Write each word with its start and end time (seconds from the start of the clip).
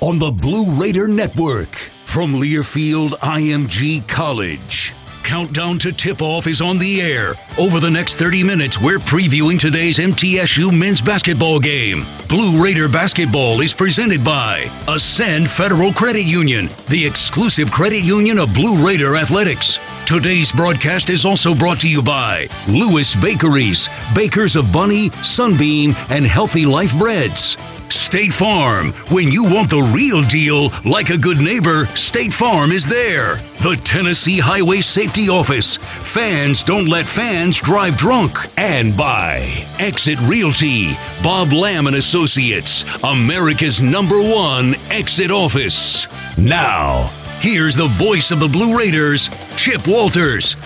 on 0.00 0.18
the 0.18 0.30
Blue 0.30 0.80
Raider 0.80 1.06
Network 1.06 1.74
from 2.06 2.34
Learfield 2.34 3.10
IMG 3.20 4.06
College. 4.08 4.94
Countdown 5.22 5.78
to 5.78 5.92
tip 5.92 6.22
off 6.22 6.46
is 6.46 6.62
on 6.62 6.78
the 6.78 7.02
air. 7.02 7.34
Over 7.58 7.80
the 7.80 7.90
next 7.90 8.14
30 8.14 8.42
minutes, 8.42 8.80
we're 8.80 8.98
previewing 8.98 9.58
today's 9.58 9.98
MTSU 9.98 10.76
men's 10.76 11.02
basketball 11.02 11.60
game. 11.60 12.06
Blue 12.28 12.62
Raider 12.62 12.88
basketball 12.88 13.60
is 13.60 13.74
presented 13.74 14.24
by 14.24 14.70
Ascend 14.88 15.48
Federal 15.48 15.92
Credit 15.92 16.26
Union, 16.26 16.68
the 16.88 17.06
exclusive 17.06 17.70
credit 17.70 18.02
union 18.02 18.38
of 18.38 18.54
Blue 18.54 18.84
Raider 18.84 19.16
Athletics. 19.16 19.78
Today's 20.06 20.50
broadcast 20.50 21.10
is 21.10 21.24
also 21.26 21.54
brought 21.54 21.78
to 21.80 21.88
you 21.88 22.02
by 22.02 22.48
Lewis 22.66 23.14
Bakeries, 23.14 23.88
bakers 24.14 24.56
of 24.56 24.72
Bunny, 24.72 25.10
Sunbeam, 25.10 25.94
and 26.08 26.26
Healthy 26.26 26.64
Life 26.64 26.98
Breads. 26.98 27.56
State 27.92 28.32
Farm. 28.32 28.92
When 29.10 29.30
you 29.30 29.44
want 29.44 29.70
the 29.70 29.82
real 29.94 30.22
deal, 30.22 30.70
like 30.84 31.10
a 31.10 31.18
good 31.18 31.38
neighbor, 31.38 31.86
State 31.86 32.32
Farm 32.32 32.70
is 32.70 32.86
there. 32.86 33.36
The 33.60 33.80
Tennessee 33.84 34.38
Highway 34.38 34.78
Safety 34.78 35.28
Office. 35.28 35.76
Fans 35.76 36.62
don't 36.62 36.88
let 36.88 37.06
fans 37.06 37.60
drive 37.60 37.96
drunk. 37.96 38.36
And 38.56 38.96
by 38.96 39.48
Exit 39.78 40.20
Realty. 40.22 40.90
Bob 41.22 41.52
Lamb 41.52 41.86
and 41.86 41.96
Associates. 41.96 42.84
America's 43.04 43.82
number 43.82 44.18
one 44.18 44.74
exit 44.90 45.30
office. 45.30 46.08
Now, 46.38 47.10
here's 47.40 47.76
the 47.76 47.88
voice 47.88 48.30
of 48.30 48.40
the 48.40 48.48
Blue 48.48 48.76
Raiders, 48.78 49.28
Chip 49.56 49.86
Walters. 49.86 50.56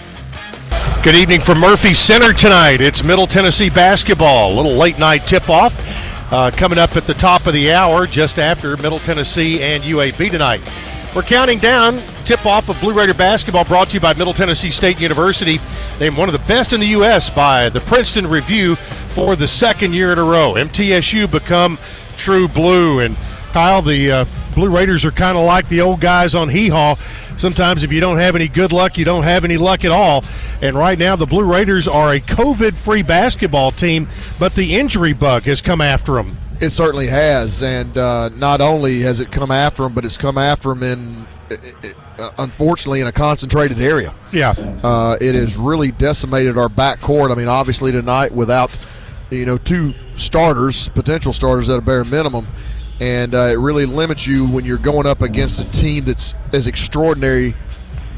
Good 1.02 1.16
evening 1.16 1.40
from 1.40 1.58
Murphy 1.58 1.92
Center 1.92 2.32
tonight. 2.32 2.80
It's 2.80 3.04
Middle 3.04 3.26
Tennessee 3.26 3.68
basketball. 3.68 4.52
A 4.52 4.54
little 4.54 4.76
late 4.76 4.98
night 4.98 5.26
tip 5.26 5.50
off. 5.50 6.03
Uh, 6.30 6.50
coming 6.50 6.78
up 6.78 6.96
at 6.96 7.04
the 7.04 7.14
top 7.14 7.46
of 7.46 7.52
the 7.52 7.72
hour, 7.72 8.06
just 8.06 8.38
after 8.38 8.76
Middle 8.78 8.98
Tennessee 8.98 9.62
and 9.62 9.82
UAB 9.82 10.30
tonight. 10.30 10.60
We're 11.14 11.22
counting 11.22 11.58
down 11.58 12.00
tip 12.24 12.46
off 12.46 12.70
of 12.70 12.80
Blue 12.80 12.94
Raider 12.94 13.14
basketball 13.14 13.64
brought 13.64 13.90
to 13.90 13.94
you 13.94 14.00
by 14.00 14.14
Middle 14.14 14.32
Tennessee 14.32 14.70
State 14.70 14.98
University, 14.98 15.58
named 16.00 16.16
one 16.16 16.28
of 16.28 16.32
the 16.32 16.46
best 16.48 16.72
in 16.72 16.80
the 16.80 16.86
U.S. 16.88 17.28
by 17.28 17.68
the 17.68 17.80
Princeton 17.80 18.26
Review 18.26 18.76
for 18.76 19.36
the 19.36 19.46
second 19.46 19.94
year 19.94 20.12
in 20.12 20.18
a 20.18 20.24
row. 20.24 20.54
MTSU 20.54 21.30
become 21.30 21.78
true 22.16 22.48
blue. 22.48 23.00
And 23.00 23.16
Kyle, 23.52 23.82
the 23.82 24.10
uh, 24.10 24.24
Blue 24.54 24.74
Raiders 24.74 25.04
are 25.04 25.10
kind 25.10 25.36
of 25.36 25.44
like 25.44 25.68
the 25.68 25.82
old 25.82 26.00
guys 26.00 26.34
on 26.34 26.48
Hee 26.48 26.68
Haw. 26.68 26.96
Sometimes 27.36 27.82
if 27.82 27.92
you 27.92 28.00
don't 28.00 28.18
have 28.18 28.36
any 28.36 28.48
good 28.48 28.72
luck, 28.72 28.96
you 28.96 29.04
don't 29.04 29.24
have 29.24 29.44
any 29.44 29.56
luck 29.56 29.84
at 29.84 29.90
all. 29.90 30.24
And 30.62 30.76
right 30.76 30.98
now, 30.98 31.16
the 31.16 31.26
Blue 31.26 31.44
Raiders 31.44 31.88
are 31.88 32.12
a 32.12 32.20
COVID 32.20 32.76
free 32.76 33.02
basketball 33.02 33.72
team, 33.72 34.08
but 34.38 34.54
the 34.54 34.74
injury 34.76 35.12
bug 35.12 35.42
has 35.44 35.60
come 35.60 35.80
after 35.80 36.14
them. 36.14 36.36
It 36.60 36.70
certainly 36.70 37.08
has. 37.08 37.62
And 37.62 37.98
uh, 37.98 38.30
not 38.30 38.60
only 38.60 39.00
has 39.00 39.20
it 39.20 39.30
come 39.30 39.50
after 39.50 39.82
them, 39.82 39.94
but 39.94 40.04
it's 40.04 40.16
come 40.16 40.38
after 40.38 40.70
them 40.70 40.82
in. 40.82 41.26
Uh, 42.16 42.30
unfortunately, 42.38 43.00
in 43.00 43.08
a 43.08 43.12
concentrated 43.12 43.80
area. 43.80 44.14
Yeah. 44.32 44.54
Uh, 44.84 45.16
it 45.20 45.34
has 45.34 45.56
really 45.56 45.90
decimated 45.90 46.56
our 46.56 46.68
backcourt. 46.68 47.32
I 47.32 47.34
mean, 47.34 47.48
obviously, 47.48 47.90
tonight 47.90 48.32
without, 48.32 48.76
you 49.30 49.44
know, 49.44 49.58
two 49.58 49.94
starters, 50.16 50.88
potential 50.90 51.32
starters 51.32 51.68
at 51.68 51.78
a 51.78 51.82
bare 51.82 52.04
minimum, 52.04 52.46
and 53.00 53.34
uh, 53.34 53.48
it 53.50 53.58
really 53.58 53.86
limits 53.86 54.26
you 54.26 54.46
when 54.46 54.64
you're 54.64 54.78
going 54.78 55.06
up 55.06 55.22
against 55.22 55.60
a 55.60 55.70
team 55.70 56.04
that's 56.04 56.34
as 56.52 56.66
extraordinary 56.66 57.54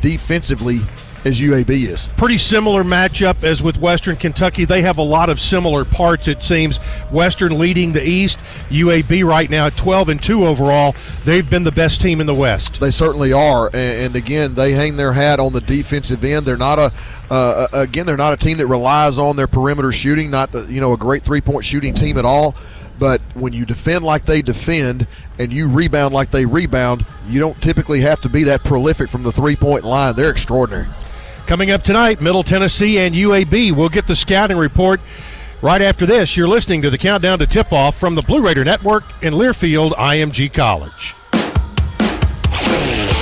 defensively 0.01 0.81
as 1.27 1.41
UAB 1.41 1.71
is. 1.71 2.09
Pretty 2.17 2.39
similar 2.39 2.85
matchup 2.85 3.43
as 3.43 3.61
with 3.61 3.79
Western 3.79 4.15
Kentucky. 4.15 4.65
They 4.65 4.83
have 4.83 4.99
a 4.99 5.03
lot 5.03 5.29
of 5.29 5.41
similar 5.41 5.85
parts, 5.85 6.29
it 6.29 6.41
seems. 6.41 6.77
Western 7.11 7.59
leading 7.59 7.93
the 7.93 8.07
East, 8.07 8.39
UAB 8.69 9.25
right 9.25 9.51
now 9.51 9.67
at 9.67 9.77
12 9.77 10.09
and 10.11 10.23
2 10.23 10.47
overall. 10.47 10.95
They've 11.25 11.49
been 11.49 11.65
the 11.65 11.73
best 11.73 12.01
team 12.01 12.21
in 12.21 12.29
the 12.29 12.35
West. 12.35 12.81
They 12.81 12.93
certainly 12.93 13.33
are. 13.33 13.67
And, 13.67 13.77
and 13.77 14.17
again, 14.17 14.55
they 14.55 14.73
hang 14.73 14.97
their 14.97 15.13
hat 15.13 15.41
on 15.41 15.53
the 15.53 15.61
defensive 15.61 16.23
end. 16.23 16.47
They're 16.47 16.57
not 16.57 16.79
a, 16.79 16.93
uh, 17.29 17.67
again, 17.73 18.07
they're 18.07 18.17
not 18.17 18.33
a 18.33 18.37
team 18.37 18.59
that 18.59 18.69
relies 18.69 19.19
on 19.19 19.35
their 19.35 19.49
perimeter 19.49 19.91
shooting, 19.91 20.31
not, 20.31 20.55
you 20.71 20.81
know, 20.81 20.93
a 20.93 20.97
great 20.97 21.25
three 21.25 21.41
point 21.41 21.65
shooting 21.65 21.93
team 21.93 22.19
at 22.19 22.25
all. 22.25 22.55
But 22.99 23.21
when 23.35 23.53
you 23.53 23.67
defend 23.67 24.05
like 24.05 24.25
they 24.25 24.43
defend 24.43 25.07
and 25.39 25.53
you 25.53 25.69
rebound 25.69 26.15
like 26.15 26.31
they 26.31 26.47
rebound, 26.47 27.05
you 27.29 27.41
don't 27.41 27.61
typically 27.61 28.01
have 28.01 28.21
to 28.23 28.29
be 28.29 28.45
that 28.45 28.65
prolific 28.65 29.09
from 29.09 29.23
the 29.23 29.33
three 29.33 29.57
point 29.57 29.85
line. 29.85 30.15
They're 30.15 30.31
extraordinary. 30.31 30.89
Coming 31.47 31.71
up 31.71 31.83
tonight, 31.83 32.21
Middle 32.21 32.43
Tennessee 32.43 32.99
and 32.99 33.15
UAB. 33.15 33.73
We'll 33.73 33.89
get 33.89 34.07
the 34.07 34.17
scouting 34.17 34.57
report 34.57 35.01
right 35.63 35.83
after 35.83 36.07
this. 36.07 36.37
You're 36.37 36.49
listening 36.49 36.83
to 36.83 36.91
the 36.91 36.99
Countdown 36.99 37.39
to 37.39 37.47
Tip 37.47 37.73
Off 37.73 37.97
from 37.97 38.15
the 38.15 38.23
Blue 38.23 38.41
Raider 38.41 38.65
Network 38.65 39.05
in 39.23 39.35
Learfield 39.35 39.93
IMG 39.93 40.53
College. 40.53 41.15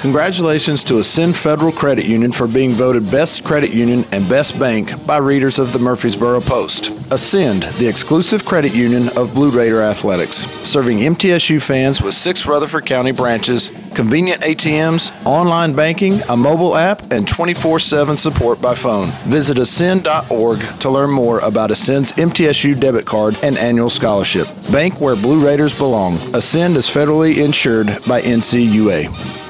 Congratulations 0.00 0.82
to 0.84 0.98
Ascend 0.98 1.36
Federal 1.36 1.70
Credit 1.70 2.06
Union 2.06 2.32
for 2.32 2.48
being 2.48 2.70
voted 2.70 3.10
Best 3.10 3.44
Credit 3.44 3.70
Union 3.70 4.06
and 4.12 4.26
Best 4.30 4.58
Bank 4.58 5.06
by 5.06 5.18
readers 5.18 5.58
of 5.58 5.74
the 5.74 5.78
Murfreesboro 5.78 6.40
Post. 6.40 6.88
Ascend, 7.12 7.64
the 7.64 7.86
exclusive 7.86 8.46
credit 8.46 8.74
union 8.74 9.10
of 9.10 9.34
Blue 9.34 9.50
Raider 9.50 9.82
Athletics, 9.82 10.46
serving 10.66 11.00
MTSU 11.00 11.60
fans 11.60 12.00
with 12.00 12.14
six 12.14 12.46
Rutherford 12.46 12.86
County 12.86 13.12
branches, 13.12 13.72
convenient 13.94 14.40
ATMs, 14.40 15.12
online 15.26 15.76
banking, 15.76 16.18
a 16.30 16.36
mobile 16.36 16.76
app, 16.76 17.12
and 17.12 17.28
24 17.28 17.78
7 17.78 18.16
support 18.16 18.58
by 18.58 18.74
phone. 18.74 19.10
Visit 19.24 19.58
ascend.org 19.58 20.60
to 20.80 20.88
learn 20.88 21.10
more 21.10 21.40
about 21.40 21.70
Ascend's 21.70 22.12
MTSU 22.12 22.80
debit 22.80 23.04
card 23.04 23.36
and 23.42 23.58
annual 23.58 23.90
scholarship. 23.90 24.46
Bank 24.72 24.98
where 24.98 25.14
Blue 25.14 25.44
Raiders 25.44 25.76
belong. 25.76 26.14
Ascend 26.32 26.78
is 26.78 26.86
federally 26.86 27.44
insured 27.44 27.88
by 28.08 28.22
NCUA. 28.22 29.49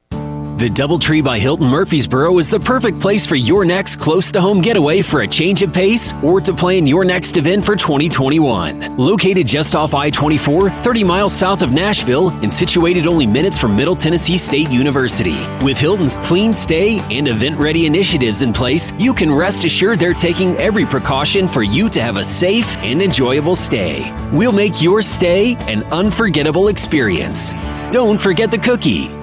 The 0.61 0.69
Doubletree 0.69 1.23
by 1.23 1.39
Hilton 1.39 1.67
Murfreesboro 1.67 2.37
is 2.37 2.47
the 2.47 2.59
perfect 2.59 2.99
place 2.99 3.25
for 3.25 3.33
your 3.33 3.65
next 3.65 3.95
close 3.95 4.31
to 4.31 4.39
home 4.39 4.61
getaway 4.61 5.01
for 5.01 5.21
a 5.21 5.27
change 5.27 5.63
of 5.63 5.73
pace 5.73 6.13
or 6.21 6.39
to 6.39 6.53
plan 6.53 6.85
your 6.85 7.03
next 7.03 7.35
event 7.37 7.65
for 7.65 7.75
2021. 7.75 8.95
Located 8.95 9.47
just 9.47 9.73
off 9.73 9.95
I 9.95 10.11
24, 10.11 10.69
30 10.69 11.03
miles 11.03 11.33
south 11.33 11.63
of 11.63 11.73
Nashville, 11.73 12.29
and 12.43 12.53
situated 12.53 13.07
only 13.07 13.25
minutes 13.25 13.57
from 13.57 13.75
Middle 13.75 13.95
Tennessee 13.95 14.37
State 14.37 14.69
University. 14.69 15.47
With 15.65 15.79
Hilton's 15.79 16.19
clean 16.19 16.53
stay 16.53 16.99
and 17.09 17.27
event 17.27 17.57
ready 17.57 17.87
initiatives 17.87 18.43
in 18.43 18.53
place, 18.53 18.93
you 18.99 19.15
can 19.15 19.33
rest 19.33 19.63
assured 19.63 19.97
they're 19.97 20.13
taking 20.13 20.55
every 20.57 20.85
precaution 20.85 21.47
for 21.47 21.63
you 21.63 21.89
to 21.89 21.99
have 21.99 22.17
a 22.17 22.23
safe 22.23 22.77
and 22.83 23.01
enjoyable 23.01 23.55
stay. 23.55 24.15
We'll 24.31 24.51
make 24.51 24.79
your 24.79 25.01
stay 25.01 25.55
an 25.61 25.81
unforgettable 25.85 26.67
experience. 26.67 27.51
Don't 27.89 28.21
forget 28.21 28.51
the 28.51 28.59
cookie. 28.59 29.20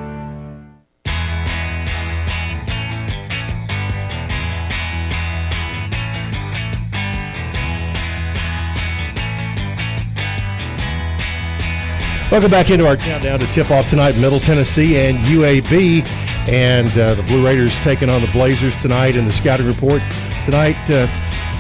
Welcome 12.31 12.51
back 12.51 12.69
into 12.69 12.87
our 12.87 12.99
countdown 12.99 13.39
to 13.39 13.47
tip 13.47 13.71
off 13.71 13.89
tonight, 13.89 14.15
Middle 14.19 14.39
Tennessee 14.39 14.99
and 14.99 15.17
UAB. 15.21 16.07
And 16.47 16.87
uh, 16.99 17.15
the 17.15 17.23
Blue 17.23 17.43
Raiders 17.43 17.79
taking 17.79 18.11
on 18.11 18.21
the 18.21 18.27
Blazers 18.27 18.79
tonight 18.83 19.17
in 19.17 19.25
the 19.25 19.31
scouting 19.31 19.67
report. 19.67 20.03
Tonight, 20.45 20.77
uh, 20.91 21.07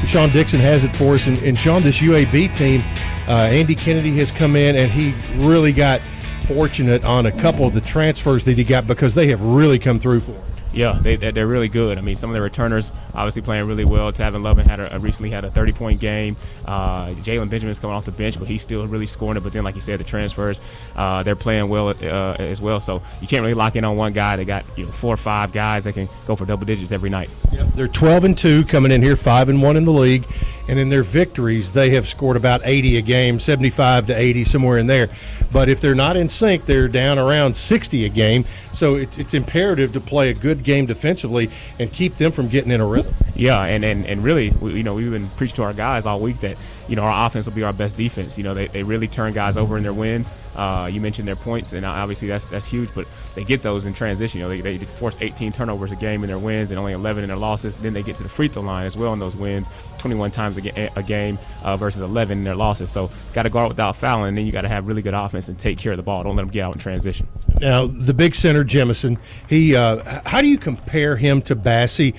Sean 0.05 0.29
Dixon 0.29 0.61
has 0.61 0.85
it 0.85 0.95
for 0.95 1.15
us. 1.15 1.27
And, 1.27 1.39
and 1.39 1.57
Sean, 1.57 1.81
this 1.81 2.01
UAB 2.01 2.55
team, 2.55 2.83
uh, 3.27 3.49
Andy 3.51 3.75
Kennedy 3.75 4.19
has 4.19 4.31
come 4.31 4.57
in 4.57 4.77
and 4.77 4.93
he 4.93 5.15
really 5.43 5.73
got 5.73 6.03
fortunate 6.47 7.03
on 7.03 7.25
a 7.25 7.33
couple 7.33 7.67
of 7.67 7.73
the 7.73 7.81
transfers 7.81 8.45
that 8.45 8.59
he 8.59 8.63
got 8.63 8.87
because 8.87 9.15
they 9.15 9.29
have 9.29 9.41
really 9.41 9.79
come 9.79 9.99
through 9.99 10.21
for 10.21 10.33
him. 10.33 10.48
Yeah, 10.79 10.97
they, 11.03 11.17
they're 11.17 11.49
really 11.49 11.67
good. 11.67 11.99
I 11.99 12.03
mean, 12.03 12.15
some 12.15 12.31
of 12.31 12.35
the 12.35 12.41
returners 12.41 12.93
obviously 13.13 13.43
playing 13.43 13.67
really 13.67 13.85
well. 13.85 14.13
Tavin 14.13 14.43
Lovan 14.43 14.65
had 14.65 14.79
a, 14.79 14.97
recently 15.01 15.29
had 15.29 15.45
a 15.45 15.51
30 15.51 15.73
point 15.73 15.99
game. 15.99 16.37
Uh, 16.65 17.09
Jalen 17.09 17.51
Benjamin's 17.51 17.81
coming 17.81 17.97
off 17.97 18.05
the 18.05 18.13
bench, 18.13 18.39
but 18.39 18.47
he's 18.47 18.63
still 18.63 18.87
really 18.87 19.09
scoring 19.09 19.37
it. 19.37 19.41
But 19.41 19.53
then, 19.53 19.65
like 19.65 19.75
you 19.75 19.81
said, 19.81 19.99
the 19.99 20.05
transfers 20.05 20.61
uh, 20.95 21.25
they're 21.25 21.35
playing 21.35 21.69
well 21.69 21.89
uh, 21.89 22.37
as 22.39 22.61
well. 22.61 22.79
So 22.79 23.03
you 23.21 23.27
can't 23.27 23.43
really 23.43 23.55
lock 23.55 23.75
in 23.75 23.85
on 23.85 23.97
one 23.97 24.13
guy. 24.13 24.37
They 24.37 24.45
got 24.45 24.65
you 24.77 24.87
know 24.87 24.93
four 24.93 25.15
or 25.15 25.17
five 25.17 25.53
guys 25.53 25.83
that 25.83 25.95
can 25.95 26.09
go 26.29 26.37
for 26.37 26.47
double 26.47 26.65
digits 26.65 26.93
every 26.93 27.11
night. 27.11 27.29
Yep. 27.51 27.67
They're 27.75 27.89
12 27.89 28.23
and 28.23 28.39
two 28.39 28.65
coming 28.67 28.93
in 28.93 29.03
here, 29.03 29.17
five 29.17 29.49
and 29.49 29.61
one 29.61 29.77
in 29.77 29.85
the 29.85 29.93
league, 29.93 30.27
and 30.69 30.79
in 30.79 30.89
their 30.89 31.03
victories 31.03 31.73
they 31.73 31.91
have 31.91 32.09
scored 32.09 32.37
about 32.37 32.61
80 32.65 32.99
a 32.99 33.03
game, 33.03 33.41
75 33.41 34.07
to 34.07 34.17
80 34.17 34.45
somewhere 34.45 34.79
in 34.79 34.87
there. 34.87 35.09
But 35.51 35.69
if 35.69 35.81
they're 35.81 35.95
not 35.95 36.17
in 36.17 36.29
sync, 36.29 36.67
they're 36.67 36.89
down 36.89 37.19
around 37.19 37.57
60 37.57 38.05
a 38.05 38.09
game. 38.09 38.45
So 38.73 38.97
it's, 38.97 39.19
it's 39.19 39.35
imperative 39.35 39.93
to 39.95 40.01
play 40.01 40.31
a 40.31 40.35
good 40.35 40.63
game 40.63 40.87
defensively 40.87 41.51
and 41.79 41.93
keep 41.93 42.17
them 42.19 42.31
from 42.31 42.49
getting 42.49 42.71
in 42.71 42.81
a 42.81 42.87
rhythm. 42.87 43.15
Yeah, 43.35 43.63
and 43.65 43.85
and, 43.85 44.07
and 44.07 44.23
really, 44.23 44.51
we, 44.51 44.75
you 44.75 44.83
know, 44.83 44.95
we've 44.95 45.11
been 45.11 45.29
preaching 45.31 45.57
to 45.57 45.63
our 45.63 45.73
guys 45.73 46.07
all 46.07 46.21
week 46.21 46.41
that 46.41 46.57
you 46.89 46.97
know 46.97 47.03
our 47.03 47.27
offense 47.27 47.47
will 47.47 47.55
be 47.55 47.63
our 47.63 47.73
best 47.73 47.97
defense. 47.97 48.39
You 48.39 48.45
know, 48.45 48.55
they, 48.55 48.67
they 48.69 48.83
really 48.83 49.09
turn 49.09 49.33
guys 49.33 49.57
over 49.57 49.77
in 49.77 49.83
their 49.83 49.93
wins. 49.93 50.31
Uh, 50.57 50.89
you 50.91 51.01
mentioned 51.01 51.29
their 51.29 51.37
points, 51.37 51.73
and 51.73 51.85
obviously 51.85 52.29
that's 52.29 52.47
that's 52.47 52.67
huge. 52.67 52.89
But 52.95 53.07
they 53.35 53.45
get 53.45 53.63
those 53.63 53.85
in 53.85 53.95
transition. 53.95 54.41
You 54.41 54.47
know, 54.47 54.61
they, 54.61 54.77
they 54.77 54.85
force 54.85 55.17
18 55.21 55.53
turnovers 55.53 55.93
a 55.93 55.97
game 55.97 56.25
in 56.25 56.29
their 56.29 56.39
wins 56.39 56.71
and 56.71 56.79
only 56.79 56.93
11 56.93 57.23
in 57.23 57.29
their 57.29 57.37
losses. 57.37 57.77
Then 57.77 57.93
they 57.93 58.03
get 58.03 58.17
to 58.17 58.23
the 58.23 58.29
free 58.29 58.49
throw 58.49 58.63
line 58.63 58.87
as 58.87 58.97
well 58.97 59.13
in 59.13 59.19
those 59.19 59.37
wins, 59.37 59.67
21 59.99 60.31
times 60.31 60.57
a, 60.57 60.63
ga- 60.63 60.91
a 60.97 61.03
game 61.03 61.39
uh, 61.63 61.77
versus 61.77 62.03
11 62.03 62.39
in 62.39 62.45
their 62.45 62.57
losses. 62.57 62.91
So 62.91 63.11
got 63.33 63.45
to 63.45 63.51
guard 63.51 63.69
without 63.69 63.97
fouling, 63.97 64.31
and 64.31 64.39
then 64.39 64.47
you 64.47 64.53
got 64.53 64.63
to 64.63 64.69
have 64.69 64.87
really 64.87 65.03
good 65.03 65.15
offense 65.15 65.49
and 65.49 65.59
take 65.59 65.79
care 65.79 65.93
of 65.93 65.97
the 65.97 66.03
ball. 66.03 66.25
Don't 66.25 66.37
let 66.37 66.43
them 66.43 66.51
get 66.51 66.63
out 66.63 66.75
in 66.75 66.81
transition. 66.81 67.29
Now 67.61 67.87
the 67.87 68.15
big 68.15 68.35
center 68.35 68.65
Jemison, 68.65 69.19
he 69.49 69.77
uh, 69.77 70.23
how 70.27 70.41
do 70.41 70.49
you 70.49 70.59
compare 70.59 71.17
him 71.17 71.43
to 71.43 71.55
Bassey? 71.55 72.15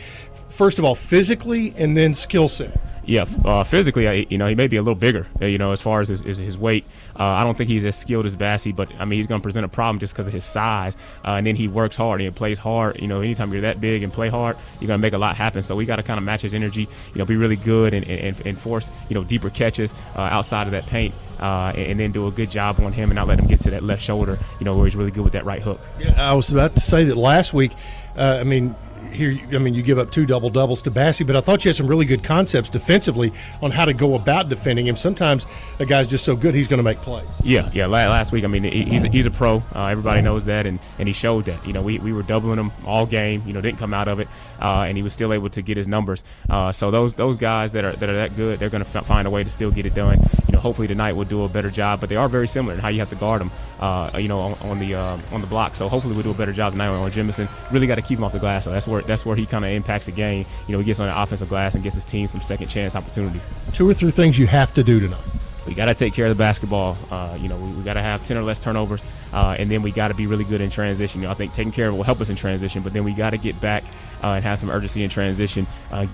First 0.50 0.80
of 0.80 0.86
all, 0.86 0.96
physically, 0.96 1.74
and 1.78 1.96
then 1.96 2.14
skill 2.14 2.48
set. 2.48 2.80
Yeah, 3.10 3.26
uh, 3.44 3.64
physically, 3.64 4.28
you 4.30 4.38
know, 4.38 4.46
he 4.46 4.54
may 4.54 4.68
be 4.68 4.78
a 4.78 4.84
little 4.84 4.94
bigger, 4.94 5.26
uh, 5.42 5.48
you 5.48 5.58
know, 5.58 5.72
as 5.72 5.82
far 5.82 6.00
as 6.00 6.10
his, 6.10 6.38
his 6.38 6.56
weight. 6.56 6.86
Uh, 7.20 7.24
I 7.24 7.44
don't 7.44 7.58
think 7.58 7.68
he's 7.68 7.84
as 7.84 7.98
skilled 7.98 8.28
as 8.28 8.36
Bassey, 8.36 8.74
but 8.74 8.88
I 9.00 9.06
mean, 9.06 9.18
he's 9.18 9.26
going 9.26 9.42
to 9.42 9.44
present 9.44 9.66
a 9.66 9.68
problem 9.68 9.98
just 9.98 10.14
because 10.14 10.28
of 10.28 10.34
his 10.34 10.46
size. 10.46 10.96
Uh, 11.26 11.32
and 11.32 11.48
then 11.48 11.56
he 11.56 11.68
works 11.68 11.96
hard 11.96 12.22
and 12.22 12.36
plays 12.36 12.60
hard. 12.60 13.02
You 13.02 13.08
know, 13.08 13.22
anytime 13.22 13.52
you're 13.52 13.64
that 13.64 13.82
big 13.82 14.04
and 14.04 14.14
play 14.14 14.30
hard, 14.30 14.58
you're 14.80 14.88
going 14.88 15.00
to 15.00 15.02
make 15.02 15.14
a 15.14 15.18
lot 15.18 15.36
happen. 15.36 15.64
So 15.64 15.76
we 15.76 15.86
got 15.86 15.96
to 15.96 16.04
kind 16.04 16.20
of 16.20 16.24
match 16.24 16.44
his 16.44 16.54
energy, 16.54 16.82
you 16.82 17.18
know, 17.18 17.26
be 17.26 17.36
really 17.36 17.56
good 17.56 17.96
and, 17.96 18.08
and, 18.08 18.46
and 18.46 18.60
force, 18.60 18.92
you 19.10 19.16
know, 19.16 19.24
deeper 19.24 19.50
catches 19.50 19.92
uh, 20.16 20.22
outside 20.22 20.68
of 20.68 20.72
that 20.74 20.86
paint. 20.86 21.16
Uh, 21.40 21.72
and, 21.76 21.92
and, 21.92 22.00
then 22.02 22.12
do 22.12 22.28
a 22.28 22.32
good 22.32 22.52
job 22.52 22.80
on 22.82 22.92
him 22.92 23.10
and 23.10 23.16
not 23.16 23.26
let 23.26 23.40
him 23.40 23.48
get 23.48 23.62
to 23.62 23.72
that 23.72 23.82
left 23.82 24.04
shoulder, 24.04 24.38
you 24.60 24.66
know, 24.66 24.76
where 24.76 24.86
he's 24.86 24.96
really 24.96 25.10
good 25.10 25.24
with 25.24 25.34
that 25.34 25.46
right 25.46 25.62
hook. 25.62 25.80
Yeah, 25.98 26.30
I 26.30 26.34
was 26.34 26.52
about 26.52 26.76
to 26.76 26.82
say 26.82 27.06
that 27.06 27.16
last 27.16 27.54
week. 27.54 27.72
I 28.18 28.44
mean, 28.44 28.76
here, 29.12 29.40
I 29.54 29.58
mean, 29.58 29.74
you 29.74 29.84
give 29.84 30.00
up 30.00 30.12
two 30.12 30.26
double 30.26 30.50
doubles 30.50 30.82
to 30.84 30.92
Bassey, 30.92 31.26
but 31.26 31.36
I 31.36 31.42
thought 31.42 31.66
you 31.66 31.70
had 31.70 31.76
some 31.76 31.88
really 31.88 32.06
good 32.06 32.24
concepts 32.24 32.70
defensively 32.70 33.34
on 33.62 33.72
how 33.72 33.86
to 33.86 33.94
go 33.94 34.16
about 34.16 34.50
defending 34.50 34.88
him. 34.88 34.96
Sometimes 34.96 35.46
a 35.80 35.86
guy's 35.86 36.08
just 36.08 36.26
so 36.26 36.36
good 36.36 36.54
he's 36.54 36.68
going 36.68 36.78
to 36.80 36.84
make 36.84 37.00
plays. 37.02 37.28
Yeah, 37.44 37.70
yeah. 37.74 37.86
Last 37.86 38.32
week, 38.32 38.44
I 38.44 38.48
mean, 38.48 38.64
he's 38.64 39.04
a, 39.04 39.10
he's 39.10 39.26
a 39.26 39.32
pro. 39.32 39.64
Uh, 39.76 39.86
everybody 39.86 40.22
knows 40.22 40.46
that, 40.46 40.66
and, 40.66 40.80
and 40.98 41.08
he 41.08 41.14
showed 41.14 41.46
that. 41.46 41.66
You 41.66 41.74
know, 41.74 41.82
we, 41.82 42.00
we 42.00 42.14
were 42.14 42.24
doubling 42.24 42.60
him 42.60 42.72
all 42.86 43.06
game. 43.06 43.44
You 43.46 43.54
know, 43.54 43.62
didn't 43.62 43.80
come 43.80 43.94
out 43.94 44.08
of 44.08 44.20
it, 44.20 44.28
uh, 44.62 44.86
and 44.88 44.98
he 44.98 45.04
was 45.04 45.14
still 45.14 45.34
able 45.34 45.50
to 45.50 45.62
get 45.62 45.78
his 45.78 45.88
numbers. 45.88 46.24
Uh, 46.50 46.72
so 46.72 46.92
those 46.92 47.14
those 47.16 47.38
guys 47.38 47.72
that 47.74 47.86
are 47.86 47.94
that 47.94 48.10
are 48.10 48.16
that 48.16 48.36
good, 48.36 48.60
they're 48.60 48.70
going 48.70 48.84
to 48.84 48.98
f- 48.98 49.06
find 49.06 49.28
a 49.28 49.32
way 49.32 49.44
to 49.44 49.50
still 49.50 49.72
get 49.72 49.86
it 49.86 49.96
done. 49.96 50.20
You 50.48 50.54
know, 50.54 50.60
hopefully 50.60 50.88
tonight 50.88 51.14
we'll 51.14 51.26
do 51.26 51.44
a 51.44 51.50
better 51.50 51.70
job. 51.70 52.00
But 52.00 52.10
they 52.10 52.16
are 52.16 52.30
very 52.30 52.48
similar 52.48 52.74
in 52.74 52.80
how 52.80 52.90
you 52.90 53.00
have 53.00 53.10
to 53.10 53.16
guard 53.16 53.42
them. 53.42 53.52
Uh, 53.80 54.12
you 54.18 54.28
know, 54.28 54.40
on, 54.40 54.54
on 54.70 54.80
the 54.80 54.96
uh, 54.96 55.18
on 55.32 55.42
the 55.42 55.48
block. 55.48 55.76
So 55.76 55.88
hopefully 55.88 56.14
we'll 56.14 56.24
do 56.24 56.32
a 56.32 56.34
better 56.34 56.54
job 56.54 56.74
tonight 56.74 56.88
on 56.88 57.12
Jemison. 57.12 57.50
Really 57.72 57.88
got 57.88 57.96
to 57.96 58.02
keep 58.02 58.18
him 58.18 58.24
off 58.24 58.34
the 58.34 58.40
glass. 58.40 58.66
So 58.66 58.72
that's 58.72 58.88
where 58.88 59.02
that's 59.02 59.26
where 59.26 59.36
he 59.36 59.46
kind 59.46 59.64
of 59.64 59.72
impacts 59.72 60.06
the 60.06 60.12
game. 60.12 60.46
You 60.68 60.74
know, 60.74 60.80
he 60.80 60.86
gets 60.86 61.00
on 61.00 61.08
the 61.08 61.22
offensive 61.22 61.50
glass 61.50 61.76
and 61.76 61.84
gets 61.84 61.96
his 61.96 62.06
team 62.06 62.28
some 62.28 62.42
second 62.42 62.68
chance 62.68 62.96
opportunities. 62.96 63.42
Two 63.74 63.90
or 63.90 63.94
three 63.94 64.12
things 64.12 64.38
you 64.38 64.48
have 64.48 64.74
to 64.74 64.84
do 64.84 65.00
tonight. 65.00 65.20
We 65.70 65.76
got 65.76 65.86
to 65.86 65.94
take 65.94 66.16
care 66.16 66.26
of 66.26 66.36
the 66.36 66.42
basketball. 66.42 66.98
Uh, 67.12 67.38
you 67.40 67.48
know, 67.48 67.56
we, 67.56 67.72
we 67.74 67.84
got 67.84 67.94
to 67.94 68.02
have 68.02 68.26
10 68.26 68.38
or 68.38 68.42
less 68.42 68.60
turnovers, 68.60 69.06
uh, 69.32 69.56
and 69.60 69.70
then 69.70 69.84
we 69.84 69.92
got 69.92 70.08
to 70.08 70.16
be 70.16 70.26
really 70.26 70.44
good 70.44 70.62
in 70.62 70.72
transition. 70.72 71.22
You 71.22 71.28
know, 71.28 71.32
I 71.32 71.36
think 71.36 71.54
taking 71.54 71.72
care 71.72 71.88
of 71.88 71.94
it 71.94 71.98
will 71.98 72.04
help 72.04 72.20
us 72.22 72.30
in 72.30 72.36
transition, 72.36 72.82
but 72.82 72.92
then 72.92 73.04
we 73.04 73.14
got 73.14 73.30
to 73.30 73.38
get 73.38 73.62
back 73.62 73.84
uh, 74.24 74.30
and 74.30 74.44
have 74.44 74.58
some 74.58 74.72
urgency 74.72 75.04
in 75.04 75.12
transition 75.12 75.68
uh, 75.92 76.08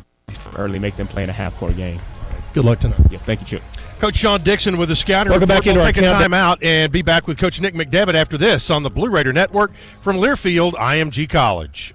early, 0.57 0.77
make 0.77 0.97
them 0.97 1.07
play 1.07 1.23
in 1.23 1.29
a 1.29 1.33
half 1.33 1.55
court 1.57 1.77
game. 1.77 2.01
Good 2.53 2.65
luck 2.65 2.79
tonight. 2.79 2.99
Yeah, 3.09 3.19
thank 3.19 3.39
you, 3.39 3.47
Chip. 3.47 3.63
Coach 3.99 4.17
Sean 4.17 4.43
Dixon 4.43 4.77
with 4.77 4.89
the 4.89 4.95
scouting. 4.95 5.31
Welcome 5.31 5.47
report. 5.47 5.63
back 5.63 5.67
into 5.67 5.79
we'll 5.79 5.87
take 5.87 5.97
a 5.97 6.01
countdown. 6.01 6.21
time 6.21 6.33
out 6.33 6.61
and 6.61 6.91
be 6.91 7.01
back 7.01 7.25
with 7.25 7.37
Coach 7.37 7.61
Nick 7.61 7.75
McDevitt 7.75 8.13
after 8.13 8.37
this 8.37 8.69
on 8.69 8.83
the 8.83 8.89
Blue 8.89 9.09
Raider 9.09 9.31
Network 9.31 9.73
from 10.01 10.17
Learfield 10.17 10.73
IMG 10.73 11.29
College. 11.29 11.94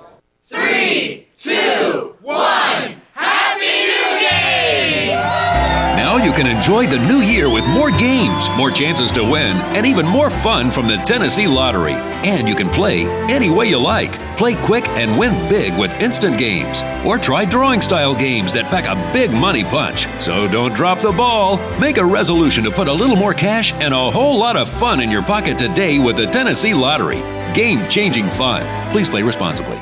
You 6.31 6.37
can 6.37 6.47
enjoy 6.47 6.87
the 6.87 7.05
new 7.07 7.19
year 7.19 7.49
with 7.49 7.67
more 7.67 7.91
games, 7.91 8.47
more 8.51 8.71
chances 8.71 9.11
to 9.11 9.21
win, 9.21 9.57
and 9.75 9.85
even 9.85 10.07
more 10.07 10.29
fun 10.29 10.71
from 10.71 10.87
the 10.87 10.95
Tennessee 10.99 11.45
Lottery. 11.45 11.91
And 12.23 12.47
you 12.47 12.55
can 12.55 12.69
play 12.69 13.05
any 13.29 13.49
way 13.49 13.67
you 13.67 13.77
like. 13.81 14.13
Play 14.37 14.55
quick 14.55 14.87
and 14.89 15.19
win 15.19 15.33
big 15.49 15.77
with 15.77 15.91
instant 15.99 16.37
games. 16.37 16.83
Or 17.05 17.17
try 17.17 17.43
drawing 17.43 17.81
style 17.81 18.15
games 18.15 18.53
that 18.53 18.71
pack 18.71 18.85
a 18.85 19.11
big 19.11 19.33
money 19.33 19.65
punch. 19.65 20.07
So 20.21 20.47
don't 20.47 20.73
drop 20.73 21.01
the 21.01 21.11
ball. 21.11 21.57
Make 21.79 21.97
a 21.97 22.05
resolution 22.05 22.63
to 22.63 22.71
put 22.71 22.87
a 22.87 22.93
little 22.93 23.17
more 23.17 23.33
cash 23.33 23.73
and 23.73 23.93
a 23.93 24.11
whole 24.11 24.39
lot 24.39 24.55
of 24.55 24.69
fun 24.69 25.01
in 25.01 25.11
your 25.11 25.23
pocket 25.23 25.57
today 25.57 25.99
with 25.99 26.15
the 26.15 26.27
Tennessee 26.27 26.73
Lottery. 26.73 27.19
Game 27.53 27.89
changing 27.89 28.29
fun. 28.29 28.63
Please 28.93 29.09
play 29.09 29.21
responsibly. 29.21 29.81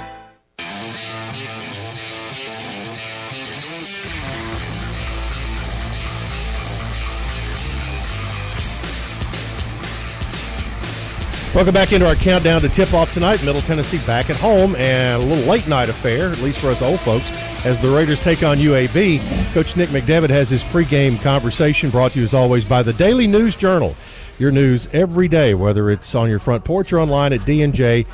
Welcome 11.60 11.74
back 11.74 11.92
into 11.92 12.08
our 12.08 12.16
countdown 12.16 12.62
to 12.62 12.70
tip 12.70 12.94
off 12.94 13.14
tonight. 13.14 13.44
Middle 13.44 13.60
Tennessee 13.60 13.98
back 14.08 14.30
at 14.30 14.38
home 14.38 14.78
and 14.78 15.22
a 15.22 15.26
little 15.26 15.44
late 15.44 15.68
night 15.68 15.90
affair, 15.90 16.30
at 16.30 16.40
least 16.40 16.60
for 16.60 16.68
us 16.68 16.82
old 16.82 17.02
folks, 17.02 17.30
as 17.66 17.78
the 17.82 17.90
Raiders 17.90 18.18
take 18.22 18.44
on 18.44 18.60
UAB. 18.60 19.20
Coach 19.52 19.76
Nick 19.76 19.90
McDevitt 19.90 20.30
has 20.30 20.50
his 20.50 20.64
pregame 20.64 21.22
conversation 21.22 21.90
brought 21.90 22.14
to 22.14 22.20
you 22.20 22.24
as 22.24 22.34
always 22.34 22.64
by 22.64 22.82
the 22.82 22.94
Daily 22.94 23.28
News 23.28 23.58
Journal. 23.58 23.94
Your 24.38 24.52
news 24.52 24.88
every 24.94 25.28
day, 25.28 25.54
whether 25.54 25.90
it's 25.90 26.16
on 26.16 26.30
your 26.30 26.40
front 26.40 26.64
porch 26.64 26.94
or 26.94 27.02
online 27.02 27.34
at 27.34 27.42
dnj.com. 27.42 28.10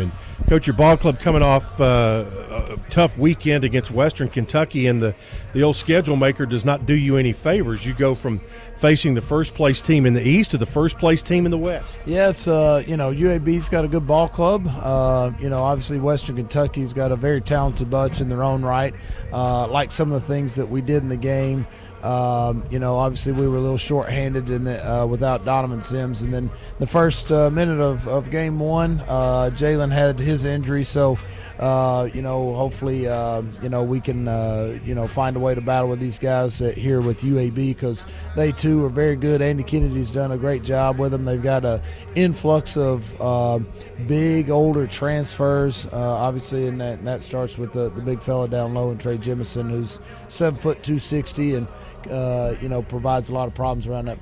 And 0.00 0.12
Coach, 0.48 0.66
your 0.66 0.74
ball 0.74 0.96
club 0.96 1.20
coming 1.20 1.42
off 1.42 1.80
uh, 1.80 2.24
a 2.50 2.76
tough 2.90 3.16
weekend 3.16 3.62
against 3.62 3.92
Western 3.92 4.28
Kentucky, 4.28 4.88
and 4.88 5.00
the, 5.00 5.14
the 5.52 5.62
old 5.62 5.76
schedule 5.76 6.16
maker 6.16 6.44
does 6.44 6.64
not 6.64 6.86
do 6.86 6.94
you 6.94 7.16
any 7.16 7.32
favors. 7.32 7.86
You 7.86 7.94
go 7.94 8.14
from 8.16 8.40
facing 8.78 9.14
the 9.14 9.20
first 9.20 9.54
place 9.54 9.80
team 9.80 10.06
in 10.06 10.14
the 10.14 10.26
East 10.26 10.50
to 10.50 10.58
the 10.58 10.66
first 10.66 10.98
place 10.98 11.22
team 11.22 11.44
in 11.44 11.50
the 11.50 11.58
West. 11.58 11.96
Yes, 12.04 12.48
uh, 12.48 12.82
you 12.84 12.96
know, 12.96 13.12
UAB's 13.12 13.68
got 13.68 13.84
a 13.84 13.88
good 13.88 14.06
ball 14.06 14.28
club. 14.28 14.66
Uh, 14.66 15.30
you 15.38 15.50
know, 15.50 15.62
obviously 15.62 16.00
Western 16.00 16.36
Kentucky's 16.36 16.92
got 16.92 17.12
a 17.12 17.16
very 17.16 17.40
talented 17.40 17.88
bunch 17.88 18.20
in 18.20 18.28
their 18.28 18.42
own 18.42 18.62
right. 18.62 18.94
Uh, 19.32 19.68
like 19.68 19.92
some 19.92 20.10
of 20.10 20.20
the 20.20 20.26
things 20.26 20.56
that 20.56 20.68
we 20.68 20.80
did 20.80 21.02
in 21.02 21.08
the 21.08 21.16
game. 21.16 21.64
Um, 22.02 22.64
you 22.70 22.78
know, 22.78 22.96
obviously 22.96 23.32
we 23.32 23.46
were 23.46 23.56
a 23.56 23.60
little 23.60 23.78
short-handed 23.78 24.50
in 24.50 24.64
the, 24.64 24.90
uh, 24.90 25.06
without 25.06 25.44
Donovan 25.44 25.82
Sims, 25.82 26.22
and 26.22 26.32
then 26.32 26.50
the 26.76 26.86
first 26.86 27.30
uh, 27.30 27.50
minute 27.50 27.80
of, 27.80 28.08
of 28.08 28.30
game 28.30 28.58
one, 28.58 29.00
uh, 29.06 29.50
Jalen 29.54 29.92
had 29.92 30.18
his 30.18 30.44
injury, 30.44 30.84
so 30.84 31.18
uh, 31.60 32.08
you 32.14 32.22
know, 32.22 32.54
hopefully, 32.54 33.06
uh, 33.06 33.42
you 33.62 33.68
know, 33.68 33.82
we 33.82 34.00
can, 34.00 34.26
uh, 34.26 34.78
you 34.82 34.94
know, 34.94 35.06
find 35.06 35.36
a 35.36 35.38
way 35.38 35.54
to 35.54 35.60
battle 35.60 35.90
with 35.90 36.00
these 36.00 36.18
guys 36.18 36.58
here 36.58 37.02
with 37.02 37.20
UAB 37.20 37.54
because 37.54 38.06
they 38.34 38.50
too 38.50 38.82
are 38.86 38.88
very 38.88 39.14
good. 39.14 39.42
Andy 39.42 39.62
Kennedy's 39.62 40.10
done 40.10 40.32
a 40.32 40.38
great 40.38 40.62
job 40.62 40.98
with 40.98 41.12
them. 41.12 41.26
They've 41.26 41.42
got 41.42 41.66
an 41.66 41.82
influx 42.14 42.78
of 42.78 43.14
uh, 43.20 43.58
big, 44.06 44.48
older 44.48 44.86
transfers, 44.86 45.86
obviously, 45.92 46.66
and 46.66 46.80
that, 46.80 47.00
and 47.00 47.06
that 47.06 47.20
starts 47.20 47.58
with 47.58 47.74
the, 47.74 47.90
the 47.90 48.00
big 48.00 48.22
fella 48.22 48.48
down 48.48 48.72
low 48.72 48.90
and 48.90 48.98
Trey 48.98 49.18
Jemison, 49.18 49.68
who's 49.68 50.00
seven 50.28 50.58
foot 50.58 50.82
two 50.82 50.98
sixty 50.98 51.54
and. 51.54 51.68
Uh, 52.06 52.54
you 52.60 52.68
know, 52.68 52.82
provides 52.82 53.30
a 53.30 53.34
lot 53.34 53.48
of 53.48 53.54
problems 53.54 53.86
around 53.86 54.06
that 54.06 54.18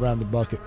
around 0.00 0.18
the 0.18 0.24
bucket. 0.24 0.60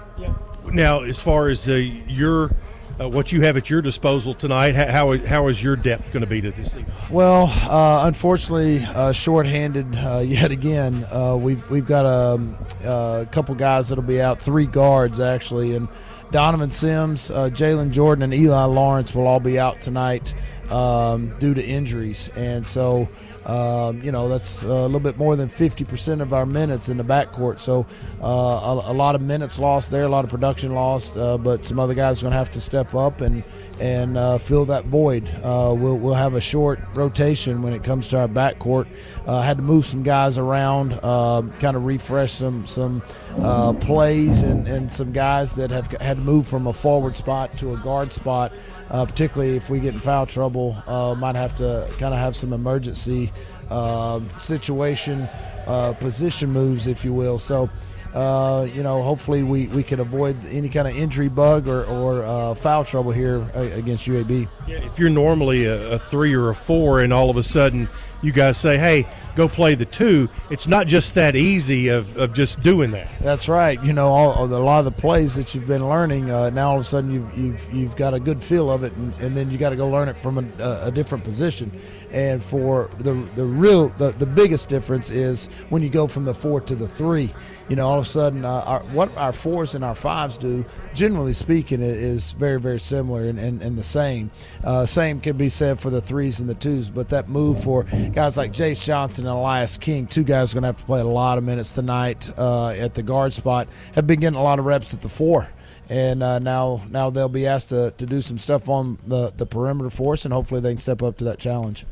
Now, 0.71 1.03
as 1.03 1.19
far 1.19 1.49
as 1.49 1.67
your 1.67 2.51
uh, 2.99 3.09
what 3.09 3.31
you 3.31 3.41
have 3.41 3.57
at 3.57 3.69
your 3.69 3.81
disposal 3.81 4.33
tonight. 4.33 4.73
How, 4.73 5.17
how 5.17 5.47
is 5.47 5.61
your 5.61 5.75
depth 5.75 6.11
going 6.11 6.21
to 6.21 6.29
be 6.29 6.41
to 6.41 6.51
this 6.51 6.73
evening? 6.75 6.85
Well, 7.09 7.47
uh, 7.47 8.07
unfortunately, 8.07 8.85
uh, 8.85 9.11
shorthanded 9.11 9.95
uh, 9.95 10.19
yet 10.25 10.51
again. 10.51 11.05
Uh, 11.11 11.35
we've 11.35 11.69
we've 11.69 11.85
got 11.85 12.05
a, 12.05 13.19
a, 13.21 13.25
couple 13.31 13.55
guys 13.55 13.89
that'll 13.89 14.03
be 14.03 14.21
out, 14.21 14.39
three 14.39 14.65
guards 14.65 15.19
actually, 15.19 15.75
and 15.75 15.87
Donovan 16.31 16.71
Sims, 16.71 17.31
uh, 17.31 17.49
Jalen 17.49 17.91
Jordan, 17.91 18.23
and 18.23 18.33
Eli 18.33 18.65
Lawrence 18.65 19.13
will 19.13 19.27
all 19.27 19.39
be 19.39 19.59
out 19.59 19.81
tonight 19.81 20.33
um, 20.69 21.37
due 21.39 21.53
to 21.53 21.63
injuries, 21.63 22.29
and 22.35 22.65
so. 22.65 23.09
Um, 23.45 24.01
you 24.01 24.11
know, 24.11 24.27
that's 24.27 24.63
a 24.63 24.67
little 24.67 24.99
bit 24.99 25.17
more 25.17 25.35
than 25.35 25.49
50% 25.49 26.21
of 26.21 26.33
our 26.33 26.45
minutes 26.45 26.89
in 26.89 26.97
the 26.97 27.03
backcourt. 27.03 27.59
So 27.59 27.85
uh, 28.21 28.25
a, 28.25 28.91
a, 28.91 28.93
lot 28.93 29.13
of 29.13 29.21
minutes 29.21 29.59
lost 29.59 29.91
there, 29.91 30.03
a 30.03 30.09
lot 30.09 30.23
of 30.23 30.31
production 30.31 30.73
lost, 30.73 31.15
uh, 31.15 31.37
but 31.37 31.63
some 31.63 31.79
other 31.79 31.93
guys 31.93 32.21
are 32.21 32.23
going 32.23 32.31
to 32.31 32.37
have 32.37 32.51
to 32.53 32.61
step 32.61 32.95
up 32.95 33.21
and 33.21 33.43
and 33.79 34.17
uh, 34.17 34.37
fill 34.37 34.65
that 34.65 34.85
void. 34.85 35.29
Uh, 35.43 35.73
we'll, 35.77 35.97
we'll 35.97 36.13
have 36.13 36.33
a 36.33 36.41
short 36.41 36.79
rotation 36.93 37.61
when 37.61 37.73
it 37.73 37.83
comes 37.83 38.07
to 38.07 38.17
our 38.17 38.27
backcourt. 38.27 38.87
Uh, 39.27 39.41
had 39.41 39.57
to 39.57 39.63
move 39.63 39.85
some 39.85 40.01
guys 40.01 40.37
around, 40.37 40.93
um, 41.03 41.51
kind 41.53 41.75
of 41.75 41.85
refresh 41.85 42.31
some 42.31 42.65
some 42.65 43.01
uh, 43.39 43.73
plays 43.73 44.43
and, 44.43 44.67
and 44.67 44.91
some 44.91 45.11
guys 45.11 45.55
that 45.55 45.71
have 45.71 45.87
had 45.99 46.17
to 46.17 46.23
move 46.23 46.47
from 46.47 46.67
a 46.67 46.73
forward 46.73 47.17
spot 47.17 47.57
to 47.57 47.73
a 47.73 47.77
guard 47.77 48.13
spot 48.13 48.53
uh, 48.89 49.05
particularly 49.05 49.55
if 49.55 49.69
we 49.69 49.79
get 49.79 49.93
in 49.93 49.99
foul 49.99 50.25
trouble, 50.25 50.81
uh, 50.87 51.15
might 51.15 51.35
have 51.35 51.55
to 51.57 51.89
kind 51.97 52.13
of 52.13 52.19
have 52.19 52.35
some 52.35 52.53
emergency 52.53 53.31
uh, 53.69 54.19
situation, 54.37 55.27
uh, 55.67 55.93
position 55.93 56.51
moves, 56.51 56.87
if 56.87 57.03
you 57.03 57.13
will. 57.13 57.39
So, 57.39 57.69
uh, 58.15 58.65
you 58.73 58.81
know, 58.81 59.03
hopefully 59.03 59.43
we, 59.43 59.67
we 59.67 59.83
can 59.83 59.99
avoid 59.99 60.37
any 60.45 60.69
kind 60.69 60.87
of 60.87 60.95
injury 60.95 61.27
bug 61.27 61.67
or, 61.67 61.83
or 61.83 62.23
uh, 62.23 62.55
foul 62.55 62.85
trouble 62.85 63.11
here 63.11 63.45
against 63.53 64.07
UAB. 64.07 64.49
Yeah, 64.67 64.77
if 64.77 64.97
you're 64.97 65.09
normally 65.09 65.65
a, 65.65 65.91
a 65.91 65.99
three 65.99 66.33
or 66.33 66.49
a 66.49 66.55
four 66.55 67.01
and 67.01 67.11
all 67.11 67.29
of 67.29 67.35
a 67.35 67.43
sudden 67.43 67.89
you 68.25 68.31
guys 68.31 68.57
say, 68.57 68.77
hey, 68.77 69.07
go 69.35 69.47
play 69.47 69.75
the 69.75 69.85
two. 69.85 70.27
It's 70.49 70.67
not 70.67 70.87
just 70.87 71.13
that 71.15 71.35
easy 71.35 71.89
of, 71.89 72.17
of 72.17 72.33
just 72.33 72.59
doing 72.61 72.91
that. 72.91 73.11
That's 73.21 73.47
right. 73.47 73.81
You 73.83 73.93
know, 73.93 74.07
all, 74.07 74.45
a 74.45 74.47
lot 74.47 74.79
of 74.79 74.85
the 74.85 74.99
plays 74.99 75.35
that 75.35 75.53
you've 75.53 75.67
been 75.67 75.87
learning, 75.87 76.31
uh, 76.31 76.49
now 76.49 76.69
all 76.69 76.75
of 76.75 76.81
a 76.81 76.83
sudden 76.83 77.11
you've, 77.11 77.37
you've, 77.37 77.73
you've 77.73 77.95
got 77.95 78.13
a 78.13 78.19
good 78.19 78.43
feel 78.43 78.71
of 78.71 78.83
it, 78.83 78.93
and, 78.93 79.13
and 79.15 79.37
then 79.37 79.51
you 79.51 79.57
got 79.57 79.69
to 79.69 79.75
go 79.75 79.87
learn 79.87 80.09
it 80.09 80.17
from 80.17 80.39
a, 80.39 80.79
a, 80.85 80.91
different 80.91 81.23
position. 81.23 81.71
And 82.11 82.41
for 82.43 82.89
the, 82.99 83.13
the 83.35 83.45
real, 83.45 83.89
the, 83.89 84.11
the 84.11 84.25
biggest 84.25 84.69
difference 84.69 85.11
is 85.11 85.47
when 85.69 85.83
you 85.83 85.89
go 85.89 86.07
from 86.07 86.25
the 86.25 86.33
four 86.33 86.61
to 86.61 86.75
the 86.75 86.87
three. 86.87 87.33
You 87.67 87.75
know, 87.75 87.87
all 87.87 87.99
of 87.99 88.05
a 88.05 88.07
sudden, 88.07 88.45
uh, 88.45 88.49
our, 88.49 88.79
what 88.83 89.15
our 89.17 89.33
fours 89.33 89.73
and 89.73 89.83
our 89.83 89.95
fives 89.95 90.37
do, 90.37 90.65
generally 90.93 91.33
speaking, 91.33 91.81
is 91.81 92.33
very, 92.33 92.59
very 92.59 92.79
similar 92.79 93.25
and, 93.25 93.39
and, 93.39 93.61
and 93.61 93.77
the 93.77 93.83
same. 93.83 94.29
Uh, 94.63 94.85
same 94.85 95.19
can 95.19 95.37
be 95.37 95.49
said 95.49 95.79
for 95.79 95.89
the 95.89 96.01
threes 96.01 96.39
and 96.39 96.49
the 96.49 96.53
twos, 96.53 96.89
but 96.89 97.09
that 97.09 97.27
move 97.27 97.63
for 97.63 97.83
guys 97.83 98.37
like 98.37 98.51
Jace 98.51 98.83
Johnson 98.83 99.25
and 99.25 99.35
Elias 99.35 99.77
King, 99.77 100.05
two 100.07 100.23
guys 100.23 100.51
are 100.51 100.55
going 100.55 100.63
to 100.63 100.67
have 100.67 100.79
to 100.79 100.85
play 100.85 101.01
a 101.01 101.05
lot 101.05 101.37
of 101.37 101.43
minutes 101.43 101.73
tonight 101.73 102.31
uh, 102.37 102.69
at 102.69 102.93
the 102.93 103.03
guard 103.03 103.33
spot, 103.33 103.67
have 103.93 104.05
been 104.05 104.19
getting 104.19 104.37
a 104.39 104.43
lot 104.43 104.59
of 104.59 104.65
reps 104.65 104.93
at 104.93 105.01
the 105.01 105.09
four 105.09 105.49
and 105.87 106.23
uh, 106.23 106.39
now 106.39 106.83
now 106.89 107.11
they'll 107.11 107.29
be 107.29 107.45
asked 107.45 107.69
to, 107.69 107.91
to 107.91 108.07
do 108.07 108.19
some 108.19 108.39
stuff 108.39 108.69
on 108.69 108.97
the, 109.05 109.31
the 109.37 109.45
perimeter 109.45 109.91
force, 109.91 110.25
and 110.25 110.33
hopefully 110.33 110.59
they 110.59 110.71
can 110.71 110.77
step 110.77 111.03
up 111.03 111.17
to 111.17 111.25
that 111.25 111.37
challenge 111.37 111.85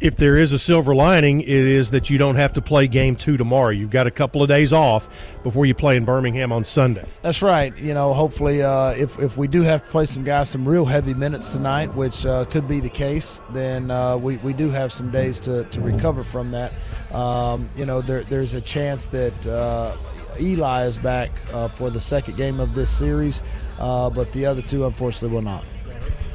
if 0.00 0.16
there 0.16 0.36
is 0.36 0.52
a 0.52 0.58
silver 0.58 0.94
lining, 0.94 1.42
it 1.42 1.48
is 1.48 1.90
that 1.90 2.08
you 2.08 2.16
don't 2.16 2.36
have 2.36 2.54
to 2.54 2.62
play 2.62 2.88
game 2.88 3.16
two 3.16 3.36
tomorrow. 3.36 3.68
You've 3.68 3.90
got 3.90 4.06
a 4.06 4.10
couple 4.10 4.42
of 4.42 4.48
days 4.48 4.72
off 4.72 5.08
before 5.42 5.66
you 5.66 5.74
play 5.74 5.96
in 5.96 6.06
Birmingham 6.06 6.52
on 6.52 6.64
Sunday. 6.64 7.06
That's 7.20 7.42
right. 7.42 7.76
You 7.76 7.92
know, 7.92 8.14
hopefully, 8.14 8.62
uh, 8.62 8.92
if, 8.92 9.18
if 9.18 9.36
we 9.36 9.46
do 9.46 9.60
have 9.62 9.84
to 9.84 9.90
play 9.90 10.06
some 10.06 10.24
guys 10.24 10.48
some 10.48 10.66
real 10.66 10.86
heavy 10.86 11.12
minutes 11.12 11.52
tonight, 11.52 11.94
which 11.94 12.24
uh, 12.24 12.46
could 12.46 12.66
be 12.66 12.80
the 12.80 12.88
case, 12.88 13.40
then 13.52 13.90
uh, 13.90 14.16
we, 14.16 14.38
we 14.38 14.54
do 14.54 14.70
have 14.70 14.90
some 14.90 15.10
days 15.10 15.38
to, 15.40 15.64
to 15.64 15.80
recover 15.82 16.24
from 16.24 16.50
that. 16.52 16.72
Um, 17.12 17.68
you 17.76 17.84
know, 17.84 18.00
there, 18.00 18.22
there's 18.24 18.54
a 18.54 18.60
chance 18.60 19.06
that 19.08 19.46
uh, 19.46 19.96
Eli 20.40 20.86
is 20.86 20.96
back 20.96 21.30
uh, 21.52 21.68
for 21.68 21.90
the 21.90 22.00
second 22.00 22.38
game 22.38 22.58
of 22.58 22.74
this 22.74 22.90
series, 22.90 23.42
uh, 23.78 24.08
but 24.08 24.32
the 24.32 24.46
other 24.46 24.62
two, 24.62 24.86
unfortunately, 24.86 25.34
will 25.34 25.42
not. 25.42 25.62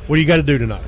What 0.05 0.17
do 0.17 0.21
you 0.21 0.27
got 0.27 0.37
to 0.37 0.43
do 0.43 0.59
tonight? 0.59 0.83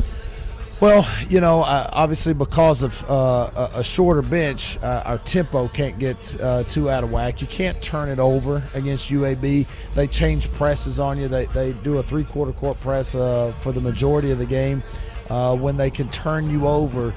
Well, 0.80 1.08
you 1.28 1.42
know, 1.42 1.64
uh, 1.64 1.90
obviously 1.92 2.36
because 2.36 2.84
of 2.84 3.04
uh, 3.10 3.70
a, 3.74 3.84
shorter 3.84 4.22
bench, 4.22 4.78
uh, 4.84 5.02
our 5.06 5.18
tempo 5.18 5.68
can't 5.70 5.98
get 5.98 6.40
uh, 6.40 6.66
too 6.66 6.88
out 6.88 7.04
of 7.04 7.10
whack. 7.10 7.42
You 7.42 7.48
can't 7.48 7.82
turn 7.82 8.10
it 8.10 8.20
over 8.20 8.62
against 8.76 9.10
UAB. 9.10 9.66
They 9.96 10.08
change 10.08 10.52
presses 10.52 11.00
on 11.00 11.18
you. 11.18 11.30
They, 11.30 11.46
they 11.46 11.72
do 11.74 11.98
a 11.98 12.04
three 12.04 12.24
quarter 12.24 12.52
court 12.52 12.80
press 12.80 13.16
uh, 13.16 13.54
for 13.60 13.72
the 13.72 13.82
majority 13.82 14.30
of 14.30 14.38
the 14.38 14.46
game. 14.46 14.84
Uh, 15.32 15.58
when 15.58 15.78
they 15.78 15.90
can 15.90 16.08
turn 16.10 16.48
you 16.48 16.68
over, 16.68 17.12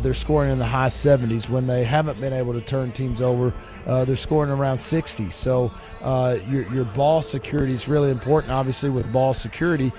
they're 0.00 0.14
scoring 0.14 0.50
in 0.50 0.58
the 0.58 0.64
high 0.64 0.88
70s. 0.88 1.50
When 1.50 1.66
they 1.66 1.84
haven't 1.84 2.18
been 2.22 2.32
able 2.32 2.54
to 2.54 2.62
turn 2.62 2.90
teams 2.90 3.20
over, 3.20 3.52
they're 3.84 4.16
scoring 4.16 4.50
around 4.50 4.78
60. 4.78 5.28
So 5.28 5.70
your, 6.00 6.66
your 6.72 6.84
ball 6.84 7.20
security 7.20 7.74
is 7.74 7.86
really 7.86 8.10
important. 8.10 8.50
Obviously, 8.50 8.88
with 8.88 9.12
ball 9.12 9.34
security, 9.34 9.92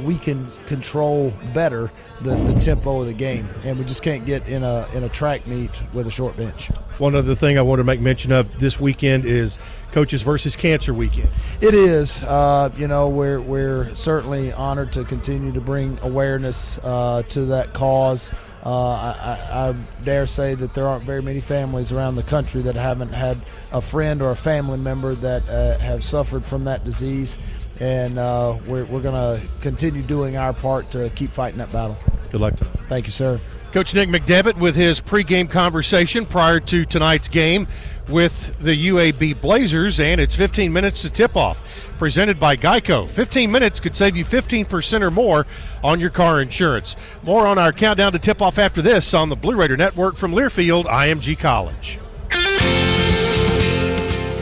we 0.00 0.16
can 0.16 0.50
control 0.66 1.34
better 1.52 1.90
the, 2.22 2.34
the 2.34 2.60
tempo 2.60 3.00
of 3.00 3.06
the 3.06 3.12
game, 3.12 3.46
and 3.64 3.78
we 3.78 3.84
just 3.84 4.02
can't 4.02 4.24
get 4.24 4.46
in 4.48 4.62
a 4.62 4.86
in 4.94 5.04
a 5.04 5.08
track 5.08 5.46
meet 5.46 5.70
with 5.92 6.06
a 6.06 6.10
short 6.10 6.36
bench. 6.36 6.68
One 6.98 7.14
other 7.14 7.34
thing 7.34 7.58
I 7.58 7.62
want 7.62 7.78
to 7.78 7.84
make 7.84 8.00
mention 8.00 8.32
of 8.32 8.58
this 8.58 8.80
weekend 8.80 9.24
is 9.24 9.58
Coaches 9.92 10.22
versus 10.22 10.56
Cancer 10.56 10.94
Weekend. 10.94 11.30
It 11.60 11.74
is. 11.74 12.22
Uh, 12.22 12.70
you 12.76 12.88
know, 12.88 13.08
we're 13.08 13.40
we're 13.40 13.94
certainly 13.94 14.52
honored 14.52 14.92
to 14.92 15.04
continue 15.04 15.52
to 15.52 15.60
bring 15.60 15.98
awareness 16.02 16.78
uh, 16.82 17.22
to 17.30 17.46
that 17.46 17.72
cause. 17.72 18.30
Uh, 18.64 18.90
I, 18.90 19.68
I, 19.68 19.74
dare 20.02 20.26
say 20.26 20.56
that 20.56 20.74
there 20.74 20.88
aren't 20.88 21.04
very 21.04 21.22
many 21.22 21.40
families 21.40 21.92
around 21.92 22.16
the 22.16 22.24
country 22.24 22.62
that 22.62 22.74
haven't 22.74 23.12
had 23.12 23.38
a 23.70 23.80
friend 23.80 24.20
or 24.20 24.32
a 24.32 24.36
family 24.36 24.76
member 24.76 25.14
that 25.14 25.48
uh, 25.48 25.78
have 25.78 26.02
suffered 26.02 26.44
from 26.44 26.64
that 26.64 26.82
disease 26.82 27.38
and 27.80 28.18
uh, 28.18 28.56
we're, 28.66 28.84
we're 28.86 29.00
going 29.00 29.40
to 29.40 29.46
continue 29.60 30.02
doing 30.02 30.36
our 30.36 30.52
part 30.52 30.90
to 30.92 31.10
keep 31.10 31.30
fighting 31.30 31.58
that 31.58 31.72
battle. 31.72 31.96
Good 32.30 32.40
luck. 32.40 32.54
Thank 32.88 33.06
you, 33.06 33.12
sir. 33.12 33.40
Coach 33.72 33.94
Nick 33.94 34.08
McDevitt 34.08 34.56
with 34.56 34.74
his 34.74 35.00
pregame 35.00 35.50
conversation 35.50 36.24
prior 36.24 36.60
to 36.60 36.86
tonight's 36.86 37.28
game 37.28 37.66
with 38.08 38.58
the 38.60 38.88
UAB 38.88 39.40
Blazers, 39.40 40.00
and 40.00 40.20
it's 40.20 40.34
15 40.34 40.72
minutes 40.72 41.02
to 41.02 41.10
tip 41.10 41.36
off. 41.36 41.62
Presented 41.98 42.38
by 42.38 42.56
Geico. 42.56 43.08
15 43.08 43.50
minutes 43.50 43.80
could 43.80 43.96
save 43.96 44.16
you 44.16 44.24
15% 44.24 45.02
or 45.02 45.10
more 45.10 45.46
on 45.82 45.98
your 45.98 46.10
car 46.10 46.40
insurance. 46.40 46.94
More 47.22 47.46
on 47.46 47.58
our 47.58 47.72
countdown 47.72 48.12
to 48.12 48.18
tip 48.18 48.42
off 48.42 48.58
after 48.58 48.82
this 48.82 49.14
on 49.14 49.28
the 49.28 49.36
Blue 49.36 49.56
Raider 49.56 49.76
Network 49.76 50.16
from 50.16 50.32
Learfield 50.32 50.84
IMG 50.84 51.38
College. 51.38 51.98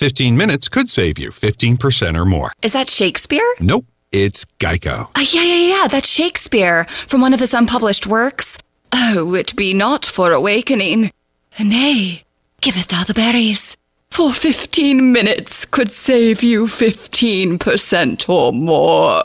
15 0.00 0.36
minutes 0.36 0.68
could 0.68 0.88
save 0.88 1.18
you 1.18 1.30
15% 1.30 2.16
or 2.16 2.24
more. 2.24 2.52
Is 2.62 2.72
that 2.72 2.88
Shakespeare? 2.88 3.42
Nope, 3.58 3.84
it's 4.12 4.44
Geico. 4.60 5.08
Uh, 5.16 5.24
yeah, 5.32 5.42
yeah, 5.42 5.80
yeah, 5.80 5.86
that's 5.88 6.08
Shakespeare 6.08 6.84
from 6.84 7.20
one 7.20 7.34
of 7.34 7.40
his 7.40 7.52
unpublished 7.52 8.06
works. 8.06 8.58
Oh, 8.92 9.34
it 9.34 9.56
be 9.56 9.74
not 9.74 10.06
for 10.06 10.32
awakening. 10.32 11.10
Nay, 11.58 12.22
giveth 12.60 12.86
thou 12.88 13.02
the 13.02 13.12
berries. 13.12 13.76
For 14.10 14.32
15 14.32 15.12
minutes 15.12 15.64
could 15.64 15.90
save 15.90 16.44
you 16.44 16.66
15% 16.66 18.28
or 18.28 18.52
more. 18.52 19.24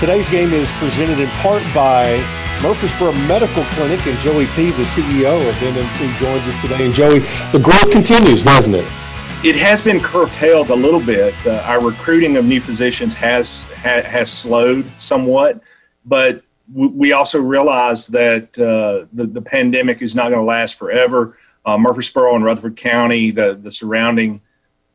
Today's 0.00 0.30
game 0.30 0.54
is 0.54 0.72
presented 0.72 1.20
in 1.20 1.28
part 1.28 1.62
by 1.74 2.16
Murfreesboro 2.62 3.12
Medical 3.28 3.62
Clinic, 3.66 4.06
and 4.06 4.18
Joey 4.20 4.46
P., 4.56 4.70
the 4.70 4.84
CEO 4.84 5.46
of 5.46 5.54
MMC, 5.56 6.16
joins 6.16 6.48
us 6.48 6.58
today. 6.62 6.86
And 6.86 6.94
Joey, 6.94 7.18
the 7.52 7.60
growth 7.62 7.90
continues, 7.90 8.42
doesn't 8.42 8.74
it? 8.74 8.86
It 9.44 9.56
has 9.56 9.82
been 9.82 10.00
curtailed 10.00 10.70
a 10.70 10.74
little 10.74 11.02
bit. 11.02 11.34
Uh, 11.46 11.62
our 11.66 11.82
recruiting 11.82 12.38
of 12.38 12.46
new 12.46 12.62
physicians 12.62 13.12
has 13.12 13.64
ha, 13.64 14.00
has 14.00 14.32
slowed 14.32 14.90
somewhat, 14.96 15.60
but 16.06 16.44
w- 16.72 16.92
we 16.96 17.12
also 17.12 17.38
realize 17.38 18.06
that 18.06 18.58
uh, 18.58 19.04
the 19.12 19.26
the 19.26 19.42
pandemic 19.42 20.00
is 20.00 20.14
not 20.14 20.30
going 20.30 20.40
to 20.40 20.46
last 20.46 20.78
forever. 20.78 21.36
Uh, 21.66 21.76
Murfreesboro 21.76 22.36
and 22.36 22.42
Rutherford 22.42 22.78
County, 22.78 23.32
the 23.32 23.56
the 23.56 23.70
surrounding 23.70 24.40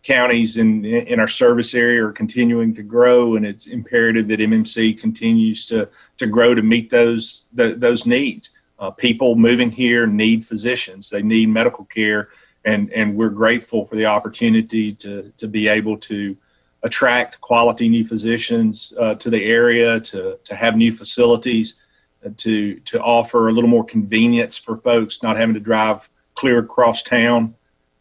counties 0.06 0.58
in 0.58 0.86
in 0.86 1.20
our 1.20 1.28
service 1.28 1.74
area 1.74 2.06
are 2.06 2.12
continuing 2.12 2.74
to 2.76 2.84
grow, 2.84 3.36
and 3.36 3.46
it's 3.46 3.66
imperative 3.66 4.28
that 4.28 4.40
MMC 4.40 5.00
continues 5.00 5.66
to 5.66 5.90
to 6.18 6.28
grow 6.28 6.54
to 6.54 6.62
meet 6.62 6.90
those 6.90 7.50
those 7.54 8.06
needs. 8.06 8.52
Uh, 8.78 8.92
people 8.92 9.36
moving 9.36 9.72
here 9.72 10.06
need 10.06 10.46
physicians; 10.46 11.10
they 11.10 11.24
need 11.24 11.50
medical 11.50 11.86
care, 11.86 12.30
and 12.66 12.94
and 12.94 13.16
we're 13.18 13.30
grateful 13.30 13.84
for 13.86 13.96
the 13.96 14.06
opportunity 14.06 14.94
to 14.94 15.34
to 15.38 15.48
be 15.48 15.68
able 15.68 15.98
to 15.98 16.38
attract 16.84 17.42
quality 17.42 17.90
new 17.90 18.06
physicians 18.06 18.94
uh, 19.00 19.16
to 19.16 19.32
the 19.32 19.44
area, 19.44 20.00
to 20.00 20.38
to 20.44 20.56
have 20.56 20.78
new 20.78 20.92
facilities, 20.92 21.76
uh, 22.24 22.30
to 22.38 22.80
to 22.82 23.02
offer 23.02 23.50
a 23.50 23.52
little 23.52 23.70
more 23.70 23.86
convenience 23.86 24.56
for 24.56 24.78
folks 24.78 25.24
not 25.24 25.36
having 25.36 25.56
to 25.56 25.60
drive 25.60 26.08
clear 26.36 26.60
across 26.60 27.02
town. 27.02 27.55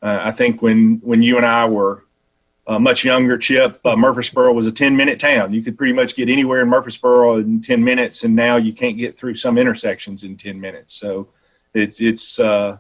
Uh, 0.04 0.20
I 0.22 0.32
think 0.32 0.60
when 0.60 1.00
when 1.02 1.22
you 1.22 1.38
and 1.38 1.46
I 1.46 1.66
were 1.66 2.04
uh, 2.66 2.78
much 2.78 3.04
younger, 3.04 3.38
Chip, 3.38 3.80
uh, 3.86 3.96
Murfreesboro 3.96 4.52
was 4.52 4.66
a 4.66 4.72
10 4.72 4.94
minute 4.94 5.18
town. 5.18 5.52
You 5.54 5.62
could 5.62 5.78
pretty 5.78 5.94
much 5.94 6.14
get 6.14 6.28
anywhere 6.28 6.60
in 6.60 6.68
Murfreesboro 6.68 7.36
in 7.36 7.60
10 7.62 7.82
minutes, 7.82 8.22
and 8.24 8.36
now 8.36 8.56
you 8.56 8.72
can't 8.74 8.98
get 8.98 9.18
through 9.18 9.34
some 9.34 9.56
intersections 9.56 10.22
in 10.22 10.36
10 10.36 10.60
minutes. 10.60 10.92
So 10.92 11.28
it's 11.72 12.02
it's 12.02 12.38
uh, 12.38 12.76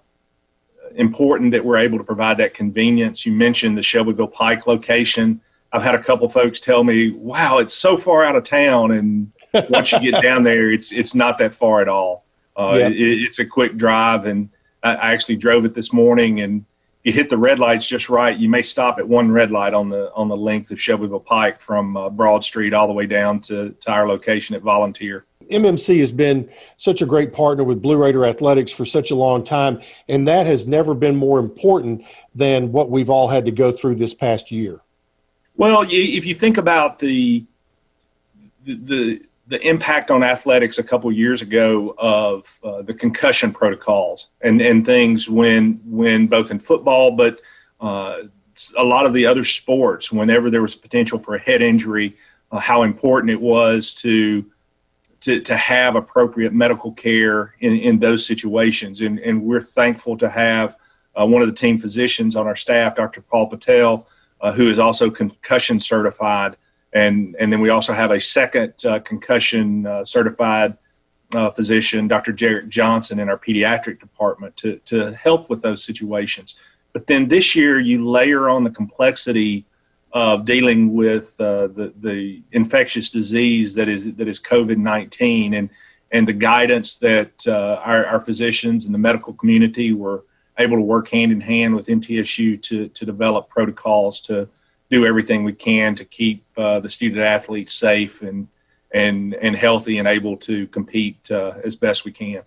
important 0.96 1.50
that 1.52 1.64
we're 1.64 1.78
able 1.78 1.96
to 1.96 2.04
provide 2.04 2.36
that 2.38 2.52
convenience. 2.52 3.24
You 3.24 3.32
mentioned 3.32 3.78
the 3.78 3.82
Shelbyville 3.82 4.28
Pike 4.28 4.66
location. 4.66 5.40
I've 5.72 5.82
had 5.82 5.94
a 5.94 6.02
couple 6.02 6.28
folks 6.28 6.60
tell 6.60 6.84
me, 6.84 7.12
"Wow, 7.12 7.56
it's 7.58 7.72
so 7.74 7.96
far 7.96 8.22
out 8.22 8.36
of 8.36 8.44
town," 8.44 8.92
and 8.92 9.32
once 9.70 9.92
you 9.92 9.98
get 10.00 10.22
down 10.22 10.42
there, 10.42 10.70
it's 10.70 10.92
it's 10.92 11.14
not 11.14 11.38
that 11.38 11.54
far 11.54 11.80
at 11.80 11.88
all. 11.88 12.26
Uh, 12.54 12.76
Yeah. 12.78 12.88
it, 12.88 13.22
it's 13.22 13.38
a 13.38 13.46
quick 13.46 13.76
drive, 13.78 14.26
and 14.26 14.50
I, 14.82 14.94
I 14.94 15.12
actually 15.12 15.36
drove 15.36 15.64
it 15.64 15.72
this 15.72 15.90
morning, 15.90 16.42
and 16.42 16.64
you 17.04 17.12
hit 17.12 17.28
the 17.28 17.36
red 17.36 17.58
lights 17.58 17.86
just 17.86 18.08
right. 18.08 18.36
You 18.36 18.48
may 18.48 18.62
stop 18.62 18.98
at 18.98 19.06
one 19.06 19.30
red 19.30 19.50
light 19.50 19.74
on 19.74 19.90
the 19.90 20.10
on 20.14 20.28
the 20.28 20.36
length 20.36 20.70
of 20.70 20.80
Shelbyville 20.80 21.20
Pike 21.20 21.60
from 21.60 21.96
uh, 21.96 22.08
Broad 22.08 22.42
Street 22.42 22.72
all 22.72 22.86
the 22.86 22.94
way 22.94 23.06
down 23.06 23.40
to, 23.40 23.70
to 23.70 23.90
our 23.92 24.08
location 24.08 24.56
at 24.56 24.62
Volunteer. 24.62 25.26
MMC 25.52 26.00
has 26.00 26.10
been 26.10 26.48
such 26.78 27.02
a 27.02 27.06
great 27.06 27.30
partner 27.30 27.62
with 27.62 27.82
Blue 27.82 27.98
Raider 27.98 28.24
Athletics 28.24 28.72
for 28.72 28.86
such 28.86 29.10
a 29.10 29.14
long 29.14 29.44
time, 29.44 29.82
and 30.08 30.26
that 30.26 30.46
has 30.46 30.66
never 30.66 30.94
been 30.94 31.14
more 31.14 31.38
important 31.38 32.02
than 32.34 32.72
what 32.72 32.90
we've 32.90 33.10
all 33.10 33.28
had 33.28 33.44
to 33.44 33.50
go 33.50 33.70
through 33.70 33.96
this 33.96 34.14
past 34.14 34.50
year. 34.50 34.80
Well, 35.56 35.84
you, 35.84 36.16
if 36.16 36.24
you 36.24 36.34
think 36.34 36.56
about 36.56 36.98
the 36.98 37.44
the 38.64 39.20
the, 39.46 39.66
impact 39.66 40.10
on 40.10 40.22
athletics 40.22 40.78
a 40.78 40.82
couple 40.82 41.10
years 41.12 41.42
ago 41.42 41.94
of 41.98 42.58
uh, 42.64 42.82
the 42.82 42.94
concussion 42.94 43.52
protocols 43.52 44.30
and 44.42 44.60
and 44.60 44.84
things 44.84 45.28
when 45.28 45.80
when 45.84 46.26
both 46.26 46.50
in 46.50 46.58
football 46.58 47.10
but 47.10 47.40
uh, 47.80 48.22
a 48.76 48.84
lot 48.84 49.06
of 49.06 49.12
the 49.12 49.26
other 49.26 49.44
sports 49.44 50.12
whenever 50.12 50.50
there 50.50 50.62
was 50.62 50.74
potential 50.74 51.18
for 51.18 51.34
a 51.34 51.40
head 51.40 51.62
injury 51.62 52.14
uh, 52.52 52.58
how 52.58 52.82
important 52.82 53.30
it 53.30 53.40
was 53.40 53.94
to 53.94 54.44
to, 55.20 55.40
to 55.40 55.56
have 55.56 55.96
appropriate 55.96 56.52
medical 56.52 56.92
care 56.92 57.54
in, 57.60 57.72
in 57.78 57.98
those 57.98 58.26
situations 58.26 59.00
and 59.00 59.18
and 59.18 59.42
we're 59.42 59.62
thankful 59.62 60.16
to 60.16 60.28
have 60.28 60.76
uh, 61.16 61.26
one 61.26 61.42
of 61.42 61.48
the 61.48 61.54
team 61.54 61.78
physicians 61.78 62.36
on 62.36 62.46
our 62.46 62.56
staff 62.56 62.96
Dr. 62.96 63.20
Paul 63.20 63.48
Patel 63.48 64.06
uh, 64.44 64.52
who 64.52 64.70
is 64.70 64.78
also 64.78 65.10
concussion 65.10 65.80
certified. 65.80 66.56
And, 66.94 67.34
and 67.40 67.52
then 67.52 67.60
we 67.60 67.70
also 67.70 67.92
have 67.92 68.12
a 68.12 68.20
second 68.20 68.74
uh, 68.86 69.00
concussion 69.00 69.84
uh, 69.86 70.04
certified 70.04 70.76
uh, 71.34 71.50
physician, 71.50 72.06
Dr. 72.06 72.32
Jarrett 72.32 72.68
Johnson, 72.68 73.18
in 73.18 73.28
our 73.28 73.38
pediatric 73.38 73.98
department 73.98 74.56
to, 74.58 74.76
to 74.86 75.12
help 75.14 75.50
with 75.50 75.60
those 75.60 75.84
situations. 75.84 76.54
But 76.92 77.08
then 77.08 77.26
this 77.26 77.56
year, 77.56 77.80
you 77.80 78.08
layer 78.08 78.48
on 78.48 78.62
the 78.62 78.70
complexity 78.70 79.66
of 80.12 80.44
dealing 80.44 80.94
with 80.94 81.34
uh, 81.40 81.66
the, 81.66 81.92
the 82.00 82.40
infectious 82.52 83.10
disease 83.10 83.74
that 83.74 83.88
is, 83.88 84.14
that 84.14 84.28
is 84.28 84.38
COVID 84.40 84.76
19 84.76 85.54
and, 85.54 85.68
and 86.12 86.28
the 86.28 86.32
guidance 86.32 86.98
that 86.98 87.32
uh, 87.48 87.80
our, 87.84 88.06
our 88.06 88.20
physicians 88.20 88.84
and 88.84 88.94
the 88.94 88.98
medical 88.98 89.32
community 89.32 89.92
were 89.92 90.24
able 90.58 90.76
to 90.76 90.82
work 90.82 91.08
hand 91.08 91.32
in 91.32 91.40
hand 91.40 91.74
with 91.74 91.86
MTSU 91.86 92.62
to, 92.62 92.88
to 92.88 93.04
develop 93.04 93.48
protocols 93.48 94.20
to 94.20 94.48
do 94.90 95.06
everything 95.06 95.44
we 95.44 95.52
can 95.52 95.94
to 95.94 96.04
keep 96.04 96.44
uh, 96.56 96.80
the 96.80 96.88
student 96.88 97.22
athletes 97.22 97.74
safe 97.74 98.22
and, 98.22 98.48
and, 98.92 99.34
and 99.34 99.56
healthy 99.56 99.98
and 99.98 100.06
able 100.06 100.36
to 100.36 100.66
compete 100.68 101.30
uh, 101.30 101.54
as 101.64 101.74
best 101.76 102.04
we 102.04 102.12
can. 102.12 102.42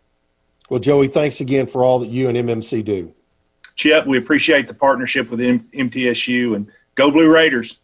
Well, 0.70 0.80
Joey, 0.80 1.08
thanks 1.08 1.42
again 1.42 1.68
for 1.68 1.84
all 1.84 2.00
that 2.00 2.10
you 2.10 2.30
and 2.30 2.38
MMC 2.38 2.84
do. 2.84 3.14
Chip, 3.76 4.06
we 4.06 4.18
appreciate 4.18 4.68
the 4.68 4.74
partnership 4.74 5.30
with 5.30 5.40
M- 5.40 5.68
MTSU 5.74 6.56
and 6.56 6.70
go 6.96 7.12
Blue 7.12 7.32
Raiders. 7.32 7.78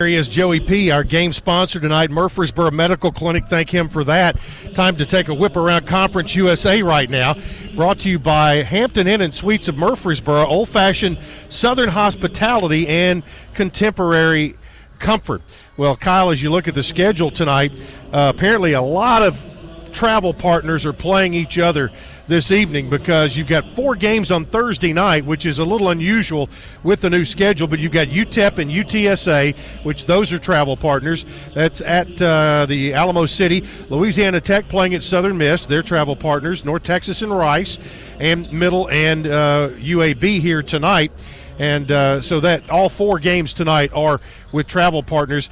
Here 0.00 0.06
he 0.06 0.14
is, 0.14 0.28
Joey 0.28 0.60
P., 0.60 0.92
our 0.92 1.02
game 1.02 1.32
sponsor 1.32 1.80
tonight, 1.80 2.08
Murfreesboro 2.08 2.70
Medical 2.70 3.10
Clinic. 3.10 3.48
Thank 3.48 3.70
him 3.70 3.88
for 3.88 4.04
that. 4.04 4.38
Time 4.72 4.94
to 4.94 5.04
take 5.04 5.26
a 5.26 5.34
whip 5.34 5.56
around 5.56 5.88
Conference 5.88 6.36
USA 6.36 6.80
right 6.84 7.10
now. 7.10 7.34
Brought 7.74 7.98
to 7.98 8.08
you 8.08 8.20
by 8.20 8.62
Hampton 8.62 9.08
Inn 9.08 9.22
and 9.22 9.34
Suites 9.34 9.66
of 9.66 9.76
Murfreesboro, 9.76 10.46
old 10.46 10.68
fashioned 10.68 11.18
Southern 11.48 11.88
hospitality 11.88 12.86
and 12.86 13.24
contemporary 13.54 14.54
comfort. 15.00 15.42
Well, 15.76 15.96
Kyle, 15.96 16.30
as 16.30 16.40
you 16.40 16.52
look 16.52 16.68
at 16.68 16.76
the 16.76 16.84
schedule 16.84 17.32
tonight, 17.32 17.72
uh, 18.12 18.32
apparently 18.32 18.74
a 18.74 18.82
lot 18.82 19.22
of 19.22 19.44
travel 19.92 20.32
partners 20.32 20.86
are 20.86 20.92
playing 20.92 21.34
each 21.34 21.58
other 21.58 21.90
this 22.28 22.50
evening 22.50 22.90
because 22.90 23.36
you've 23.36 23.48
got 23.48 23.74
four 23.74 23.96
games 23.96 24.30
on 24.30 24.44
Thursday 24.44 24.92
night, 24.92 25.24
which 25.24 25.46
is 25.46 25.58
a 25.58 25.64
little 25.64 25.88
unusual 25.88 26.50
with 26.82 27.00
the 27.00 27.08
new 27.08 27.24
schedule. 27.24 27.66
But 27.66 27.78
you've 27.78 27.92
got 27.92 28.08
UTEP 28.08 28.58
and 28.58 28.70
UTSA, 28.70 29.56
which 29.82 30.04
those 30.04 30.32
are 30.32 30.38
travel 30.38 30.76
partners. 30.76 31.24
That's 31.54 31.80
at 31.80 32.20
uh, 32.20 32.66
the 32.66 32.92
Alamo 32.92 33.24
City. 33.24 33.64
Louisiana 33.88 34.40
Tech 34.40 34.68
playing 34.68 34.94
at 34.94 35.02
Southern 35.02 35.38
Miss, 35.38 35.64
their 35.66 35.82
travel 35.82 36.14
partners. 36.14 36.64
North 36.64 36.82
Texas 36.82 37.22
and 37.22 37.36
Rice, 37.36 37.78
and 38.20 38.52
Middle 38.52 38.90
and 38.90 39.26
uh, 39.26 39.70
UAB 39.76 40.40
here 40.40 40.62
tonight. 40.62 41.10
And 41.58 41.90
uh, 41.90 42.20
so 42.20 42.40
that 42.40 42.68
all 42.70 42.88
four 42.88 43.18
games 43.18 43.54
tonight 43.54 43.90
are 43.94 44.20
with 44.52 44.68
travel 44.68 45.02
partners. 45.02 45.48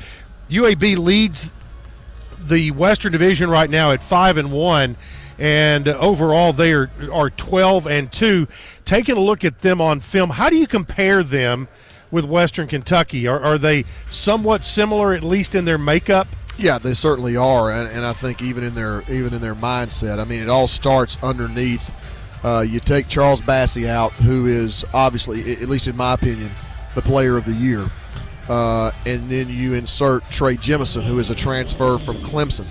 UAB 0.50 0.98
leads 0.98 1.50
the 2.46 2.70
Western 2.72 3.12
Division 3.12 3.50
right 3.50 3.68
now 3.68 3.90
at 3.90 4.02
five 4.02 4.36
and 4.36 4.52
one, 4.52 4.96
and 5.38 5.88
overall 5.88 6.52
they 6.52 6.72
are 6.72 6.90
are 7.12 7.30
twelve 7.30 7.86
and 7.86 8.12
two. 8.12 8.48
Taking 8.84 9.16
a 9.16 9.20
look 9.20 9.44
at 9.44 9.60
them 9.60 9.80
on 9.80 10.00
film, 10.00 10.30
how 10.30 10.48
do 10.48 10.56
you 10.56 10.66
compare 10.66 11.22
them 11.22 11.68
with 12.10 12.24
Western 12.24 12.68
Kentucky? 12.68 13.26
Are, 13.26 13.40
are 13.40 13.58
they 13.58 13.84
somewhat 14.10 14.64
similar, 14.64 15.12
at 15.12 15.24
least 15.24 15.54
in 15.54 15.64
their 15.64 15.78
makeup? 15.78 16.28
Yeah, 16.58 16.78
they 16.78 16.94
certainly 16.94 17.36
are, 17.36 17.70
and, 17.70 17.90
and 17.90 18.06
I 18.06 18.12
think 18.12 18.40
even 18.40 18.64
in 18.64 18.74
their 18.74 19.02
even 19.10 19.34
in 19.34 19.42
their 19.42 19.54
mindset. 19.54 20.18
I 20.18 20.24
mean, 20.24 20.40
it 20.40 20.48
all 20.48 20.66
starts 20.66 21.18
underneath. 21.22 21.92
Uh, 22.44 22.60
you 22.60 22.80
take 22.80 23.08
Charles 23.08 23.40
Bassey 23.42 23.88
out, 23.88 24.12
who 24.12 24.46
is 24.46 24.84
obviously, 24.94 25.52
at 25.52 25.68
least 25.68 25.88
in 25.88 25.96
my 25.96 26.12
opinion, 26.12 26.50
the 26.94 27.02
player 27.02 27.36
of 27.36 27.44
the 27.44 27.52
year, 27.52 27.84
uh, 28.48 28.92
and 29.04 29.28
then 29.28 29.48
you 29.48 29.74
insert 29.74 30.24
Trey 30.30 30.56
Jemison, 30.56 31.02
who 31.02 31.18
is 31.18 31.28
a 31.28 31.34
transfer 31.34 31.98
from 31.98 32.18
Clemson. 32.18 32.66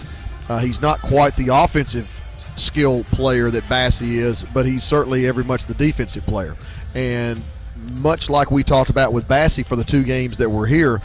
Uh, 0.47 0.60
he's 0.60 0.82
not 0.82 1.01
quite 1.01 1.36
the 1.36 1.49
offensive 1.54 2.21
skill 2.55 3.03
player 3.11 3.49
that 3.51 3.63
Bassey 3.65 4.17
is, 4.17 4.45
but 4.53 4.65
he's 4.65 4.83
certainly 4.83 5.27
every 5.27 5.43
much 5.43 5.65
the 5.65 5.73
defensive 5.73 6.25
player. 6.25 6.55
And 6.93 7.43
much 7.75 8.29
like 8.29 8.51
we 8.51 8.63
talked 8.63 8.89
about 8.89 9.13
with 9.13 9.27
Bassey 9.27 9.65
for 9.65 9.75
the 9.75 9.83
two 9.83 10.03
games 10.03 10.37
that 10.37 10.49
were 10.49 10.65
here, 10.65 11.01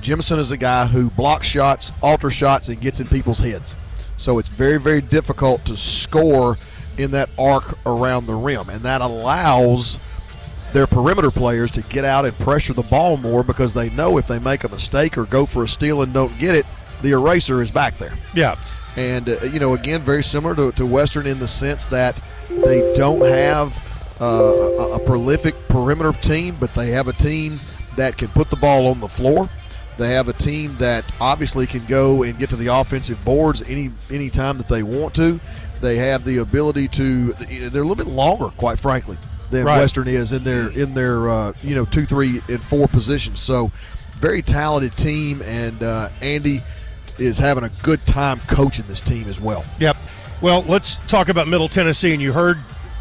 Jemison 0.00 0.38
is 0.38 0.50
a 0.50 0.56
guy 0.56 0.86
who 0.86 1.10
blocks 1.10 1.46
shots, 1.46 1.90
alter 2.02 2.30
shots, 2.30 2.68
and 2.68 2.80
gets 2.80 3.00
in 3.00 3.06
people's 3.06 3.38
heads. 3.38 3.74
So 4.16 4.38
it's 4.38 4.48
very, 4.48 4.78
very 4.78 5.00
difficult 5.00 5.64
to 5.66 5.76
score 5.76 6.56
in 6.98 7.10
that 7.12 7.28
arc 7.38 7.78
around 7.86 8.26
the 8.26 8.34
rim, 8.34 8.68
and 8.68 8.82
that 8.82 9.00
allows 9.00 9.98
their 10.72 10.86
perimeter 10.86 11.30
players 11.30 11.70
to 11.70 11.82
get 11.82 12.04
out 12.04 12.24
and 12.24 12.36
pressure 12.38 12.72
the 12.72 12.82
ball 12.82 13.16
more 13.16 13.42
because 13.42 13.74
they 13.74 13.90
know 13.90 14.18
if 14.18 14.26
they 14.26 14.38
make 14.38 14.64
a 14.64 14.68
mistake 14.68 15.16
or 15.16 15.24
go 15.24 15.46
for 15.46 15.62
a 15.62 15.68
steal 15.68 16.02
and 16.02 16.12
don't 16.12 16.36
get 16.38 16.54
it, 16.54 16.66
the 17.02 17.12
eraser 17.12 17.62
is 17.62 17.70
back 17.70 17.96
there. 17.98 18.14
Yeah. 18.34 18.60
And, 18.96 19.28
uh, 19.28 19.42
you 19.42 19.58
know, 19.58 19.74
again, 19.74 20.02
very 20.02 20.22
similar 20.22 20.54
to, 20.54 20.72
to 20.72 20.86
Western 20.86 21.26
in 21.26 21.38
the 21.38 21.48
sense 21.48 21.86
that 21.86 22.20
they 22.48 22.94
don't 22.94 23.26
have 23.26 23.76
uh, 24.20 24.24
a, 24.24 24.92
a 24.94 24.98
prolific 25.00 25.54
perimeter 25.68 26.12
team, 26.12 26.56
but 26.60 26.72
they 26.74 26.90
have 26.90 27.08
a 27.08 27.12
team 27.12 27.58
that 27.96 28.16
can 28.16 28.28
put 28.28 28.50
the 28.50 28.56
ball 28.56 28.86
on 28.86 29.00
the 29.00 29.08
floor. 29.08 29.48
They 29.96 30.10
have 30.10 30.28
a 30.28 30.32
team 30.32 30.76
that 30.78 31.04
obviously 31.20 31.66
can 31.66 31.84
go 31.86 32.24
and 32.24 32.38
get 32.38 32.50
to 32.50 32.56
the 32.56 32.66
offensive 32.66 33.24
boards 33.24 33.62
any 33.62 33.90
any 34.10 34.28
time 34.28 34.58
that 34.58 34.66
they 34.66 34.82
want 34.82 35.14
to. 35.14 35.38
They 35.80 35.96
have 35.98 36.24
the 36.24 36.38
ability 36.38 36.88
to. 36.88 37.32
They're 37.34 37.82
a 37.82 37.86
little 37.86 37.94
bit 37.94 38.08
longer, 38.08 38.48
quite 38.48 38.78
frankly, 38.78 39.18
than 39.50 39.64
Right. 39.64 39.78
Western 39.78 40.08
is 40.08 40.32
in 40.32 40.42
their 40.42 40.70
in 40.70 40.94
their 40.94 41.28
uh, 41.28 41.52
you 41.62 41.76
know 41.76 41.84
two, 41.84 42.06
three, 42.06 42.40
and 42.48 42.62
four 42.62 42.88
positions. 42.88 43.38
So, 43.38 43.70
very 44.16 44.42
talented 44.42 44.96
team, 44.96 45.42
and 45.42 45.80
uh, 45.82 46.08
Andy 46.20 46.62
is 47.18 47.38
having 47.38 47.64
a 47.64 47.70
good 47.82 48.04
time 48.06 48.40
coaching 48.46 48.84
this 48.88 49.00
team 49.00 49.28
as 49.28 49.40
well. 49.40 49.64
Yep. 49.80 49.96
Well, 50.40 50.62
let's 50.62 50.96
talk 51.06 51.28
about 51.28 51.48
Middle 51.48 51.68
Tennessee. 51.68 52.12
And 52.12 52.20
you 52.20 52.32
heard 52.32 52.58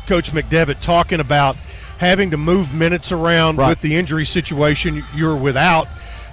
Coach 0.07 0.31
McDevitt 0.31 0.81
talking 0.81 1.19
about 1.19 1.55
having 1.97 2.31
to 2.31 2.37
move 2.37 2.73
minutes 2.73 3.11
around 3.11 3.57
with 3.57 3.81
the 3.81 3.95
injury 3.95 4.25
situation. 4.25 5.03
You're 5.15 5.35
without 5.35 5.87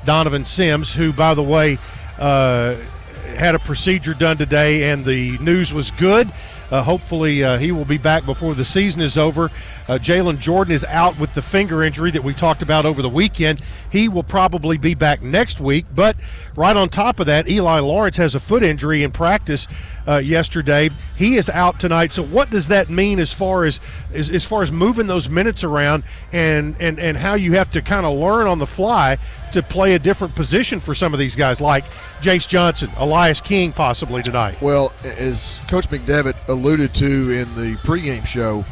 Donovan 0.05 0.45
Sims, 0.45 0.93
who, 0.93 1.13
by 1.13 1.35
the 1.35 1.43
way, 1.43 1.79
uh, 2.19 2.77
had 3.35 3.55
a 3.55 3.59
procedure 3.59 4.15
done 4.15 4.37
today, 4.37 4.91
and 4.91 5.05
the 5.05 5.39
news 5.39 5.73
was 5.73 5.91
good. 5.93 6.31
Uh, 6.71 6.83
hopefully, 6.83 7.43
uh, 7.43 7.59
he 7.59 7.73
will 7.73 7.85
be 7.85 7.99
back 7.99 8.25
before 8.25 8.55
the 8.55 8.65
season 8.65 9.01
is 9.01 9.19
over. 9.19 9.51
Uh, 9.91 9.99
Jalen 9.99 10.39
Jordan 10.39 10.73
is 10.73 10.85
out 10.85 11.19
with 11.19 11.35
the 11.35 11.43
finger 11.43 11.83
injury 11.83 12.13
that 12.13 12.23
we 12.23 12.33
talked 12.33 12.63
about 12.63 12.87
over 12.87 13.03
the 13.03 13.09
weekend. 13.09 13.61
He 13.91 14.07
will 14.07 14.23
probably 14.23 14.79
be 14.79 14.95
back 14.95 15.21
next 15.21 15.61
week. 15.61 15.85
But 15.93 16.15
right 16.55 16.77
on 16.77 16.91
top 16.91 17.19
of 17.19 17.27
that, 17.27 17.49
Eli 17.49 17.81
Lawrence 17.81 18.17
has 18.17 18.37
a 18.37 18.39
foot 18.39 18.63
injury 18.63 19.03
in 19.03 19.11
practice 19.11 19.67
uh, 20.07 20.19
yesterday. 20.19 20.91
He 21.17 21.37
is 21.37 21.49
out 21.49 21.81
tonight. 21.81 22.13
So, 22.13 22.23
what 22.23 22.51
does 22.51 22.69
that 22.69 22.89
mean 22.89 23.19
as 23.19 23.33
far 23.33 23.65
as 23.65 23.81
as, 24.15 24.31
as 24.31 24.45
far 24.45 24.63
as 24.63 24.71
moving 24.71 25.09
those 25.09 25.29
minutes 25.29 25.65
around 25.65 26.05
and 26.31 26.77
and 26.79 27.01
and 27.01 27.17
how 27.17 27.35
you 27.35 27.55
have 27.55 27.73
to 27.73 27.83
kind 27.83 28.07
of 28.07 28.17
learn 28.17 28.47
on 28.47 28.61
the 28.61 28.69
fly 28.69 29.19
to 29.53 29.61
play 29.61 29.95
a 29.95 29.99
different 29.99 30.37
position 30.37 30.79
for 30.79 30.95
some 30.95 31.13
of 31.13 31.19
these 31.19 31.35
guys, 31.35 31.61
like 31.61 31.85
Jace 32.21 32.47
Johnson, 32.47 32.93
Elias 32.97 33.41
King, 33.41 33.73
possibly 33.73 34.23
tonight. 34.23 34.63
Well, 34.63 34.93
as 35.03 35.59
Coach 35.67 35.89
McDevitt 35.89 36.37
alluded 36.47 36.95
to 36.95 37.33
in 37.33 37.53
the 37.57 37.75
pregame 37.83 38.25
show, 38.25 38.65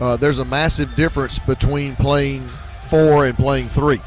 uh, 0.00 0.16
there's 0.16 0.38
a 0.38 0.44
massive 0.44 0.94
difference 0.96 1.38
between 1.38 1.94
playing 1.96 2.46
four 2.88 3.26
and 3.26 3.36
playing 3.36 3.68
three. 3.68 4.00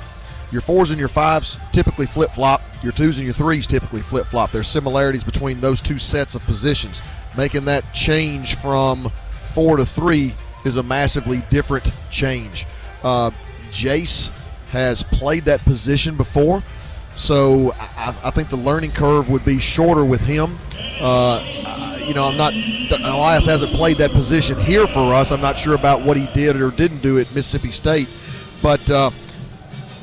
Your 0.52 0.62
fours 0.62 0.92
and 0.92 1.00
your 1.00 1.08
fives 1.08 1.58
typically 1.72 2.06
flip 2.06 2.32
flop. 2.32 2.62
Your 2.84 2.92
twos 2.92 3.18
and 3.18 3.26
your 3.26 3.34
threes 3.34 3.66
typically 3.66 4.02
flip 4.02 4.28
flop. 4.28 4.52
There's 4.52 4.68
similarities 4.68 5.24
between 5.24 5.60
those 5.60 5.82
two 5.82 5.98
sets 5.98 6.36
of 6.36 6.44
positions. 6.44 7.02
Making 7.36 7.66
that 7.66 7.92
change 7.94 8.56
from 8.56 9.12
four 9.54 9.78
to 9.78 9.86
three 9.86 10.34
is 10.66 10.76
a 10.76 10.84
massively 10.84 11.44
different 11.50 11.92
change. 12.12 12.68
Uh, 13.04 13.32
Jace 13.70 14.30
has 14.70 15.04
played 15.04 15.46
that 15.46 15.62
position 15.62 16.16
before, 16.16 16.64
so 17.16 17.74
I, 17.80 18.16
I 18.26 18.30
think 18.32 18.50
the 18.50 18.58
learning 18.58 18.92
curve 18.92 19.30
would 19.30 19.46
be 19.46 19.60
shorter 19.60 20.04
with 20.06 20.22
him. 20.22 20.58
Uh, 21.00 22.00
you 22.06 22.14
know, 22.14 22.26
I'm 22.26 22.38
not. 22.38 22.54
Elias 22.54 23.46
hasn't 23.46 23.72
played 23.72 23.98
that 23.98 24.12
position 24.12 24.60
here 24.60 24.88
for 24.88 25.14
us. 25.14 25.32
I'm 25.32 25.42
not 25.42 25.58
sure 25.58 25.76
about 25.76 26.02
what 26.02 26.18
he 26.18 26.28
did 26.34 26.60
or 26.60 26.72
didn't 26.72 27.02
do 27.02 27.18
at 27.20 27.34
Mississippi 27.34 27.72
State, 27.72 28.10
but 28.62 28.90
uh, 28.92 29.12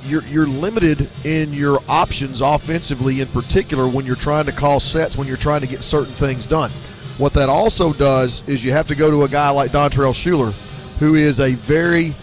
you're 0.04 0.24
you're 0.24 0.46
limited 0.46 1.08
in 1.24 1.52
your 1.52 1.80
options 1.88 2.40
offensively, 2.40 3.20
in 3.20 3.28
particular 3.28 3.88
when 3.88 4.06
you're 4.06 4.16
trying 4.16 4.46
to 4.46 4.52
call 4.52 4.80
sets, 4.80 5.16
when 5.16 5.26
you're 5.26 5.36
trying 5.36 5.60
to 5.60 5.66
get 5.66 5.82
certain 5.82 6.14
things 6.14 6.46
done. 6.46 6.70
What 7.18 7.34
that 7.34 7.48
also 7.50 7.92
does 7.92 8.42
is 8.46 8.64
you 8.64 8.72
have 8.72 8.88
to 8.88 8.94
go 8.94 9.10
to 9.10 9.24
a 9.24 9.28
guy 9.28 9.50
like 9.50 9.72
Dontrell 9.72 10.14
Shuler, 10.14 10.52
who 10.98 11.16
is 11.16 11.38
a 11.38 11.52
very 11.54 12.14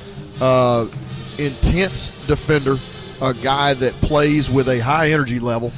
uh, 0.42 0.88
intense 1.38 2.10
defender, 2.26 2.78
a 3.22 3.34
guy 3.34 3.74
that 3.76 3.94
plays 3.96 4.50
with 4.50 4.70
a 4.70 4.80
high 4.80 5.12
energy 5.12 5.40
level, 5.40 5.72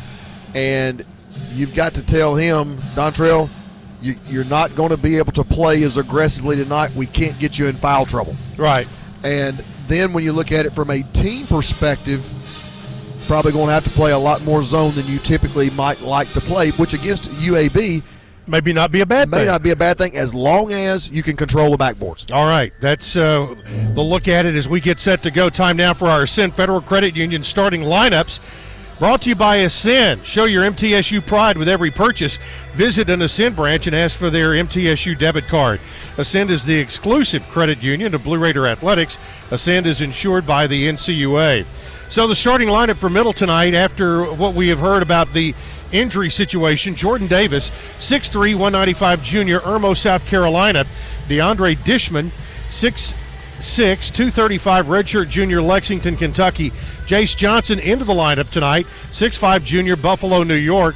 and 0.53 1.05
you've 1.51 1.73
got 1.73 1.93
to 1.95 2.05
tell 2.05 2.35
him, 2.35 2.77
Dontrell, 2.95 3.49
you, 4.01 4.15
you're 4.27 4.45
not 4.45 4.75
going 4.75 4.89
to 4.89 4.97
be 4.97 5.17
able 5.17 5.31
to 5.33 5.43
play 5.43 5.83
as 5.83 5.97
aggressively 5.97 6.55
tonight. 6.55 6.93
We 6.95 7.05
can't 7.05 7.37
get 7.39 7.59
you 7.59 7.67
in 7.67 7.75
foul 7.75 8.05
trouble. 8.05 8.35
Right. 8.57 8.87
And 9.23 9.63
then 9.87 10.13
when 10.13 10.23
you 10.23 10.31
look 10.31 10.51
at 10.51 10.65
it 10.65 10.71
from 10.71 10.89
a 10.89 11.03
team 11.03 11.47
perspective, 11.47 12.25
probably 13.27 13.51
going 13.51 13.67
to 13.67 13.73
have 13.73 13.83
to 13.83 13.89
play 13.91 14.11
a 14.11 14.17
lot 14.17 14.41
more 14.43 14.63
zone 14.63 14.95
than 14.95 15.05
you 15.05 15.19
typically 15.19 15.69
might 15.71 16.01
like 16.01 16.31
to 16.33 16.41
play, 16.41 16.71
which 16.71 16.93
against 16.93 17.29
UAB 17.31 18.03
maybe 18.49 18.73
not 18.73 18.91
be 18.91 19.01
a 19.01 19.05
bad 19.05 19.29
may 19.29 19.39
thing. 19.39 19.47
not 19.47 19.63
be 19.63 19.71
a 19.71 19.75
bad 19.75 19.97
thing 19.97 20.15
as 20.15 20.33
long 20.33 20.71
as 20.71 21.09
you 21.09 21.23
can 21.23 21.35
control 21.35 21.75
the 21.75 21.77
backboards. 21.77 22.31
All 22.31 22.45
right, 22.45 22.73
that's 22.79 23.15
uh, 23.15 23.55
the 23.93 24.01
look 24.01 24.27
at 24.27 24.45
it 24.45 24.55
as 24.55 24.67
we 24.67 24.81
get 24.81 24.99
set 24.99 25.23
to 25.23 25.31
go. 25.31 25.49
Time 25.49 25.77
now 25.77 25.93
for 25.93 26.07
our 26.07 26.23
Ascend 26.23 26.53
Federal 26.53 26.81
Credit 26.81 27.15
Union 27.15 27.43
starting 27.43 27.81
lineups. 27.81 28.39
Brought 28.99 29.21
to 29.21 29.29
you 29.29 29.35
by 29.35 29.57
Ascend. 29.57 30.25
Show 30.25 30.43
your 30.43 30.69
MTSU 30.69 31.25
pride 31.25 31.55
with 31.55 31.69
every 31.69 31.89
purchase. 31.89 32.37
Visit 32.73 33.09
an 33.09 33.21
Ascend 33.21 33.55
branch 33.55 33.87
and 33.87 33.95
ask 33.95 34.17
for 34.17 34.29
their 34.29 34.49
MTSU 34.49 35.17
debit 35.17 35.47
card. 35.47 35.79
Ascend 36.17 36.51
is 36.51 36.65
the 36.65 36.77
exclusive 36.77 37.41
credit 37.47 37.81
union 37.81 38.13
of 38.13 38.25
Blue 38.25 38.37
Raider 38.37 38.67
Athletics. 38.67 39.17
Ascend 39.51 39.87
is 39.87 40.01
insured 40.01 40.45
by 40.45 40.67
the 40.67 40.89
NCUA. 40.89 41.65
So 42.09 42.27
the 42.27 42.35
starting 42.35 42.67
lineup 42.67 42.97
for 42.97 43.09
Middle 43.09 43.31
tonight, 43.31 43.73
after 43.73 44.25
what 44.33 44.53
we 44.53 44.67
have 44.67 44.79
heard 44.79 45.01
about 45.01 45.31
the 45.31 45.55
injury 45.91 46.29
situation, 46.29 46.95
Jordan 46.95 47.27
Davis, 47.27 47.69
6'3", 47.99 48.53
195 48.55 49.23
junior, 49.23 49.59
Irmo, 49.61 49.95
South 49.95 50.25
Carolina. 50.25 50.85
DeAndre 51.27 51.75
Dishman, 51.77 52.31
6'6", 52.69 53.13
235 53.61 54.85
redshirt 54.87 55.29
junior, 55.29 55.61
Lexington, 55.61 56.15
Kentucky. 56.15 56.71
Jace 57.05 57.35
Johnson 57.35 57.79
into 57.79 58.05
the 58.05 58.13
lineup 58.13 58.49
tonight, 58.49 58.85
6'5", 59.11 59.63
junior, 59.63 59.95
Buffalo, 59.95 60.43
New 60.43 60.55
York. 60.55 60.95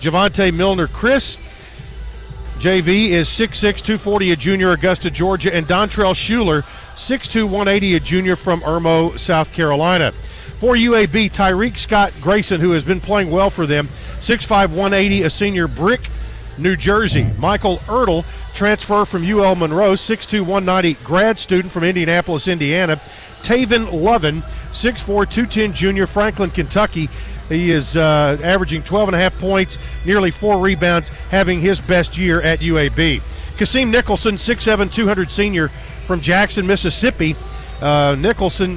Javante 0.00 0.54
Milner, 0.54 0.86
Chris, 0.86 1.38
JV 2.58 3.10
is 3.10 3.28
6'6", 3.28 3.80
240, 3.80 4.32
a 4.32 4.36
junior, 4.36 4.70
Augusta, 4.72 5.10
Georgia, 5.10 5.54
and 5.54 5.66
Dontrell 5.66 6.14
Shuler, 6.14 6.62
6'2", 6.94 7.44
180, 7.44 7.96
a 7.96 8.00
junior 8.00 8.36
from 8.36 8.60
Irmo, 8.60 9.18
South 9.18 9.52
Carolina. 9.52 10.12
For 10.60 10.74
UAB, 10.74 11.30
Tyreek 11.30 11.78
Scott 11.78 12.12
Grayson, 12.20 12.60
who 12.60 12.72
has 12.72 12.82
been 12.82 13.00
playing 13.00 13.30
well 13.30 13.48
for 13.48 13.64
them, 13.64 13.88
6'5", 14.20 14.70
180, 14.70 15.22
a 15.22 15.30
senior, 15.30 15.68
Brick, 15.68 16.10
New 16.58 16.74
Jersey. 16.74 17.30
Michael 17.38 17.78
Ertel, 17.86 18.24
transfer 18.54 19.04
from 19.04 19.24
UL 19.24 19.54
Monroe, 19.54 19.92
6'2", 19.92 20.40
190, 20.40 20.94
grad 21.04 21.38
student 21.38 21.72
from 21.72 21.84
Indianapolis, 21.84 22.48
Indiana. 22.48 23.00
Tavin 23.42 23.86
Lovan, 23.86 24.42
6'4", 24.72 25.30
210, 25.30 25.72
junior, 25.72 26.08
Franklin, 26.08 26.50
Kentucky. 26.50 27.08
He 27.48 27.70
is 27.70 27.96
uh, 27.96 28.36
averaging 28.42 28.82
12 28.82 29.10
and 29.10 29.16
a 29.16 29.20
half 29.20 29.38
points, 29.38 29.78
nearly 30.04 30.32
four 30.32 30.58
rebounds, 30.58 31.10
having 31.30 31.60
his 31.60 31.80
best 31.80 32.18
year 32.18 32.42
at 32.42 32.58
UAB. 32.58 33.22
Kassim 33.56 33.92
Nicholson, 33.92 34.34
6'7", 34.34 34.92
200 34.92 35.30
senior 35.30 35.68
from 36.04 36.20
Jackson, 36.20 36.66
Mississippi. 36.66 37.36
Uh, 37.80 38.16
Nicholson 38.18 38.76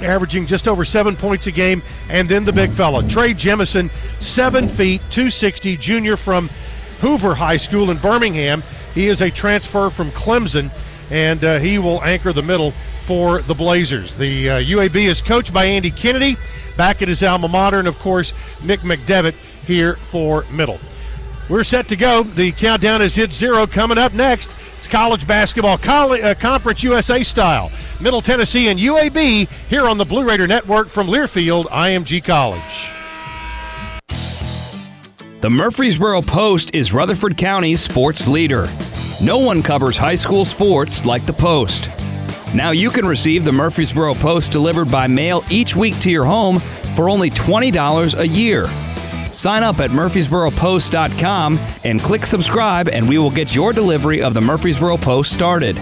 averaging 0.00 0.46
just 0.46 0.68
over 0.68 0.84
seven 0.84 1.16
points 1.16 1.46
a 1.46 1.52
game, 1.52 1.82
and 2.08 2.28
then 2.28 2.44
the 2.44 2.52
big 2.52 2.72
fella, 2.72 3.06
Trey 3.08 3.34
Jemison, 3.34 3.90
seven 4.20 4.68
feet, 4.68 5.00
260, 5.10 5.76
junior 5.76 6.16
from 6.16 6.48
Hoover 7.00 7.34
High 7.34 7.56
School 7.56 7.90
in 7.90 7.98
Birmingham. 7.98 8.62
He 8.94 9.08
is 9.08 9.20
a 9.20 9.30
transfer 9.30 9.90
from 9.90 10.10
Clemson, 10.12 10.70
and 11.10 11.44
uh, 11.44 11.58
he 11.58 11.78
will 11.78 12.02
anchor 12.02 12.32
the 12.32 12.42
middle 12.42 12.72
for 13.02 13.42
the 13.42 13.54
Blazers. 13.54 14.14
The 14.16 14.50
uh, 14.50 14.60
UAB 14.60 14.96
is 14.96 15.20
coached 15.20 15.52
by 15.52 15.66
Andy 15.66 15.90
Kennedy, 15.90 16.36
back 16.76 17.02
at 17.02 17.08
his 17.08 17.22
alma 17.22 17.48
mater, 17.48 17.78
and 17.78 17.88
of 17.88 17.98
course, 17.98 18.32
Nick 18.62 18.80
McDevitt 18.80 19.34
here 19.66 19.96
for 19.96 20.44
middle. 20.50 20.78
We're 21.48 21.64
set 21.64 21.88
to 21.88 21.96
go. 21.96 22.22
The 22.22 22.52
countdown 22.52 23.02
is 23.02 23.14
hit 23.14 23.32
zero. 23.32 23.66
Coming 23.66 23.98
up 23.98 24.14
next, 24.14 24.50
it's 24.78 24.88
college 24.88 25.26
basketball, 25.26 25.76
coll- 25.78 26.12
uh, 26.12 26.34
Conference 26.34 26.82
USA 26.82 27.22
style. 27.22 27.70
Middle 28.00 28.22
Tennessee 28.22 28.68
and 28.68 28.80
UAB 28.80 29.48
here 29.68 29.86
on 29.86 29.98
the 29.98 30.04
Blue 30.04 30.24
Raider 30.26 30.46
Network 30.46 30.88
from 30.88 31.06
Learfield, 31.06 31.66
IMG 31.66 32.24
College. 32.24 32.90
The 35.40 35.50
Murfreesboro 35.50 36.22
Post 36.22 36.74
is 36.74 36.94
Rutherford 36.94 37.36
County's 37.36 37.80
sports 37.80 38.26
leader. 38.26 38.66
No 39.22 39.38
one 39.38 39.62
covers 39.62 39.98
high 39.98 40.14
school 40.14 40.46
sports 40.46 41.04
like 41.04 41.26
the 41.26 41.34
Post. 41.34 41.90
Now 42.54 42.70
you 42.70 42.88
can 42.88 43.04
receive 43.04 43.44
the 43.44 43.52
Murfreesboro 43.52 44.14
Post 44.14 44.52
delivered 44.52 44.90
by 44.90 45.06
mail 45.06 45.42
each 45.50 45.76
week 45.76 45.98
to 46.00 46.10
your 46.10 46.24
home 46.24 46.60
for 46.94 47.10
only 47.10 47.28
$20 47.28 48.18
a 48.18 48.26
year. 48.26 48.64
Sign 49.34 49.62
up 49.62 49.80
at 49.80 49.90
murfreesboropost.com 49.90 51.58
and 51.84 52.00
click 52.00 52.24
subscribe, 52.24 52.88
and 52.88 53.08
we 53.08 53.18
will 53.18 53.30
get 53.30 53.54
your 53.54 53.72
delivery 53.72 54.22
of 54.22 54.34
the 54.34 54.40
Murfreesboro 54.40 54.96
Post 54.96 55.32
started. 55.32 55.76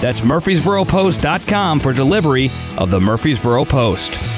That's 0.00 0.20
murfreesboropost.com 0.20 1.80
for 1.80 1.92
delivery 1.92 2.50
of 2.76 2.90
the 2.90 3.00
Murfreesboro 3.00 3.64
Post. 3.64 4.37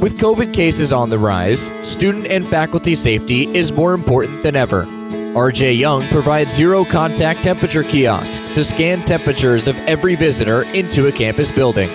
With 0.00 0.18
COVID 0.18 0.52
cases 0.52 0.92
on 0.92 1.10
the 1.10 1.18
rise, 1.18 1.70
student 1.82 2.26
and 2.26 2.46
faculty 2.46 2.94
safety 2.94 3.46
is 3.56 3.72
more 3.72 3.94
important 3.94 4.42
than 4.42 4.54
ever. 4.54 4.84
RJ 4.84 5.78
Young 5.78 6.06
provides 6.08 6.54
zero 6.54 6.84
contact 6.84 7.42
temperature 7.42 7.82
kiosks 7.82 8.50
to 8.50 8.62
scan 8.62 9.02
temperatures 9.04 9.66
of 9.66 9.78
every 9.80 10.14
visitor 10.14 10.64
into 10.74 11.06
a 11.06 11.12
campus 11.12 11.50
building. 11.50 11.88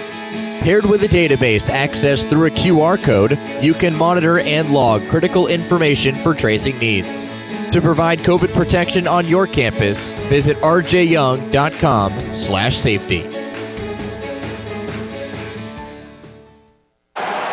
Paired 0.62 0.86
with 0.86 1.04
a 1.04 1.08
database 1.08 1.70
accessed 1.70 2.28
through 2.30 2.48
a 2.48 2.52
QR 2.52 3.02
code, 3.02 3.40
you 3.64 3.74
can 3.74 3.96
monitor 3.96 4.40
and 4.40 4.72
log 4.72 5.08
critical 5.08 5.48
information 5.48 6.16
for 6.16 6.34
tracing 6.34 6.78
needs. 6.80 7.30
To 7.72 7.82
provide 7.82 8.20
COVID 8.20 8.54
protection 8.54 9.08
on 9.08 9.28
your 9.28 9.48
campus, 9.48 10.12
visit 10.28 10.58
rjyoung.com/safety. 10.58 13.31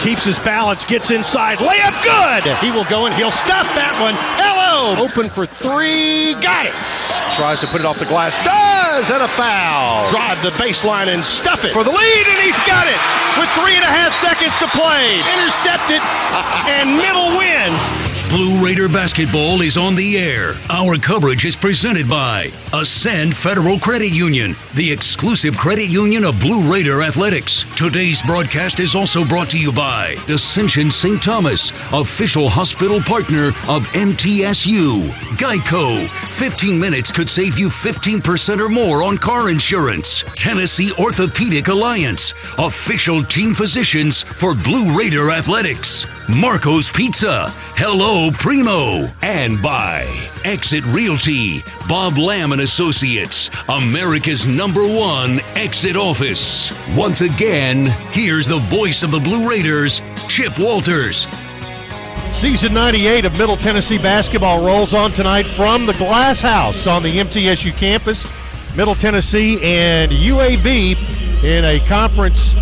Keeps 0.00 0.24
his 0.24 0.38
balance, 0.38 0.86
gets 0.86 1.10
inside, 1.10 1.58
layup 1.58 1.92
good. 2.00 2.56
He 2.64 2.70
will 2.70 2.88
go 2.88 3.04
and 3.04 3.14
he'll 3.14 3.30
stuff 3.30 3.68
that 3.76 3.92
one. 4.00 4.16
Hello, 4.40 4.96
open 4.96 5.28
for 5.28 5.44
three, 5.44 6.32
got 6.40 6.64
it. 6.64 6.72
Tries 7.36 7.60
to 7.60 7.68
put 7.68 7.84
it 7.84 7.86
off 7.86 8.00
the 8.00 8.08
glass, 8.08 8.32
does, 8.40 9.12
and 9.12 9.20
a 9.20 9.28
foul. 9.28 10.08
Drive 10.08 10.40
the 10.40 10.56
baseline 10.56 11.12
and 11.12 11.20
stuff 11.20 11.68
it 11.68 11.76
for 11.76 11.84
the 11.84 11.92
lead, 11.92 12.26
and 12.32 12.40
he's 12.40 12.56
got 12.64 12.88
it 12.88 12.96
with 13.36 13.52
three 13.60 13.76
and 13.76 13.84
a 13.84 13.92
half 13.92 14.16
seconds 14.16 14.56
to 14.64 14.68
play. 14.72 15.20
Intercepted, 15.36 16.00
and 16.72 16.96
middle 16.96 17.36
wins. 17.36 18.09
Blue 18.30 18.64
Raider 18.64 18.88
basketball 18.88 19.60
is 19.60 19.76
on 19.76 19.96
the 19.96 20.16
air. 20.16 20.54
Our 20.70 20.96
coverage 20.98 21.44
is 21.44 21.56
presented 21.56 22.08
by 22.08 22.52
Ascend 22.72 23.34
Federal 23.34 23.76
Credit 23.80 24.14
Union, 24.14 24.54
the 24.76 24.92
exclusive 24.92 25.58
credit 25.58 25.90
union 25.90 26.22
of 26.24 26.38
Blue 26.38 26.72
Raider 26.72 27.02
Athletics. 27.02 27.64
Today's 27.74 28.22
broadcast 28.22 28.78
is 28.78 28.94
also 28.94 29.24
brought 29.24 29.50
to 29.50 29.58
you 29.58 29.72
by 29.72 30.14
Ascension 30.28 30.92
St. 30.92 31.20
Thomas, 31.20 31.72
official 31.92 32.48
hospital 32.48 33.00
partner 33.00 33.48
of 33.66 33.84
MTSU. 33.98 35.08
Geico, 35.34 36.08
15 36.08 36.78
minutes 36.78 37.10
could 37.10 37.28
save 37.28 37.58
you 37.58 37.66
15% 37.66 38.60
or 38.60 38.68
more 38.68 39.02
on 39.02 39.18
car 39.18 39.50
insurance. 39.50 40.22
Tennessee 40.36 40.92
Orthopedic 41.00 41.66
Alliance, 41.66 42.32
official 42.58 43.24
team 43.24 43.54
physicians 43.54 44.22
for 44.22 44.54
Blue 44.54 44.96
Raider 44.96 45.32
Athletics. 45.32 46.06
Marco's 46.28 46.90
Pizza, 46.92 47.50
Hello 47.74 48.19
Primo, 48.28 49.08
and 49.22 49.62
by 49.62 50.02
Exit 50.44 50.84
Realty, 50.86 51.62
Bob 51.88 52.18
Lamb 52.18 52.52
and 52.52 52.60
Associates, 52.60 53.48
America's 53.70 54.46
number 54.46 54.82
one 54.82 55.40
exit 55.56 55.96
office. 55.96 56.70
Once 56.94 57.22
again, 57.22 57.86
here's 58.10 58.46
the 58.46 58.58
voice 58.58 59.02
of 59.02 59.10
the 59.10 59.20
Blue 59.20 59.48
Raiders, 59.48 60.02
Chip 60.28 60.58
Walters. 60.58 61.26
Season 62.30 62.74
98 62.74 63.24
of 63.24 63.32
Middle 63.38 63.56
Tennessee 63.56 63.98
basketball 63.98 64.64
rolls 64.64 64.92
on 64.92 65.12
tonight 65.12 65.46
from 65.46 65.86
the 65.86 65.94
Glass 65.94 66.40
House 66.40 66.86
on 66.86 67.02
the 67.02 67.16
MTSU 67.16 67.72
campus. 67.72 68.26
Middle 68.76 68.94
Tennessee 68.94 69.58
and 69.62 70.12
UAB 70.12 71.42
in 71.42 71.64
a 71.64 71.80
conference 71.86 72.52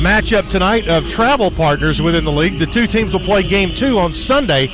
matchup 0.00 0.48
tonight 0.50 0.88
of 0.88 1.06
travel 1.10 1.50
partners 1.50 2.00
within 2.00 2.24
the 2.24 2.32
league. 2.32 2.58
The 2.58 2.66
two 2.66 2.86
teams 2.86 3.12
will 3.12 3.20
play 3.20 3.42
game 3.42 3.74
two 3.74 3.98
on 3.98 4.14
Sunday 4.14 4.70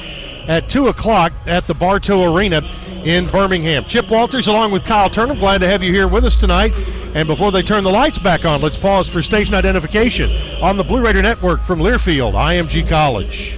at 0.48 0.68
2 0.68 0.88
o'clock 0.88 1.32
at 1.46 1.66
the 1.66 1.74
Bartow 1.74 2.34
Arena 2.34 2.62
in 3.04 3.26
Birmingham. 3.28 3.84
Chip 3.84 4.10
Walters 4.10 4.48
along 4.48 4.72
with 4.72 4.84
Kyle 4.84 5.08
Turner. 5.08 5.34
Glad 5.34 5.58
to 5.58 5.68
have 5.68 5.82
you 5.82 5.92
here 5.92 6.08
with 6.08 6.24
us 6.24 6.36
tonight. 6.36 6.74
And 7.14 7.28
before 7.28 7.52
they 7.52 7.62
turn 7.62 7.84
the 7.84 7.90
lights 7.90 8.18
back 8.18 8.44
on, 8.44 8.60
let's 8.60 8.78
pause 8.78 9.06
for 9.06 9.22
station 9.22 9.54
identification 9.54 10.30
on 10.62 10.76
the 10.76 10.84
Blue 10.84 11.00
Raider 11.04 11.22
Network 11.22 11.60
from 11.60 11.78
Learfield, 11.78 12.32
IMG 12.32 12.88
College. 12.88 13.57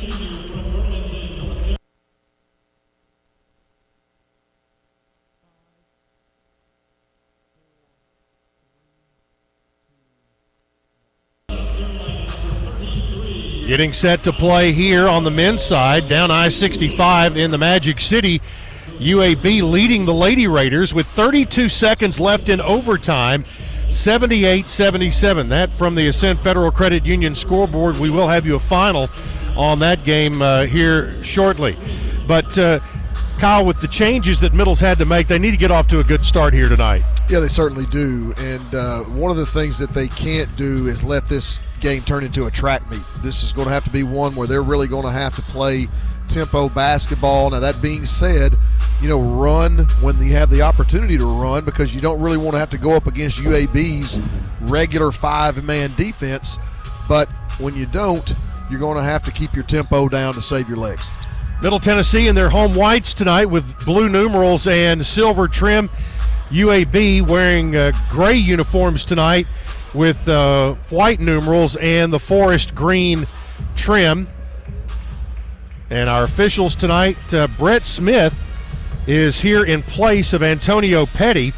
Getting 13.81 13.95
set 13.95 14.23
to 14.25 14.33
play 14.33 14.73
here 14.73 15.09
on 15.09 15.25
the 15.25 15.31
men's 15.31 15.63
side, 15.63 16.07
down 16.07 16.31
I 16.31 16.51
65 16.51 17.39
in 17.39 17.51
the 17.51 17.57
Magic 17.57 17.99
City. 17.99 18.39
UAB 18.99 19.63
leading 19.63 20.05
the 20.05 20.13
Lady 20.13 20.47
Raiders 20.47 20.93
with 20.93 21.07
32 21.07 21.71
seconds 21.71 22.21
left 22.21 22.51
in 22.51 22.61
overtime, 22.61 23.43
78 23.89 24.69
77. 24.69 25.49
That 25.49 25.73
from 25.73 25.95
the 25.95 26.09
Ascend 26.09 26.41
Federal 26.41 26.71
Credit 26.71 27.07
Union 27.07 27.35
scoreboard. 27.35 27.97
We 27.97 28.11
will 28.11 28.29
have 28.29 28.45
you 28.45 28.57
a 28.57 28.59
final 28.59 29.09
on 29.57 29.79
that 29.79 30.05
game 30.05 30.43
uh, 30.43 30.67
here 30.67 31.13
shortly. 31.25 31.75
But 32.29 32.59
uh, 32.59 32.81
Kyle, 33.39 33.65
with 33.65 33.81
the 33.81 33.89
changes 33.89 34.39
that 34.41 34.53
Middle's 34.53 34.81
had 34.81 34.99
to 34.99 35.07
make, 35.07 35.27
they 35.27 35.39
need 35.39 35.53
to 35.53 35.57
get 35.57 35.71
off 35.71 35.89
to 35.89 36.01
a 36.01 36.05
good 36.05 36.27
start 36.27 36.53
here 36.53 36.69
tonight. 36.69 37.03
Yeah, 37.31 37.39
they 37.39 37.49
certainly 37.49 37.87
do. 37.87 38.35
And 38.37 38.75
uh, 38.75 39.05
one 39.05 39.31
of 39.31 39.39
the 39.39 39.47
things 39.47 39.79
that 39.79 39.95
they 39.95 40.09
can't 40.09 40.55
do 40.59 40.87
is 40.87 41.03
let 41.03 41.25
this 41.29 41.63
game 41.81 42.03
turn 42.03 42.25
into 42.25 42.47
a 42.47 42.51
track 42.51 42.89
meet. 42.91 43.03
This 43.23 43.43
is 43.43 43.53
going 43.53 43.69
to 43.69 43.75
have 43.75 43.85
to 43.85 43.91
be 43.91 44.03
one 44.03 44.35
where 44.35 44.47
they're 44.47 44.63
really 44.63 44.89
going 44.89 45.05
to 45.05 45.13
have 45.13 45.35
to 45.37 45.43
play 45.43 45.87
tempo 46.29 46.69
basketball. 46.69 47.51
Now, 47.51 47.61
that 47.61 47.81
being 47.83 48.07
said, 48.07 48.55
you 49.03 49.09
know, 49.09 49.21
run 49.21 49.79
when 50.01 50.19
you 50.23 50.33
have 50.33 50.51
the 50.51 50.63
opportunity 50.63 51.19
to 51.19 51.27
run 51.27 51.65
because 51.65 51.95
you 51.95 52.01
don't 52.01 52.21
really 52.21 52.37
want 52.37 52.53
to 52.53 52.59
have 52.59 52.71
to 52.71 52.79
go 52.79 52.93
up 52.93 53.07
against 53.07 53.39
UAB's 53.39 54.21
regular 54.63 55.11
five 55.11 55.65
man 55.65 55.93
defense. 55.97 56.59
But 57.09 57.29
when 57.59 57.75
you 57.75 57.87
don't, 57.87 58.33
you're 58.71 58.81
going 58.81 58.97
to 58.97 59.03
have 59.03 59.25
to 59.25 59.33
keep 59.33 59.55
your 59.55 59.65
tempo 59.65 60.09
down 60.09 60.35
to 60.35 60.43
save 60.43 60.69
your 60.69 60.79
legs. 60.79 61.09
Middle 61.63 61.81
Tennessee 61.81 62.29
in 62.29 62.35
their 62.35 62.49
home 62.49 62.75
whites 62.75 63.13
tonight 63.13 63.47
with 63.47 63.85
blue 63.85 64.09
numerals 64.09 64.67
and 64.67 65.05
silver 65.05 65.47
trim. 65.49 65.91
UAB 66.49 67.27
wearing 67.27 67.77
uh, 67.77 67.93
gray 68.09 68.35
uniforms 68.35 69.05
tonight 69.05 69.47
with 69.95 70.29
uh, 70.29 70.75
white 70.91 71.21
numerals 71.21 71.77
and 71.77 72.13
the 72.13 72.19
forest 72.19 72.75
green 72.75 73.27
trim. 73.77 74.27
And 75.91 76.09
our 76.09 76.25
officials 76.25 76.75
tonight, 76.75 77.35
uh, 77.35 77.49
Brett 77.59 77.85
Smith 77.85 78.47
is 79.07 79.41
here 79.41 79.65
in 79.65 79.83
place 79.83 80.33
of 80.33 80.43
Antonio 80.43 81.07
Petty, 81.07 81.53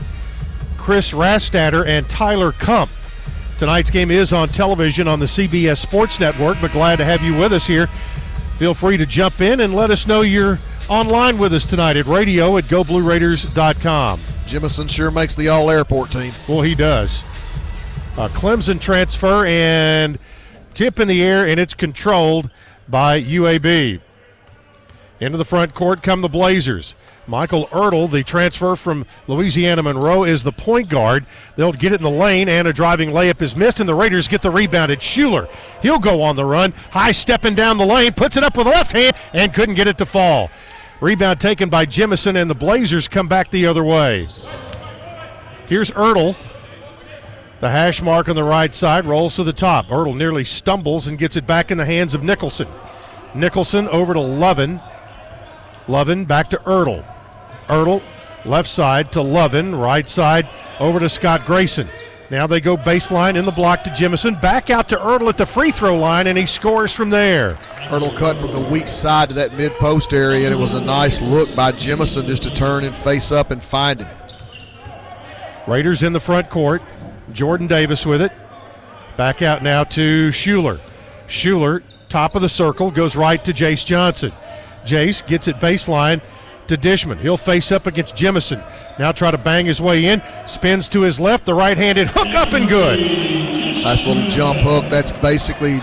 Chris 0.78 1.10
Rastatter, 1.10 1.86
and 1.86 2.08
Tyler 2.08 2.52
Kumpf. 2.52 2.98
Tonight's 3.58 3.90
game 3.90 4.10
is 4.10 4.32
on 4.32 4.48
television 4.48 5.06
on 5.06 5.20
the 5.20 5.26
CBS 5.26 5.78
Sports 5.78 6.18
Network, 6.18 6.58
but 6.60 6.72
glad 6.72 6.96
to 6.96 7.04
have 7.04 7.22
you 7.22 7.36
with 7.36 7.52
us 7.52 7.66
here 7.66 7.88
Feel 8.62 8.74
free 8.74 8.96
to 8.96 9.06
jump 9.06 9.40
in 9.40 9.58
and 9.58 9.74
let 9.74 9.90
us 9.90 10.06
know 10.06 10.20
you're 10.20 10.56
online 10.88 11.36
with 11.36 11.52
us 11.52 11.66
tonight 11.66 11.96
at 11.96 12.06
radio 12.06 12.56
at 12.58 12.64
goblueraiders.com. 12.66 14.20
Jemison 14.46 14.88
sure 14.88 15.10
makes 15.10 15.34
the 15.34 15.48
all 15.48 15.68
airport 15.68 16.12
team. 16.12 16.32
Well, 16.46 16.62
he 16.62 16.76
does. 16.76 17.24
A 18.18 18.28
Clemson 18.28 18.78
transfer 18.78 19.46
and 19.46 20.18
tip 20.74 21.00
in 21.00 21.08
the 21.08 21.22
air, 21.22 21.46
and 21.46 21.58
it's 21.58 21.72
controlled 21.72 22.50
by 22.86 23.18
UAB. 23.18 24.02
Into 25.18 25.38
the 25.38 25.46
front 25.46 25.74
court 25.74 26.02
come 26.02 26.20
the 26.20 26.28
Blazers. 26.28 26.94
Michael 27.26 27.68
Ertel, 27.68 28.10
the 28.10 28.22
transfer 28.22 28.76
from 28.76 29.06
Louisiana 29.28 29.82
Monroe, 29.82 30.24
is 30.24 30.42
the 30.42 30.52
point 30.52 30.90
guard. 30.90 31.24
They'll 31.56 31.72
get 31.72 31.92
it 31.92 32.00
in 32.00 32.02
the 32.02 32.10
lane, 32.10 32.50
and 32.50 32.68
a 32.68 32.72
driving 32.72 33.12
layup 33.12 33.40
is 33.40 33.56
missed, 33.56 33.80
and 33.80 33.88
the 33.88 33.94
Raiders 33.94 34.28
get 34.28 34.42
the 34.42 34.50
rebound. 34.50 34.92
It's 34.92 35.06
Shuler. 35.06 35.48
He'll 35.80 35.98
go 35.98 36.20
on 36.20 36.36
the 36.36 36.44
run, 36.44 36.72
high 36.90 37.12
stepping 37.12 37.54
down 37.54 37.78
the 37.78 37.86
lane, 37.86 38.12
puts 38.12 38.36
it 38.36 38.44
up 38.44 38.58
with 38.58 38.66
the 38.66 38.72
left 38.72 38.92
hand, 38.92 39.16
and 39.32 39.54
couldn't 39.54 39.76
get 39.76 39.88
it 39.88 39.96
to 39.98 40.04
fall. 40.04 40.50
Rebound 41.00 41.40
taken 41.40 41.70
by 41.70 41.86
Jemison, 41.86 42.36
and 42.36 42.50
the 42.50 42.54
Blazers 42.54 43.08
come 43.08 43.26
back 43.26 43.50
the 43.50 43.64
other 43.64 43.84
way. 43.84 44.28
Here's 45.66 45.90
Ertel. 45.92 46.36
The 47.62 47.70
hash 47.70 48.02
mark 48.02 48.28
on 48.28 48.34
the 48.34 48.42
right 48.42 48.74
side 48.74 49.06
rolls 49.06 49.36
to 49.36 49.44
the 49.44 49.52
top. 49.52 49.86
Ertel 49.86 50.16
nearly 50.16 50.42
stumbles 50.42 51.06
and 51.06 51.16
gets 51.16 51.36
it 51.36 51.46
back 51.46 51.70
in 51.70 51.78
the 51.78 51.84
hands 51.84 52.12
of 52.12 52.24
Nicholson. 52.24 52.66
Nicholson 53.36 53.86
over 53.86 54.14
to 54.14 54.18
Lovan. 54.18 54.82
Lovan 55.86 56.26
back 56.26 56.50
to 56.50 56.56
Ertel. 56.56 57.06
Ertel, 57.68 58.02
left 58.44 58.68
side 58.68 59.12
to 59.12 59.20
Lovan, 59.20 59.80
right 59.80 60.08
side 60.08 60.48
over 60.80 60.98
to 60.98 61.08
Scott 61.08 61.46
Grayson. 61.46 61.88
Now 62.32 62.48
they 62.48 62.60
go 62.60 62.76
baseline 62.76 63.36
in 63.36 63.44
the 63.44 63.52
block 63.52 63.84
to 63.84 63.90
Jemison, 63.90 64.42
back 64.42 64.68
out 64.68 64.88
to 64.88 64.96
Ertel 64.96 65.28
at 65.28 65.36
the 65.36 65.46
free 65.46 65.70
throw 65.70 65.96
line, 65.96 66.26
and 66.26 66.36
he 66.36 66.46
scores 66.46 66.92
from 66.92 67.10
there. 67.10 67.60
Ertel 67.90 68.16
cut 68.16 68.38
from 68.38 68.50
the 68.50 68.68
weak 68.72 68.88
side 68.88 69.28
to 69.28 69.36
that 69.36 69.54
mid 69.54 69.70
post 69.74 70.12
area, 70.12 70.46
and 70.46 70.52
it 70.52 70.58
was 70.58 70.74
a 70.74 70.80
nice 70.80 71.22
look 71.22 71.54
by 71.54 71.70
Jemison 71.70 72.26
just 72.26 72.42
to 72.42 72.50
turn 72.50 72.82
and 72.82 72.92
face 72.92 73.30
up 73.30 73.52
and 73.52 73.62
find 73.62 74.00
him. 74.00 74.08
Raiders 75.68 76.02
in 76.02 76.12
the 76.12 76.18
front 76.18 76.50
court. 76.50 76.82
Jordan 77.32 77.66
Davis 77.66 78.06
with 78.06 78.22
it. 78.22 78.32
Back 79.16 79.42
out 79.42 79.62
now 79.62 79.84
to 79.84 80.28
Shuler. 80.28 80.80
Shuler, 81.26 81.82
top 82.08 82.34
of 82.34 82.42
the 82.42 82.48
circle, 82.48 82.90
goes 82.90 83.16
right 83.16 83.42
to 83.44 83.52
Jace 83.52 83.84
Johnson. 83.84 84.32
Jace 84.84 85.26
gets 85.26 85.48
it 85.48 85.56
baseline 85.56 86.22
to 86.68 86.76
Dishman. 86.76 87.18
He'll 87.18 87.36
face 87.36 87.72
up 87.72 87.86
against 87.86 88.14
Jemison. 88.14 88.64
Now 88.98 89.12
try 89.12 89.30
to 89.30 89.38
bang 89.38 89.66
his 89.66 89.80
way 89.80 90.06
in. 90.06 90.22
Spins 90.46 90.88
to 90.90 91.00
his 91.00 91.20
left. 91.20 91.44
The 91.44 91.54
right 91.54 91.76
handed 91.76 92.08
hook 92.08 92.34
up 92.34 92.52
and 92.52 92.68
good. 92.68 93.00
Nice 93.00 94.06
little 94.06 94.28
jump 94.28 94.60
hook. 94.60 94.88
That's 94.88 95.12
basically 95.12 95.78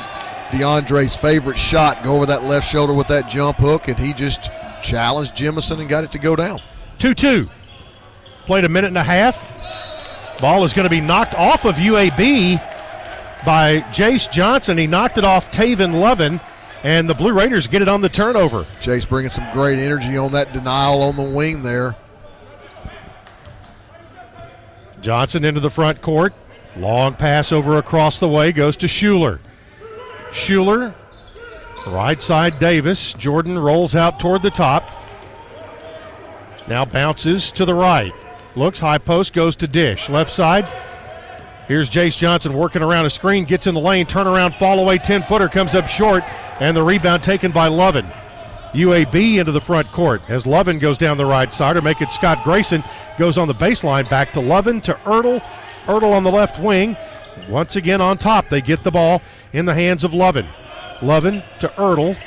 DeAndre's 0.51 1.15
favorite 1.15 1.57
shot. 1.57 2.03
Go 2.03 2.15
over 2.15 2.25
that 2.25 2.43
left 2.43 2.67
shoulder 2.67 2.93
with 2.93 3.07
that 3.07 3.29
jump 3.29 3.57
hook, 3.57 3.87
and 3.87 3.99
he 3.99 4.13
just 4.13 4.49
challenged 4.81 5.35
Jemison 5.35 5.79
and 5.79 5.89
got 5.89 6.03
it 6.03 6.11
to 6.13 6.19
go 6.19 6.35
down. 6.35 6.59
2 6.97 7.13
2. 7.13 7.49
Played 8.45 8.65
a 8.65 8.69
minute 8.69 8.87
and 8.87 8.97
a 8.97 9.03
half. 9.03 9.47
Ball 10.39 10.63
is 10.63 10.73
going 10.73 10.85
to 10.85 10.89
be 10.89 11.01
knocked 11.01 11.35
off 11.35 11.65
of 11.65 11.75
UAB 11.75 12.57
by 13.45 13.81
Jace 13.91 14.29
Johnson. 14.31 14.77
He 14.77 14.87
knocked 14.87 15.17
it 15.17 15.25
off 15.25 15.51
Tavin 15.51 15.93
Lovan 15.93 16.41
and 16.83 17.09
the 17.09 17.13
Blue 17.13 17.33
Raiders 17.33 17.67
get 17.67 17.81
it 17.81 17.87
on 17.87 18.01
the 18.01 18.09
turnover. 18.09 18.63
Jace 18.79 19.07
bringing 19.07 19.29
some 19.29 19.49
great 19.51 19.79
energy 19.79 20.17
on 20.17 20.31
that 20.31 20.53
denial 20.53 21.01
on 21.03 21.15
the 21.15 21.23
wing 21.23 21.63
there. 21.63 21.95
Johnson 25.01 25.43
into 25.43 25.59
the 25.59 25.69
front 25.69 26.01
court. 26.01 26.33
Long 26.75 27.15
pass 27.15 27.51
over 27.51 27.77
across 27.77 28.17
the 28.17 28.29
way 28.29 28.51
goes 28.51 28.77
to 28.77 28.87
Shuler. 28.87 29.39
Shuler, 30.29 30.93
right 31.87 32.21
side 32.21 32.59
Davis. 32.59 33.13
Jordan 33.13 33.57
rolls 33.57 33.95
out 33.95 34.19
toward 34.19 34.41
the 34.41 34.51
top. 34.51 34.89
Now 36.67 36.85
bounces 36.85 37.51
to 37.53 37.65
the 37.65 37.73
right. 37.73 38.13
Looks 38.55 38.79
high 38.79 38.97
post, 38.97 39.33
goes 39.33 39.55
to 39.57 39.67
Dish. 39.67 40.09
Left 40.09 40.31
side, 40.31 40.67
Here's 41.69 41.87
Jace 41.87 42.17
Johnson 42.17 42.53
working 42.53 42.81
around 42.81 43.05
a 43.05 43.11
screen, 43.11 43.45
gets 43.45 43.67
in 43.67 43.75
the 43.75 43.79
lane, 43.79 44.07
turnaround, 44.07 44.57
fall 44.57 44.79
away, 44.79 44.97
10 44.97 45.27
footer, 45.27 45.47
comes 45.47 45.75
up 45.75 45.87
short, 45.87 46.23
and 46.59 46.75
the 46.75 46.81
rebound 46.81 47.21
taken 47.21 47.51
by 47.51 47.69
Lovan. 47.69 48.11
UAB 48.73 49.37
into 49.37 49.51
the 49.51 49.61
front 49.61 49.91
court 49.91 50.23
as 50.29 50.45
Lovan 50.45 50.79
goes 50.79 50.97
down 50.97 51.17
the 51.17 51.27
right 51.27 51.53
side, 51.53 51.77
or 51.77 51.83
make 51.83 52.01
it 52.01 52.09
Scott 52.09 52.43
Grayson 52.43 52.83
goes 53.19 53.37
on 53.37 53.47
the 53.47 53.53
baseline 53.53 54.09
back 54.09 54.33
to 54.33 54.39
Lovan 54.39 54.81
to 54.81 54.95
Ertel. 55.05 55.43
Ertel 55.85 56.11
on 56.11 56.23
the 56.23 56.31
left 56.31 56.59
wing. 56.59 56.97
Once 57.47 57.75
again 57.75 58.01
on 58.01 58.17
top, 58.17 58.49
they 58.49 58.61
get 58.61 58.81
the 58.81 58.89
ball 58.89 59.21
in 59.53 59.65
the 59.65 59.73
hands 59.75 60.03
of 60.03 60.11
Lovan. 60.11 60.49
Lovan 61.01 61.43
to 61.59 61.67
Ertel. 61.77 62.19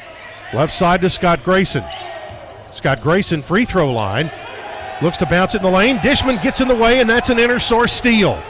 Left 0.55 0.73
side 0.73 1.01
to 1.01 1.11
Scott 1.11 1.43
Grayson. 1.43 1.85
Scott 2.71 3.03
Grayson 3.03 3.43
free 3.43 3.65
throw 3.65 3.93
line. 3.93 4.31
Looks 5.01 5.17
to 5.19 5.27
bounce 5.27 5.55
it 5.55 5.59
in 5.59 5.63
the 5.65 5.71
lane. 5.71 5.99
Dishman 5.99 6.43
gets 6.43 6.61
in 6.61 6.69
the 6.69 6.75
way, 6.75 7.01
and 7.01 7.09
that's 7.09 7.29
an 7.29 7.39
inner 7.39 7.59
source 7.59 7.93
steal. 7.93 8.43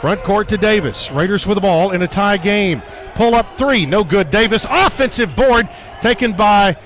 Front 0.00 0.22
court 0.22 0.48
to 0.48 0.56
Davis. 0.56 1.10
Raiders 1.10 1.46
with 1.46 1.56
the 1.56 1.60
ball 1.60 1.90
in 1.90 2.02
a 2.02 2.08
tie 2.08 2.36
game. 2.36 2.82
Pull 3.14 3.34
up 3.34 3.58
three. 3.58 3.84
No 3.84 4.04
good. 4.04 4.30
Davis. 4.30 4.64
Offensive 4.70 5.34
board 5.34 5.68
taken 6.00 6.32
by 6.32 6.76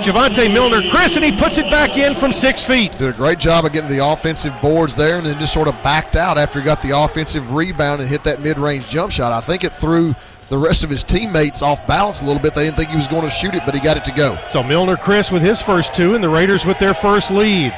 Javante 0.00 0.52
Milner 0.52 0.88
Chris, 0.90 1.14
and 1.14 1.24
he 1.24 1.30
puts 1.30 1.58
it 1.58 1.70
back 1.70 1.96
in 1.96 2.14
from 2.16 2.32
six 2.32 2.64
feet. 2.64 2.92
Did 2.98 3.08
a 3.08 3.12
great 3.12 3.38
job 3.38 3.64
of 3.64 3.72
getting 3.72 3.90
the 3.90 4.04
offensive 4.04 4.52
boards 4.60 4.96
there 4.96 5.16
and 5.16 5.26
then 5.26 5.38
just 5.38 5.52
sort 5.52 5.68
of 5.68 5.74
backed 5.82 6.16
out 6.16 6.38
after 6.38 6.58
he 6.58 6.64
got 6.64 6.80
the 6.80 6.90
offensive 6.90 7.52
rebound 7.52 8.00
and 8.00 8.10
hit 8.10 8.24
that 8.24 8.40
mid 8.40 8.58
range 8.58 8.88
jump 8.88 9.12
shot. 9.12 9.32
I 9.32 9.40
think 9.40 9.62
it 9.62 9.72
threw 9.72 10.14
the 10.54 10.58
rest 10.60 10.84
of 10.84 10.90
his 10.90 11.02
teammates 11.02 11.62
off 11.62 11.84
balance 11.84 12.22
a 12.22 12.24
little 12.24 12.40
bit. 12.40 12.54
They 12.54 12.64
didn't 12.64 12.76
think 12.76 12.90
he 12.90 12.96
was 12.96 13.08
going 13.08 13.24
to 13.24 13.28
shoot 13.28 13.56
it, 13.56 13.62
but 13.66 13.74
he 13.74 13.80
got 13.80 13.96
it 13.96 14.04
to 14.04 14.12
go. 14.12 14.38
So 14.50 14.62
Milner 14.62 14.96
Chris 14.96 15.32
with 15.32 15.42
his 15.42 15.60
first 15.60 15.92
two, 15.94 16.14
and 16.14 16.22
the 16.22 16.28
Raiders 16.28 16.64
with 16.64 16.78
their 16.78 16.94
first 16.94 17.32
lead. 17.32 17.76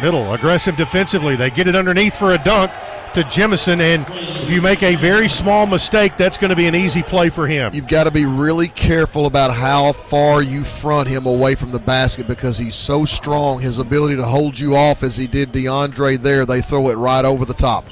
Middle, 0.00 0.32
aggressive 0.32 0.76
defensively. 0.76 1.36
They 1.36 1.50
get 1.50 1.68
it 1.68 1.76
underneath 1.76 2.18
for 2.18 2.32
a 2.32 2.38
dunk 2.42 2.70
to 3.12 3.22
Jemison, 3.24 3.80
and 3.80 4.06
if 4.42 4.48
you 4.48 4.62
make 4.62 4.82
a 4.82 4.94
very 4.94 5.28
small 5.28 5.66
mistake, 5.66 6.16
that's 6.16 6.38
going 6.38 6.48
to 6.48 6.56
be 6.56 6.68
an 6.68 6.74
easy 6.74 7.02
play 7.02 7.28
for 7.28 7.46
him. 7.46 7.74
You've 7.74 7.86
got 7.86 8.04
to 8.04 8.10
be 8.10 8.24
really 8.24 8.68
careful 8.68 9.26
about 9.26 9.52
how 9.52 9.92
far 9.92 10.40
you 10.40 10.64
front 10.64 11.06
him 11.06 11.26
away 11.26 11.54
from 11.54 11.70
the 11.70 11.80
basket 11.80 12.26
because 12.26 12.56
he's 12.56 12.76
so 12.76 13.04
strong. 13.04 13.58
His 13.58 13.78
ability 13.78 14.16
to 14.16 14.24
hold 14.24 14.58
you 14.58 14.74
off 14.74 15.02
as 15.02 15.18
he 15.18 15.26
did 15.26 15.52
DeAndre 15.52 16.18
there, 16.18 16.46
they 16.46 16.62
throw 16.62 16.88
it 16.88 16.94
right 16.94 17.26
over 17.26 17.44
the 17.44 17.52
top. 17.52 17.84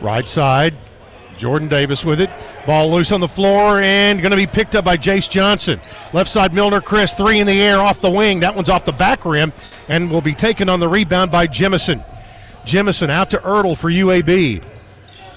Right 0.00 0.26
side, 0.26 0.74
Jordan 1.36 1.68
Davis 1.68 2.04
with 2.04 2.20
it. 2.20 2.30
Ball 2.66 2.90
loose 2.90 3.12
on 3.12 3.20
the 3.20 3.28
floor 3.28 3.80
and 3.80 4.20
going 4.20 4.30
to 4.30 4.36
be 4.36 4.46
picked 4.46 4.74
up 4.74 4.84
by 4.84 4.96
Jace 4.96 5.28
Johnson. 5.28 5.80
Left 6.12 6.30
side, 6.30 6.54
Milner 6.54 6.80
Chris, 6.80 7.12
three 7.12 7.40
in 7.40 7.46
the 7.46 7.60
air 7.60 7.78
off 7.80 8.00
the 8.00 8.10
wing. 8.10 8.40
That 8.40 8.54
one's 8.54 8.68
off 8.68 8.84
the 8.84 8.92
back 8.92 9.24
rim 9.24 9.52
and 9.88 10.10
will 10.10 10.20
be 10.20 10.34
taken 10.34 10.68
on 10.68 10.80
the 10.80 10.88
rebound 10.88 11.30
by 11.30 11.46
Jemison. 11.46 12.04
Jemison 12.64 13.10
out 13.10 13.30
to 13.30 13.38
Ertel 13.38 13.76
for 13.76 13.90
UAB. 13.90 14.64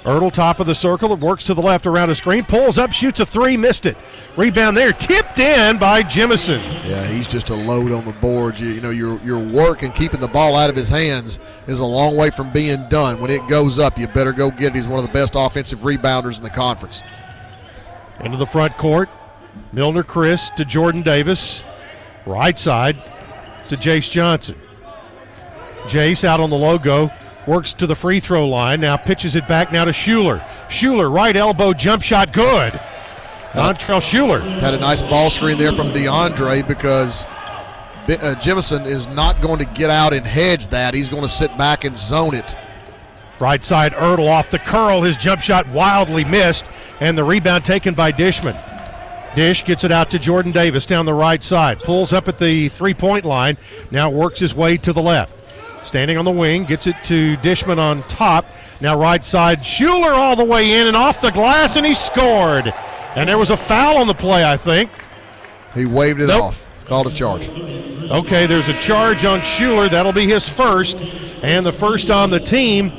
Ertel 0.04 0.32
top 0.32 0.62
of 0.62 0.68
the 0.68 0.76
circle. 0.76 1.12
It 1.12 1.20
works 1.20 1.44
to 1.46 1.54
the 1.54 1.62
left 1.62 1.86
around 1.86 2.10
a 2.10 2.16
screen. 2.16 2.46
Pulls 2.46 2.78
up, 2.78 2.94
shoots 2.94 3.20
a 3.20 3.26
three, 3.26 3.58
missed 3.58 3.86
it. 3.86 3.98
Rebound 4.38 4.78
there, 4.78 4.94
tipped 4.94 5.40
in 5.40 5.78
by 5.78 6.04
Jemison. 6.04 6.62
Yeah, 6.88 7.06
he's 7.06 7.28
just 7.28 7.50
a 7.50 7.56
load 7.56 7.92
on 7.92 8.06
the 8.06 8.14
boards. 8.14 8.62
You, 8.62 8.70
you, 8.70 8.82
know, 8.82 8.92
your 8.92 9.20
your 9.22 9.40
work 9.40 9.84
and 9.84 9.94
keeping 9.94 10.22
the 10.22 10.28
ball 10.28 10.56
out 10.56 10.70
of 10.70 10.76
his 10.76 10.88
hands 10.88 11.40
is 11.68 11.80
a 11.80 11.86
long 11.86 12.16
way 12.16 12.30
from 12.30 12.52
being 12.54 12.88
done. 12.88 13.20
When 13.20 13.30
it 13.30 13.46
goes 13.50 13.78
up, 13.78 13.98
you 13.98 14.08
better 14.08 14.32
go 14.32 14.50
get 14.50 14.68
it. 14.68 14.76
He's 14.76 14.88
one 14.88 15.00
of 15.00 15.06
the 15.06 15.12
best 15.12 15.34
offensive 15.36 15.80
rebounders 15.80 16.38
in 16.38 16.44
the 16.44 16.50
conference. 16.50 17.04
Into 18.22 18.38
the 18.38 18.46
front 18.46 18.78
court. 18.78 19.10
Milner 19.74 20.04
Chris 20.04 20.50
to 20.56 20.64
Jordan 20.64 21.02
Davis. 21.02 21.64
Right 22.26 22.58
side 22.58 22.96
to 23.68 23.76
Jace 23.76 24.10
Johnson. 24.10 24.56
Jace 25.84 26.24
out 26.24 26.40
on 26.40 26.50
the 26.50 26.58
logo, 26.58 27.12
works 27.50 27.74
to 27.74 27.88
the 27.88 27.96
free 27.96 28.20
throw 28.20 28.48
line. 28.48 28.80
Now 28.80 28.96
pitches 28.96 29.36
it 29.36 29.48
back 29.48 29.72
now 29.72 29.84
to 29.84 29.92
Shuler. 29.92 30.40
Shuler, 30.70 31.14
right 31.14 31.36
elbow 31.36 31.74
jump 31.74 32.04
shot, 32.04 32.32
good. 32.32 32.74
Dontrell 33.52 34.00
Shuler. 34.00 34.42
Had 34.60 34.76
a 34.76 34.80
nice 34.80 35.02
ball 35.02 35.32
screen 35.32 35.58
there 35.58 35.74
from 35.74 35.88
DeAndre 35.92 36.68
because 36.68 37.24
uh, 37.24 38.36
Jemison 38.40 38.86
is 38.86 39.08
not 39.08 39.42
going 39.42 39.58
to 39.58 39.66
get 39.66 39.90
out 39.90 40.14
and 40.14 40.26
hedge 40.26 40.68
that. 40.68 40.94
He's 40.94 41.10
going 41.10 41.24
to 41.24 41.28
sit 41.28 41.58
back 41.58 41.84
and 41.84 41.98
zone 41.98 42.36
it. 42.36 42.56
Right 43.40 43.64
side, 43.64 43.94
Ertel 43.94 44.30
off 44.30 44.50
the 44.50 44.60
curl. 44.60 45.02
His 45.02 45.18
jump 45.18 45.42
shot 45.42 45.68
wildly 45.70 46.26
missed, 46.26 46.66
and 47.00 47.18
the 47.18 47.24
rebound 47.24 47.66
taken 47.66 47.94
by 47.96 48.12
Dishman. 48.12 48.56
Dish 49.36 49.64
gets 49.64 49.84
it 49.84 49.92
out 49.92 50.12
to 50.12 50.20
Jordan 50.20 50.52
Davis 50.52 50.86
down 50.86 51.06
the 51.06 51.14
right 51.14 51.44
side. 51.44 51.80
Pulls 51.80 52.14
up 52.14 52.28
at 52.28 52.38
the 52.38 52.70
three 52.70 52.94
point 52.94 53.26
line. 53.26 53.58
Now 53.90 54.10
works 54.10 54.40
his 54.40 54.54
way 54.54 54.78
to 54.78 54.92
the 54.92 55.02
left. 55.02 55.39
Standing 55.84 56.18
on 56.18 56.26
the 56.26 56.32
wing, 56.32 56.66
gets 56.66 56.88
it 56.88 56.96
to 57.06 57.38
Dishman 57.38 57.78
on 57.78 58.04
top. 58.04 58.46
Now 58.82 59.00
right 59.00 59.24
side, 59.24 59.60
Shuler 59.62 60.14
all 60.14 60.36
the 60.36 60.44
way 60.44 60.80
in 60.80 60.88
and 60.88 60.96
off 60.96 61.22
the 61.22 61.32
glass, 61.32 61.76
and 61.76 61.86
he 61.86 61.96
scored. 61.96 62.74
And 63.16 63.28
there 63.28 63.38
was 63.38 63.50
a 63.50 63.58
foul 63.58 63.98
on 63.98 64.08
the 64.08 64.14
play, 64.14 64.50
I 64.50 64.58
think. 64.58 64.92
He 65.74 65.86
waved 65.86 66.22
it 66.22 66.28
nope. 66.28 66.44
off. 66.44 66.70
Called 66.86 67.08
a 67.08 67.12
charge. 67.12 67.48
Okay, 67.50 68.48
there's 68.48 68.68
a 68.68 68.80
charge 68.82 69.24
on 69.24 69.40
Shuler. 69.42 69.90
That'll 69.90 70.12
be 70.12 70.26
his 70.26 70.50
first, 70.50 70.98
and 71.44 71.66
the 71.66 71.72
first 71.72 72.10
on 72.10 72.30
the 72.30 72.40
team. 72.40 72.92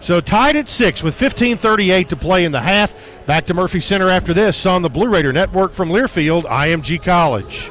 So 0.00 0.20
tied 0.20 0.56
at 0.56 0.68
six 0.68 1.02
with 1.02 1.14
15:38 1.14 2.08
to 2.08 2.16
play 2.16 2.44
in 2.44 2.52
the 2.52 2.60
half. 2.60 2.94
Back 3.26 3.46
to 3.46 3.54
Murphy 3.54 3.80
Center 3.80 4.08
after 4.08 4.32
this 4.32 4.64
on 4.64 4.82
the 4.82 4.88
Blue 4.88 5.08
Raider 5.08 5.32
Network 5.32 5.72
from 5.72 5.90
Learfield, 5.90 6.44
IMG 6.44 7.02
College. 7.02 7.70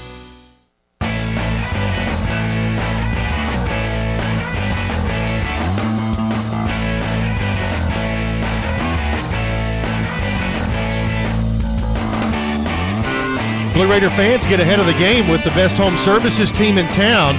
Raider 13.91 14.09
fans 14.11 14.45
get 14.45 14.61
ahead 14.61 14.79
of 14.79 14.85
the 14.85 14.93
game 14.93 15.27
with 15.27 15.43
the 15.43 15.49
best 15.49 15.75
home 15.75 15.97
services 15.97 16.49
team 16.49 16.77
in 16.77 16.87
town 16.93 17.35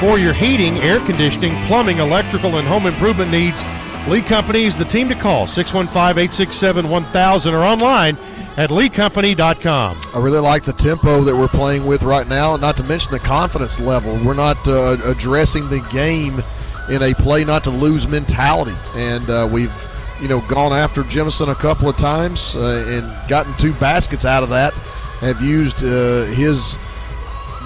for 0.00 0.18
your 0.18 0.32
heating, 0.32 0.78
air 0.78 0.98
conditioning, 0.98 1.54
plumbing, 1.66 1.98
electrical, 1.98 2.56
and 2.56 2.66
home 2.66 2.86
improvement 2.86 3.30
needs. 3.30 3.62
Lee 4.08 4.20
Company 4.20 4.64
is 4.64 4.74
the 4.74 4.84
team 4.84 5.08
to 5.10 5.14
call 5.14 5.46
615 5.46 6.20
867 6.20 6.88
1000 6.88 7.54
or 7.54 7.62
online 7.62 8.18
at 8.56 8.70
leecompany.com. 8.70 10.00
I 10.12 10.18
really 10.18 10.40
like 10.40 10.64
the 10.64 10.72
tempo 10.72 11.20
that 11.20 11.36
we're 11.36 11.46
playing 11.46 11.86
with 11.86 12.02
right 12.02 12.26
now, 12.26 12.56
not 12.56 12.76
to 12.78 12.82
mention 12.82 13.12
the 13.12 13.20
confidence 13.20 13.78
level. 13.78 14.18
We're 14.24 14.34
not 14.34 14.58
uh, 14.66 14.96
addressing 15.04 15.68
the 15.68 15.86
game 15.92 16.42
in 16.90 17.00
a 17.04 17.14
play 17.14 17.44
not 17.44 17.62
to 17.62 17.70
lose 17.70 18.08
mentality, 18.08 18.74
and 18.96 19.30
uh, 19.30 19.48
we've 19.48 19.72
you 20.20 20.26
know 20.26 20.40
gone 20.48 20.72
after 20.72 21.04
Jemison 21.04 21.52
a 21.52 21.54
couple 21.54 21.88
of 21.88 21.96
times 21.96 22.56
uh, 22.56 22.84
and 22.88 23.28
gotten 23.30 23.56
two 23.56 23.72
baskets 23.74 24.24
out 24.24 24.42
of 24.42 24.48
that 24.48 24.74
have 25.22 25.40
used 25.40 25.82
uh, 25.82 26.24
his 26.24 26.76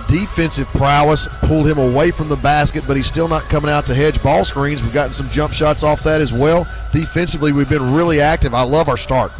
defensive 0.08 0.68
prowess, 0.68 1.26
pulled 1.42 1.66
him 1.66 1.78
away 1.78 2.10
from 2.10 2.28
the 2.28 2.36
basket, 2.36 2.84
but 2.86 2.96
he's 2.96 3.06
still 3.06 3.28
not 3.28 3.42
coming 3.44 3.70
out 3.70 3.86
to 3.86 3.94
hedge 3.94 4.22
ball 4.22 4.44
screens. 4.44 4.82
We've 4.82 4.94
gotten 4.94 5.12
some 5.12 5.28
jump 5.30 5.52
shots 5.52 5.82
off 5.82 6.02
that 6.04 6.20
as 6.20 6.32
well. 6.32 6.66
Defensively, 6.92 7.52
we've 7.52 7.68
been 7.68 7.94
really 7.94 8.20
active. 8.20 8.54
I 8.54 8.62
love 8.62 8.88
our 8.88 8.96
start. 8.96 9.32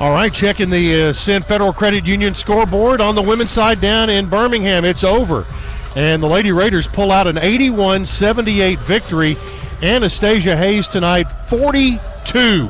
All 0.00 0.10
right, 0.10 0.32
checking 0.32 0.68
the 0.68 1.02
uh, 1.02 1.12
Sin 1.12 1.42
Federal 1.42 1.72
Credit 1.72 2.04
Union 2.04 2.34
scoreboard 2.34 3.00
on 3.00 3.14
the 3.14 3.22
women's 3.22 3.52
side 3.52 3.80
down 3.80 4.10
in 4.10 4.28
Birmingham. 4.28 4.84
It's 4.84 5.04
over. 5.04 5.46
And 5.94 6.22
the 6.22 6.26
Lady 6.26 6.50
Raiders 6.50 6.88
pull 6.88 7.12
out 7.12 7.26
an 7.26 7.38
81 7.38 8.06
78 8.06 8.78
victory. 8.80 9.36
Anastasia 9.82 10.56
Hayes 10.56 10.88
tonight, 10.88 11.24
42. 11.48 12.68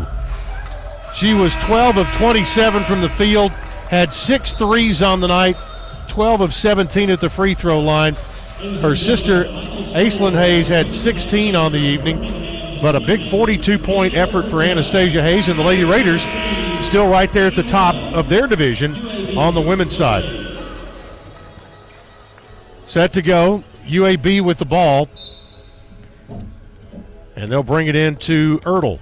She 1.14 1.34
was 1.34 1.55
12 1.57 1.99
of 1.99 2.07
27 2.12 2.84
from 2.84 3.01
the 3.01 3.09
field, 3.09 3.53
had 3.93 4.14
six 4.14 4.55
threes 4.55 5.03
on 5.03 5.20
the 5.20 5.28
night, 5.28 5.55
12 6.09 6.40
of 6.40 6.55
17 6.55 7.11
at 7.11 7.20
the 7.20 7.28
free 7.28 7.53
throw 7.53 7.78
line. 7.78 8.14
Her 8.80 8.97
sister, 8.97 9.45
Aislinn 9.45 10.32
Hayes, 10.32 10.66
had 10.66 10.90
16 10.90 11.55
on 11.55 11.72
the 11.72 11.78
evening, 11.78 12.18
but 12.80 12.97
a 12.97 13.01
big 13.01 13.28
42 13.28 13.76
point 13.76 14.14
effort 14.14 14.47
for 14.47 14.62
Anastasia 14.62 15.20
Hayes 15.20 15.49
and 15.49 15.59
the 15.59 15.62
Lady 15.62 15.84
Raiders 15.84 16.22
still 16.82 17.07
right 17.07 17.30
there 17.34 17.47
at 17.47 17.55
the 17.55 17.62
top 17.62 17.95
of 18.14 18.30
their 18.30 18.47
division 18.47 19.36
on 19.36 19.53
the 19.53 19.61
women's 19.61 19.95
side. 19.95 20.24
Set 22.86 23.12
to 23.12 23.20
go. 23.20 23.62
UAB 23.84 24.40
with 24.40 24.57
the 24.57 24.64
ball. 24.64 25.11
And 27.36 27.53
they'll 27.53 27.62
bring 27.62 27.88
it 27.88 27.97
in 27.97 28.16
to 28.16 28.59
Ertel. 28.61 29.01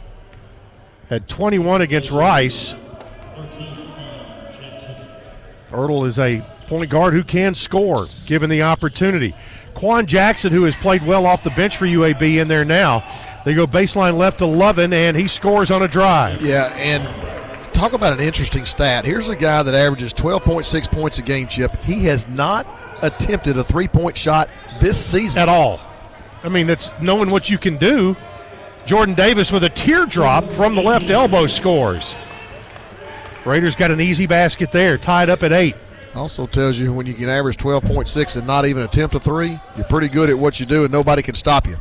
Had 1.08 1.28
21 1.28 1.80
against 1.80 2.10
Rice. 2.10 2.74
Ertel 5.70 6.06
is 6.06 6.18
a 6.18 6.44
point 6.66 6.90
guard 6.90 7.14
who 7.14 7.24
can 7.24 7.54
score 7.54 8.08
given 8.26 8.50
the 8.50 8.62
opportunity. 8.62 9.34
Quan 9.74 10.06
Jackson, 10.06 10.52
who 10.52 10.64
has 10.64 10.76
played 10.76 11.04
well 11.04 11.26
off 11.26 11.42
the 11.42 11.50
bench 11.50 11.76
for 11.76 11.86
UAB, 11.86 12.40
in 12.40 12.48
there 12.48 12.64
now. 12.64 13.04
They 13.44 13.54
go 13.54 13.66
baseline 13.66 14.18
left 14.18 14.40
11, 14.40 14.92
and 14.92 15.16
he 15.16 15.28
scores 15.28 15.70
on 15.70 15.82
a 15.82 15.88
drive. 15.88 16.42
Yeah, 16.42 16.66
and 16.76 17.04
talk 17.72 17.92
about 17.92 18.12
an 18.12 18.20
interesting 18.20 18.66
stat. 18.66 19.04
Here's 19.04 19.28
a 19.28 19.36
guy 19.36 19.62
that 19.62 19.74
averages 19.74 20.12
12.6 20.12 20.90
points 20.90 21.18
a 21.18 21.22
game, 21.22 21.46
Chip. 21.46 21.76
He 21.82 22.04
has 22.04 22.28
not 22.28 22.66
attempted 23.02 23.56
a 23.56 23.64
three 23.64 23.88
point 23.88 24.16
shot 24.16 24.50
this 24.80 25.02
season 25.02 25.42
at 25.42 25.48
all. 25.48 25.80
I 26.42 26.48
mean, 26.48 26.66
that's 26.66 26.90
knowing 27.00 27.30
what 27.30 27.48
you 27.48 27.58
can 27.58 27.76
do. 27.76 28.16
Jordan 28.86 29.14
Davis 29.14 29.52
with 29.52 29.64
a 29.64 29.68
teardrop 29.68 30.50
from 30.52 30.74
the 30.74 30.82
left 30.82 31.10
elbow 31.10 31.46
scores. 31.46 32.14
Raiders 33.44 33.74
got 33.74 33.90
an 33.90 34.00
easy 34.00 34.26
basket 34.26 34.70
there, 34.72 34.98
tied 34.98 35.30
up 35.30 35.42
at 35.42 35.52
eight. 35.52 35.76
Also 36.14 36.46
tells 36.46 36.78
you 36.78 36.92
when 36.92 37.06
you 37.06 37.14
can 37.14 37.28
average 37.28 37.56
12.6 37.56 38.36
and 38.36 38.46
not 38.46 38.66
even 38.66 38.82
attempt 38.82 39.14
a 39.14 39.20
three, 39.20 39.58
you're 39.76 39.86
pretty 39.86 40.08
good 40.08 40.28
at 40.28 40.38
what 40.38 40.58
you 40.58 40.66
do 40.66 40.84
and 40.84 40.92
nobody 40.92 41.22
can 41.22 41.34
stop 41.34 41.66
you. 41.66 41.78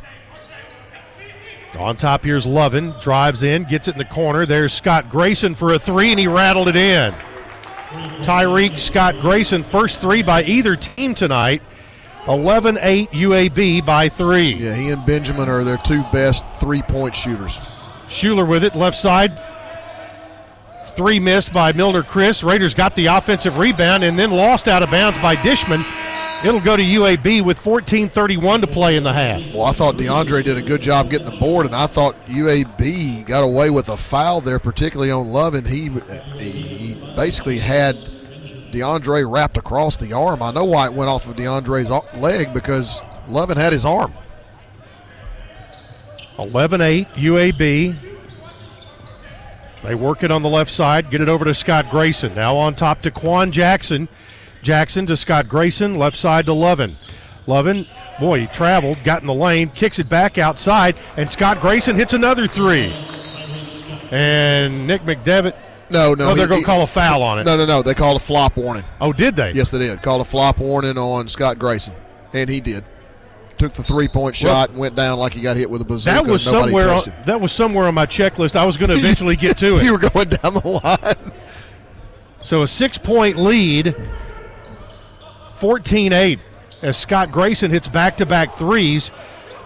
On 1.78 1.96
top 1.96 2.24
here's 2.24 2.46
Lovan, 2.46 3.00
drives 3.00 3.42
in, 3.42 3.64
gets 3.64 3.88
it 3.88 3.92
in 3.92 3.98
the 3.98 4.04
corner. 4.04 4.44
There's 4.44 4.72
Scott 4.72 5.08
Grayson 5.08 5.54
for 5.54 5.72
a 5.72 5.78
three, 5.78 6.10
and 6.10 6.18
he 6.18 6.26
rattled 6.26 6.68
it 6.68 6.76
in. 6.76 7.14
Tyreek 8.22 8.78
Scott 8.78 9.20
Grayson. 9.20 9.62
First 9.62 9.98
three 9.98 10.22
by 10.22 10.42
either 10.44 10.76
team 10.76 11.14
tonight. 11.14 11.62
11 12.28 12.78
8 12.80 13.10
UAB 13.12 13.86
by 13.86 14.08
three. 14.08 14.54
Yeah, 14.54 14.74
he 14.74 14.90
and 14.90 15.04
Benjamin 15.06 15.48
are 15.48 15.64
their 15.64 15.78
two 15.78 16.02
best 16.12 16.44
three 16.58 16.82
point 16.82 17.14
shooters. 17.14 17.58
Shuler 18.06 18.46
with 18.46 18.62
it, 18.62 18.74
left 18.74 18.98
side. 18.98 19.40
Three 21.00 21.18
missed 21.18 21.54
by 21.54 21.72
Milner 21.72 22.02
Chris. 22.02 22.42
Raiders 22.42 22.74
got 22.74 22.94
the 22.94 23.06
offensive 23.06 23.56
rebound 23.56 24.04
and 24.04 24.18
then 24.18 24.30
lost 24.30 24.68
out 24.68 24.82
of 24.82 24.90
bounds 24.90 25.16
by 25.16 25.34
Dishman. 25.34 25.82
It'll 26.44 26.60
go 26.60 26.76
to 26.76 26.82
UAB 26.82 27.40
with 27.40 27.58
14:31 27.58 28.60
to 28.60 28.66
play 28.66 28.96
in 28.96 29.02
the 29.02 29.14
half. 29.14 29.54
Well, 29.54 29.64
I 29.64 29.72
thought 29.72 29.96
DeAndre 29.96 30.44
did 30.44 30.58
a 30.58 30.62
good 30.62 30.82
job 30.82 31.08
getting 31.08 31.24
the 31.30 31.38
board, 31.38 31.64
and 31.64 31.74
I 31.74 31.86
thought 31.86 32.16
UAB 32.26 33.26
got 33.26 33.42
away 33.42 33.70
with 33.70 33.88
a 33.88 33.96
foul 33.96 34.42
there, 34.42 34.58
particularly 34.58 35.10
on 35.10 35.28
Lovan. 35.28 35.66
He 35.66 35.88
he 36.38 36.96
basically 37.16 37.56
had 37.56 37.96
DeAndre 38.70 39.24
wrapped 39.26 39.56
across 39.56 39.96
the 39.96 40.12
arm. 40.12 40.42
I 40.42 40.50
know 40.50 40.66
why 40.66 40.84
it 40.84 40.92
went 40.92 41.08
off 41.08 41.26
of 41.26 41.34
DeAndre's 41.34 41.90
leg 42.20 42.52
because 42.52 43.00
Lovan 43.26 43.56
had 43.56 43.72
his 43.72 43.86
arm. 43.86 44.12
11-8 46.36 47.06
UAB. 47.14 48.09
They 49.82 49.94
work 49.94 50.22
it 50.22 50.30
on 50.30 50.42
the 50.42 50.48
left 50.48 50.70
side, 50.70 51.10
get 51.10 51.20
it 51.20 51.28
over 51.28 51.44
to 51.44 51.54
Scott 51.54 51.90
Grayson. 51.90 52.34
Now 52.34 52.56
on 52.56 52.74
top 52.74 53.02
to 53.02 53.10
Quan 53.10 53.50
Jackson. 53.50 54.08
Jackson 54.62 55.06
to 55.06 55.16
Scott 55.16 55.48
Grayson, 55.48 55.94
left 55.94 56.18
side 56.18 56.46
to 56.46 56.52
Lovan. 56.52 56.96
Lovan, 57.46 57.88
boy, 58.20 58.40
he 58.40 58.46
traveled, 58.48 59.02
got 59.04 59.22
in 59.22 59.26
the 59.26 59.34
lane, 59.34 59.70
kicks 59.70 59.98
it 59.98 60.08
back 60.08 60.36
outside, 60.36 60.96
and 61.16 61.30
Scott 61.30 61.60
Grayson 61.60 61.96
hits 61.96 62.12
another 62.12 62.46
three. 62.46 62.92
And 64.10 64.86
Nick 64.86 65.02
McDevitt. 65.02 65.56
No, 65.88 66.14
no. 66.14 66.30
Oh, 66.30 66.34
they're 66.34 66.46
going 66.46 66.60
to 66.60 66.66
call 66.66 66.82
a 66.82 66.86
foul 66.86 67.22
on 67.22 67.38
it. 67.38 67.44
No, 67.44 67.56
no, 67.56 67.64
no. 67.64 67.82
They 67.82 67.94
called 67.94 68.16
a 68.16 68.20
flop 68.20 68.56
warning. 68.56 68.84
Oh, 69.00 69.12
did 69.12 69.34
they? 69.34 69.52
Yes, 69.52 69.70
they 69.70 69.78
did. 69.78 70.02
Called 70.02 70.20
a 70.20 70.24
flop 70.24 70.58
warning 70.58 70.98
on 70.98 71.28
Scott 71.28 71.58
Grayson, 71.58 71.94
and 72.32 72.50
he 72.50 72.60
did. 72.60 72.84
Took 73.60 73.74
the 73.74 73.82
three-point 73.82 74.34
shot, 74.34 74.70
well, 74.70 74.80
went 74.80 74.94
down 74.94 75.18
like 75.18 75.34
he 75.34 75.42
got 75.42 75.58
hit 75.58 75.68
with 75.68 75.82
a 75.82 75.84
bazooka. 75.84 76.14
That 76.14 76.26
was 76.26 76.42
somewhere. 76.42 76.88
On, 76.88 77.02
that 77.26 77.38
was 77.38 77.52
somewhere 77.52 77.86
on 77.86 77.94
my 77.94 78.06
checklist. 78.06 78.56
I 78.56 78.64
was 78.64 78.78
going 78.78 78.88
to 78.90 78.96
eventually 78.96 79.36
get 79.36 79.58
to 79.58 79.76
it. 79.76 79.84
you 79.84 79.92
were 79.92 79.98
going 79.98 80.30
down 80.30 80.54
the 80.54 80.80
line. 80.82 81.32
So 82.40 82.62
a 82.62 82.66
six-point 82.66 83.36
lead 83.36 83.94
14 85.56 86.12
8 86.14 86.38
as 86.80 86.96
Scott 86.96 87.30
Grayson 87.30 87.70
hits 87.70 87.86
back 87.86 88.16
to 88.16 88.24
back 88.24 88.54
threes. 88.54 89.10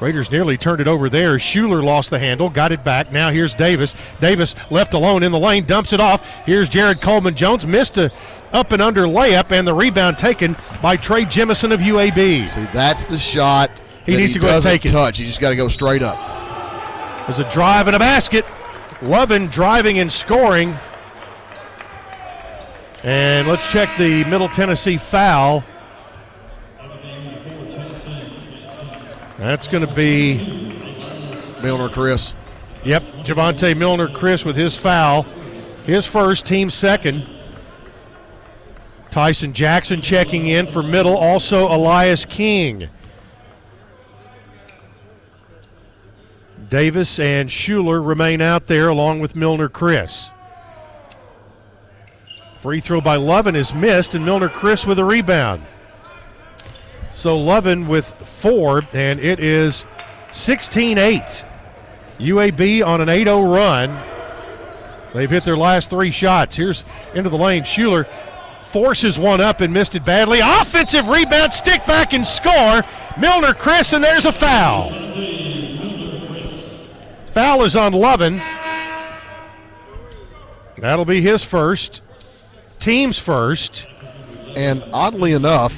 Raiders 0.00 0.28
nearly 0.28 0.58
turned 0.58 0.80
it 0.80 0.88
over 0.88 1.08
there. 1.08 1.36
Shuler 1.36 1.80
lost 1.80 2.10
the 2.10 2.18
handle, 2.18 2.50
got 2.50 2.72
it 2.72 2.82
back. 2.82 3.12
Now 3.12 3.30
here's 3.30 3.54
Davis. 3.54 3.94
Davis 4.20 4.56
left 4.72 4.92
alone 4.92 5.22
in 5.22 5.30
the 5.30 5.38
lane, 5.38 5.66
dumps 5.66 5.92
it 5.92 6.00
off. 6.00 6.28
Here's 6.46 6.68
Jared 6.68 7.00
Coleman 7.00 7.36
Jones. 7.36 7.64
Missed 7.64 7.96
a 7.98 8.10
up 8.52 8.72
and 8.72 8.82
under 8.82 9.02
layup, 9.02 9.52
and 9.52 9.66
the 9.66 9.74
rebound 9.74 10.18
taken 10.18 10.56
by 10.82 10.96
Trey 10.96 11.24
Jemison 11.24 11.72
of 11.72 11.80
UAB. 11.80 12.46
See, 12.48 12.68
that's 12.72 13.04
the 13.04 13.18
shot. 13.18 13.80
He 14.06 14.16
needs 14.16 14.34
he 14.34 14.40
to 14.40 14.46
go 14.46 14.54
and 14.54 14.62
take 14.62 14.84
it. 14.84 14.90
Touch. 14.90 15.18
He 15.18 15.24
just 15.24 15.40
got 15.40 15.50
to 15.50 15.56
go 15.56 15.68
straight 15.68 16.02
up. 16.02 16.18
There's 17.26 17.38
a 17.38 17.50
drive 17.50 17.86
and 17.86 17.96
a 17.96 17.98
basket. 17.98 18.44
Lovan 19.00 19.50
driving 19.50 19.98
and 19.98 20.12
scoring. 20.12 20.76
And 23.02 23.48
let's 23.48 23.70
check 23.70 23.88
the 23.98 24.24
Middle 24.24 24.48
Tennessee 24.48 24.96
foul. 24.96 25.64
That's 29.38 29.68
going 29.68 29.86
to 29.86 29.94
be 29.94 30.38
Milner 31.62 31.88
Chris. 31.88 32.34
Yep, 32.84 33.06
Javante 33.24 33.76
Milner 33.76 34.08
Chris 34.08 34.44
with 34.44 34.56
his 34.56 34.76
foul. 34.76 35.24
His 35.84 36.06
first, 36.06 36.46
team 36.46 36.70
second. 36.70 37.26
Tyson 39.10 39.52
Jackson 39.52 40.00
checking 40.00 40.46
in 40.46 40.66
for 40.66 40.82
middle. 40.82 41.16
Also, 41.16 41.68
Elias 41.74 42.24
King. 42.24 42.88
Davis 46.68 47.18
and 47.18 47.48
Shuler 47.48 48.06
remain 48.06 48.40
out 48.40 48.66
there 48.66 48.88
along 48.88 49.20
with 49.20 49.36
Milner 49.36 49.68
Chris. 49.68 50.30
Free 52.56 52.80
throw 52.80 53.00
by 53.00 53.16
Lovan 53.16 53.54
is 53.54 53.74
missed, 53.74 54.14
and 54.14 54.24
Milner 54.24 54.48
Chris 54.48 54.86
with 54.86 54.98
a 54.98 55.04
rebound. 55.04 55.64
So 57.12 57.36
Lovan 57.36 57.86
with 57.86 58.06
four, 58.24 58.82
and 58.92 59.20
it 59.20 59.38
is 59.38 59.84
16 60.32 60.98
8. 60.98 61.44
UAB 62.18 62.86
on 62.86 63.00
an 63.00 63.08
8 63.08 63.24
0 63.24 63.42
run. 63.42 64.00
They've 65.12 65.30
hit 65.30 65.44
their 65.44 65.56
last 65.56 65.90
three 65.90 66.10
shots. 66.10 66.56
Here's 66.56 66.84
into 67.14 67.30
the 67.30 67.38
lane. 67.38 67.62
Shuler 67.62 68.06
forces 68.68 69.18
one 69.18 69.40
up 69.40 69.60
and 69.60 69.72
missed 69.72 69.94
it 69.94 70.04
badly. 70.04 70.40
Offensive 70.42 71.08
rebound, 71.08 71.52
stick 71.52 71.86
back 71.86 72.12
and 72.14 72.26
score. 72.26 72.82
Milner 73.18 73.54
Chris, 73.54 73.92
and 73.92 74.02
there's 74.02 74.24
a 74.24 74.32
foul. 74.32 74.90
Foul 77.34 77.64
is 77.64 77.74
on 77.74 77.92
Lovan. 77.92 78.40
That'll 80.78 81.04
be 81.04 81.20
his 81.20 81.42
first. 81.42 82.00
Team's 82.78 83.18
first. 83.18 83.88
And 84.54 84.84
oddly 84.92 85.32
enough, 85.32 85.72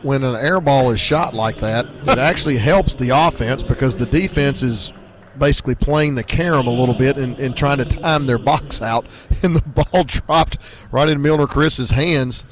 when 0.00 0.24
an 0.24 0.34
air 0.36 0.58
ball 0.58 0.90
is 0.90 0.98
shot 0.98 1.34
like 1.34 1.56
that, 1.56 1.84
it 2.06 2.18
actually 2.18 2.56
helps 2.56 2.94
the 2.94 3.10
offense 3.10 3.62
because 3.62 3.94
the 3.94 4.06
defense 4.06 4.62
is 4.62 4.94
basically 5.36 5.74
playing 5.74 6.14
the 6.14 6.22
carom 6.22 6.66
a 6.66 6.70
little 6.72 6.94
bit 6.94 7.18
and, 7.18 7.38
and 7.38 7.54
trying 7.54 7.76
to 7.76 7.84
time 7.84 8.24
their 8.24 8.38
box 8.38 8.80
out, 8.80 9.04
and 9.42 9.54
the 9.54 9.62
ball 9.62 10.04
dropped 10.04 10.56
right 10.90 11.10
in 11.10 11.20
Milner 11.20 11.46
Chris's 11.46 11.90
hands. 11.90 12.46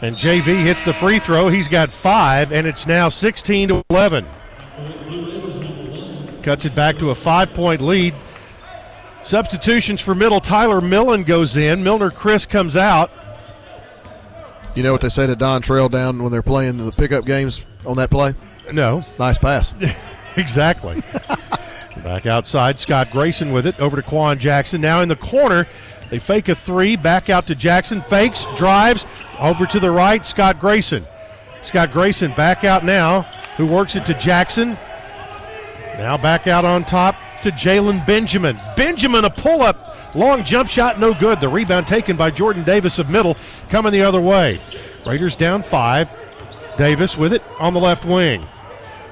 And 0.00 0.16
JV 0.16 0.64
hits 0.64 0.82
the 0.84 0.94
free 0.94 1.18
throw. 1.18 1.48
He's 1.48 1.68
got 1.68 1.92
five, 1.92 2.52
and 2.52 2.66
it's 2.66 2.86
now 2.86 3.10
16 3.10 3.68
to 3.68 3.84
11. 3.90 4.26
Cuts 6.44 6.66
it 6.66 6.74
back 6.74 6.98
to 6.98 7.08
a 7.08 7.14
five 7.14 7.54
point 7.54 7.80
lead. 7.80 8.14
Substitutions 9.22 10.02
for 10.02 10.14
middle. 10.14 10.40
Tyler 10.40 10.82
Millen 10.82 11.22
goes 11.22 11.56
in. 11.56 11.82
Milner 11.82 12.10
Chris 12.10 12.44
comes 12.44 12.76
out. 12.76 13.10
You 14.74 14.82
know 14.82 14.92
what 14.92 15.00
they 15.00 15.08
say 15.08 15.26
to 15.26 15.34
Dontrell 15.34 15.90
down 15.90 16.22
when 16.22 16.30
they're 16.30 16.42
playing 16.42 16.76
the 16.76 16.92
pickup 16.92 17.24
games 17.24 17.66
on 17.86 17.96
that 17.96 18.10
play? 18.10 18.34
No. 18.70 19.02
Nice 19.18 19.38
pass. 19.38 19.72
exactly. 20.36 21.02
back 22.02 22.26
outside, 22.26 22.78
Scott 22.78 23.10
Grayson 23.10 23.50
with 23.50 23.66
it 23.66 23.80
over 23.80 23.96
to 23.96 24.02
Quan 24.02 24.38
Jackson. 24.38 24.82
Now 24.82 25.00
in 25.00 25.08
the 25.08 25.16
corner, 25.16 25.66
they 26.10 26.18
fake 26.18 26.50
a 26.50 26.54
three, 26.54 26.94
back 26.94 27.30
out 27.30 27.46
to 27.46 27.54
Jackson, 27.54 28.02
fakes, 28.02 28.44
drives 28.54 29.06
over 29.38 29.64
to 29.64 29.80
the 29.80 29.90
right, 29.90 30.26
Scott 30.26 30.60
Grayson. 30.60 31.06
Scott 31.62 31.90
Grayson 31.90 32.34
back 32.34 32.64
out 32.64 32.84
now, 32.84 33.22
who 33.56 33.64
works 33.64 33.96
it 33.96 34.04
to 34.04 34.12
Jackson. 34.12 34.76
Now 35.98 36.16
back 36.16 36.46
out 36.46 36.64
on 36.64 36.84
top 36.84 37.16
to 37.42 37.50
Jalen 37.52 38.06
Benjamin. 38.06 38.58
Benjamin, 38.76 39.24
a 39.24 39.30
pull 39.30 39.62
up, 39.62 39.96
long 40.14 40.42
jump 40.42 40.68
shot, 40.68 40.98
no 40.98 41.14
good. 41.14 41.40
The 41.40 41.48
rebound 41.48 41.86
taken 41.86 42.16
by 42.16 42.30
Jordan 42.30 42.64
Davis 42.64 42.98
of 42.98 43.08
middle, 43.08 43.36
coming 43.68 43.92
the 43.92 44.02
other 44.02 44.20
way. 44.20 44.60
Raiders 45.06 45.36
down 45.36 45.62
five. 45.62 46.10
Davis 46.76 47.16
with 47.16 47.32
it 47.32 47.42
on 47.60 47.72
the 47.72 47.80
left 47.80 48.04
wing. 48.04 48.46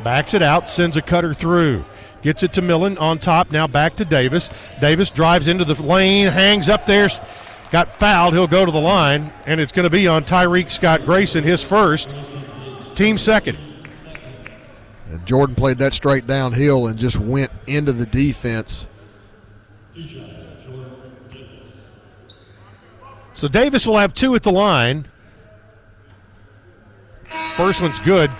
Backs 0.02 0.34
it 0.34 0.42
out, 0.42 0.68
sends 0.68 0.96
a 0.96 1.02
cutter 1.02 1.32
through. 1.32 1.84
Gets 2.22 2.42
it 2.42 2.52
to 2.54 2.62
Millen 2.62 2.98
on 2.98 3.18
top, 3.18 3.50
now 3.50 3.66
back 3.66 3.94
to 3.96 4.04
Davis. 4.04 4.50
Davis 4.80 5.10
drives 5.10 5.46
into 5.48 5.64
the 5.64 5.80
lane, 5.80 6.28
hangs 6.28 6.68
up 6.68 6.86
there, 6.86 7.08
got 7.70 7.98
fouled. 7.98 8.34
He'll 8.34 8.46
go 8.46 8.64
to 8.64 8.72
the 8.72 8.80
line, 8.80 9.32
and 9.46 9.60
it's 9.60 9.72
going 9.72 9.84
to 9.84 9.90
be 9.90 10.08
on 10.08 10.24
Tyreek 10.24 10.70
Scott 10.70 11.04
Grayson, 11.04 11.44
his 11.44 11.62
first, 11.62 12.14
team 12.94 13.18
second. 13.18 13.58
Jordan 15.18 15.54
played 15.54 15.78
that 15.78 15.92
straight 15.92 16.26
downhill 16.26 16.86
and 16.86 16.98
just 16.98 17.18
went 17.18 17.50
into 17.66 17.92
the 17.92 18.06
defense. 18.06 18.88
So 23.34 23.48
Davis 23.48 23.86
will 23.86 23.98
have 23.98 24.14
two 24.14 24.34
at 24.34 24.42
the 24.42 24.52
line. 24.52 25.06
First 27.56 27.82
one's 27.82 28.00
good. 28.00 28.30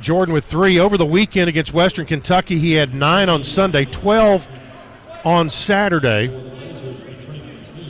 Jordan 0.00 0.32
with 0.32 0.44
three 0.44 0.78
over 0.78 0.96
the 0.96 1.06
weekend 1.06 1.48
against 1.48 1.72
Western 1.72 2.06
Kentucky. 2.06 2.58
He 2.58 2.72
had 2.72 2.94
nine 2.94 3.28
on 3.28 3.42
Sunday, 3.42 3.84
12 3.84 4.48
on 5.24 5.50
Saturday. 5.50 6.28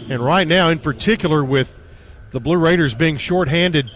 And 0.08 0.22
right 0.22 0.46
now, 0.46 0.70
in 0.70 0.78
particular, 0.78 1.44
with 1.44 1.78
the 2.30 2.40
Blue 2.40 2.56
Raiders 2.56 2.94
being 2.94 3.18
shorthanded 3.18 3.90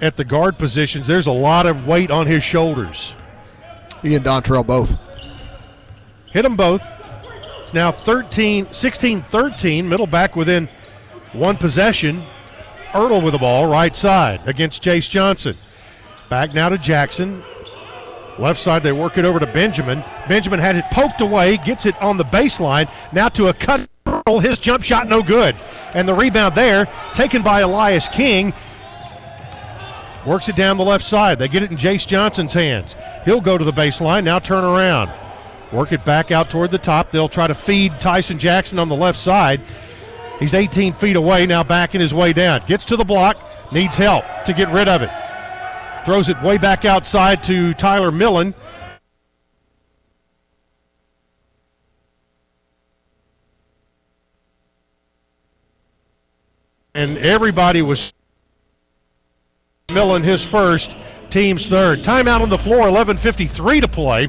at 0.00 0.16
the 0.16 0.24
guard 0.24 0.58
positions, 0.58 1.06
there's 1.06 1.26
a 1.26 1.32
lot 1.32 1.66
of 1.66 1.86
weight 1.86 2.10
on 2.10 2.26
his 2.26 2.42
shoulders. 2.42 3.14
He 4.02 4.14
and 4.14 4.24
Dontrell 4.24 4.66
both. 4.66 4.96
Hit 6.32 6.42
them 6.42 6.56
both. 6.56 6.82
It's 7.60 7.74
now 7.74 7.90
13, 7.90 8.72
16 8.72 9.22
13. 9.22 9.88
Middle 9.88 10.06
back 10.06 10.36
within 10.36 10.68
one 11.32 11.56
possession. 11.56 12.24
Ertel 12.92 13.22
with 13.22 13.32
the 13.32 13.38
ball, 13.38 13.66
right 13.66 13.94
side 13.94 14.40
against 14.46 14.82
Jace 14.82 15.10
Johnson. 15.10 15.56
Back 16.30 16.54
now 16.54 16.68
to 16.68 16.78
Jackson. 16.78 17.42
Left 18.38 18.60
side, 18.60 18.82
they 18.82 18.92
work 18.92 19.18
it 19.18 19.24
over 19.24 19.40
to 19.40 19.46
Benjamin. 19.46 20.04
Benjamin 20.28 20.60
had 20.60 20.76
it 20.76 20.84
poked 20.92 21.20
away, 21.20 21.56
gets 21.58 21.86
it 21.86 22.00
on 22.00 22.16
the 22.16 22.24
baseline. 22.24 22.90
Now 23.12 23.28
to 23.30 23.48
a 23.48 23.52
cut 23.52 23.88
His 24.40 24.58
jump 24.58 24.84
shot 24.84 25.08
no 25.08 25.22
good. 25.22 25.56
And 25.94 26.08
the 26.08 26.14
rebound 26.14 26.54
there, 26.54 26.88
taken 27.14 27.42
by 27.42 27.60
Elias 27.60 28.08
King. 28.08 28.52
Works 30.28 30.50
it 30.50 30.56
down 30.56 30.76
the 30.76 30.84
left 30.84 31.06
side. 31.06 31.38
They 31.38 31.48
get 31.48 31.62
it 31.62 31.70
in 31.70 31.78
Jace 31.78 32.06
Johnson's 32.06 32.52
hands. 32.52 32.96
He'll 33.24 33.40
go 33.40 33.56
to 33.56 33.64
the 33.64 33.72
baseline, 33.72 34.24
now 34.24 34.38
turn 34.38 34.62
around. 34.62 35.10
Work 35.72 35.92
it 35.92 36.04
back 36.04 36.30
out 36.30 36.50
toward 36.50 36.70
the 36.70 36.76
top. 36.76 37.10
They'll 37.10 37.30
try 37.30 37.46
to 37.46 37.54
feed 37.54 37.98
Tyson 37.98 38.38
Jackson 38.38 38.78
on 38.78 38.90
the 38.90 38.94
left 38.94 39.18
side. 39.18 39.62
He's 40.38 40.52
18 40.52 40.92
feet 40.92 41.16
away, 41.16 41.46
now 41.46 41.64
backing 41.64 42.02
his 42.02 42.12
way 42.12 42.34
down. 42.34 42.60
Gets 42.66 42.84
to 42.86 42.96
the 42.96 43.06
block, 43.06 43.42
needs 43.72 43.96
help 43.96 44.22
to 44.44 44.52
get 44.52 44.68
rid 44.68 44.86
of 44.86 45.00
it. 45.00 45.08
Throws 46.04 46.28
it 46.28 46.40
way 46.42 46.58
back 46.58 46.84
outside 46.84 47.42
to 47.44 47.72
Tyler 47.72 48.12
Millen. 48.12 48.54
And 56.94 57.16
everybody 57.16 57.80
was 57.80 58.12
Millen 59.90 60.22
his 60.22 60.44
first, 60.44 60.94
team's 61.30 61.66
third. 61.66 62.00
Timeout 62.00 62.42
on 62.42 62.50
the 62.50 62.58
floor, 62.58 62.88
11.53 62.88 63.80
to 63.80 63.88
play 63.88 64.28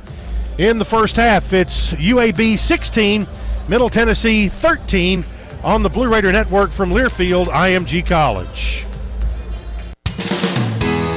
in 0.57 0.80
the 0.80 0.86
first 0.86 1.18
half. 1.18 1.51
It's 1.51 1.91
UAB 1.91 2.57
16, 2.57 3.28
Middle 3.68 3.89
Tennessee 3.89 4.47
13 4.47 5.26
on 5.62 5.84
the 5.84 5.89
Blue 5.89 6.07
Raider 6.07 6.32
Network 6.32 6.72
from 6.72 6.91
Learfield, 6.91 7.47
IMG 7.47 8.07
College. 8.07 8.86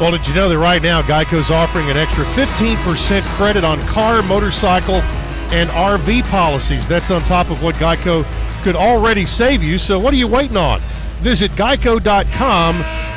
Well, 0.00 0.12
did 0.12 0.28
you 0.28 0.34
know 0.34 0.48
that 0.48 0.58
right 0.58 0.80
now 0.80 1.02
Geico's 1.02 1.50
offering 1.50 1.90
an 1.90 1.96
extra 1.96 2.24
15% 2.24 3.24
credit 3.36 3.64
on 3.64 3.80
car, 3.82 4.22
motorcycle, 4.22 5.02
and 5.50 5.68
RV 5.70 6.22
policies? 6.30 6.86
That's 6.86 7.10
on 7.10 7.20
top 7.22 7.50
of 7.50 7.64
what 7.64 7.74
Geico 7.74 8.24
could 8.62 8.76
already 8.76 9.26
save 9.26 9.60
you. 9.60 9.76
So 9.76 9.98
what 9.98 10.14
are 10.14 10.16
you 10.16 10.28
waiting 10.28 10.56
on? 10.56 10.78
Visit 11.20 11.50
geico.com 11.52 12.76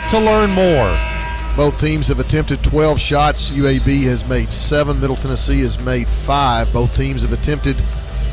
to 0.09 0.19
learn 0.19 0.49
more. 0.49 0.97
Both 1.55 1.79
teams 1.79 2.07
have 2.07 2.19
attempted 2.19 2.63
12 2.63 2.99
shots. 2.99 3.51
UAB 3.51 4.03
has 4.05 4.25
made 4.25 4.51
seven. 4.51 4.99
Middle 4.99 5.15
Tennessee 5.15 5.61
has 5.61 5.77
made 5.77 6.07
five. 6.07 6.73
Both 6.73 6.95
teams 6.95 7.21
have 7.21 7.31
attempted 7.31 7.75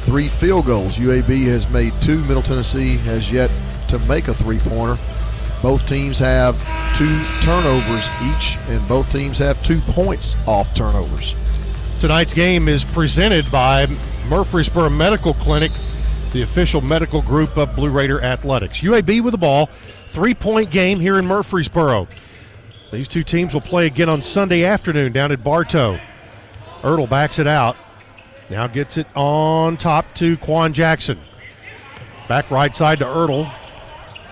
three 0.03 0.29
field 0.29 0.65
goals. 0.65 0.97
UAB 0.97 1.45
has 1.49 1.69
made 1.69 1.93
two. 2.01 2.25
Middle 2.25 2.43
Tennessee 2.43 2.97
has 2.97 3.31
yet 3.31 3.51
to 3.89 3.99
make 4.01 4.29
a 4.29 4.35
three 4.35 4.59
pointer. 4.61 4.99
Both 5.63 5.87
teams 5.89 6.19
have 6.21 6.57
two 6.97 7.25
turnovers 7.41 8.11
each, 8.23 8.57
and 8.69 8.87
both 8.87 9.11
teams 9.11 9.39
have 9.39 9.63
two 9.63 9.81
points 9.81 10.37
off 10.47 10.73
turnovers. 10.75 11.35
Tonight's 12.01 12.33
game 12.33 12.69
is 12.69 12.85
presented 12.85 13.51
by 13.51 13.87
Murfreesboro 14.29 14.89
Medical 14.89 15.35
Clinic, 15.35 15.73
the 16.33 16.43
official 16.43 16.81
medical 16.81 17.23
group 17.23 17.57
of 17.57 17.75
Blue 17.75 17.91
Raider 17.91 18.23
Athletics. 18.23 18.81
UAB 18.83 19.21
with 19.21 19.33
the 19.33 19.39
ball, 19.39 19.69
three 20.07 20.35
point 20.35 20.71
game 20.71 21.01
here 21.01 21.19
in 21.19 21.27
Murfreesboro. 21.27 22.07
These 22.93 23.09
two 23.09 23.25
teams 23.25 23.53
will 23.53 23.61
play 23.61 23.87
again 23.87 24.09
on 24.09 24.23
Sunday 24.23 24.65
afternoon 24.65 25.13
down 25.13 25.33
at 25.33 25.43
Bartow. 25.43 26.01
Ertel 26.83 27.11
backs 27.11 27.41
it 27.41 27.49
out. 27.49 27.77
Now 28.49 28.67
gets 28.69 28.97
it 28.97 29.09
on 29.17 29.77
top 29.77 30.15
to 30.15 30.37
Quan 30.39 30.73
Jackson. 30.73 31.19
Back 32.29 32.51
right 32.51 32.75
side 32.75 33.01
to 33.01 33.05
Ertel. 33.05 33.53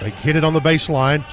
They 0.01 0.11
hit 0.11 0.37
it 0.37 0.45
on 0.45 0.53
the 0.53 0.61
baseline. 0.61 1.25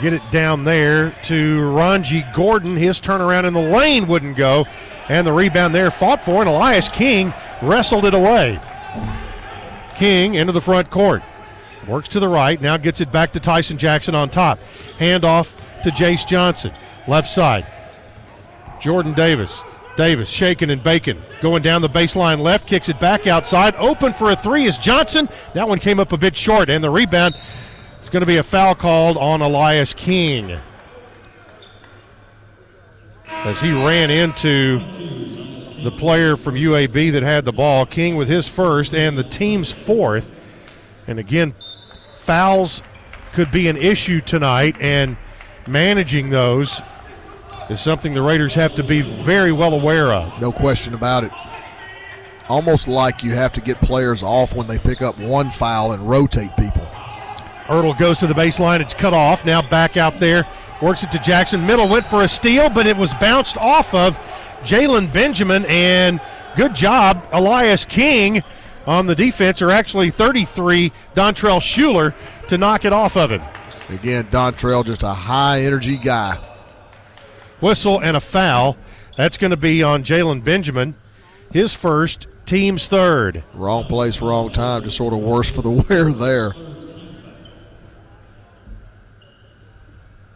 Get 0.00 0.12
it 0.12 0.22
down 0.30 0.64
there 0.64 1.10
to 1.24 1.70
Ranji 1.76 2.24
Gordon. 2.34 2.76
His 2.76 3.00
turnaround 3.00 3.44
in 3.44 3.54
the 3.54 3.60
lane 3.60 4.06
wouldn't 4.06 4.36
go. 4.36 4.66
And 5.08 5.26
the 5.26 5.32
rebound 5.32 5.74
there 5.74 5.90
fought 5.90 6.24
for, 6.24 6.40
and 6.40 6.48
Elias 6.48 6.88
King 6.88 7.34
wrestled 7.60 8.04
it 8.04 8.14
away. 8.14 8.60
King 9.96 10.34
into 10.34 10.52
the 10.52 10.60
front 10.60 10.90
court. 10.90 11.22
Works 11.86 12.08
to 12.10 12.20
the 12.20 12.28
right. 12.28 12.60
Now 12.60 12.76
gets 12.76 13.00
it 13.00 13.12
back 13.12 13.32
to 13.32 13.40
Tyson 13.40 13.76
Jackson 13.76 14.14
on 14.14 14.30
top. 14.30 14.58
Handoff 14.98 15.54
to 15.82 15.90
Jace 15.90 16.26
Johnson. 16.26 16.72
Left 17.08 17.28
side. 17.28 17.66
Jordan 18.80 19.12
Davis. 19.12 19.62
Davis 19.96 20.28
shaking 20.28 20.70
and 20.70 20.82
baking. 20.82 21.20
Going 21.40 21.62
down 21.62 21.82
the 21.82 21.88
baseline 21.88 22.38
left. 22.38 22.66
Kicks 22.66 22.88
it 22.88 22.98
back 22.98 23.26
outside. 23.26 23.74
Open 23.76 24.12
for 24.12 24.30
a 24.30 24.36
three 24.36 24.64
is 24.64 24.78
Johnson. 24.78 25.28
That 25.54 25.68
one 25.68 25.78
came 25.78 26.00
up 26.00 26.12
a 26.12 26.16
bit 26.16 26.36
short. 26.36 26.70
And 26.70 26.82
the 26.82 26.90
rebound 26.90 27.34
is 28.02 28.10
going 28.10 28.20
to 28.20 28.26
be 28.26 28.36
a 28.38 28.42
foul 28.42 28.74
called 28.74 29.16
on 29.16 29.40
Elias 29.40 29.94
King. 29.94 30.58
As 33.26 33.60
he 33.60 33.70
ran 33.70 34.10
into 34.10 34.78
the 35.82 35.90
player 35.90 36.36
from 36.36 36.54
UAB 36.54 37.12
that 37.12 37.22
had 37.22 37.44
the 37.44 37.52
ball. 37.52 37.84
King 37.84 38.16
with 38.16 38.28
his 38.28 38.48
first 38.48 38.94
and 38.94 39.18
the 39.18 39.24
team's 39.24 39.72
fourth. 39.72 40.30
And 41.06 41.18
again, 41.18 41.54
fouls 42.16 42.82
could 43.32 43.50
be 43.50 43.68
an 43.68 43.76
issue 43.76 44.20
tonight, 44.20 44.76
and 44.80 45.16
managing 45.66 46.30
those 46.30 46.80
is 47.68 47.80
something 47.80 48.14
the 48.14 48.22
Raiders 48.22 48.54
have 48.54 48.74
to 48.76 48.84
be 48.84 49.00
very 49.00 49.52
well 49.52 49.74
aware 49.74 50.12
of. 50.12 50.40
No 50.40 50.52
question 50.52 50.94
about 50.94 51.24
it. 51.24 51.32
Almost 52.48 52.86
like 52.86 53.22
you 53.22 53.32
have 53.32 53.52
to 53.52 53.60
get 53.60 53.80
players 53.80 54.22
off 54.22 54.54
when 54.54 54.66
they 54.66 54.78
pick 54.78 55.02
up 55.02 55.18
one 55.18 55.50
foul 55.50 55.92
and 55.92 56.08
rotate 56.08 56.54
people. 56.56 56.86
Ertel 57.66 57.96
goes 57.98 58.18
to 58.18 58.26
the 58.26 58.34
baseline. 58.34 58.80
It's 58.80 58.94
cut 58.94 59.14
off. 59.14 59.44
Now 59.44 59.62
back 59.62 59.96
out 59.96 60.18
there. 60.18 60.46
Works 60.80 61.04
it 61.04 61.10
to 61.12 61.18
Jackson. 61.18 61.64
Middle 61.66 61.88
went 61.88 62.06
for 62.06 62.22
a 62.22 62.28
steal, 62.28 62.68
but 62.68 62.86
it 62.86 62.96
was 62.96 63.14
bounced 63.14 63.56
off 63.56 63.94
of 63.94 64.18
Jalen 64.62 65.12
Benjamin. 65.12 65.64
And 65.66 66.20
good 66.56 66.74
job, 66.74 67.24
Elias 67.32 67.84
King 67.84 68.42
on 68.86 69.06
the 69.06 69.14
defense, 69.14 69.62
or 69.62 69.70
actually 69.70 70.10
33, 70.10 70.92
Dontrell 71.14 71.60
Shuler, 71.60 72.14
to 72.48 72.58
knock 72.58 72.84
it 72.84 72.92
off 72.92 73.16
of 73.16 73.30
him. 73.30 73.42
Again, 73.88 74.24
Dontrell, 74.26 74.84
just 74.84 75.02
a 75.02 75.12
high 75.12 75.62
energy 75.62 75.96
guy. 75.96 76.36
Whistle 77.60 78.00
and 78.00 78.16
a 78.16 78.20
foul. 78.20 78.76
That's 79.16 79.38
going 79.38 79.52
to 79.52 79.56
be 79.56 79.82
on 79.82 80.02
Jalen 80.02 80.42
Benjamin. 80.42 80.96
His 81.52 81.74
first, 81.74 82.26
team's 82.46 82.88
third. 82.88 83.44
Wrong 83.54 83.84
place, 83.84 84.20
wrong 84.20 84.50
time. 84.50 84.84
Just 84.84 84.96
sort 84.96 85.12
of 85.12 85.20
worse 85.20 85.50
for 85.50 85.62
the 85.62 85.70
wear 85.88 86.12
there. 86.12 86.54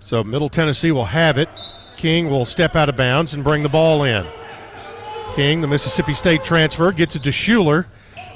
So 0.07 0.23
Middle 0.23 0.49
Tennessee 0.49 0.93
will 0.93 1.07
have 1.07 1.37
it. 1.37 1.49
King 1.97 2.31
will 2.31 2.45
step 2.45 2.77
out 2.77 2.89
of 2.89 2.95
bounds 2.95 3.35
and 3.35 3.43
bring 3.43 3.65
the 3.65 3.69
ball 3.69 4.05
in. 4.05 4.25
King, 5.35 5.61
the 5.61 5.67
Mississippi 5.67 6.15
State 6.15 6.45
transfer, 6.45 6.93
gets 6.93 7.17
it 7.17 7.25
to 7.25 7.31
Shuler. 7.31 7.87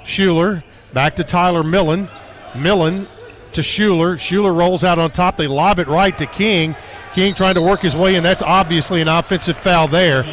Shuler 0.02 0.64
back 0.92 1.14
to 1.14 1.22
Tyler 1.22 1.62
Millen. 1.62 2.10
Millen 2.56 3.06
to 3.52 3.60
Shuler. 3.60 4.16
Shuler 4.16 4.52
rolls 4.52 4.82
out 4.82 4.98
on 4.98 5.12
top. 5.12 5.36
They 5.36 5.46
lob 5.46 5.78
it 5.78 5.86
right 5.86 6.18
to 6.18 6.26
King. 6.26 6.74
King 7.14 7.36
trying 7.36 7.54
to 7.54 7.62
work 7.62 7.82
his 7.82 7.94
way 7.94 8.16
in. 8.16 8.24
That's 8.24 8.42
obviously 8.42 9.00
an 9.00 9.06
offensive 9.06 9.56
foul 9.56 9.86
there, 9.86 10.24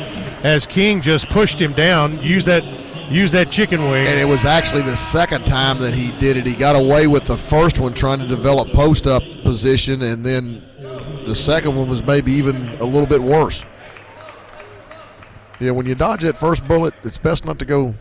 as 0.41 0.65
King 0.65 1.01
just 1.01 1.29
pushed 1.29 1.61
him 1.61 1.73
down. 1.73 2.19
Use 2.19 2.45
that, 2.45 2.63
use 3.11 3.29
that 3.33 3.51
chicken 3.51 3.83
wing. 3.91 4.07
And 4.07 4.19
it 4.19 4.27
was 4.27 4.43
actually 4.43 4.81
the 4.81 4.97
second 4.97 5.45
time 5.45 5.77
that 5.81 5.93
he 5.93 6.19
did 6.19 6.35
it. 6.35 6.47
He 6.47 6.55
got 6.55 6.75
away 6.75 7.05
with 7.05 7.25
the 7.25 7.37
first 7.37 7.79
one 7.79 7.93
trying 7.93 8.17
to 8.17 8.27
develop 8.27 8.69
post 8.69 9.05
up 9.05 9.21
position, 9.43 10.01
and 10.01 10.25
then 10.25 10.63
the 11.27 11.35
second 11.35 11.75
one 11.75 11.89
was 11.89 12.01
maybe 12.01 12.31
even 12.31 12.69
a 12.79 12.83
little 12.85 13.05
bit 13.07 13.21
worse. 13.21 13.65
Yeah, 15.59 15.71
when 15.71 15.85
you 15.85 15.95
dodge 15.95 16.21
that 16.21 16.37
first 16.37 16.67
bullet, 16.67 16.93
it's 17.03 17.17
best 17.17 17.45
not 17.45 17.59
to 17.59 17.65
go 17.65 17.95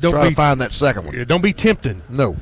Don't 0.00 0.12
try 0.12 0.24
be- 0.24 0.28
to 0.30 0.34
find 0.34 0.60
that 0.60 0.72
second 0.72 1.06
one. 1.06 1.14
Yeah, 1.16 1.24
Don't 1.24 1.42
be 1.42 1.52
tempting. 1.52 2.02
No. 2.08 2.36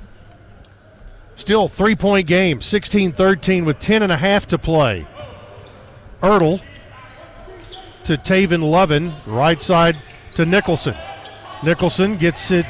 Still 1.36 1.68
three 1.68 1.96
point 1.96 2.26
game, 2.26 2.60
16 2.60 3.12
13 3.12 3.64
with 3.64 3.78
10 3.80 4.02
and 4.02 4.12
a 4.12 4.16
half 4.16 4.46
to 4.48 4.58
play. 4.58 5.06
Ertel 6.22 6.62
to 8.04 8.16
Tavin 8.16 8.60
Lovan, 8.62 9.12
right 9.26 9.62
side 9.62 9.98
to 10.34 10.46
Nicholson. 10.46 10.94
Nicholson 11.62 12.16
gets 12.16 12.50
it 12.50 12.66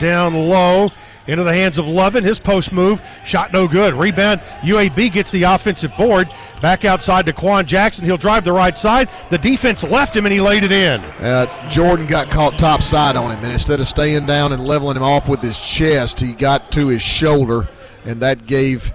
down 0.00 0.34
low 0.34 0.90
into 1.26 1.44
the 1.44 1.52
hands 1.52 1.78
of 1.78 1.86
Lovan. 1.86 2.22
His 2.22 2.38
post 2.38 2.72
move, 2.72 3.02
shot 3.24 3.52
no 3.52 3.66
good. 3.66 3.94
Rebound. 3.94 4.40
UAB 4.62 5.12
gets 5.12 5.30
the 5.30 5.44
offensive 5.44 5.94
board. 5.96 6.28
Back 6.60 6.84
outside 6.84 7.26
to 7.26 7.32
Quan 7.32 7.66
Jackson. 7.66 8.04
He'll 8.04 8.16
drive 8.16 8.44
the 8.44 8.52
right 8.52 8.78
side. 8.78 9.08
The 9.30 9.38
defense 9.38 9.82
left 9.84 10.14
him 10.14 10.26
and 10.26 10.32
he 10.32 10.40
laid 10.40 10.64
it 10.64 10.72
in. 10.72 11.00
Uh, 11.20 11.70
Jordan 11.70 12.06
got 12.06 12.30
caught 12.30 12.58
top 12.58 12.82
side 12.82 13.16
on 13.16 13.30
him, 13.30 13.42
and 13.42 13.52
instead 13.52 13.80
of 13.80 13.88
staying 13.88 14.26
down 14.26 14.52
and 14.52 14.64
leveling 14.64 14.96
him 14.96 15.02
off 15.02 15.28
with 15.28 15.40
his 15.40 15.60
chest, 15.60 16.20
he 16.20 16.32
got 16.32 16.72
to 16.72 16.88
his 16.88 17.02
shoulder, 17.02 17.68
and 18.04 18.20
that 18.20 18.46
gave, 18.46 18.92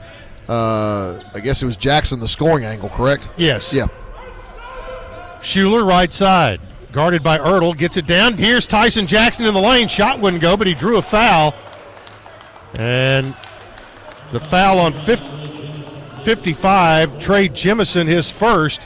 uh, 0.47 1.19
I 1.33 1.39
guess 1.39 1.61
it 1.61 1.65
was 1.65 1.77
Jackson 1.77 2.19
the 2.19 2.27
scoring 2.27 2.65
angle, 2.65 2.89
correct? 2.89 3.29
Yes. 3.37 3.73
Yeah. 3.73 3.87
Shuler 5.41 5.87
right 5.87 6.11
side. 6.11 6.59
Guarded 6.91 7.21
by 7.21 7.37
Ertel. 7.37 7.77
Gets 7.77 7.97
it 7.97 8.07
down. 8.07 8.35
Here's 8.35 8.65
Tyson 8.65 9.05
Jackson 9.05 9.45
in 9.45 9.53
the 9.53 9.59
lane. 9.59 9.87
Shot 9.87 10.19
wouldn't 10.19 10.41
go, 10.41 10.57
but 10.57 10.65
he 10.65 10.73
drew 10.73 10.97
a 10.97 11.01
foul. 11.01 11.53
And 12.75 13.35
the 14.31 14.39
foul 14.39 14.79
on 14.79 14.93
55, 14.93 17.19
Trey 17.19 17.49
Jemison, 17.49 18.07
his 18.07 18.31
first, 18.31 18.81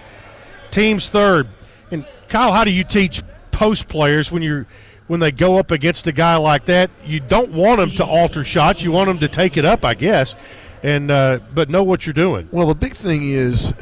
team's 0.72 1.10
third. 1.10 1.48
And 1.92 2.06
Kyle, 2.28 2.52
how 2.52 2.64
do 2.64 2.72
you 2.72 2.84
teach 2.84 3.22
post 3.52 3.88
players 3.88 4.32
when 4.32 4.42
you're 4.42 4.66
when 5.08 5.20
they 5.20 5.32
go 5.32 5.58
up 5.58 5.72
against 5.72 6.08
a 6.08 6.12
guy 6.12 6.36
like 6.38 6.66
that? 6.66 6.90
You 7.06 7.20
don't 7.20 7.52
want 7.52 7.80
them 7.80 7.92
to 7.92 8.06
alter 8.06 8.44
shots. 8.44 8.82
You 8.82 8.92
want 8.92 9.08
them 9.08 9.20
to 9.20 9.28
take 9.28 9.58
it 9.58 9.66
up, 9.66 9.86
I 9.86 9.94
guess, 9.94 10.36
and 10.82 11.12
uh, 11.12 11.40
but 11.54 11.70
know 11.70 11.84
what 11.84 12.06
you're 12.06 12.14
doing. 12.14 12.48
Well, 12.52 12.68
the 12.68 12.76
big 12.76 12.94
thing 12.94 13.24
is, 13.24 13.74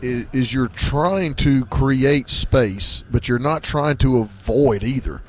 is 0.00 0.26
is 0.32 0.52
you're 0.52 0.68
trying 0.68 1.34
to 1.36 1.64
create 1.66 2.30
space, 2.30 3.04
but 3.10 3.28
you're 3.28 3.38
not 3.38 3.62
trying 3.62 3.96
to 3.98 4.18
avoid 4.18 4.82
either. 4.82 5.22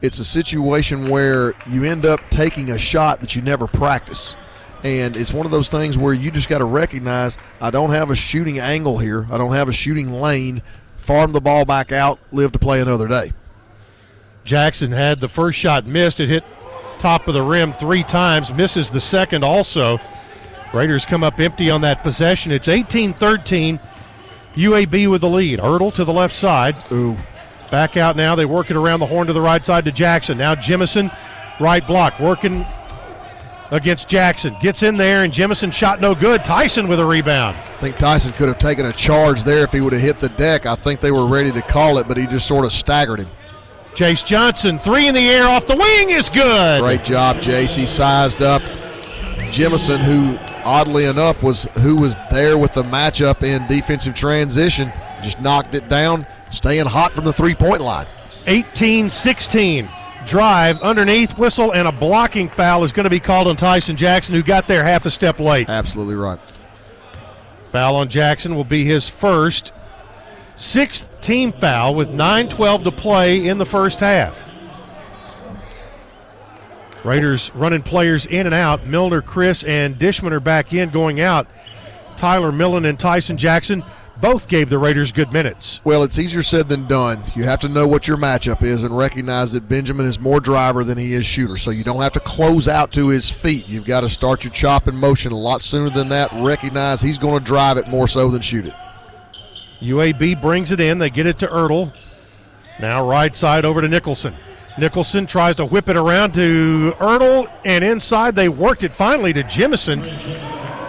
It's 0.00 0.18
a 0.18 0.24
situation 0.24 1.08
where 1.08 1.54
you 1.66 1.84
end 1.84 2.06
up 2.06 2.20
taking 2.30 2.70
a 2.70 2.78
shot 2.78 3.20
that 3.20 3.34
you 3.34 3.42
never 3.42 3.66
practice. 3.66 4.36
And 4.84 5.16
it's 5.16 5.32
one 5.32 5.44
of 5.44 5.50
those 5.50 5.68
things 5.68 5.98
where 5.98 6.14
you 6.14 6.30
just 6.30 6.48
got 6.48 6.58
to 6.58 6.64
recognize 6.64 7.36
I 7.60 7.70
don't 7.70 7.90
have 7.90 8.10
a 8.10 8.14
shooting 8.14 8.60
angle 8.60 8.98
here. 8.98 9.26
I 9.30 9.38
don't 9.38 9.52
have 9.52 9.68
a 9.68 9.72
shooting 9.72 10.12
lane. 10.12 10.62
Farm 10.96 11.32
the 11.32 11.40
ball 11.40 11.64
back 11.64 11.90
out, 11.90 12.20
live 12.30 12.52
to 12.52 12.58
play 12.58 12.80
another 12.80 13.08
day. 13.08 13.32
Jackson 14.44 14.92
had 14.92 15.20
the 15.20 15.28
first 15.28 15.58
shot 15.58 15.84
missed. 15.84 16.20
It 16.20 16.28
hit 16.28 16.44
top 16.98 17.26
of 17.28 17.34
the 17.34 17.42
rim 17.42 17.72
three 17.72 18.04
times, 18.04 18.52
misses 18.52 18.90
the 18.90 19.00
second 19.00 19.42
also. 19.42 19.98
Raiders 20.72 21.04
come 21.04 21.24
up 21.24 21.40
empty 21.40 21.70
on 21.70 21.80
that 21.80 22.02
possession. 22.02 22.52
It's 22.52 22.68
18 22.68 23.14
13. 23.14 23.80
UAB 24.54 25.10
with 25.10 25.22
the 25.22 25.28
lead. 25.28 25.60
Ertel 25.60 25.92
to 25.94 26.04
the 26.04 26.12
left 26.12 26.34
side. 26.34 26.76
Ooh. 26.92 27.16
Back 27.70 27.96
out 27.96 28.16
now. 28.16 28.34
They 28.34 28.46
work 28.46 28.70
it 28.70 28.76
around 28.76 29.00
the 29.00 29.06
horn 29.06 29.26
to 29.26 29.32
the 29.32 29.40
right 29.40 29.64
side 29.64 29.84
to 29.84 29.92
Jackson. 29.92 30.38
Now 30.38 30.54
Jemison, 30.54 31.14
right 31.60 31.86
block, 31.86 32.18
working 32.18 32.66
against 33.70 34.08
Jackson. 34.08 34.56
Gets 34.60 34.82
in 34.82 34.96
there, 34.96 35.24
and 35.24 35.32
Jemison 35.32 35.72
shot 35.72 36.00
no 36.00 36.14
good. 36.14 36.42
Tyson 36.44 36.88
with 36.88 37.00
a 37.00 37.04
rebound. 37.04 37.56
I 37.56 37.76
think 37.78 37.98
Tyson 37.98 38.32
could 38.32 38.48
have 38.48 38.58
taken 38.58 38.86
a 38.86 38.92
charge 38.92 39.44
there 39.44 39.64
if 39.64 39.72
he 39.72 39.80
would 39.80 39.92
have 39.92 40.02
hit 40.02 40.18
the 40.18 40.30
deck. 40.30 40.66
I 40.66 40.74
think 40.74 41.00
they 41.00 41.10
were 41.10 41.26
ready 41.26 41.52
to 41.52 41.62
call 41.62 41.98
it, 41.98 42.08
but 42.08 42.16
he 42.16 42.26
just 42.26 42.46
sort 42.46 42.64
of 42.64 42.72
staggered 42.72 43.20
him. 43.20 43.28
Jace 43.94 44.24
Johnson, 44.24 44.78
three 44.78 45.08
in 45.08 45.14
the 45.14 45.28
air 45.28 45.48
off 45.48 45.66
the 45.66 45.76
wing 45.76 46.10
is 46.10 46.30
good. 46.30 46.80
Great 46.80 47.04
job, 47.04 47.38
Jace. 47.38 47.74
He 47.74 47.84
sized 47.84 48.42
up 48.42 48.62
Jemison, 49.50 49.98
who 49.98 50.38
oddly 50.64 51.06
enough 51.06 51.42
was 51.42 51.64
who 51.80 51.96
was 51.96 52.16
there 52.30 52.56
with 52.58 52.72
the 52.74 52.82
matchup 52.82 53.42
in 53.42 53.66
defensive 53.66 54.14
transition. 54.14 54.92
Just 55.22 55.40
knocked 55.40 55.74
it 55.74 55.88
down, 55.88 56.26
staying 56.50 56.86
hot 56.86 57.12
from 57.12 57.24
the 57.24 57.32
three 57.32 57.54
point 57.54 57.80
line. 57.80 58.06
18 58.46 59.10
16. 59.10 59.88
Drive 60.26 60.80
underneath, 60.82 61.38
whistle, 61.38 61.72
and 61.72 61.88
a 61.88 61.92
blocking 61.92 62.50
foul 62.50 62.84
is 62.84 62.92
going 62.92 63.04
to 63.04 63.10
be 63.10 63.20
called 63.20 63.48
on 63.48 63.56
Tyson 63.56 63.96
Jackson, 63.96 64.34
who 64.34 64.42
got 64.42 64.68
there 64.68 64.84
half 64.84 65.06
a 65.06 65.10
step 65.10 65.40
late. 65.40 65.70
Absolutely 65.70 66.16
right. 66.16 66.38
Foul 67.72 67.96
on 67.96 68.08
Jackson 68.08 68.54
will 68.54 68.64
be 68.64 68.84
his 68.84 69.08
first. 69.08 69.72
Sixth 70.56 71.20
team 71.20 71.52
foul 71.52 71.94
with 71.94 72.10
9 72.10 72.48
12 72.48 72.84
to 72.84 72.92
play 72.92 73.46
in 73.46 73.58
the 73.58 73.64
first 73.64 74.00
half. 74.00 74.52
Raiders 77.04 77.54
running 77.54 77.82
players 77.82 78.26
in 78.26 78.46
and 78.46 78.54
out. 78.54 78.86
Milner, 78.86 79.22
Chris, 79.22 79.62
and 79.64 79.96
Dishman 79.98 80.32
are 80.32 80.40
back 80.40 80.72
in, 80.72 80.90
going 80.90 81.20
out. 81.20 81.46
Tyler 82.16 82.50
Millen 82.50 82.84
and 82.84 82.98
Tyson 82.98 83.36
Jackson 83.36 83.84
both 84.20 84.48
gave 84.48 84.68
the 84.68 84.78
Raiders 84.78 85.12
good 85.12 85.32
minutes. 85.32 85.80
Well, 85.84 86.02
it's 86.02 86.18
easier 86.18 86.42
said 86.42 86.68
than 86.68 86.86
done. 86.86 87.22
You 87.36 87.44
have 87.44 87.60
to 87.60 87.68
know 87.68 87.86
what 87.86 88.08
your 88.08 88.16
matchup 88.16 88.62
is 88.62 88.82
and 88.82 88.96
recognize 88.96 89.52
that 89.52 89.68
Benjamin 89.68 90.06
is 90.06 90.18
more 90.18 90.40
driver 90.40 90.84
than 90.84 90.98
he 90.98 91.12
is 91.12 91.24
shooter. 91.24 91.56
So 91.56 91.70
you 91.70 91.84
don't 91.84 92.02
have 92.02 92.12
to 92.12 92.20
close 92.20 92.68
out 92.68 92.92
to 92.92 93.08
his 93.08 93.30
feet. 93.30 93.68
You've 93.68 93.84
got 93.84 94.00
to 94.00 94.08
start 94.08 94.44
your 94.44 94.52
chop 94.52 94.88
in 94.88 94.96
motion 94.96 95.32
a 95.32 95.38
lot 95.38 95.62
sooner 95.62 95.90
than 95.90 96.08
that. 96.08 96.30
Recognize 96.40 97.00
he's 97.00 97.18
going 97.18 97.38
to 97.38 97.44
drive 97.44 97.76
it 97.76 97.88
more 97.88 98.08
so 98.08 98.30
than 98.30 98.40
shoot 98.40 98.66
it. 98.66 98.74
UAB 99.80 100.40
brings 100.42 100.72
it 100.72 100.80
in. 100.80 100.98
They 100.98 101.10
get 101.10 101.26
it 101.26 101.38
to 101.38 101.46
Ertel. 101.46 101.92
Now 102.80 103.08
right 103.08 103.34
side 103.34 103.64
over 103.64 103.80
to 103.80 103.88
Nicholson. 103.88 104.34
Nicholson 104.78 105.26
tries 105.26 105.56
to 105.56 105.66
whip 105.66 105.88
it 105.88 105.96
around 105.96 106.34
to 106.34 106.94
Ertel, 106.98 107.50
and 107.64 107.82
inside 107.82 108.36
they 108.36 108.48
worked 108.48 108.84
it 108.84 108.94
finally 108.94 109.32
to 109.32 109.42
Jemison. 109.42 110.04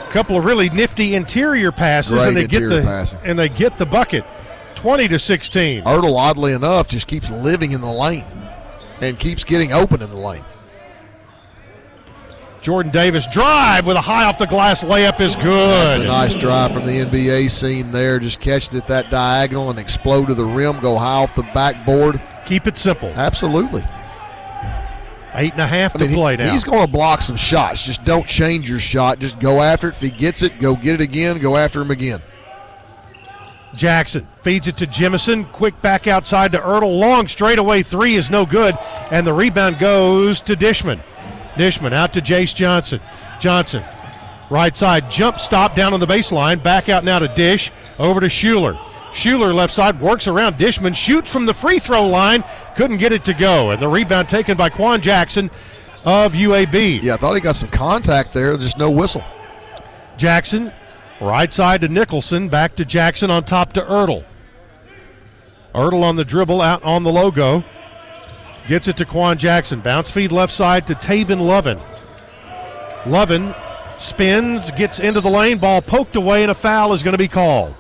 A 0.10 0.12
couple 0.12 0.36
of 0.38 0.44
really 0.44 0.70
nifty 0.72 1.14
interior 1.14 1.72
passes, 1.72 2.14
Great 2.14 2.30
and 2.30 2.38
they 2.38 2.48
get 2.48 2.68
the 2.68 2.82
passing. 2.82 3.20
and 3.24 3.38
they 3.38 3.48
get 3.48 3.78
the 3.78 3.86
bucket, 3.86 4.26
twenty 4.74 5.08
to 5.08 5.20
sixteen. 5.20 5.84
Ertel, 5.84 6.18
oddly 6.18 6.54
enough, 6.54 6.88
just 6.88 7.08
keeps 7.08 7.30
living 7.30 7.74
in 7.74 7.82
the 7.82 7.92
lane 7.92 8.26
and 9.02 9.20
keeps 9.20 9.44
getting 9.44 9.72
open 9.72 10.02
in 10.02 10.10
the 10.10 10.18
lane. 10.18 10.44
Jordan 12.62 12.92
Davis 12.92 13.26
drive 13.28 13.86
with 13.86 13.96
a 13.96 14.02
high 14.02 14.26
off 14.26 14.38
the 14.38 14.46
glass 14.48 14.84
layup 14.84 15.22
is 15.22 15.36
good. 15.36 15.46
That's 15.46 16.02
a 16.02 16.04
nice 16.04 16.34
drive 16.34 16.74
from 16.74 16.86
the 16.86 16.92
NBA 17.06 17.50
scene 17.52 17.92
there. 17.92 18.20
Just 18.20 18.42
catching 18.42 18.78
it 18.78 18.88
that 18.88 19.10
diagonal 19.10 19.70
and 19.70 19.80
explode 19.80 20.26
to 20.28 20.34
the 20.34 20.44
rim, 20.44 20.80
go 20.82 20.98
high 20.98 21.24
off 21.24 21.36
the 21.36 21.44
backboard. 21.54 22.22
Keep 22.46 22.68
it 22.68 22.78
simple. 22.78 23.10
Absolutely. 23.16 23.86
Eight 25.36 25.52
and 25.52 25.62
a 25.62 25.68
half 25.68 25.96
I 25.96 26.00
to 26.00 26.08
play 26.08 26.32
he- 26.34 26.38
now. 26.38 26.52
He's 26.54 26.64
going 26.64 26.86
to 26.86 26.92
block 26.92 27.22
some 27.22 27.36
shots. 27.36 27.84
Just 27.84 28.04
don't 28.04 28.28
change 28.28 28.70
your 28.70 28.80
shot. 28.80 29.20
Just 29.20 29.40
go 29.40 29.62
after 29.62 29.88
it. 29.90 29.96
If 29.96 30.02
he 30.02 30.10
gets 30.10 30.42
it, 30.42 30.60
go 30.60 30.76
get 30.76 30.96
it 30.96 31.02
again. 31.02 31.38
Go 31.40 31.56
after 31.56 31.82
him 31.82 31.92
again. 31.92 32.22
Jackson 33.76 34.28
feeds 34.42 34.68
it 34.68 34.78
to 34.78 34.88
Jemison. 34.88 35.52
Quick 35.52 35.80
back 35.82 36.08
outside 36.08 36.52
to 36.54 36.60
Ertel. 36.60 37.00
Long 37.00 37.28
straightaway 37.28 37.84
three 37.84 38.16
is 38.16 38.30
no 38.32 38.46
good. 38.46 38.76
And 39.12 39.26
the 39.26 39.34
rebound 39.34 39.78
goes 39.78 40.42
to 40.42 40.56
Dishman. 40.56 41.00
Dishman 41.56 41.94
out 41.94 42.14
to 42.14 42.22
Jace 42.22 42.56
Johnson. 42.56 43.00
Johnson, 43.40 43.84
right 44.50 44.76
side, 44.76 45.12
jump 45.12 45.38
stop 45.38 45.76
down 45.76 45.94
on 45.94 46.00
the 46.00 46.08
baseline. 46.08 46.62
Back 46.64 46.90
out 46.90 47.04
now 47.04 47.20
to 47.20 47.28
Dish. 47.28 47.72
Over 48.00 48.20
to 48.20 48.28
Shuler. 48.28 48.76
Shuler 49.14 49.54
left 49.54 49.74
side 49.74 50.00
works 50.00 50.28
around 50.28 50.58
Dishman. 50.58 50.96
Shoots 50.96 51.32
from 51.32 51.46
the 51.46 51.54
free 51.54 51.80
throw 51.80 52.08
line. 52.08 52.44
Couldn't 52.76 52.98
get 52.98 53.12
it 53.12 53.24
to 53.26 53.34
go. 53.34 53.72
And 53.72 53.82
the 53.82 53.88
rebound 53.88 54.30
taken 54.30 54.56
by 54.56 54.70
Quan 54.70 55.02
Jackson 55.02 55.50
of 56.06 56.34
UAB. 56.34 57.02
Yeah, 57.02 57.16
I 57.16 57.18
thought 57.18 57.36
he 57.36 57.42
got 57.42 57.56
some 57.56 57.70
contact 57.70 58.34
there. 58.34 58.56
Just 58.58 58.78
no 58.78 58.90
whistle. 58.90 59.24
Jackson, 60.18 60.72
right 61.22 61.54
side 61.54 61.82
to 61.82 61.88
Nicholson, 61.88 62.50
back 62.50 62.76
to 62.76 62.86
Jackson 62.86 63.32
on 63.32 63.44
top 63.44 63.74
to 63.74 63.82
Ertel. 63.82 64.26
Ertel 65.74 66.04
on 66.04 66.16
the 66.16 66.26
dribble, 66.26 66.62
out 66.62 66.84
on 66.84 67.04
the 67.04 67.12
logo. 67.12 67.64
Gets 68.68 68.88
it 68.88 68.98
to 68.98 69.06
Quan 69.06 69.38
Jackson. 69.38 69.82
Bounce 69.82 70.12
feed 70.12 70.32
left 70.32 70.54
side 70.54 70.86
to 70.88 70.96
Tavin 70.96 71.40
Lovan. 71.40 71.82
Lovan 73.04 73.56
spins, 74.00 74.72
gets 74.72 75.00
into 75.00 75.22
the 75.22 75.30
lane, 75.30 75.58
ball 75.58 75.82
poked 75.82 76.16
away, 76.16 76.44
and 76.44 76.52
a 76.52 76.56
foul 76.56 76.94
is 76.94 77.02
going 77.02 77.14
to 77.14 77.18
be 77.18 77.28
called. 77.28 77.76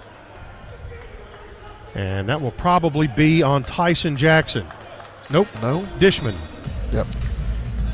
And 1.96 2.30
that 2.30 2.42
will 2.42 2.52
probably 2.52 3.08
be 3.08 3.42
on 3.44 3.64
Tyson 3.64 4.16
Jackson. 4.16 4.66
Nope. 5.30 5.48
No. 5.62 5.88
Dishman. 6.00 6.36
Yep. 6.92 7.08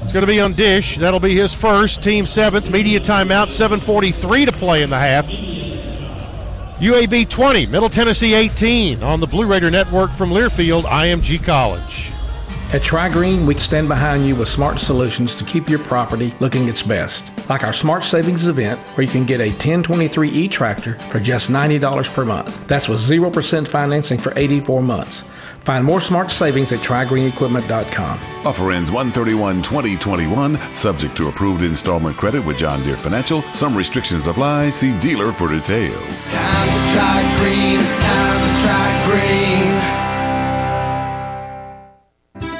It's 0.01 0.13
going 0.13 0.21
to 0.21 0.27
be 0.27 0.39
on 0.39 0.53
Dish. 0.53 0.97
That'll 0.97 1.19
be 1.19 1.35
his 1.35 1.53
first. 1.53 2.03
Team 2.03 2.25
seventh. 2.25 2.69
Media 2.69 2.99
timeout. 2.99 3.47
7:43 3.47 4.45
to 4.45 4.51
play 4.51 4.83
in 4.83 4.89
the 4.89 4.99
half. 4.99 5.27
UAB 6.77 7.29
20, 7.29 7.67
Middle 7.67 7.89
Tennessee 7.89 8.33
18 8.33 9.01
on 9.01 9.21
the 9.21 9.27
Blue 9.27 9.45
Raider 9.45 9.71
Network 9.71 10.11
from 10.11 10.29
Learfield, 10.29 10.83
IMG 10.83 11.41
College. 11.41 12.11
At 12.73 12.81
TriGreen, 12.81 13.45
we 13.45 13.55
stand 13.55 13.87
behind 13.87 14.27
you 14.27 14.35
with 14.35 14.49
smart 14.49 14.79
solutions 14.79 15.35
to 15.35 15.45
keep 15.45 15.69
your 15.69 15.79
property 15.79 16.33
looking 16.41 16.67
its 16.67 16.83
best. 16.83 17.31
Like 17.49 17.63
our 17.63 17.73
Smart 17.73 18.03
Savings 18.03 18.47
event, 18.47 18.79
where 18.95 19.05
you 19.05 19.11
can 19.11 19.25
get 19.25 19.39
a 19.39 19.49
1023E 19.49 20.49
tractor 20.49 20.95
for 20.95 21.19
just 21.19 21.49
$90 21.49 22.13
per 22.13 22.25
month. 22.25 22.67
That's 22.67 22.87
with 22.87 22.99
0% 22.99 23.67
financing 23.67 24.17
for 24.17 24.33
84 24.35 24.81
months. 24.81 25.23
Find 25.65 25.83
more 25.83 25.99
smart 25.99 26.29
savings 26.29 26.71
at 26.71 26.79
trygreenequipment.com. 26.79 28.19
Offer 28.45 28.71
ends 28.71 28.91
131 28.91 29.63
2021, 29.63 30.57
subject 30.75 31.17
to 31.17 31.27
approved 31.27 31.63
installment 31.63 32.17
credit 32.17 32.45
with 32.45 32.57
John 32.57 32.83
Deere 32.83 32.95
Financial. 32.95 33.41
Some 33.53 33.75
restrictions 33.75 34.27
apply. 34.27 34.69
See 34.69 34.97
dealer 34.99 35.31
for 35.31 35.47
details. 35.47 36.31
Time 36.31 36.67
to 36.67 36.93
try 36.93 37.37
green, 37.39 37.79
it's 37.79 38.03
time 38.03 38.39
to 38.41 38.61
try 38.61 39.05
green. 39.09 39.74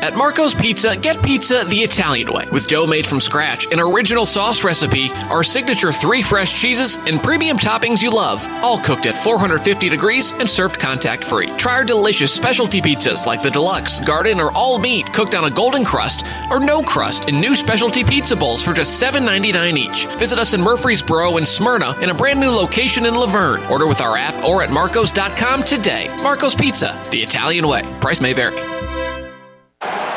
At 0.06 0.16
Marco's 0.16 0.54
Pizza, 0.54 0.96
get 0.96 1.20
pizza 1.24 1.66
the 1.66 1.80
Italian 1.80 2.32
way. 2.32 2.46
With 2.52 2.68
dough 2.68 2.86
made 2.86 3.08
from 3.08 3.20
scratch, 3.20 3.66
an 3.74 3.80
original 3.80 4.28
sauce 4.28 4.64
recipe, 4.64 5.10
our 5.32 5.42
signature 5.42 5.92
three 5.92 6.22
fresh 6.22 6.62
cheeses, 6.62 6.98
and 7.08 7.24
premium 7.24 7.58
toppings 7.58 8.04
you 8.04 8.12
love, 8.12 8.46
all 8.62 8.78
cooked 8.78 9.08
at 9.08 9.16
450 9.16 9.90
degrees 9.90 10.32
and 10.34 10.48
served 10.48 10.80
contact 10.80 11.26
free. 11.26 11.48
Try 11.58 11.78
our 11.78 11.84
delicious 11.84 12.32
specialty 12.32 12.82
pizzas 12.82 13.26
like 13.26 13.42
the 13.42 13.50
deluxe, 13.50 14.00
garden, 14.00 14.40
or 14.40 14.52
all 14.52 14.78
meat 14.78 15.12
cooked 15.12 15.34
on 15.34 15.46
a 15.46 15.50
golden 15.50 15.84
crust 15.84 16.24
or 16.52 16.60
no 16.60 16.84
crust 16.84 17.28
in 17.28 17.42
new 17.42 17.56
specialty 17.56 18.04
pizza 18.04 18.36
bowls 18.36 18.62
for 18.62 18.74
just 18.74 19.02
$7.99 19.02 19.76
each. 19.76 20.06
Visit 20.18 20.38
us 20.38 20.54
in 20.54 20.62
Murfreesboro 20.62 21.38
and 21.38 21.48
Smyrna 21.48 22.00
in 22.00 22.12
a 22.12 22.14
brand 22.14 22.40
new 22.40 22.52
location 22.52 23.08
in 23.08 23.16
La 23.16 23.26
Vergne. 23.26 23.66
Order 23.72 23.88
with 23.88 24.02
our 24.02 24.18
app 24.18 24.36
or 24.44 24.62
at 24.62 24.70
marcos.com 24.70 25.64
today. 25.64 26.16
Marco's 26.22 26.54
Pizza, 26.54 26.96
the 27.10 27.24
Italian 27.24 27.68
way. 27.68 27.82
Price 28.02 28.22
may 28.22 28.34
vary. 28.34 28.75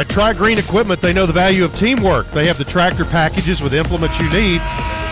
At 0.00 0.08
Tri 0.08 0.32
Green 0.32 0.56
Equipment, 0.56 1.02
they 1.02 1.12
know 1.12 1.26
the 1.26 1.32
value 1.34 1.62
of 1.62 1.76
teamwork. 1.76 2.30
They 2.30 2.46
have 2.46 2.56
the 2.56 2.64
tractor 2.64 3.04
packages 3.04 3.60
with 3.60 3.74
implements 3.74 4.18
you 4.18 4.30
need. 4.30 4.62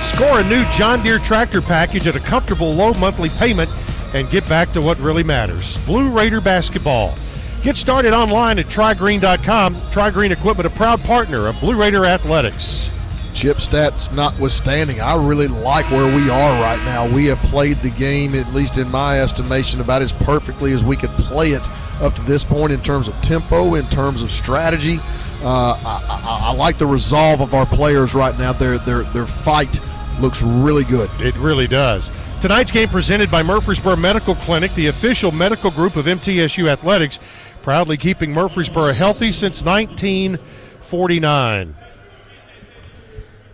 Score 0.00 0.40
a 0.40 0.44
new 0.44 0.64
John 0.70 1.02
Deere 1.02 1.18
tractor 1.18 1.60
package 1.60 2.06
at 2.06 2.16
a 2.16 2.20
comfortable 2.20 2.72
low 2.72 2.94
monthly 2.94 3.28
payment 3.28 3.68
and 4.14 4.30
get 4.30 4.48
back 4.48 4.72
to 4.72 4.80
what 4.80 4.98
really 4.98 5.22
matters. 5.22 5.76
Blue 5.84 6.08
Raider 6.08 6.40
basketball. 6.40 7.14
Get 7.62 7.76
started 7.76 8.14
online 8.14 8.58
at 8.58 8.64
trigreen.com. 8.68 9.76
Tri 9.90 10.08
Green 10.08 10.32
Equipment, 10.32 10.66
a 10.66 10.70
proud 10.70 11.02
partner 11.02 11.48
of 11.48 11.60
Blue 11.60 11.78
Raider 11.78 12.06
Athletics. 12.06 12.90
Chip 13.34 13.58
stats 13.58 14.10
notwithstanding, 14.10 15.02
I 15.02 15.22
really 15.22 15.48
like 15.48 15.88
where 15.90 16.16
we 16.16 16.30
are 16.30 16.62
right 16.62 16.82
now. 16.86 17.06
We 17.06 17.26
have 17.26 17.38
played 17.40 17.82
the 17.82 17.90
game, 17.90 18.34
at 18.34 18.54
least 18.54 18.78
in 18.78 18.90
my 18.90 19.20
estimation, 19.20 19.82
about 19.82 20.00
as 20.00 20.14
perfectly 20.14 20.72
as 20.72 20.82
we 20.82 20.96
could 20.96 21.10
play 21.10 21.50
it 21.50 21.68
up 22.00 22.14
to 22.14 22.22
this 22.22 22.44
point 22.44 22.72
in 22.72 22.82
terms 22.82 23.08
of 23.08 23.20
tempo, 23.22 23.74
in 23.74 23.88
terms 23.88 24.22
of 24.22 24.30
strategy. 24.30 24.98
Uh, 25.42 25.80
I, 25.84 26.04
I, 26.08 26.50
I, 26.50 26.54
like 26.54 26.78
the 26.78 26.86
resolve 26.86 27.40
of 27.40 27.54
our 27.54 27.66
players 27.66 28.14
right 28.14 28.36
now. 28.36 28.52
Their 28.52 28.78
their 28.78 29.02
their 29.04 29.26
fight 29.26 29.80
looks 30.20 30.42
really 30.42 30.84
good. 30.84 31.10
It 31.20 31.34
really 31.36 31.66
does. 31.66 32.10
Tonight's 32.40 32.70
game 32.70 32.88
presented 32.88 33.30
by 33.30 33.42
Murfreesboro 33.42 33.96
Medical 33.96 34.34
Clinic, 34.36 34.72
the 34.74 34.86
official 34.86 35.32
medical 35.32 35.70
group 35.70 35.96
of 35.96 36.06
MTSU 36.06 36.68
Athletics, 36.68 37.18
proudly 37.62 37.96
keeping 37.96 38.32
Murfreesboro 38.32 38.92
healthy 38.92 39.32
since 39.32 39.62
1949. 39.62 41.76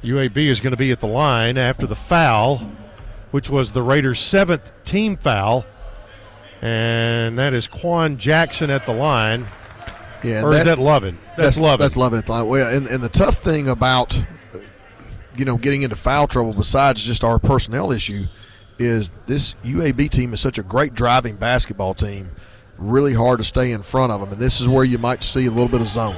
UAB 0.03 0.36
is 0.36 0.61
going 0.61 0.72
to 0.72 0.76
be 0.76 0.90
at 0.90 1.01
the 1.01 1.07
line 1.07 1.57
after 1.57 1.86
the 1.86 1.95
foul, 1.95 2.59
which 3.30 3.49
was 3.49 3.72
the 3.72 3.82
Raiders' 3.82 4.20
seventh 4.20 4.72
team 4.84 5.16
foul. 5.16 5.64
And 6.65 7.39
that 7.39 7.53
is 7.53 7.69
Quan 7.69 8.17
Jackson 8.17 8.71
at 8.71 8.87
the 8.87 8.95
line. 8.95 9.47
Yeah, 10.23 10.43
or 10.43 10.51
that, 10.53 10.61
is 10.61 10.65
that 10.65 10.79
Lovan? 10.79 11.19
That's, 11.37 11.59
That's 11.59 11.59
Lovan. 11.59 11.79
That's 11.79 11.95
Lovan 11.95 12.19
at 12.19 12.25
the 12.25 12.33
line. 12.33 12.47
Well, 12.47 12.75
and, 12.75 12.87
and 12.87 13.03
the 13.03 13.11
tough 13.11 13.37
thing 13.37 13.69
about 13.69 14.25
you 15.37 15.45
know 15.45 15.59
getting 15.59 15.83
into 15.83 15.95
foul 15.95 16.27
trouble, 16.27 16.55
besides 16.55 17.05
just 17.05 17.23
our 17.23 17.39
personnel 17.39 17.93
issue, 17.93 18.25
is 18.79 19.12
this 19.27 19.57
UAB 19.62 20.09
team 20.09 20.33
is 20.33 20.41
such 20.41 20.57
a 20.57 20.62
great 20.62 20.95
driving 20.95 21.37
basketball 21.37 21.93
team. 21.93 22.31
Really 22.79 23.12
hard 23.12 23.41
to 23.41 23.45
stay 23.45 23.73
in 23.73 23.83
front 23.83 24.12
of 24.12 24.21
them, 24.21 24.33
and 24.33 24.41
this 24.41 24.62
is 24.62 24.67
where 24.67 24.85
you 24.85 24.97
might 24.97 25.23
see 25.23 25.45
a 25.45 25.51
little 25.51 25.69
bit 25.69 25.83
of 25.83 25.87
zone. 25.87 26.17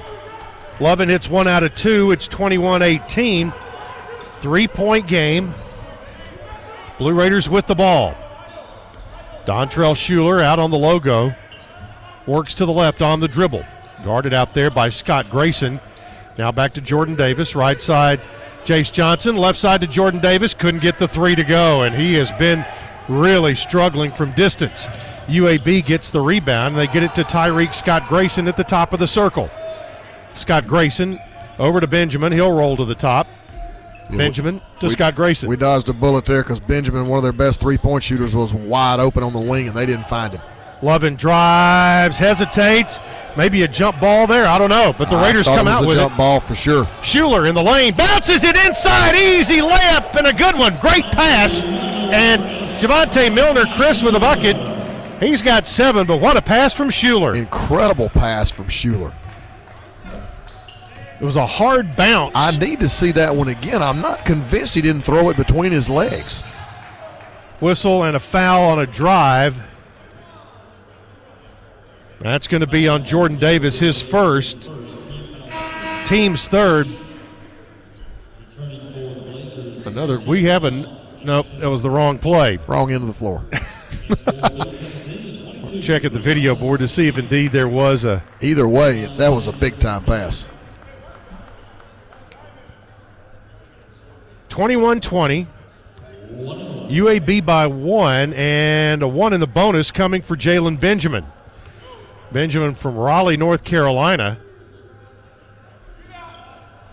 Lovan 0.78 1.08
hits 1.08 1.28
one 1.28 1.48
out 1.48 1.64
of 1.64 1.74
two. 1.74 2.12
It's 2.12 2.28
21 2.28 2.82
18. 2.82 3.52
Three 4.36 4.68
point 4.68 5.08
game. 5.08 5.52
Blue 6.98 7.14
Raiders 7.14 7.50
with 7.50 7.66
the 7.66 7.74
ball. 7.74 8.14
Dontrell 9.46 9.94
Shuler 9.94 10.42
out 10.42 10.58
on 10.58 10.70
the 10.70 10.78
logo. 10.78 11.34
Works 12.26 12.54
to 12.54 12.66
the 12.66 12.72
left 12.72 13.00
on 13.00 13.20
the 13.20 13.28
dribble. 13.28 13.64
Guarded 14.04 14.34
out 14.34 14.52
there 14.52 14.70
by 14.70 14.88
Scott 14.88 15.30
Grayson. 15.30 15.80
Now 16.36 16.52
back 16.52 16.74
to 16.74 16.80
Jordan 16.80 17.14
Davis. 17.14 17.54
Right 17.54 17.80
side, 17.80 18.20
Jace 18.64 18.92
Johnson. 18.92 19.36
Left 19.36 19.58
side 19.58 19.80
to 19.82 19.86
Jordan 19.86 20.20
Davis. 20.20 20.52
Couldn't 20.52 20.80
get 20.80 20.98
the 20.98 21.08
three 21.08 21.36
to 21.36 21.44
go, 21.44 21.82
and 21.82 21.94
he 21.94 22.14
has 22.14 22.32
been 22.32 22.66
really 23.08 23.54
struggling 23.54 24.10
from 24.10 24.32
distance. 24.32 24.86
UAB 25.28 25.84
gets 25.84 26.10
the 26.10 26.20
rebound, 26.20 26.76
they 26.76 26.86
get 26.86 27.02
it 27.02 27.14
to 27.16 27.24
Tyreek 27.24 27.74
Scott 27.74 28.08
Grayson 28.08 28.46
at 28.46 28.56
the 28.56 28.64
top 28.64 28.92
of 28.92 29.00
the 29.00 29.08
circle. 29.08 29.50
Scott 30.34 30.66
Grayson 30.66 31.18
over 31.58 31.80
to 31.80 31.86
Benjamin. 31.86 32.32
He'll 32.32 32.52
roll 32.52 32.76
to 32.76 32.84
the 32.84 32.94
top. 32.94 33.26
Benjamin 34.10 34.60
to 34.80 34.86
we, 34.86 34.92
Scott 34.92 35.14
Grayson. 35.16 35.48
We 35.48 35.56
dodged 35.56 35.88
a 35.88 35.92
bullet 35.92 36.24
there 36.26 36.42
because 36.42 36.60
Benjamin, 36.60 37.08
one 37.08 37.16
of 37.16 37.22
their 37.22 37.32
best 37.32 37.60
three 37.60 37.78
point 37.78 38.04
shooters, 38.04 38.34
was 38.34 38.52
wide 38.54 39.00
open 39.00 39.22
on 39.22 39.32
the 39.32 39.40
wing 39.40 39.68
and 39.68 39.76
they 39.76 39.86
didn't 39.86 40.08
find 40.08 40.32
him. 40.32 40.42
Lovan 40.82 41.16
drives, 41.16 42.18
hesitates, 42.18 43.00
maybe 43.36 43.62
a 43.62 43.68
jump 43.68 43.98
ball 43.98 44.26
there. 44.26 44.44
I 44.46 44.58
don't 44.58 44.68
know, 44.68 44.94
but 44.96 45.08
the 45.08 45.16
I 45.16 45.26
Raiders 45.28 45.46
come 45.46 45.66
out 45.66 45.84
a 45.84 45.86
with 45.86 45.96
jump 45.96 46.14
it. 46.14 46.18
ball 46.18 46.38
for 46.38 46.54
sure. 46.54 46.84
Shuler 47.00 47.48
in 47.48 47.54
the 47.54 47.62
lane 47.62 47.94
bounces 47.96 48.44
it 48.44 48.56
inside, 48.66 49.16
easy 49.16 49.58
layup 49.58 50.14
and 50.16 50.26
a 50.26 50.34
good 50.34 50.56
one. 50.58 50.78
Great 50.78 51.04
pass, 51.12 51.62
and 51.62 52.42
Javante 52.78 53.34
Milner, 53.34 53.64
Chris 53.74 54.02
with 54.02 54.16
a 54.16 54.20
bucket. 54.20 54.56
He's 55.22 55.40
got 55.40 55.66
seven, 55.66 56.06
but 56.06 56.20
what 56.20 56.36
a 56.36 56.42
pass 56.42 56.74
from 56.74 56.90
Shuler! 56.90 57.34
Incredible 57.38 58.10
pass 58.10 58.50
from 58.50 58.66
Shuler. 58.66 59.14
It 61.18 61.24
was 61.24 61.36
a 61.36 61.46
hard 61.46 61.96
bounce. 61.96 62.32
I 62.34 62.56
need 62.58 62.80
to 62.80 62.88
see 62.88 63.10
that 63.12 63.34
one 63.34 63.48
again. 63.48 63.82
I'm 63.82 64.02
not 64.02 64.26
convinced 64.26 64.74
he 64.74 64.82
didn't 64.82 65.02
throw 65.02 65.30
it 65.30 65.36
between 65.36 65.72
his 65.72 65.88
legs. 65.88 66.42
Whistle 67.60 68.04
and 68.04 68.16
a 68.16 68.20
foul 68.20 68.70
on 68.70 68.80
a 68.80 68.86
drive. 68.86 69.56
That's 72.20 72.46
going 72.46 72.60
to 72.60 72.66
be 72.66 72.86
on 72.86 73.04
Jordan 73.04 73.38
Davis, 73.38 73.78
his 73.78 74.02
first. 74.02 74.70
Team's 76.04 76.46
third. 76.48 76.86
Another. 79.86 80.18
We 80.20 80.44
have 80.44 80.64
a. 80.64 80.70
Nope, 81.24 81.46
that 81.58 81.70
was 81.70 81.82
the 81.82 81.90
wrong 81.90 82.18
play. 82.18 82.58
Wrong 82.66 82.92
end 82.92 83.02
of 83.02 83.08
the 83.08 83.14
floor. 83.14 83.44
Check 85.82 86.04
at 86.04 86.12
the 86.12 86.20
video 86.20 86.54
board 86.54 86.80
to 86.80 86.88
see 86.88 87.08
if 87.08 87.18
indeed 87.18 87.52
there 87.52 87.68
was 87.68 88.04
a. 88.04 88.22
Either 88.40 88.68
way, 88.68 89.06
that 89.16 89.28
was 89.28 89.46
a 89.46 89.52
big 89.52 89.78
time 89.78 90.04
pass. 90.04 90.48
21 94.56 95.02
20. 95.02 95.46
UAB 96.88 97.44
by 97.44 97.66
one, 97.66 98.32
and 98.32 99.02
a 99.02 99.06
one 99.06 99.34
in 99.34 99.40
the 99.40 99.46
bonus 99.46 99.90
coming 99.90 100.22
for 100.22 100.34
Jalen 100.34 100.80
Benjamin. 100.80 101.26
Benjamin 102.32 102.74
from 102.74 102.96
Raleigh, 102.96 103.36
North 103.36 103.64
Carolina. 103.64 104.38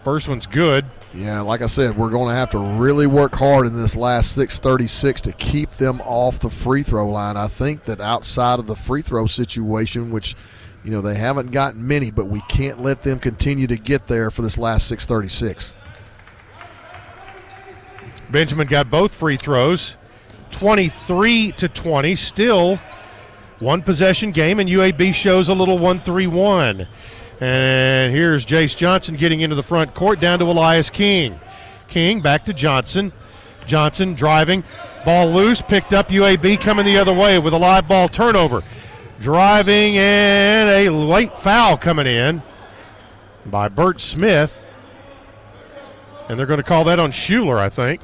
First 0.03 0.27
one's 0.27 0.45
good. 0.45 0.83
Yeah, 1.13 1.39
like 1.39 1.61
I 1.61 1.67
said, 1.67 1.95
we're 1.95 2.09
going 2.09 2.27
to 2.27 2.35
have 2.35 2.49
to 2.49 2.59
really 2.59 3.07
work 3.07 3.33
hard 3.33 3.65
in 3.65 3.81
this 3.81 3.95
last 3.95 4.33
636 4.35 5.21
to 5.21 5.31
keep 5.31 5.71
them 5.71 6.01
off 6.01 6.39
the 6.39 6.49
free 6.49 6.83
throw 6.83 7.07
line. 7.07 7.37
I 7.37 7.47
think 7.47 7.85
that 7.85 8.01
outside 8.01 8.59
of 8.59 8.67
the 8.67 8.75
free 8.75 9.01
throw 9.01 9.25
situation, 9.25 10.11
which, 10.11 10.35
you 10.83 10.91
know, 10.91 10.99
they 10.99 11.15
haven't 11.15 11.51
gotten 11.51 11.87
many, 11.87 12.11
but 12.11 12.25
we 12.25 12.41
can't 12.49 12.81
let 12.81 13.03
them 13.03 13.19
continue 13.19 13.67
to 13.67 13.77
get 13.77 14.07
there 14.07 14.29
for 14.31 14.41
this 14.41 14.57
last 14.57 14.85
636. 14.89 15.75
Benjamin 18.33 18.65
got 18.65 18.89
both 18.89 19.13
free 19.13 19.37
throws, 19.37 19.95
23 20.49 21.51
to 21.51 21.69
20. 21.69 22.15
Still 22.15 22.77
one 23.59 23.83
possession 23.83 24.31
game, 24.31 24.59
and 24.59 24.67
UAB 24.67 25.13
shows 25.13 25.49
a 25.49 25.53
little 25.53 25.77
1 25.77 25.99
3 25.99 26.25
1. 26.25 26.87
And 27.41 28.11
here's 28.11 28.43
Jace 28.43 28.75
Johnson 28.75 29.15
getting 29.17 29.41
into 29.41 29.55
the 29.55 29.61
front 29.61 29.93
court 29.93 30.19
down 30.19 30.39
to 30.39 30.45
Elias 30.45 30.89
King. 30.89 31.39
King 31.87 32.21
back 32.21 32.43
to 32.45 32.53
Johnson. 32.53 33.13
Johnson 33.67 34.15
driving. 34.15 34.63
Ball 35.05 35.27
loose, 35.27 35.61
picked 35.61 35.93
up. 35.93 36.09
UAB 36.09 36.59
coming 36.59 36.87
the 36.87 36.97
other 36.97 37.13
way 37.13 37.37
with 37.37 37.53
a 37.53 37.59
live 37.59 37.87
ball 37.87 38.09
turnover. 38.09 38.63
Driving 39.19 39.95
and 39.99 40.69
a 40.69 40.89
late 40.89 41.37
foul 41.37 41.77
coming 41.77 42.07
in 42.07 42.41
by 43.45 43.69
Bert 43.69 44.01
Smith. 44.01 44.63
And 46.27 46.39
they're 46.39 46.47
going 46.47 46.57
to 46.57 46.63
call 46.63 46.83
that 46.85 46.97
on 46.97 47.11
Shuler, 47.11 47.59
I 47.59 47.69
think. 47.69 48.01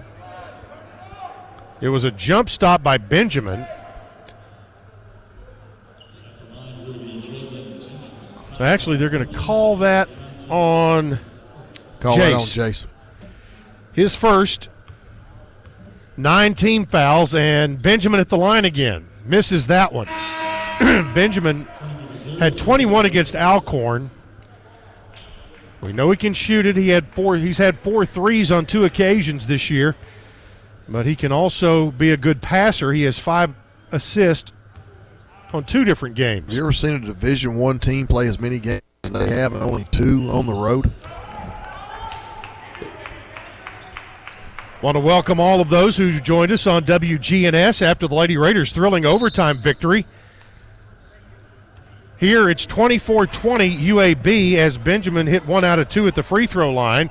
It 1.82 1.90
was 1.90 2.04
a 2.04 2.12
jump 2.12 2.50
stop 2.50 2.84
by 2.84 2.98
Benjamin. 2.98 3.66
Actually, 8.60 8.98
they're 8.98 9.10
going 9.10 9.26
to 9.26 9.34
call 9.34 9.78
that 9.78 10.10
on 10.50 11.20
Call 12.02 12.18
Jace. 12.18 12.34
on 12.34 12.40
Jace. 12.42 12.86
His 13.94 14.16
first 14.16 14.68
nine 16.18 16.54
team 16.54 16.86
fouls, 16.86 17.34
and 17.34 17.82
Benjamin 17.82 18.20
at 18.20 18.30
the 18.30 18.38
line 18.38 18.66
again. 18.66 19.08
Misses 19.26 19.68
that 19.68 19.94
one. 19.94 20.08
Benjamin 21.14 21.66
had 22.40 22.58
21 22.58 23.06
against 23.06 23.36
Alcorn. 23.36 24.12
We 25.82 25.94
know 25.94 26.12
he 26.12 26.18
can 26.18 26.34
shoot 26.34 26.66
it. 26.66 26.76
He 26.76 26.90
had 26.90 27.08
four. 27.14 27.38
He's 27.38 27.58
had 27.58 27.80
four 27.80 28.06
threes 28.06 28.52
on 28.52 28.66
two 28.66 28.84
occasions 28.84 29.48
this 29.48 29.70
year, 29.70 29.96
but 30.90 31.06
he 31.06 31.16
can 31.16 31.32
also 31.32 31.92
be 31.92 32.12
a 32.12 32.18
good 32.18 32.42
passer. 32.42 32.92
He 32.92 33.04
has 33.04 33.20
five 33.20 33.54
assists 33.92 34.52
on 35.54 35.64
two 35.64 35.84
different 35.86 36.16
games. 36.16 36.54
You 36.54 36.62
ever 36.62 36.72
seen 36.72 36.94
a 36.94 37.00
Division 37.00 37.56
One 37.56 37.80
team 37.80 38.08
play 38.08 38.28
as 38.28 38.40
many 38.40 38.60
games 38.60 38.82
as 39.04 39.12
they 39.12 39.30
have 39.30 39.54
and 39.54 39.64
only 39.64 39.86
two 39.86 40.30
on 40.32 40.46
the 40.46 40.54
road? 40.54 40.92
Want 44.82 44.96
to 44.96 45.02
welcome 45.02 45.40
all 45.42 45.60
of 45.60 45.70
those 45.70 45.98
who 45.98 46.20
joined 46.22 46.52
us 46.52 46.66
on 46.66 46.86
WGNS 46.86 47.82
after 47.82 48.08
the 48.08 48.16
Lady 48.16 48.38
Raiders' 48.38 48.72
thrilling 48.72 49.06
overtime 49.06 49.62
victory. 49.62 50.06
Here 52.18 52.50
it's 52.50 52.66
24 52.66 53.28
20 53.28 53.78
UAB 53.78 54.56
as 54.56 54.78
Benjamin 54.78 55.28
hit 55.28 55.46
one 55.46 55.64
out 55.64 55.80
of 55.80 55.90
two 55.90 56.08
at 56.08 56.16
the 56.16 56.24
free 56.24 56.48
throw 56.48 56.72
line. 56.72 57.10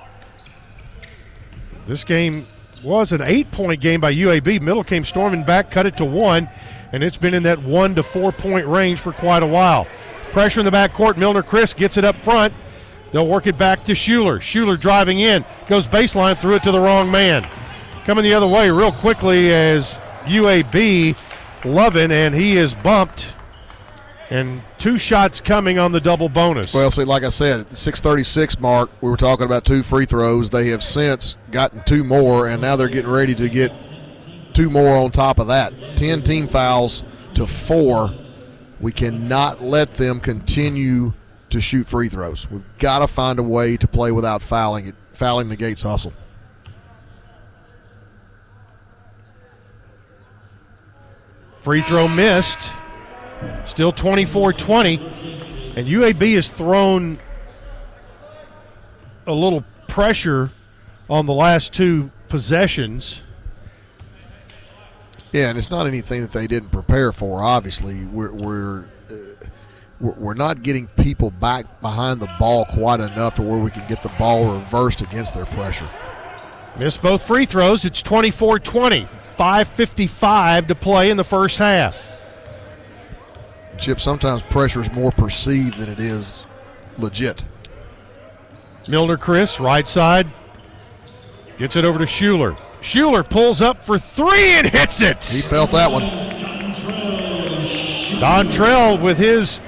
This 1.86 2.04
game 2.04 2.46
was 2.82 3.12
an 3.12 3.22
eight 3.22 3.50
point 3.50 3.80
game 3.80 4.00
by 4.00 4.12
UAB. 4.12 4.60
Middle 4.60 4.84
came 4.84 5.04
storming 5.04 5.44
back, 5.44 5.70
cut 5.70 5.86
it 5.86 5.96
to 5.96 6.04
one, 6.04 6.48
and 6.92 7.02
it's 7.02 7.16
been 7.16 7.34
in 7.34 7.42
that 7.44 7.62
one 7.62 7.94
to 7.94 8.02
four 8.02 8.32
point 8.32 8.66
range 8.66 8.98
for 8.98 9.12
quite 9.12 9.42
a 9.42 9.46
while. 9.46 9.86
Pressure 10.32 10.60
in 10.60 10.66
the 10.66 10.72
backcourt. 10.72 11.16
Milner 11.16 11.42
Chris 11.42 11.74
gets 11.74 11.96
it 11.96 12.04
up 12.04 12.16
front. 12.22 12.52
They'll 13.12 13.26
work 13.26 13.46
it 13.46 13.56
back 13.56 13.84
to 13.84 13.92
Shuler. 13.92 14.38
Shuler 14.38 14.78
driving 14.78 15.20
in, 15.20 15.44
goes 15.66 15.88
baseline, 15.88 16.38
threw 16.38 16.54
it 16.54 16.62
to 16.64 16.72
the 16.72 16.80
wrong 16.80 17.10
man. 17.10 17.48
Coming 18.04 18.24
the 18.24 18.34
other 18.34 18.46
way 18.46 18.70
real 18.70 18.92
quickly 18.92 19.52
as 19.52 19.98
UAB 20.24 21.16
Lovan, 21.62 22.10
and 22.10 22.34
he 22.34 22.56
is 22.56 22.74
bumped. 22.74 23.32
And 24.30 24.62
two 24.76 24.98
shots 24.98 25.40
coming 25.40 25.78
on 25.78 25.92
the 25.92 26.00
double 26.00 26.28
bonus. 26.28 26.74
Well, 26.74 26.90
see, 26.90 27.04
like 27.04 27.22
I 27.22 27.30
said, 27.30 27.60
at 27.60 27.70
the 27.70 27.76
636 27.76 28.60
mark, 28.60 28.90
we 29.00 29.08
were 29.08 29.16
talking 29.16 29.46
about 29.46 29.64
two 29.64 29.82
free 29.82 30.04
throws. 30.04 30.50
They 30.50 30.68
have 30.68 30.82
since 30.82 31.36
gotten 31.50 31.82
two 31.84 32.04
more, 32.04 32.46
and 32.46 32.60
now 32.60 32.76
they're 32.76 32.88
getting 32.88 33.10
ready 33.10 33.34
to 33.34 33.48
get 33.48 33.72
two 34.52 34.68
more 34.68 34.96
on 34.96 35.10
top 35.10 35.38
of 35.38 35.46
that. 35.46 35.72
10 35.96 36.22
team 36.22 36.46
fouls 36.46 37.04
to 37.34 37.46
four. 37.46 38.12
We 38.80 38.92
cannot 38.92 39.62
let 39.62 39.94
them 39.94 40.20
continue 40.20 41.14
to 41.48 41.60
shoot 41.60 41.86
free 41.86 42.08
throws. 42.08 42.50
We've 42.50 42.64
got 42.78 42.98
to 42.98 43.08
find 43.08 43.38
a 43.38 43.42
way 43.42 43.78
to 43.78 43.88
play 43.88 44.12
without 44.12 44.42
fouling. 44.42 44.88
It 44.88 44.94
fouling 45.14 45.48
negates 45.48 45.82
hustle. 45.82 46.12
Free 51.60 51.80
throw 51.80 52.06
missed. 52.06 52.70
Still 53.64 53.92
24 53.92 54.52
20. 54.52 54.96
And 55.76 55.86
UAB 55.86 56.34
has 56.34 56.48
thrown 56.48 57.18
a 59.26 59.32
little 59.32 59.64
pressure 59.86 60.50
on 61.08 61.26
the 61.26 61.32
last 61.32 61.72
two 61.72 62.10
possessions. 62.28 63.22
Yeah, 65.32 65.50
and 65.50 65.58
it's 65.58 65.70
not 65.70 65.86
anything 65.86 66.22
that 66.22 66.32
they 66.32 66.46
didn't 66.46 66.70
prepare 66.70 67.12
for. 67.12 67.42
Obviously, 67.42 68.06
we're 68.06 68.32
we're 68.32 68.84
uh, 69.10 69.14
we're 70.00 70.12
we're 70.12 70.34
not 70.34 70.62
getting 70.62 70.86
people 70.88 71.30
back 71.30 71.80
behind 71.82 72.20
the 72.20 72.30
ball 72.38 72.64
quite 72.64 73.00
enough 73.00 73.34
to 73.34 73.42
where 73.42 73.58
we 73.58 73.70
can 73.70 73.86
get 73.88 74.02
the 74.02 74.12
ball 74.18 74.54
reversed 74.58 75.02
against 75.02 75.34
their 75.34 75.46
pressure. 75.46 75.88
Missed 76.78 77.02
both 77.02 77.22
free 77.26 77.44
throws. 77.44 77.84
It's 77.84 78.02
24 78.02 78.60
20. 78.60 79.08
5.55 79.38 80.66
to 80.66 80.74
play 80.74 81.10
in 81.10 81.16
the 81.16 81.22
first 81.22 81.58
half. 81.58 82.08
Chip, 83.78 84.00
sometimes 84.00 84.42
pressure 84.42 84.80
is 84.80 84.92
more 84.92 85.12
perceived 85.12 85.78
than 85.78 85.88
it 85.88 86.00
is 86.00 86.46
legit. 86.98 87.44
Milner 88.88 89.16
Chris, 89.16 89.60
right 89.60 89.88
side, 89.88 90.26
gets 91.58 91.76
it 91.76 91.84
over 91.84 91.98
to 91.98 92.04
Shuler. 92.04 92.58
Shuler 92.80 93.28
pulls 93.28 93.60
up 93.60 93.84
for 93.84 93.98
three 93.98 94.52
and 94.52 94.66
hits 94.66 95.00
it. 95.00 95.22
He 95.24 95.42
felt 95.42 95.70
that 95.72 95.90
one. 95.90 96.02
Dontrell 98.20 99.00
with 99.00 99.18
his 99.18 99.60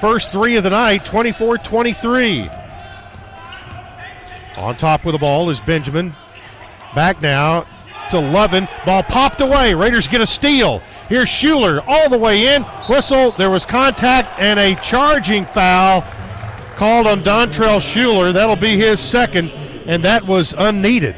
first 0.00 0.32
three 0.32 0.56
of 0.56 0.62
the 0.62 0.70
night, 0.70 1.04
24 1.04 1.58
23. 1.58 2.48
On 4.56 4.76
top 4.76 5.04
with 5.04 5.14
the 5.14 5.18
ball 5.18 5.50
is 5.50 5.60
Benjamin. 5.60 6.14
Back 6.94 7.20
now 7.20 7.62
to 8.10 8.16
Lovan. 8.16 8.68
Ball 8.84 9.02
popped 9.02 9.40
away. 9.40 9.74
Raiders 9.74 10.08
get 10.08 10.20
a 10.20 10.26
steal. 10.26 10.82
Here's 11.10 11.28
Shuler 11.28 11.82
all 11.88 12.08
the 12.08 12.16
way 12.16 12.54
in. 12.54 12.62
Whistle. 12.88 13.32
There 13.32 13.50
was 13.50 13.64
contact 13.64 14.38
and 14.38 14.60
a 14.60 14.80
charging 14.80 15.44
foul 15.44 16.02
called 16.76 17.08
on 17.08 17.22
Dontrell 17.22 17.80
Shuler. 17.80 18.32
That'll 18.32 18.54
be 18.54 18.76
his 18.76 19.00
second, 19.00 19.50
and 19.86 20.04
that 20.04 20.24
was 20.24 20.54
unneeded. 20.56 21.16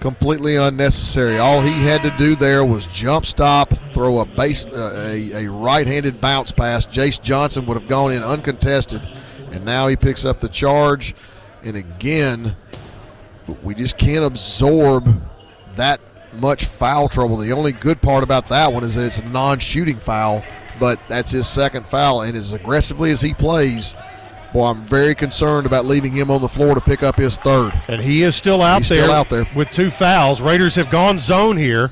Completely 0.00 0.56
unnecessary. 0.56 1.38
All 1.38 1.60
he 1.60 1.70
had 1.70 2.02
to 2.02 2.10
do 2.18 2.34
there 2.34 2.64
was 2.66 2.88
jump 2.88 3.24
stop, 3.24 3.70
throw 3.70 4.18
a 4.18 4.26
base, 4.26 4.66
uh, 4.66 5.12
a, 5.12 5.44
a 5.44 5.48
right-handed 5.48 6.20
bounce 6.20 6.50
pass. 6.50 6.84
Jace 6.84 7.22
Johnson 7.22 7.66
would 7.66 7.78
have 7.78 7.86
gone 7.86 8.10
in 8.10 8.24
uncontested, 8.24 9.08
and 9.52 9.64
now 9.64 9.86
he 9.86 9.94
picks 9.94 10.24
up 10.24 10.40
the 10.40 10.48
charge. 10.48 11.14
And 11.62 11.76
again, 11.76 12.56
we 13.62 13.76
just 13.76 13.96
can't 13.96 14.24
absorb 14.24 15.22
that 15.76 16.00
much 16.34 16.64
foul 16.66 17.08
trouble. 17.08 17.36
The 17.36 17.52
only 17.52 17.72
good 17.72 18.00
part 18.00 18.22
about 18.22 18.48
that 18.48 18.72
one 18.72 18.84
is 18.84 18.94
that 18.94 19.04
it's 19.04 19.18
a 19.18 19.24
non-shooting 19.26 19.96
foul, 19.96 20.42
but 20.78 21.00
that's 21.08 21.30
his 21.30 21.48
second 21.48 21.86
foul. 21.86 22.22
And 22.22 22.36
as 22.36 22.52
aggressively 22.52 23.10
as 23.10 23.20
he 23.20 23.34
plays, 23.34 23.94
boy, 24.52 24.66
I'm 24.66 24.82
very 24.82 25.14
concerned 25.14 25.66
about 25.66 25.84
leaving 25.86 26.12
him 26.12 26.30
on 26.30 26.40
the 26.42 26.48
floor 26.48 26.74
to 26.74 26.80
pick 26.80 27.02
up 27.02 27.16
his 27.16 27.36
third. 27.38 27.72
And 27.88 28.00
he 28.00 28.22
is 28.22 28.34
still 28.36 28.62
out 28.62 28.78
He's 28.82 28.88
there. 28.90 29.02
still 29.04 29.12
out 29.12 29.28
there. 29.28 29.46
with 29.54 29.70
two 29.70 29.90
fouls. 29.90 30.40
Raiders 30.40 30.74
have 30.76 30.90
gone 30.90 31.18
zone 31.18 31.56
here. 31.56 31.90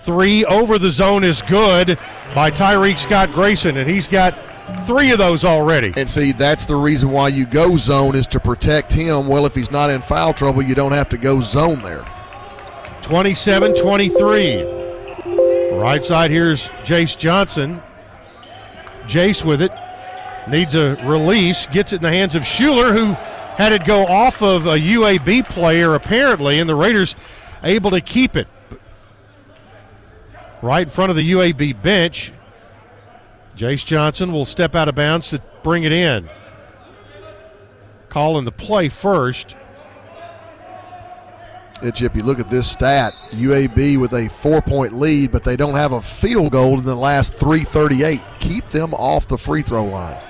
Three 0.00 0.44
over 0.46 0.78
the 0.78 0.90
zone 0.90 1.22
is 1.22 1.42
good 1.42 1.96
by 2.34 2.50
Tyreek 2.50 2.98
Scott 2.98 3.30
Grayson, 3.30 3.76
and 3.76 3.88
he's 3.88 4.08
got 4.08 4.36
three 4.84 5.12
of 5.12 5.18
those 5.18 5.44
already. 5.44 5.92
And 5.96 6.10
see, 6.10 6.32
that's 6.32 6.66
the 6.66 6.74
reason 6.74 7.10
why 7.10 7.28
you 7.28 7.46
go 7.46 7.76
zone 7.76 8.16
is 8.16 8.26
to 8.28 8.40
protect 8.40 8.92
him. 8.92 9.28
Well, 9.28 9.46
if 9.46 9.54
he's 9.54 9.70
not 9.70 9.90
in 9.90 10.02
foul 10.02 10.32
trouble, 10.32 10.62
you 10.62 10.74
don't 10.74 10.90
have 10.90 11.08
to 11.10 11.18
go 11.18 11.40
zone 11.40 11.82
there. 11.82 12.04
27 13.12 13.74
23. 13.74 14.62
Right 15.74 16.02
side, 16.02 16.30
here's 16.30 16.68
Jace 16.80 17.14
Johnson. 17.14 17.82
Jace 19.02 19.44
with 19.44 19.60
it. 19.60 19.70
Needs 20.48 20.74
a 20.74 20.96
release. 21.04 21.66
Gets 21.66 21.92
it 21.92 21.96
in 21.96 22.02
the 22.02 22.10
hands 22.10 22.34
of 22.34 22.42
Shuler, 22.42 22.96
who 22.96 23.12
had 23.62 23.74
it 23.74 23.84
go 23.84 24.06
off 24.06 24.40
of 24.42 24.64
a 24.64 24.78
UAB 24.78 25.46
player, 25.50 25.94
apparently, 25.94 26.58
and 26.58 26.66
the 26.66 26.74
Raiders 26.74 27.14
able 27.62 27.90
to 27.90 28.00
keep 28.00 28.34
it. 28.34 28.48
Right 30.62 30.84
in 30.84 30.88
front 30.88 31.10
of 31.10 31.16
the 31.16 31.32
UAB 31.32 31.82
bench. 31.82 32.32
Jace 33.54 33.84
Johnson 33.84 34.32
will 34.32 34.46
step 34.46 34.74
out 34.74 34.88
of 34.88 34.94
bounds 34.94 35.28
to 35.28 35.42
bring 35.62 35.82
it 35.82 35.92
in. 35.92 36.30
Calling 38.08 38.46
the 38.46 38.52
play 38.52 38.88
first. 38.88 39.54
Yeah, 41.82 41.90
Chip, 41.90 42.14
you 42.14 42.22
look 42.22 42.38
at 42.38 42.48
this 42.48 42.70
stat 42.70 43.12
UAB 43.32 43.98
with 44.00 44.12
a 44.12 44.28
four 44.28 44.62
point 44.62 44.92
lead, 44.92 45.32
but 45.32 45.42
they 45.42 45.56
don't 45.56 45.74
have 45.74 45.90
a 45.90 46.00
field 46.00 46.52
goal 46.52 46.78
in 46.78 46.84
the 46.84 46.94
last 46.94 47.34
338. 47.34 48.20
Keep 48.38 48.66
them 48.66 48.94
off 48.94 49.26
the 49.26 49.36
free 49.36 49.62
throw 49.62 49.84
line. 49.84 50.22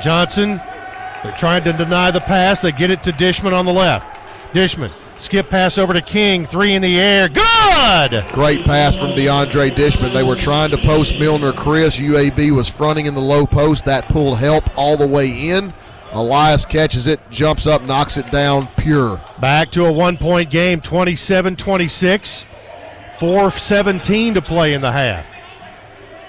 Johnson, 0.00 0.56
they're 1.22 1.36
trying 1.36 1.64
to 1.64 1.72
deny 1.74 2.10
the 2.10 2.20
pass. 2.20 2.60
They 2.60 2.72
get 2.72 2.90
it 2.90 3.02
to 3.02 3.12
Dishman 3.12 3.52
on 3.52 3.66
the 3.66 3.72
left. 3.72 4.08
Dishman, 4.54 4.90
skip 5.18 5.50
pass 5.50 5.76
over 5.76 5.92
to 5.92 6.00
King, 6.00 6.46
three 6.46 6.72
in 6.72 6.80
the 6.80 6.98
air. 6.98 7.28
Good! 7.28 8.24
Great 8.32 8.64
pass 8.64 8.96
from 8.96 9.10
DeAndre 9.10 9.74
Dishman. 9.74 10.14
They 10.14 10.22
were 10.22 10.36
trying 10.36 10.70
to 10.70 10.78
post 10.78 11.16
Milner 11.16 11.52
Chris. 11.52 11.98
UAB 11.98 12.52
was 12.52 12.70
fronting 12.70 13.04
in 13.04 13.14
the 13.14 13.20
low 13.20 13.44
post. 13.44 13.84
That 13.84 14.08
pulled 14.08 14.38
help 14.38 14.64
all 14.78 14.96
the 14.96 15.06
way 15.06 15.50
in. 15.50 15.74
Elias 16.12 16.64
catches 16.64 17.06
it, 17.06 17.20
jumps 17.30 17.66
up, 17.66 17.82
knocks 17.82 18.16
it 18.16 18.30
down, 18.30 18.68
pure. 18.76 19.22
Back 19.40 19.70
to 19.72 19.84
a 19.84 19.92
one 19.92 20.16
point 20.16 20.50
game, 20.50 20.80
27 20.80 21.56
26. 21.56 22.46
4 23.18 23.50
17 23.50 24.34
to 24.34 24.42
play 24.42 24.74
in 24.74 24.80
the 24.80 24.92
half. 24.92 25.26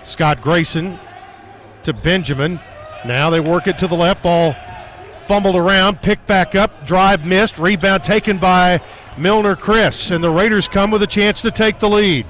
Scott 0.04 0.42
Grayson 0.42 1.00
to 1.84 1.94
Benjamin. 1.94 2.60
Now 3.06 3.30
they 3.30 3.40
work 3.40 3.68
it 3.68 3.78
to 3.78 3.88
the 3.88 3.96
left 3.96 4.24
ball. 4.24 4.56
Fumbled 5.20 5.56
around, 5.56 6.02
picked 6.02 6.26
back 6.26 6.56
up, 6.56 6.88
drive 6.88 7.24
missed, 7.26 7.60
rebound 7.60 8.04
taken 8.04 8.40
by 8.40 8.82
Milner 9.20 9.56
Chris, 9.56 10.10
and 10.10 10.24
the 10.24 10.32
Raiders 10.32 10.68
come 10.68 10.90
with 10.90 11.04
a 11.04 11.08
chance 11.08 11.42
to 11.42 11.52
take 11.52 11.78
the 11.78 11.90
lead. 11.90 12.26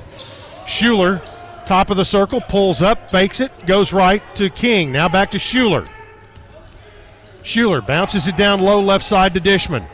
Shuler, 0.66 1.24
top 1.66 1.90
of 1.90 1.96
the 1.96 2.04
circle, 2.04 2.42
pulls 2.42 2.82
up, 2.82 3.10
fakes 3.10 3.40
it, 3.40 3.54
goes 3.66 3.94
right 3.94 4.22
to 4.36 4.50
King. 4.50 4.92
Now 4.92 5.08
back 5.08 5.32
to 5.32 5.38
Shuler. 5.38 5.88
Shuler 7.44 7.86
bounces 7.86 8.28
it 8.28 8.38
down 8.38 8.62
low 8.62 8.82
left 8.82 9.06
side 9.06 9.34
to 9.34 9.40
Dishman. 9.40 9.88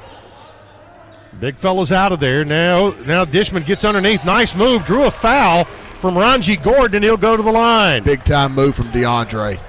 Big 1.39 1.57
fella's 1.57 1.91
out 1.91 2.11
of 2.11 2.19
there. 2.19 2.45
Now 2.45 2.91
now 3.05 3.25
Dishman 3.25 3.65
gets 3.65 3.83
underneath. 3.83 4.23
Nice 4.23 4.55
move. 4.55 4.83
Drew 4.83 5.03
a 5.03 5.11
foul 5.11 5.65
from 5.99 6.17
Ranji 6.17 6.55
Gordon, 6.55 6.95
and 6.95 7.03
he'll 7.03 7.17
go 7.17 7.35
to 7.35 7.43
the 7.43 7.51
line. 7.51 8.03
Big 8.03 8.23
time 8.23 8.53
move 8.53 8.75
from 8.75 8.91
DeAndre. 8.91 9.59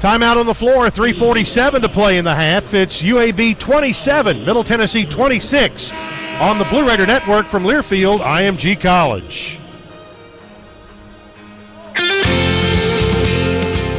Timeout 0.00 0.36
on 0.36 0.46
the 0.46 0.54
floor. 0.54 0.90
347 0.90 1.82
to 1.82 1.88
play 1.88 2.18
in 2.18 2.24
the 2.24 2.34
half. 2.34 2.74
It's 2.74 3.00
UAB 3.00 3.58
27, 3.58 4.44
Middle 4.44 4.64
Tennessee 4.64 5.06
26 5.06 5.92
on 6.40 6.58
the 6.58 6.64
Blue 6.66 6.86
Raider 6.86 7.06
Network 7.06 7.46
from 7.46 7.64
Learfield, 7.64 8.20
IMG 8.20 8.80
College. 8.80 9.60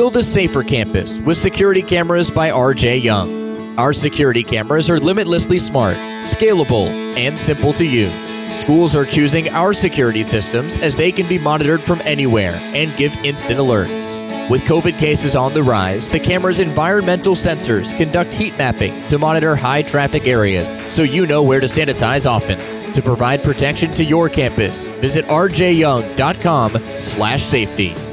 Build 0.00 0.16
a 0.16 0.22
safer 0.22 0.62
campus 0.62 1.18
with 1.18 1.36
security 1.36 1.82
cameras 1.82 2.30
by 2.30 2.48
RJ 2.48 3.02
Young. 3.02 3.78
Our 3.78 3.92
security 3.92 4.42
cameras 4.42 4.88
are 4.88 4.98
limitlessly 4.98 5.58
smart, 5.58 5.98
scalable, 6.24 6.86
and 7.18 7.38
simple 7.38 7.74
to 7.74 7.84
use. 7.84 8.14
Schools 8.58 8.96
are 8.96 9.04
choosing 9.04 9.50
our 9.50 9.74
security 9.74 10.22
systems 10.22 10.78
as 10.78 10.96
they 10.96 11.12
can 11.12 11.28
be 11.28 11.38
monitored 11.38 11.84
from 11.84 12.00
anywhere 12.06 12.54
and 12.54 12.96
give 12.96 13.14
instant 13.16 13.60
alerts. 13.60 14.48
With 14.48 14.62
COVID 14.62 14.98
cases 14.98 15.36
on 15.36 15.52
the 15.52 15.62
rise, 15.62 16.08
the 16.08 16.18
camera's 16.18 16.60
environmental 16.60 17.34
sensors 17.34 17.94
conduct 17.98 18.32
heat 18.32 18.56
mapping 18.56 19.06
to 19.08 19.18
monitor 19.18 19.54
high 19.54 19.82
traffic 19.82 20.26
areas 20.26 20.72
so 20.90 21.02
you 21.02 21.26
know 21.26 21.42
where 21.42 21.60
to 21.60 21.66
sanitize 21.66 22.24
often. 22.24 22.58
To 22.94 23.02
provide 23.02 23.44
protection 23.44 23.90
to 23.90 24.02
your 24.02 24.30
campus, 24.30 24.88
visit 25.02 25.26
rjyoung.com/safety. 25.26 28.09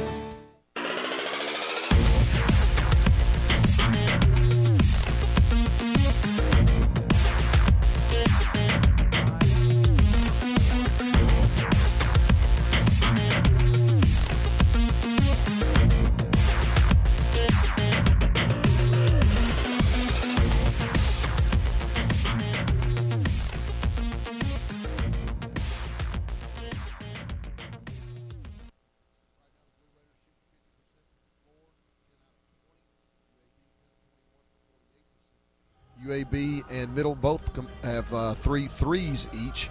UAB 36.28 36.64
and 36.70 36.94
Middle 36.94 37.14
both 37.14 37.52
com- 37.52 37.68
have 37.82 38.12
uh, 38.12 38.34
three 38.34 38.66
threes 38.66 39.28
each. 39.34 39.70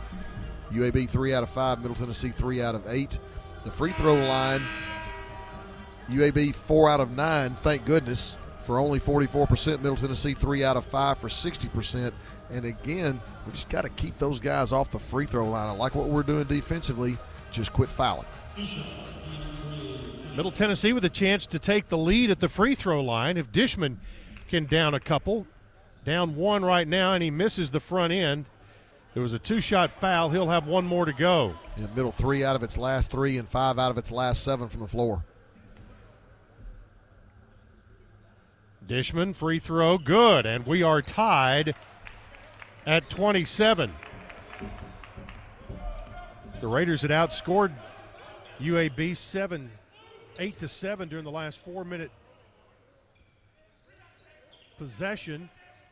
UAB 0.71 1.09
three 1.09 1.33
out 1.33 1.43
of 1.43 1.49
five, 1.49 1.79
Middle 1.79 1.95
Tennessee 1.95 2.29
three 2.29 2.61
out 2.61 2.75
of 2.75 2.85
eight. 2.87 3.19
The 3.63 3.71
free 3.71 3.91
throw 3.91 4.15
line, 4.15 4.63
UAB 6.09 6.53
four 6.53 6.89
out 6.89 6.99
of 6.99 7.11
nine, 7.11 7.55
thank 7.55 7.85
goodness, 7.85 8.35
for 8.63 8.79
only 8.79 8.99
44%. 8.99 9.81
Middle 9.81 9.95
Tennessee 9.95 10.33
three 10.33 10.63
out 10.63 10.77
of 10.77 10.85
five 10.85 11.17
for 11.17 11.29
60%. 11.29 12.13
And 12.49 12.65
again, 12.65 13.19
we 13.45 13.51
just 13.51 13.69
got 13.69 13.81
to 13.81 13.89
keep 13.89 14.17
those 14.17 14.39
guys 14.39 14.71
off 14.71 14.91
the 14.91 14.99
free 14.99 15.25
throw 15.25 15.49
line. 15.49 15.67
I 15.67 15.71
like 15.71 15.95
what 15.95 16.07
we're 16.07 16.23
doing 16.23 16.45
defensively. 16.45 17.17
Just 17.51 17.73
quit 17.73 17.89
fouling. 17.89 18.25
Middle 20.35 20.51
Tennessee 20.51 20.93
with 20.93 21.03
a 21.03 21.09
chance 21.09 21.45
to 21.47 21.59
take 21.59 21.89
the 21.89 21.97
lead 21.97 22.29
at 22.29 22.39
the 22.39 22.47
free 22.47 22.75
throw 22.75 23.01
line 23.01 23.37
if 23.37 23.51
Dishman 23.51 23.97
can 24.47 24.65
down 24.65 24.93
a 24.93 24.99
couple. 24.99 25.47
Down 26.07 26.37
one 26.37 26.63
right 26.63 26.87
now, 26.87 27.15
and 27.15 27.21
he 27.21 27.29
misses 27.29 27.69
the 27.69 27.81
front 27.81 28.13
end. 28.13 28.45
It 29.13 29.19
was 29.19 29.33
a 29.33 29.39
two 29.39 29.59
shot 29.59 29.99
foul. 29.99 30.29
He'll 30.29 30.47
have 30.47 30.65
one 30.65 30.85
more 30.85 31.03
to 31.03 31.11
go. 31.11 31.55
Yeah, 31.75 31.87
middle 31.93 32.13
three 32.13 32.45
out 32.45 32.55
of 32.55 32.63
its 32.63 32.77
last 32.77 33.11
three 33.11 33.37
and 33.37 33.49
five 33.49 33.77
out 33.77 33.91
of 33.91 33.97
its 33.97 34.09
last 34.09 34.41
seven 34.41 34.69
from 34.69 34.79
the 34.79 34.87
floor. 34.87 35.25
Dishman, 38.87 39.33
free 39.33 39.59
throw, 39.59 39.97
good. 39.97 40.45
And 40.45 40.65
we 40.65 40.81
are 40.81 41.01
tied 41.01 41.75
at 42.85 43.09
27. 43.09 43.91
The 46.61 46.67
Raiders 46.67 47.01
had 47.01 47.11
outscored 47.11 47.73
UAB 48.61 49.17
7 49.17 49.69
8 50.39 50.57
to 50.57 50.69
7 50.69 51.09
during 51.09 51.25
the 51.25 51.31
last 51.31 51.59
4 51.59 51.83
minute 51.83 52.11
possession. 54.77 55.49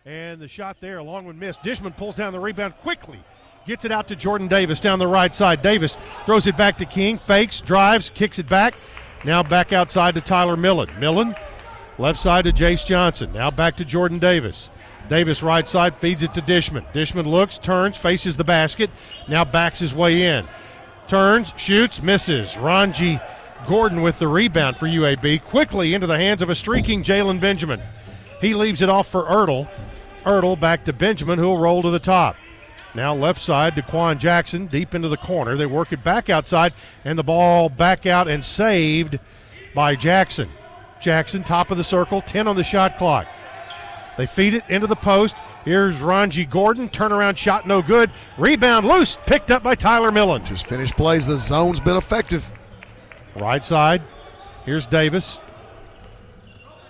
And 0.07 0.39
the 0.39 0.47
shot 0.47 0.77
there, 0.79 0.99
a 0.99 1.03
long 1.03 1.25
one 1.25 1.39
missed. 1.39 1.63
Dishman 1.63 1.97
pulls 1.97 2.15
down 2.15 2.31
the 2.31 2.39
rebound 2.39 2.75
quickly. 2.83 3.17
Gets 3.65 3.85
it 3.85 3.91
out 3.91 4.07
to 4.09 4.15
Jordan 4.15 4.47
Davis 4.47 4.79
down 4.79 4.99
the 4.99 5.07
right 5.07 5.35
side. 5.35 5.63
Davis 5.63 5.97
throws 6.25 6.45
it 6.45 6.55
back 6.55 6.77
to 6.77 6.85
King, 6.85 7.17
fakes, 7.17 7.59
drives, 7.59 8.11
kicks 8.13 8.37
it 8.37 8.47
back. 8.47 8.75
Now 9.23 9.41
back 9.41 9.73
outside 9.73 10.13
to 10.13 10.21
Tyler 10.21 10.55
Millen. 10.55 10.91
Millen, 10.99 11.35
left 11.97 12.19
side 12.19 12.43
to 12.43 12.51
Jace 12.51 12.85
Johnson. 12.85 13.33
Now 13.33 13.49
back 13.49 13.77
to 13.77 13.85
Jordan 13.85 14.19
Davis. 14.19 14.69
Davis 15.09 15.41
right 15.41 15.67
side 15.67 15.97
feeds 15.97 16.21
it 16.21 16.35
to 16.35 16.41
Dishman. 16.41 16.85
Dishman 16.93 17.25
looks, 17.25 17.57
turns, 17.57 17.97
faces 17.97 18.37
the 18.37 18.43
basket. 18.43 18.91
Now 19.27 19.43
backs 19.43 19.79
his 19.79 19.95
way 19.95 20.21
in. 20.21 20.47
Turns, 21.07 21.51
shoots, 21.57 22.03
misses. 22.03 22.55
Ranji 22.57 23.19
Gordon 23.67 24.03
with 24.03 24.19
the 24.19 24.27
rebound 24.27 24.77
for 24.77 24.85
UAB. 24.85 25.43
Quickly 25.45 25.95
into 25.95 26.05
the 26.05 26.17
hands 26.19 26.43
of 26.43 26.51
a 26.51 26.55
streaking 26.55 27.01
Jalen 27.01 27.39
Benjamin. 27.39 27.81
He 28.39 28.53
leaves 28.53 28.83
it 28.83 28.89
off 28.89 29.07
for 29.07 29.23
Ertel. 29.23 29.67
Ertel 30.25 30.59
back 30.59 30.85
to 30.85 30.93
Benjamin, 30.93 31.39
who'll 31.39 31.57
roll 31.57 31.81
to 31.81 31.89
the 31.89 31.99
top. 31.99 32.35
Now 32.93 33.13
left 33.13 33.41
side 33.41 33.75
to 33.75 33.81
Quan 33.81 34.17
Jackson, 34.17 34.67
deep 34.67 34.95
into 34.95 35.09
the 35.09 35.17
corner. 35.17 35.57
They 35.57 35.65
work 35.65 35.91
it 35.91 36.03
back 36.03 36.29
outside, 36.29 36.73
and 37.03 37.19
the 37.19 37.23
ball 37.23 37.69
back 37.69 38.05
out 38.05 38.27
and 38.27 38.43
saved 38.43 39.19
by 39.73 39.95
Jackson. 39.95 40.49
Jackson, 41.01 41.43
top 41.43 41.71
of 41.71 41.77
the 41.77 41.83
circle, 41.83 42.21
10 42.21 42.47
on 42.47 42.55
the 42.55 42.63
shot 42.63 42.97
clock. 42.97 43.27
They 44.17 44.25
feed 44.25 44.53
it 44.53 44.63
into 44.69 44.87
the 44.87 44.95
post. 44.95 45.35
Here's 45.65 45.99
Ranji 45.99 46.45
Gordon. 46.45 46.87
Turnaround 46.87 47.35
shot, 47.35 47.67
no 47.67 47.81
good. 47.81 48.11
Rebound 48.37 48.87
loose, 48.87 49.17
picked 49.25 49.51
up 49.51 49.61
by 49.61 49.75
Tyler 49.75 50.11
Millen. 50.11 50.45
Just 50.45 50.67
finished 50.67 50.95
plays. 50.95 51.27
The 51.27 51.37
zone's 51.37 51.81
been 51.81 51.97
effective. 51.97 52.49
Right 53.35 53.63
side. 53.63 54.01
Here's 54.63 54.87
Davis. 54.87 55.37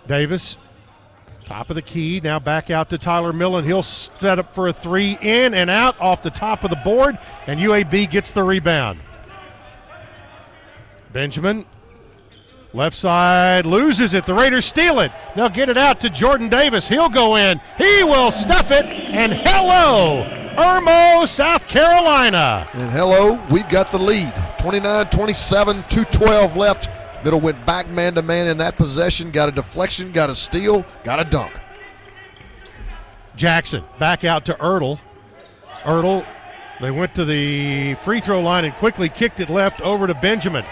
Davis, 0.07 0.57
top 1.45 1.69
of 1.69 1.75
the 1.75 1.81
key. 1.81 2.19
Now 2.23 2.39
back 2.39 2.69
out 2.69 2.89
to 2.89 2.97
Tyler 2.97 3.31
Millen. 3.31 3.65
He'll 3.65 3.83
set 3.83 4.39
up 4.39 4.53
for 4.53 4.67
a 4.67 4.73
three, 4.73 5.17
in 5.21 5.53
and 5.53 5.69
out 5.69 5.99
off 6.01 6.21
the 6.21 6.31
top 6.31 6.63
of 6.63 6.69
the 6.69 6.75
board, 6.77 7.17
and 7.47 7.59
UAB 7.59 8.09
gets 8.09 8.31
the 8.31 8.43
rebound. 8.43 8.99
Benjamin, 11.13 11.65
left 12.73 12.97
side, 12.97 13.65
loses 13.65 14.13
it. 14.13 14.25
The 14.25 14.33
Raiders 14.33 14.65
steal 14.65 14.99
it. 14.99 15.11
They'll 15.35 15.49
get 15.49 15.69
it 15.69 15.77
out 15.77 16.01
to 16.01 16.09
Jordan 16.09 16.49
Davis. 16.49 16.87
He'll 16.87 17.09
go 17.09 17.37
in. 17.37 17.61
He 17.77 18.03
will 18.03 18.31
stuff 18.31 18.71
it, 18.71 18.85
and 18.85 19.31
hello, 19.31 20.25
Irmo, 20.57 21.27
South 21.27 21.67
Carolina. 21.67 22.67
And 22.73 22.91
hello, 22.91 23.41
we've 23.49 23.69
got 23.69 23.91
the 23.91 23.99
lead. 23.99 24.33
29 24.59 25.05
27, 25.09 25.75
212 25.89 26.57
left. 26.57 26.89
Middle 27.25 27.41
went 27.41 27.65
back 27.65 27.89
man 27.89 28.13
to 28.13 28.21
man 28.21 28.45
in 28.45 28.59
that 28.59 28.77
possession. 28.77 29.31
Got 29.31 29.49
a 29.49 29.51
deflection, 29.51 30.11
got 30.11 30.29
a 30.29 30.35
steal, 30.35 30.85
got 31.03 31.19
a 31.19 31.23
dunk. 31.23 31.59
Jackson 33.35 33.83
back 33.97 34.23
out 34.23 34.45
to 34.45 34.53
Ertel. 34.53 34.99
Ertel, 35.83 36.23
they 36.79 36.91
went 36.91 37.15
to 37.15 37.25
the 37.25 37.95
free 37.95 38.21
throw 38.21 38.41
line 38.41 38.63
and 38.63 38.75
quickly 38.75 39.09
kicked 39.09 39.39
it 39.39 39.49
left 39.49 39.81
over 39.81 40.05
to 40.05 40.13
Benjamin. 40.13 40.65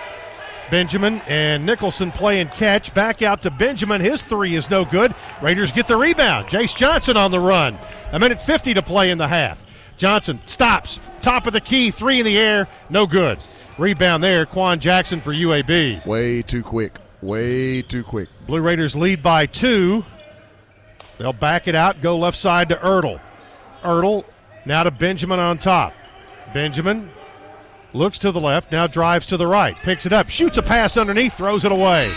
Benjamin 0.69 1.21
and 1.27 1.65
Nicholson 1.65 2.11
playing 2.11 2.49
catch. 2.49 2.93
Back 2.93 3.23
out 3.23 3.41
to 3.41 3.49
Benjamin. 3.49 3.99
His 3.99 4.21
three 4.21 4.53
is 4.53 4.69
no 4.69 4.85
good. 4.85 5.15
Raiders 5.41 5.71
get 5.71 5.88
the 5.88 5.97
rebound. 5.97 6.49
Jace 6.49 6.75
Johnson 6.75 7.17
on 7.17 7.31
the 7.31 7.39
run. 7.39 7.80
A 8.11 8.19
minute 8.19 8.39
50 8.39 8.75
to 8.75 8.84
play 8.84 9.09
in 9.09 9.17
the 9.17 9.27
half. 9.27 9.63
Johnson 9.97 10.39
stops. 10.45 10.99
Top 11.23 11.47
of 11.47 11.53
the 11.53 11.61
key. 11.61 11.89
Three 11.89 12.19
in 12.19 12.25
the 12.25 12.38
air. 12.38 12.67
No 12.91 13.07
good. 13.07 13.39
Rebound 13.78 14.24
there. 14.24 14.45
Quan 14.45 14.80
Jackson 14.80 15.22
for 15.22 15.34
UAB. 15.34 16.06
Way 16.06 16.41
too 16.41 16.64
quick. 16.64 17.00
Way 17.22 17.82
too 17.82 18.04
quick. 18.04 18.30
Blue 18.45 18.62
Raiders 18.62 18.95
lead 18.95 19.24
by 19.24 19.45
two. 19.45 20.04
They'll 21.18 21.34
back 21.34 21.68
it 21.68 21.76
out, 21.76 22.02
go 22.02 22.18
left 22.18 22.38
side 22.38 22.70
to 22.70 22.76
Ertel. 22.76 23.22
Ertel 23.84 24.26
now 24.66 24.84
to 24.84 24.91
Benjamin 24.91 25.40
on 25.40 25.58
top. 25.58 25.94
Benjamin 26.54 27.10
looks 27.94 28.20
to 28.20 28.32
the 28.32 28.41
left, 28.41 28.72
now 28.72 28.88
drives 28.88 29.26
to 29.28 29.38
the 29.38 29.48
right, 29.48 29.76
picks 29.84 30.06
it 30.06 30.14
up, 30.14 30.30
shoots 30.30 30.58
a 30.58 30.62
pass 30.64 30.98
underneath, 30.98 31.36
throws 31.36 31.66
it 31.66 31.72
away. 31.72 32.14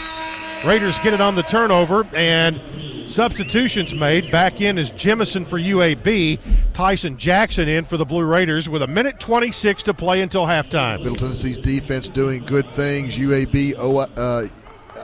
Raiders 0.67 0.99
get 0.99 1.15
it 1.15 1.21
on 1.21 1.37
the 1.37 1.45
turnover, 1.45 2.05
and 2.13 2.61
substitutions 3.09 3.95
made. 3.95 4.33
Back 4.33 4.61
in 4.61 4.79
is 4.79 4.91
Jemison 4.91 5.47
for 5.47 5.61
UAB. 5.61 6.41
Tyson 6.75 7.17
Jackson 7.17 7.69
in 7.69 7.85
for 7.85 7.97
the 7.97 8.05
Blue 8.05 8.25
Raiders 8.25 8.69
with 8.69 8.83
a 8.83 8.87
minute 8.89 9.21
26 9.21 9.85
to 9.85 9.95
play 9.95 10.23
until 10.23 10.45
halftime. 10.45 10.99
Middle 10.99 11.15
Tennessee's 11.15 11.57
defense 11.57 12.09
doing 12.09 12.45
good 12.45 12.69
things. 12.69 13.17
UAB, 13.17 13.75
oh, 13.79 13.99
uh, 13.99 14.49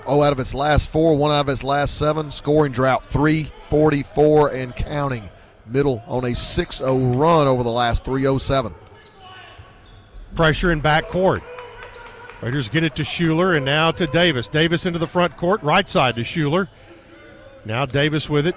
oh 0.05 0.23
out 0.23 0.33
of 0.33 0.41
its 0.41 0.53
last 0.53 0.91
four, 0.91 1.17
one 1.17 1.31
out 1.31 1.43
of 1.43 1.49
its 1.49 1.63
last 1.63 1.97
seven. 1.97 2.33
Scoring 2.33 2.73
drought 2.73 3.05
344 3.05 4.49
and 4.53 4.75
counting. 4.75 5.31
Middle 5.65 6.03
on 6.09 6.25
a 6.25 6.35
6 6.35 6.77
0 6.79 6.97
run 7.15 7.47
over 7.47 7.63
the 7.63 7.71
last 7.71 8.05
307. 8.05 8.75
Pressure 10.35 10.73
in 10.73 10.81
back 10.81 11.09
court. 11.09 11.45
Raiders 12.43 12.69
get 12.69 12.83
it 12.83 12.97
to 12.97 13.05
Shuler 13.05 13.57
and 13.57 13.65
now 13.65 13.93
to 13.93 14.05
Davis. 14.09 14.49
Davis 14.49 14.85
into 14.85 14.99
the 14.99 15.07
front 15.07 15.37
court, 15.37 15.63
right 15.63 15.89
side 15.89 16.17
to 16.17 16.23
Shuler. 16.23 16.69
Now 17.65 17.87
Davis 17.87 18.29
with 18.29 18.49
it 18.49 18.57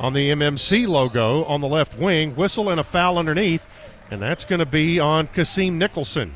on 0.00 0.14
the 0.14 0.30
MMC 0.30 0.88
logo 0.88 1.44
on 1.44 1.60
the 1.60 1.68
left 1.68 1.96
wing. 1.96 2.34
Whistle 2.34 2.70
and 2.70 2.80
a 2.80 2.84
foul 2.84 3.16
underneath, 3.16 3.68
and 4.10 4.20
that's 4.20 4.44
going 4.44 4.58
to 4.58 4.66
be 4.66 4.98
on 4.98 5.28
Kassim 5.28 5.78
Nicholson. 5.78 6.34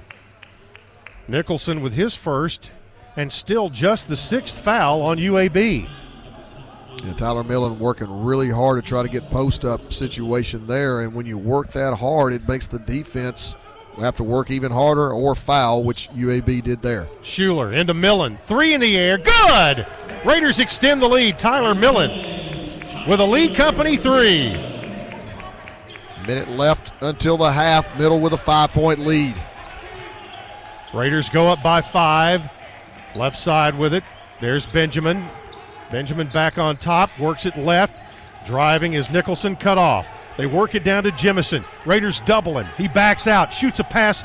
Nicholson 1.27 1.81
with 1.81 1.95
his 1.95 2.15
first, 2.15 2.71
and 3.17 3.33
still 3.33 3.69
just 3.69 4.07
the 4.07 4.17
sixth 4.17 4.57
foul 4.57 5.03
on 5.03 5.19
UAB. 5.19 5.89
Yeah, 7.03 7.13
Tyler 7.15 7.43
Millen 7.43 7.81
working 7.81 8.25
really 8.25 8.51
hard 8.51 8.83
to 8.83 8.89
try 8.89 9.03
to 9.03 9.09
get 9.09 9.29
post 9.31 9.65
up 9.65 9.93
situation 9.93 10.69
there, 10.69 11.01
and 11.01 11.13
when 11.13 11.27
you 11.27 11.39
work 11.39 11.73
that 11.73 11.95
hard, 11.95 12.33
it 12.33 12.47
makes 12.47 12.69
the 12.69 12.79
defense 12.79 13.57
have 14.01 14.17
to 14.17 14.25
work 14.25 14.51
even 14.51 14.73
harder 14.73 15.13
or 15.13 15.35
foul, 15.35 15.85
which 15.85 16.09
UAB 16.11 16.63
did 16.63 16.83
there. 16.83 17.09
Shuler 17.23 17.77
into 17.77 17.95
Millen, 17.95 18.39
three 18.45 18.75
in 18.75 18.81
the 18.81 18.97
air, 18.97 19.19
good. 19.19 19.87
Raiders 20.25 20.59
extend 20.59 21.03
the 21.03 21.09
lead. 21.09 21.39
Tyler 21.39 21.75
Millen 21.75 22.11
with 23.09 23.21
a 23.21 23.27
lead 23.27 23.55
company 23.55 23.97
three. 23.97 24.53
Minute 26.27 26.49
left 26.51 26.93
until 27.01 27.37
the 27.37 27.51
half. 27.51 27.99
Middle 27.99 28.21
with 28.21 28.33
a 28.33 28.39
five 28.39 28.71
point 28.71 29.01
lead. 29.01 29.35
Raiders 30.95 31.29
go 31.29 31.49
up 31.49 31.63
by 31.63 31.81
five. 31.81 32.49
Left 33.15 33.39
side 33.39 33.77
with 33.77 33.93
it. 33.93 34.05
There's 34.41 34.67
Benjamin. 34.67 35.29
Benjamin 35.91 36.29
back 36.29 36.57
on 36.57 36.77
top, 36.77 37.11
works 37.19 37.45
it 37.45 37.57
left. 37.57 37.95
Driving 38.47 38.95
is 38.95 39.11
Nicholson 39.11 39.57
cut 39.57 39.79
off. 39.79 40.07
They 40.37 40.47
work 40.47 40.75
it 40.75 40.85
down 40.85 41.05
to 41.05 41.11
Jemison. 41.13 41.65
Raiders 41.85 42.21
doubling. 42.21 42.67
He 42.77 42.89
backs 42.89 43.27
out, 43.27 43.53
shoots 43.53 43.81
a 43.81 43.85
pass 43.85 44.25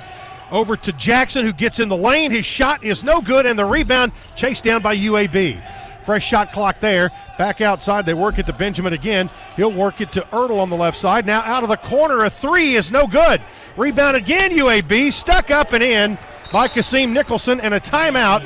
over 0.51 0.77
to 0.77 0.93
Jackson, 0.93 1.45
who 1.45 1.53
gets 1.53 1.79
in 1.79 1.89
the 1.89 1.97
lane. 1.97 2.31
His 2.31 2.45
shot 2.45 2.83
is 2.83 3.03
no 3.03 3.21
good, 3.21 3.45
and 3.45 3.59
the 3.59 3.65
rebound 3.65 4.13
chased 4.35 4.63
down 4.63 4.81
by 4.81 4.95
UAB. 4.95 5.61
Fresh 6.05 6.25
shot 6.25 6.53
clock 6.53 6.79
there. 6.79 7.11
Back 7.37 7.59
outside, 7.59 8.05
they 8.05 8.13
work 8.13 8.39
it 8.39 8.45
to 8.45 8.53
Benjamin 8.53 8.93
again. 8.93 9.29
He'll 9.57 9.73
work 9.73 9.99
it 9.99 10.09
to 10.13 10.21
Ertel 10.31 10.59
on 10.59 10.69
the 10.69 10.77
left 10.77 10.97
side. 10.97 11.25
Now 11.25 11.41
out 11.41 11.63
of 11.63 11.69
the 11.69 11.75
corner, 11.75 12.23
a 12.23 12.29
three 12.29 12.75
is 12.75 12.91
no 12.91 13.07
good. 13.07 13.41
Rebound 13.75 14.15
again, 14.15 14.51
UAB. 14.51 15.11
Stuck 15.11 15.51
up 15.51 15.73
and 15.73 15.83
in 15.83 16.17
by 16.53 16.69
Kassim 16.69 17.11
Nicholson, 17.11 17.59
and 17.59 17.73
a 17.73 17.79
timeout, 17.81 18.41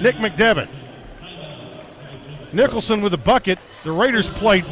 Nick 0.00 0.14
McDevitt. 0.16 0.68
Nicholson 2.52 3.00
with 3.00 3.14
a 3.14 3.18
bucket. 3.18 3.58
The 3.82 3.90
Raiders 3.90 4.28
played 4.28 4.64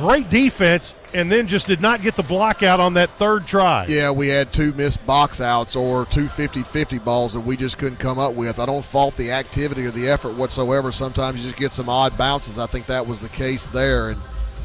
great 0.00 0.30
defense 0.30 0.94
and 1.12 1.30
then 1.30 1.46
just 1.46 1.66
did 1.66 1.82
not 1.82 2.00
get 2.00 2.16
the 2.16 2.22
block 2.22 2.62
out 2.62 2.80
on 2.80 2.94
that 2.94 3.10
third 3.10 3.46
try. 3.46 3.84
Yeah, 3.86 4.10
we 4.10 4.28
had 4.28 4.50
two 4.50 4.72
missed 4.72 5.04
box 5.06 5.42
outs 5.42 5.76
or 5.76 6.06
two 6.06 6.26
50 6.26 6.62
50 6.62 6.98
balls 7.00 7.34
that 7.34 7.40
we 7.40 7.54
just 7.54 7.76
couldn't 7.76 7.98
come 7.98 8.18
up 8.18 8.32
with. 8.32 8.58
I 8.58 8.64
don't 8.64 8.84
fault 8.84 9.14
the 9.16 9.30
activity 9.30 9.84
or 9.84 9.90
the 9.90 10.08
effort 10.08 10.34
whatsoever. 10.34 10.90
Sometimes 10.90 11.40
you 11.40 11.50
just 11.50 11.60
get 11.60 11.74
some 11.74 11.90
odd 11.90 12.16
bounces. 12.16 12.58
I 12.58 12.66
think 12.66 12.86
that 12.86 13.06
was 13.06 13.20
the 13.20 13.28
case 13.28 13.66
there, 13.66 14.10
and 14.10 14.20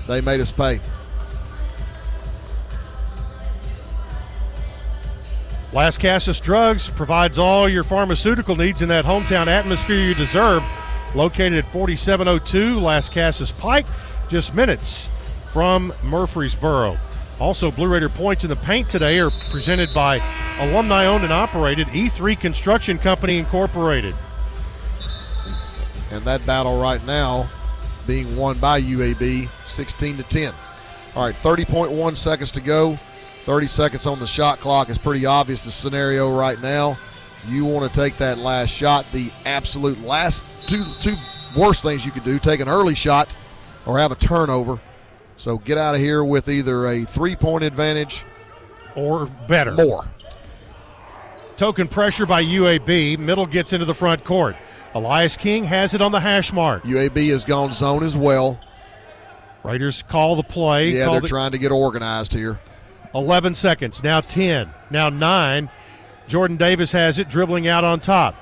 they 0.08 0.22
made 0.22 0.40
us 0.40 0.54
pay. 0.54 0.80
Lascassas 5.74 6.42
Drugs 6.42 6.88
provides 6.88 7.38
all 7.38 7.68
your 7.68 7.84
pharmaceutical 7.84 8.56
needs 8.56 8.82
in 8.82 8.88
that 8.88 9.04
hometown 9.04 9.48
atmosphere 9.48 10.00
you 10.00 10.14
deserve. 10.14 10.64
Located 11.14 11.66
at 11.66 11.72
4702 11.74 12.78
Lascassas 12.78 13.58
Pike, 13.58 13.86
just 14.30 14.54
minutes 14.54 15.10
from 15.56 15.94
Murfreesboro. 16.04 16.98
Also, 17.40 17.72
Blue 17.72 17.88
Raider 17.88 18.10
points 18.10 18.44
in 18.44 18.50
the 18.50 18.58
paint 18.58 18.90
today 18.90 19.22
are 19.22 19.32
presented 19.52 19.94
by 19.94 20.18
alumni 20.60 21.06
owned 21.06 21.24
and 21.24 21.32
operated 21.32 21.88
E3 21.88 22.38
Construction 22.38 22.98
Company 22.98 23.38
Incorporated. 23.38 24.14
And 26.12 26.26
that 26.26 26.46
battle 26.46 26.78
right 26.78 27.02
now 27.06 27.50
being 28.06 28.36
won 28.36 28.60
by 28.60 28.82
UAB 28.82 29.50
16 29.64 30.18
to 30.18 30.24
10. 30.24 30.54
All 31.16 31.24
right, 31.24 31.36
30.1 31.36 32.18
seconds 32.18 32.52
to 32.52 32.60
go. 32.60 33.00
30 33.46 33.68
seconds 33.68 34.06
on 34.06 34.20
the 34.20 34.28
shot 34.28 34.60
clock 34.60 34.90
is 34.90 34.98
pretty 34.98 35.26
obvious 35.26 35.64
the 35.64 35.72
scenario 35.72 36.38
right 36.38 36.62
now. 36.62 37.00
You 37.48 37.64
want 37.64 37.90
to 37.90 37.98
take 37.98 38.18
that 38.18 38.40
last 38.40 38.72
shot. 38.72 39.06
The 39.14 39.32
absolute 39.46 40.02
last 40.02 40.46
two 40.68 40.84
two 41.00 41.16
worst 41.58 41.82
things 41.82 42.06
you 42.06 42.12
could 42.12 42.26
do: 42.26 42.40
take 42.40 42.60
an 42.60 42.68
early 42.68 42.96
shot 42.96 43.30
or 43.86 43.98
have 43.98 44.12
a 44.12 44.16
turnover. 44.16 44.82
So 45.38 45.58
get 45.58 45.78
out 45.78 45.96
of 45.96 46.02
here 46.02 46.24
with 46.24 46.48
either 46.50 46.88
a 46.88 47.04
three 47.04 47.36
point 47.36 47.64
advantage 47.64 48.24
or 48.96 49.26
better. 49.48 49.72
More. 49.74 50.06
Token 51.58 51.88
pressure 51.88 52.26
by 52.26 52.44
UAB. 52.44 53.18
Middle 53.18 53.46
gets 53.46 53.74
into 53.74 53.86
the 53.86 53.94
front 53.96 54.24
court. 54.24 54.56
Elias 54.94 55.36
King 55.38 55.64
has 55.66 55.94
it 55.94 56.02
on 56.02 56.12
the 56.12 56.20
hash 56.20 56.54
mark. 56.54 56.84
UAB 56.84 57.30
has 57.30 57.44
gone 57.46 57.74
zone 57.74 58.04
as 58.04 58.16
well. 58.16 58.60
Raiders 59.64 60.04
call 60.04 60.36
the 60.36 60.44
play. 60.44 60.90
Yeah, 60.90 61.10
they're 61.10 61.22
the- 61.22 61.28
trying 61.28 61.52
to 61.52 61.58
get 61.58 61.72
organized 61.72 62.34
here. 62.34 62.60
11 63.14 63.56
seconds. 63.56 64.04
Now 64.04 64.20
10. 64.20 64.70
Now 64.90 65.10
9. 65.10 65.70
Jordan 66.28 66.58
Davis 66.58 66.92
has 66.92 67.20
it, 67.20 67.30
dribbling 67.30 67.68
out 67.68 67.84
on 67.84 68.00
top. 68.00 68.36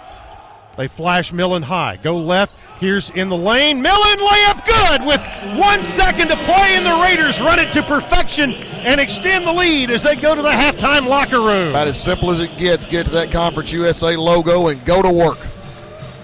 They 0.77 0.87
flash 0.87 1.31
Millen 1.31 1.61
high. 1.61 1.97
Go 1.97 2.17
left. 2.17 2.53
Here's 2.79 3.11
in 3.11 3.29
the 3.29 3.37
lane. 3.37 3.81
Millen 3.81 4.17
layup 4.17 4.65
good 4.65 5.05
with 5.05 5.21
one 5.57 5.83
second 5.83 6.29
to 6.29 6.35
play, 6.37 6.75
and 6.75 6.85
the 6.85 6.99
Raiders 7.01 7.39
run 7.39 7.59
it 7.59 7.71
to 7.73 7.83
perfection 7.83 8.53
and 8.53 8.99
extend 8.99 9.45
the 9.45 9.53
lead 9.53 9.91
as 9.91 10.01
they 10.01 10.15
go 10.15 10.33
to 10.33 10.41
the 10.41 10.49
halftime 10.49 11.07
locker 11.07 11.41
room. 11.41 11.69
About 11.69 11.87
as 11.87 12.01
simple 12.01 12.31
as 12.31 12.39
it 12.39 12.57
gets. 12.57 12.85
Get 12.85 13.05
to 13.05 13.11
that 13.13 13.31
Conference 13.31 13.71
USA 13.71 14.15
logo 14.15 14.67
and 14.67 14.83
go 14.83 15.01
to 15.01 15.11
work. 15.11 15.37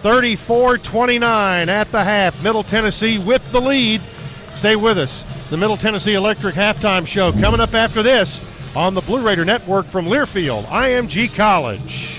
34 0.01 0.79
29 0.79 1.69
at 1.69 1.91
the 1.91 2.03
half. 2.03 2.41
Middle 2.43 2.63
Tennessee 2.63 3.19
with 3.19 3.51
the 3.51 3.61
lead. 3.61 4.01
Stay 4.51 4.75
with 4.75 4.97
us. 4.97 5.23
The 5.49 5.57
Middle 5.57 5.77
Tennessee 5.77 6.15
Electric 6.15 6.55
halftime 6.55 7.05
show 7.05 7.31
coming 7.31 7.59
up 7.59 7.73
after 7.73 8.01
this 8.01 8.41
on 8.75 8.93
the 8.93 9.01
Blue 9.01 9.21
Raider 9.21 9.45
Network 9.45 9.85
from 9.85 10.05
Learfield, 10.05 10.65
IMG 10.65 11.33
College. 11.35 12.18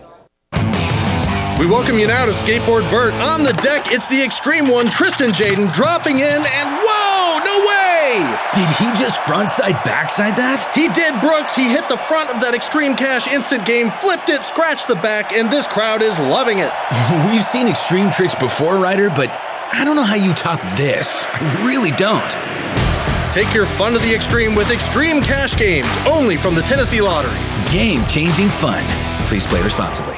We 1.61 1.67
welcome 1.67 1.99
you 1.99 2.07
now 2.07 2.25
to 2.25 2.31
Skateboard 2.31 2.89
Vert. 2.89 3.13
On 3.21 3.43
the 3.43 3.53
deck, 3.61 3.91
it's 3.91 4.07
the 4.07 4.19
extreme 4.19 4.67
one, 4.67 4.89
Tristan 4.89 5.29
Jaden, 5.29 5.71
dropping 5.71 6.17
in, 6.17 6.41
and 6.41 6.67
whoa, 6.81 7.37
no 7.37 7.55
way! 7.69 8.17
Did 8.55 8.67
he 8.81 8.89
just 8.99 9.21
frontside 9.21 9.77
backside 9.85 10.35
that? 10.37 10.57
He 10.73 10.89
did, 10.89 11.13
Brooks. 11.21 11.53
He 11.53 11.69
hit 11.69 11.87
the 11.87 11.97
front 11.97 12.31
of 12.31 12.41
that 12.41 12.55
Extreme 12.55 12.95
Cash 12.95 13.31
instant 13.31 13.63
game, 13.67 13.91
flipped 14.01 14.29
it, 14.29 14.43
scratched 14.43 14.87
the 14.87 14.95
back, 14.95 15.33
and 15.33 15.51
this 15.51 15.67
crowd 15.67 16.01
is 16.01 16.17
loving 16.17 16.57
it. 16.57 16.73
We've 17.29 17.45
seen 17.45 17.67
extreme 17.67 18.09
tricks 18.09 18.33
before, 18.33 18.77
Ryder, 18.81 19.09
but 19.09 19.29
I 19.71 19.85
don't 19.85 19.95
know 19.95 20.01
how 20.01 20.17
you 20.17 20.33
top 20.33 20.57
this. 20.75 21.27
I 21.29 21.61
really 21.61 21.91
don't. 21.91 22.31
Take 23.37 23.53
your 23.53 23.67
fun 23.67 23.93
to 23.93 23.99
the 23.99 24.15
extreme 24.15 24.55
with 24.55 24.71
Extreme 24.71 25.21
Cash 25.21 25.55
Games, 25.59 25.85
only 26.09 26.37
from 26.37 26.55
the 26.55 26.63
Tennessee 26.63 27.01
Lottery. 27.05 27.37
Game 27.69 28.01
changing 28.07 28.49
fun. 28.49 28.81
Please 29.27 29.45
play 29.45 29.61
responsibly. 29.61 30.17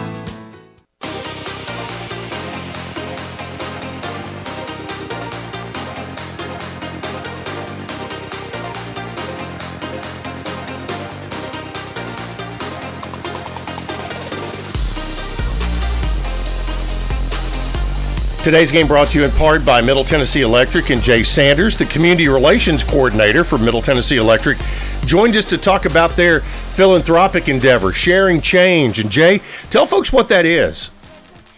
Today's 18.43 18.71
game 18.71 18.87
brought 18.87 19.09
to 19.09 19.19
you 19.19 19.23
in 19.23 19.29
part 19.29 19.63
by 19.63 19.81
Middle 19.81 20.03
Tennessee 20.03 20.41
Electric 20.41 20.89
and 20.89 21.03
Jay 21.03 21.21
Sanders, 21.21 21.77
the 21.77 21.85
Community 21.85 22.27
Relations 22.27 22.83
Coordinator 22.83 23.43
for 23.43 23.59
Middle 23.59 23.83
Tennessee 23.83 24.17
Electric, 24.17 24.57
joined 25.05 25.35
us 25.35 25.45
to 25.45 25.59
talk 25.59 25.85
about 25.85 26.15
their 26.15 26.39
philanthropic 26.39 27.47
endeavor, 27.47 27.93
Sharing 27.93 28.41
Change. 28.41 28.97
And 28.97 29.11
Jay, 29.11 29.41
tell 29.69 29.85
folks 29.85 30.11
what 30.11 30.27
that 30.29 30.43
is. 30.43 30.89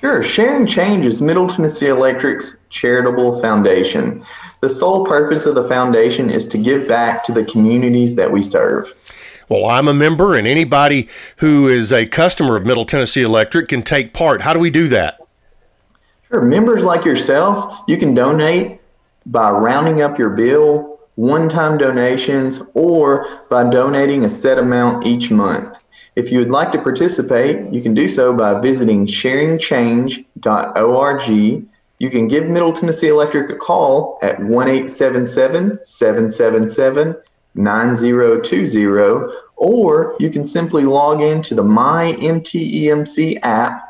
Sure. 0.02 0.22
Sharing 0.22 0.68
Change 0.68 1.06
is 1.06 1.22
Middle 1.22 1.48
Tennessee 1.48 1.88
Electric's 1.88 2.58
charitable 2.70 3.40
foundation. 3.40 4.22
The 4.60 4.70
sole 4.70 5.06
purpose 5.06 5.46
of 5.46 5.56
the 5.56 5.66
foundation 5.70 6.30
is 6.30 6.46
to 6.48 6.58
give 6.58 6.86
back 6.90 7.24
to 7.24 7.32
the 7.32 7.46
communities 7.46 8.14
that 8.16 8.30
we 8.30 8.42
serve. 8.42 8.94
Well, 9.48 9.66
I'm 9.66 9.88
a 9.88 9.94
member, 9.94 10.36
and 10.36 10.46
anybody 10.46 11.08
who 11.38 11.70
is 11.70 11.94
a 11.94 12.06
customer 12.08 12.58
of 12.58 12.66
Middle 12.66 12.84
Tennessee 12.84 13.22
Electric 13.22 13.70
can 13.70 13.84
take 13.84 14.14
part. 14.14 14.42
How 14.42 14.52
do 14.52 14.60
we 14.60 14.70
do 14.70 14.90
that? 14.90 15.23
Sure. 16.34 16.42
Members 16.42 16.84
like 16.84 17.06
yourself, 17.06 17.84
you 17.88 17.96
can 17.96 18.16
donate 18.16 18.82
by 19.28 19.52
rounding 19.52 20.02
up 20.02 20.18
your 20.18 20.32
bill, 20.32 21.00
one 21.14 21.48
time 21.48 21.78
donations, 21.78 22.60
or 22.74 23.28
by 23.52 23.70
donating 23.70 24.26
a 24.26 24.30
set 24.30 24.58
amount 24.58 25.06
each 25.06 25.30
month. 25.30 25.78
If 26.16 26.32
you 26.32 26.40
would 26.40 26.50
like 26.50 26.72
to 26.72 26.82
participate, 26.82 27.72
you 27.72 27.84
can 27.84 27.94
do 27.94 28.08
so 28.08 28.34
by 28.34 28.60
visiting 28.60 29.06
sharingchange.org. 29.06 31.68
You 32.00 32.10
can 32.10 32.28
give 32.28 32.48
Middle 32.48 32.74
Tennessee 32.74 33.10
Electric 33.10 33.52
a 33.52 33.56
call 33.56 34.18
at 34.24 34.40
1 34.40 34.68
877 34.68 35.84
777 35.84 37.16
9020, 37.54 39.36
or 39.56 40.16
you 40.20 40.32
can 40.32 40.44
simply 40.44 40.84
log 40.84 41.22
into 41.22 41.54
the 41.54 41.64
My 41.64 42.14
MTEMC 42.14 43.38
app 43.44 43.83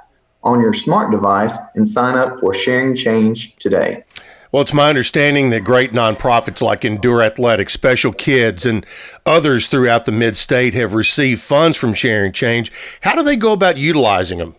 on 0.44 0.60
your 0.60 0.74
smart 0.74 1.12
device 1.12 1.58
and 1.76 1.88
sign 1.88 2.16
up 2.16 2.40
for 2.40 2.54
Sharing 2.54 2.96
Change 2.96 3.56
today. 3.58 4.04
Well, 4.52 4.62
it's 4.62 4.74
my 4.74 4.88
understanding 4.88 5.50
that 5.50 5.64
great 5.64 5.92
nonprofits 5.92 6.62
like 6.62 6.86
Endure 6.86 7.24
Athletics, 7.24 7.74
Special 7.74 8.14
Kids, 8.14 8.68
and 8.68 8.86
others 9.26 9.66
throughout 9.66 10.06
the 10.06 10.12
mid 10.12 10.38
state 10.38 10.76
have 10.76 10.94
received 10.94 11.42
funds 11.42 11.76
from 11.76 11.96
Sharing 11.96 12.32
Change. 12.34 12.72
How 13.02 13.16
do 13.16 13.24
they 13.24 13.36
go 13.36 13.52
about 13.52 13.78
utilizing 13.78 14.38
them? 14.38 14.56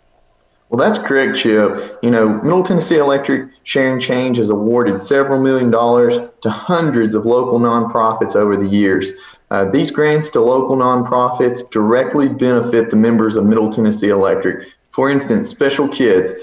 Well, 0.68 0.84
that's 0.84 0.98
correct, 0.98 1.36
Chip. 1.36 1.96
You 2.02 2.10
know, 2.10 2.28
Middle 2.28 2.64
Tennessee 2.64 2.96
Electric 2.96 3.50
Sharing 3.62 4.00
Change 4.00 4.38
has 4.38 4.50
awarded 4.50 4.98
several 4.98 5.40
million 5.40 5.70
dollars 5.70 6.18
to 6.40 6.50
hundreds 6.50 7.14
of 7.14 7.24
local 7.24 7.60
nonprofits 7.60 8.34
over 8.34 8.56
the 8.56 8.66
years. 8.66 9.12
Uh, 9.52 9.66
these 9.66 9.92
grants 9.92 10.30
to 10.30 10.40
local 10.40 10.76
nonprofits 10.76 11.70
directly 11.70 12.28
benefit 12.28 12.90
the 12.90 12.96
members 12.96 13.36
of 13.36 13.44
Middle 13.44 13.70
Tennessee 13.70 14.08
Electric. 14.08 14.66
For 14.94 15.10
instance, 15.10 15.48
Special 15.48 15.88
Kids, 15.88 16.36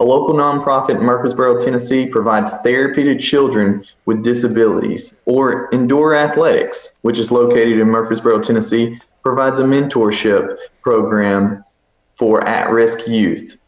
a 0.00 0.04
local 0.04 0.32
nonprofit 0.32 0.98
in 0.98 1.04
Murfreesboro, 1.04 1.58
Tennessee, 1.58 2.06
provides 2.06 2.54
therapy 2.62 3.04
to 3.04 3.14
children 3.14 3.84
with 4.06 4.24
disabilities. 4.24 5.20
Or 5.26 5.68
Endure 5.74 6.14
Athletics, 6.14 6.92
which 7.02 7.18
is 7.18 7.30
located 7.30 7.78
in 7.78 7.86
Murfreesboro, 7.88 8.40
Tennessee, 8.40 8.98
provides 9.22 9.60
a 9.60 9.64
mentorship 9.64 10.56
program 10.80 11.62
for 12.14 12.48
at 12.48 12.70
risk 12.70 13.06
youth. 13.06 13.58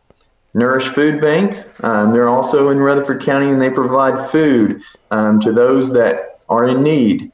Nourish 0.55 0.89
Food 0.89 1.21
Bank, 1.21 1.63
um, 1.85 2.15
they're 2.15 2.31
also 2.31 2.71
in 2.71 2.79
Rutherford 2.79 3.21
County 3.21 3.51
and 3.51 3.61
they 3.61 3.69
provide 3.69 4.19
food 4.19 4.83
um, 5.11 5.39
to 5.41 5.53
those 5.53 5.93
that 5.93 6.41
are 6.49 6.67
in 6.67 6.83
need. 6.83 7.31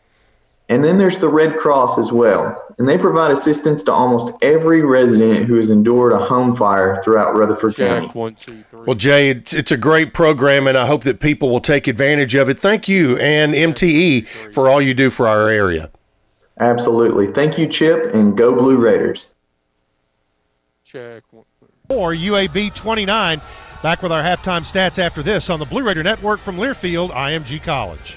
And 0.68 0.82
then 0.82 0.96
there's 0.98 1.20
the 1.20 1.28
Red 1.28 1.56
Cross 1.56 1.96
as 1.96 2.10
well, 2.10 2.60
and 2.78 2.88
they 2.88 2.98
provide 2.98 3.30
assistance 3.30 3.84
to 3.84 3.92
almost 3.92 4.32
every 4.42 4.82
resident 4.82 5.46
who 5.46 5.54
has 5.54 5.70
endured 5.70 6.12
a 6.12 6.18
home 6.18 6.56
fire 6.56 6.96
throughout 7.04 7.36
Rutherford 7.36 7.76
County. 7.76 8.10
Well, 8.72 8.96
Jay, 8.96 9.30
it's, 9.30 9.54
it's 9.54 9.70
a 9.70 9.76
great 9.76 10.12
program, 10.12 10.66
and 10.66 10.76
I 10.76 10.86
hope 10.86 11.04
that 11.04 11.20
people 11.20 11.50
will 11.50 11.60
take 11.60 11.86
advantage 11.86 12.34
of 12.34 12.48
it. 12.48 12.58
Thank 12.58 12.88
you 12.88 13.16
and 13.18 13.54
MTE 13.54 14.52
for 14.52 14.68
all 14.68 14.82
you 14.82 14.92
do 14.92 15.08
for 15.08 15.28
our 15.28 15.48
area. 15.48 15.90
Absolutely. 16.58 17.28
Thank 17.28 17.58
you, 17.58 17.68
Chip, 17.68 18.12
and 18.12 18.36
go 18.36 18.54
Blue 18.54 18.76
Raiders. 18.76 19.30
Check. 20.84 21.22
Or 21.90 22.12
UAB 22.12 22.74
29. 22.74 23.40
Back 23.82 24.02
with 24.02 24.10
our 24.10 24.22
halftime 24.22 24.62
stats 24.62 24.98
after 24.98 25.22
this 25.22 25.48
on 25.48 25.60
the 25.60 25.64
Blue 25.64 25.84
Raider 25.84 26.02
Network 26.02 26.40
from 26.40 26.56
Learfield, 26.56 27.10
IMG 27.10 27.62
College. 27.62 28.16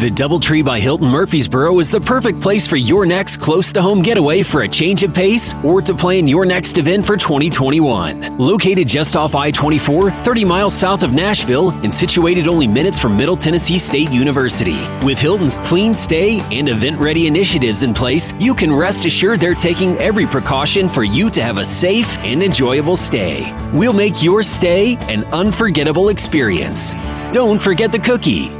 The 0.00 0.08
Doubletree 0.08 0.64
by 0.64 0.80
Hilton 0.80 1.08
Murfreesboro 1.08 1.78
is 1.78 1.90
the 1.90 2.00
perfect 2.00 2.40
place 2.40 2.66
for 2.66 2.76
your 2.76 3.04
next 3.04 3.36
close 3.36 3.70
to 3.74 3.82
home 3.82 4.00
getaway 4.00 4.42
for 4.42 4.62
a 4.62 4.68
change 4.68 5.02
of 5.02 5.12
pace 5.12 5.52
or 5.62 5.82
to 5.82 5.94
plan 5.94 6.26
your 6.26 6.46
next 6.46 6.78
event 6.78 7.04
for 7.04 7.18
2021. 7.18 8.38
Located 8.38 8.88
just 8.88 9.14
off 9.14 9.34
I 9.34 9.50
24, 9.50 10.10
30 10.10 10.44
miles 10.46 10.72
south 10.72 11.02
of 11.02 11.12
Nashville, 11.12 11.68
and 11.84 11.92
situated 11.92 12.48
only 12.48 12.66
minutes 12.66 12.98
from 12.98 13.14
Middle 13.14 13.36
Tennessee 13.36 13.76
State 13.76 14.10
University. 14.10 14.80
With 15.04 15.18
Hilton's 15.18 15.60
clean 15.60 15.92
stay 15.92 16.40
and 16.50 16.70
event 16.70 16.98
ready 16.98 17.26
initiatives 17.26 17.82
in 17.82 17.92
place, 17.92 18.32
you 18.40 18.54
can 18.54 18.72
rest 18.72 19.04
assured 19.04 19.38
they're 19.38 19.54
taking 19.54 19.98
every 19.98 20.24
precaution 20.24 20.88
for 20.88 21.04
you 21.04 21.28
to 21.28 21.42
have 21.42 21.58
a 21.58 21.64
safe 21.66 22.16
and 22.20 22.42
enjoyable 22.42 22.96
stay. 22.96 23.52
We'll 23.74 23.92
make 23.92 24.22
your 24.22 24.42
stay 24.42 24.96
an 25.10 25.24
unforgettable 25.24 26.08
experience. 26.08 26.94
Don't 27.32 27.60
forget 27.60 27.92
the 27.92 27.98
cookie. 27.98 28.59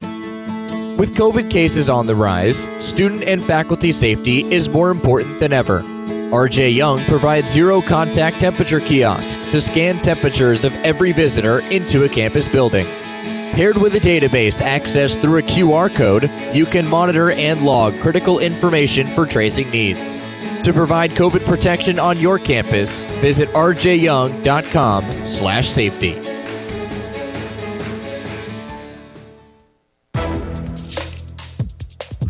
With 1.01 1.15
COVID 1.15 1.49
cases 1.49 1.89
on 1.89 2.05
the 2.05 2.15
rise, 2.15 2.67
student 2.79 3.23
and 3.23 3.43
faculty 3.43 3.91
safety 3.91 4.43
is 4.53 4.69
more 4.69 4.91
important 4.91 5.39
than 5.39 5.51
ever. 5.51 5.81
RJ 5.81 6.75
Young 6.75 7.03
provides 7.05 7.49
zero 7.49 7.81
contact 7.81 8.39
temperature 8.39 8.79
kiosks 8.79 9.47
to 9.47 9.61
scan 9.61 9.99
temperatures 9.99 10.63
of 10.63 10.75
every 10.83 11.11
visitor 11.11 11.61
into 11.71 12.03
a 12.03 12.07
campus 12.07 12.47
building. 12.47 12.85
Paired 12.85 13.77
with 13.77 13.95
a 13.95 13.99
database 13.99 14.61
accessed 14.61 15.19
through 15.21 15.39
a 15.39 15.41
QR 15.41 15.91
code, 15.91 16.29
you 16.55 16.67
can 16.67 16.87
monitor 16.87 17.31
and 17.31 17.65
log 17.65 17.99
critical 17.99 18.37
information 18.37 19.07
for 19.07 19.25
tracing 19.25 19.71
needs. 19.71 20.21
To 20.61 20.71
provide 20.71 21.15
COVID 21.15 21.45
protection 21.45 21.97
on 21.97 22.19
your 22.19 22.37
campus, 22.37 23.05
visit 23.21 23.49
rjyoung.com/safety. 23.53 26.30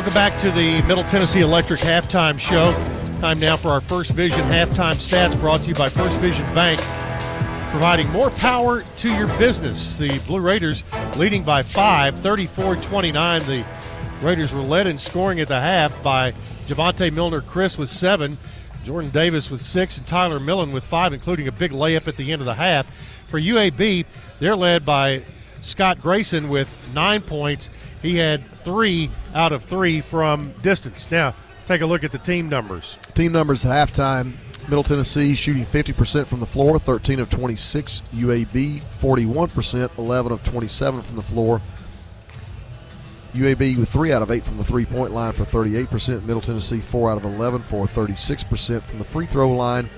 Welcome 0.00 0.14
back 0.14 0.40
to 0.40 0.50
the 0.50 0.80
Middle 0.88 1.04
Tennessee 1.04 1.40
Electric 1.40 1.78
halftime 1.80 2.38
show. 2.38 2.72
Time 3.20 3.38
now 3.38 3.54
for 3.54 3.68
our 3.68 3.82
First 3.82 4.12
Vision 4.12 4.40
halftime 4.48 4.94
stats 4.94 5.38
brought 5.38 5.60
to 5.60 5.68
you 5.68 5.74
by 5.74 5.90
First 5.90 6.18
Vision 6.20 6.46
Bank, 6.54 6.78
providing 7.70 8.10
more 8.10 8.30
power 8.30 8.80
to 8.80 9.14
your 9.14 9.26
business. 9.36 9.92
The 9.96 10.18
Blue 10.26 10.40
Raiders 10.40 10.84
leading 11.18 11.44
by 11.44 11.62
five, 11.62 12.18
34 12.18 12.76
29. 12.76 13.42
The 13.42 13.66
Raiders 14.22 14.54
were 14.54 14.62
led 14.62 14.86
in 14.86 14.96
scoring 14.96 15.38
at 15.38 15.48
the 15.48 15.60
half 15.60 16.02
by 16.02 16.32
Javante 16.66 17.12
Milner 17.12 17.42
Chris 17.42 17.76
with 17.76 17.90
seven. 17.90 18.38
Jordan 18.84 19.10
Davis 19.10 19.50
with 19.50 19.62
six 19.62 19.98
and 19.98 20.06
Tyler 20.06 20.40
Millen 20.40 20.72
with 20.72 20.84
five, 20.84 21.12
including 21.12 21.46
a 21.46 21.52
big 21.52 21.72
layup 21.72 22.08
at 22.08 22.16
the 22.16 22.32
end 22.32 22.40
of 22.40 22.46
the 22.46 22.54
half. 22.54 22.90
For 23.28 23.38
UAB, 23.38 24.06
they're 24.38 24.56
led 24.56 24.86
by 24.86 25.24
Scott 25.60 26.00
Grayson 26.00 26.48
with 26.48 26.74
nine 26.94 27.20
points. 27.20 27.68
He 28.02 28.16
had 28.16 28.42
three 28.42 29.10
out 29.34 29.52
of 29.52 29.64
three 29.64 30.00
from 30.00 30.52
distance. 30.62 31.10
Now, 31.10 31.34
take 31.66 31.80
a 31.82 31.86
look 31.86 32.04
at 32.04 32.12
the 32.12 32.18
team 32.18 32.48
numbers. 32.48 32.96
Team 33.14 33.32
numbers 33.32 33.64
at 33.64 33.88
halftime. 33.88 34.34
Middle 34.62 34.84
Tennessee 34.84 35.34
shooting 35.34 35.64
50% 35.64 36.26
from 36.26 36.40
the 36.40 36.46
floor, 36.46 36.78
13 36.78 37.18
of 37.20 37.28
26. 37.28 38.02
UAB 38.14 38.82
41%, 39.00 39.98
11 39.98 40.32
of 40.32 40.42
27 40.42 41.02
from 41.02 41.16
the 41.16 41.22
floor. 41.22 41.60
UAB 43.34 43.78
with 43.78 43.88
3 43.88 44.12
out 44.12 44.22
of 44.22 44.30
8 44.30 44.44
from 44.44 44.58
the 44.58 44.64
three 44.64 44.84
point 44.84 45.12
line 45.12 45.32
for 45.32 45.44
38%. 45.44 46.24
Middle 46.24 46.40
Tennessee 46.40 46.80
4 46.80 47.12
out 47.12 47.18
of 47.18 47.24
11 47.24 47.62
for 47.62 47.86
36% 47.86 48.82
from 48.82 48.98
the 48.98 49.04
free 49.04 49.26
throw 49.26 49.50
line. 49.54 49.88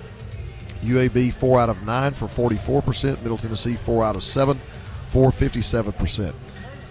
UAB 0.82 1.32
4 1.32 1.60
out 1.60 1.68
of 1.68 1.82
9 1.86 2.12
for 2.12 2.26
44%. 2.26 3.22
Middle 3.22 3.38
Tennessee 3.38 3.74
4 3.74 4.04
out 4.04 4.16
of 4.16 4.22
7 4.22 4.60
for 5.06 5.30
57%. 5.30 6.34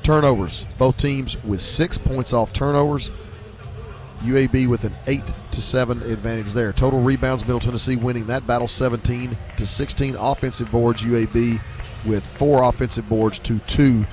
Turnovers, 0.04 0.66
both 0.78 0.98
teams 0.98 1.42
with 1.44 1.62
6 1.62 1.98
points 2.00 2.34
off 2.34 2.54
turnovers. 2.54 3.10
UAB 4.22 4.68
with 4.68 4.84
an 4.84 4.94
8 5.08 5.22
to 5.52 5.62
7 5.62 6.02
advantage 6.04 6.54
there. 6.54 6.72
Total 6.72 7.00
rebounds, 7.00 7.44
Middle 7.44 7.60
Tennessee 7.60 7.96
winning 7.96 8.28
that 8.28 8.46
battle 8.46 8.68
17 8.68 9.36
to 9.58 9.66
16. 9.66 10.16
Offensive 10.16 10.72
boards, 10.72 11.02
UAB 11.02 11.60
with 12.06 12.26
4 12.26 12.64
offensive 12.64 13.08
boards 13.10 13.40
to 13.40 13.60
2 13.60 14.04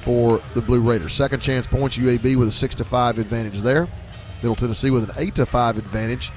for 0.00 0.40
the 0.54 0.60
Blue 0.60 0.80
Raiders. 0.80 1.14
Second 1.14 1.40
chance 1.40 1.66
points, 1.66 1.96
UAB 1.96 2.36
with 2.36 2.48
a 2.48 2.52
6 2.52 2.74
to 2.76 2.84
5 2.84 3.18
advantage 3.18 3.60
there. 3.62 3.88
Middle 4.42 4.54
Tennessee 4.54 4.90
with 4.90 5.10
an 5.10 5.16
8 5.16 5.34
to 5.36 5.46
5 5.46 5.78
advantage 5.78 6.30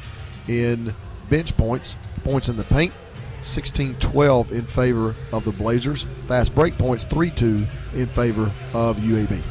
in 0.47 0.93
bench 1.29 1.55
points. 1.55 1.95
Points 2.23 2.49
in 2.49 2.57
the 2.57 2.63
paint, 2.63 2.93
16 3.43 3.95
12 3.95 4.51
in 4.51 4.63
favor 4.63 5.15
of 5.31 5.43
the 5.43 5.51
Blazers. 5.51 6.05
Fast 6.27 6.53
break 6.55 6.77
points, 6.77 7.03
3 7.05 7.29
2 7.31 7.67
in 7.95 8.07
favor 8.07 8.51
of 8.73 8.97
UAB. 8.97 9.41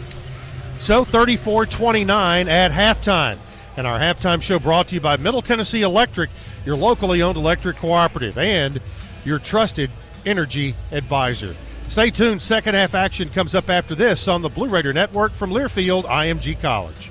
So 0.78 1.04
34 1.04 1.66
29 1.66 2.48
at 2.48 2.70
halftime. 2.70 3.38
And 3.76 3.86
our 3.86 3.98
halftime 3.98 4.42
show 4.42 4.58
brought 4.58 4.88
to 4.88 4.96
you 4.96 5.00
by 5.00 5.16
Middle 5.16 5.42
Tennessee 5.42 5.82
Electric, 5.82 6.30
your 6.64 6.76
locally 6.76 7.22
owned 7.22 7.36
electric 7.36 7.76
cooperative, 7.76 8.36
and 8.36 8.80
your 9.24 9.38
trusted 9.38 9.90
energy 10.26 10.74
advisor. 10.90 11.54
Stay 11.88 12.10
tuned. 12.10 12.42
Second 12.42 12.74
half 12.74 12.94
action 12.94 13.28
comes 13.30 13.54
up 13.54 13.70
after 13.70 13.94
this 13.94 14.28
on 14.28 14.42
the 14.42 14.48
Blue 14.48 14.68
Raider 14.68 14.92
Network 14.92 15.32
from 15.32 15.50
Learfield 15.50 16.04
IMG 16.04 16.60
College. 16.60 17.10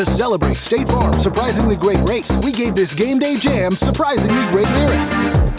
To 0.00 0.06
celebrate 0.06 0.56
State 0.56 0.88
Farm's 0.88 1.22
surprisingly 1.22 1.76
great 1.76 1.98
race, 2.08 2.34
we 2.42 2.52
gave 2.52 2.74
this 2.74 2.94
game 2.94 3.18
day 3.18 3.36
jam 3.36 3.72
surprisingly 3.72 4.40
great 4.50 4.66
lyrics. 4.70 5.49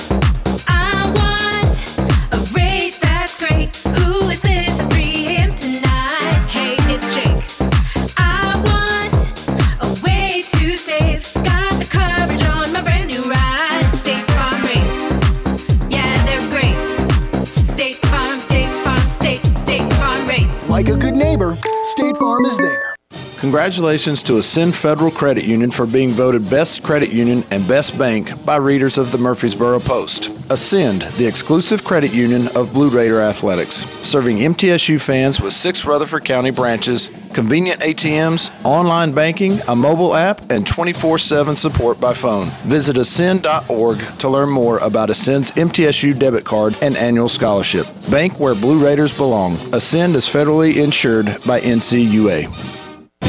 Congratulations 23.42 24.22
to 24.22 24.38
Ascend 24.38 24.76
Federal 24.76 25.10
Credit 25.10 25.44
Union 25.44 25.72
for 25.72 25.88
being 25.88 26.12
voted 26.12 26.48
Best 26.48 26.84
Credit 26.84 27.12
Union 27.12 27.44
and 27.50 27.68
Best 27.68 27.98
Bank 27.98 28.46
by 28.46 28.58
readers 28.58 29.00
of 29.00 29.12
the 29.12 29.18
Murfreesboro 29.18 29.80
Post. 29.80 30.28
Ascend, 30.52 31.02
the 31.18 31.26
exclusive 31.26 31.84
credit 31.84 32.14
union 32.14 32.50
of 32.50 32.72
Blue 32.72 32.90
Raider 32.90 33.20
Athletics, 33.20 33.78
serving 34.08 34.38
MTSU 34.38 35.02
fans 35.02 35.42
with 35.42 35.54
six 35.54 35.86
Rutherford 35.86 36.24
County 36.24 36.52
branches, 36.52 37.10
convenient 37.34 37.80
ATMs, 37.82 38.52
online 38.64 39.12
banking, 39.12 39.60
a 39.68 39.76
mobile 39.76 40.14
app, 40.14 40.52
and 40.52 40.68
24 40.68 41.18
7 41.18 41.56
support 41.56 42.00
by 42.00 42.14
phone. 42.14 42.50
Visit 42.68 43.00
ascend.org 43.00 43.98
to 44.20 44.30
learn 44.30 44.50
more 44.50 44.78
about 44.78 45.10
Ascend's 45.10 45.50
MTSU 45.54 46.20
debit 46.20 46.44
card 46.44 46.78
and 46.84 46.96
annual 46.96 47.28
scholarship. 47.28 47.88
Bank 48.12 48.40
where 48.40 48.54
Blue 48.54 48.86
Raiders 48.86 49.18
belong. 49.18 49.54
Ascend 49.74 50.16
is 50.16 50.28
federally 50.28 50.76
insured 50.76 51.26
by 51.48 51.60
NCUA. 51.60 52.81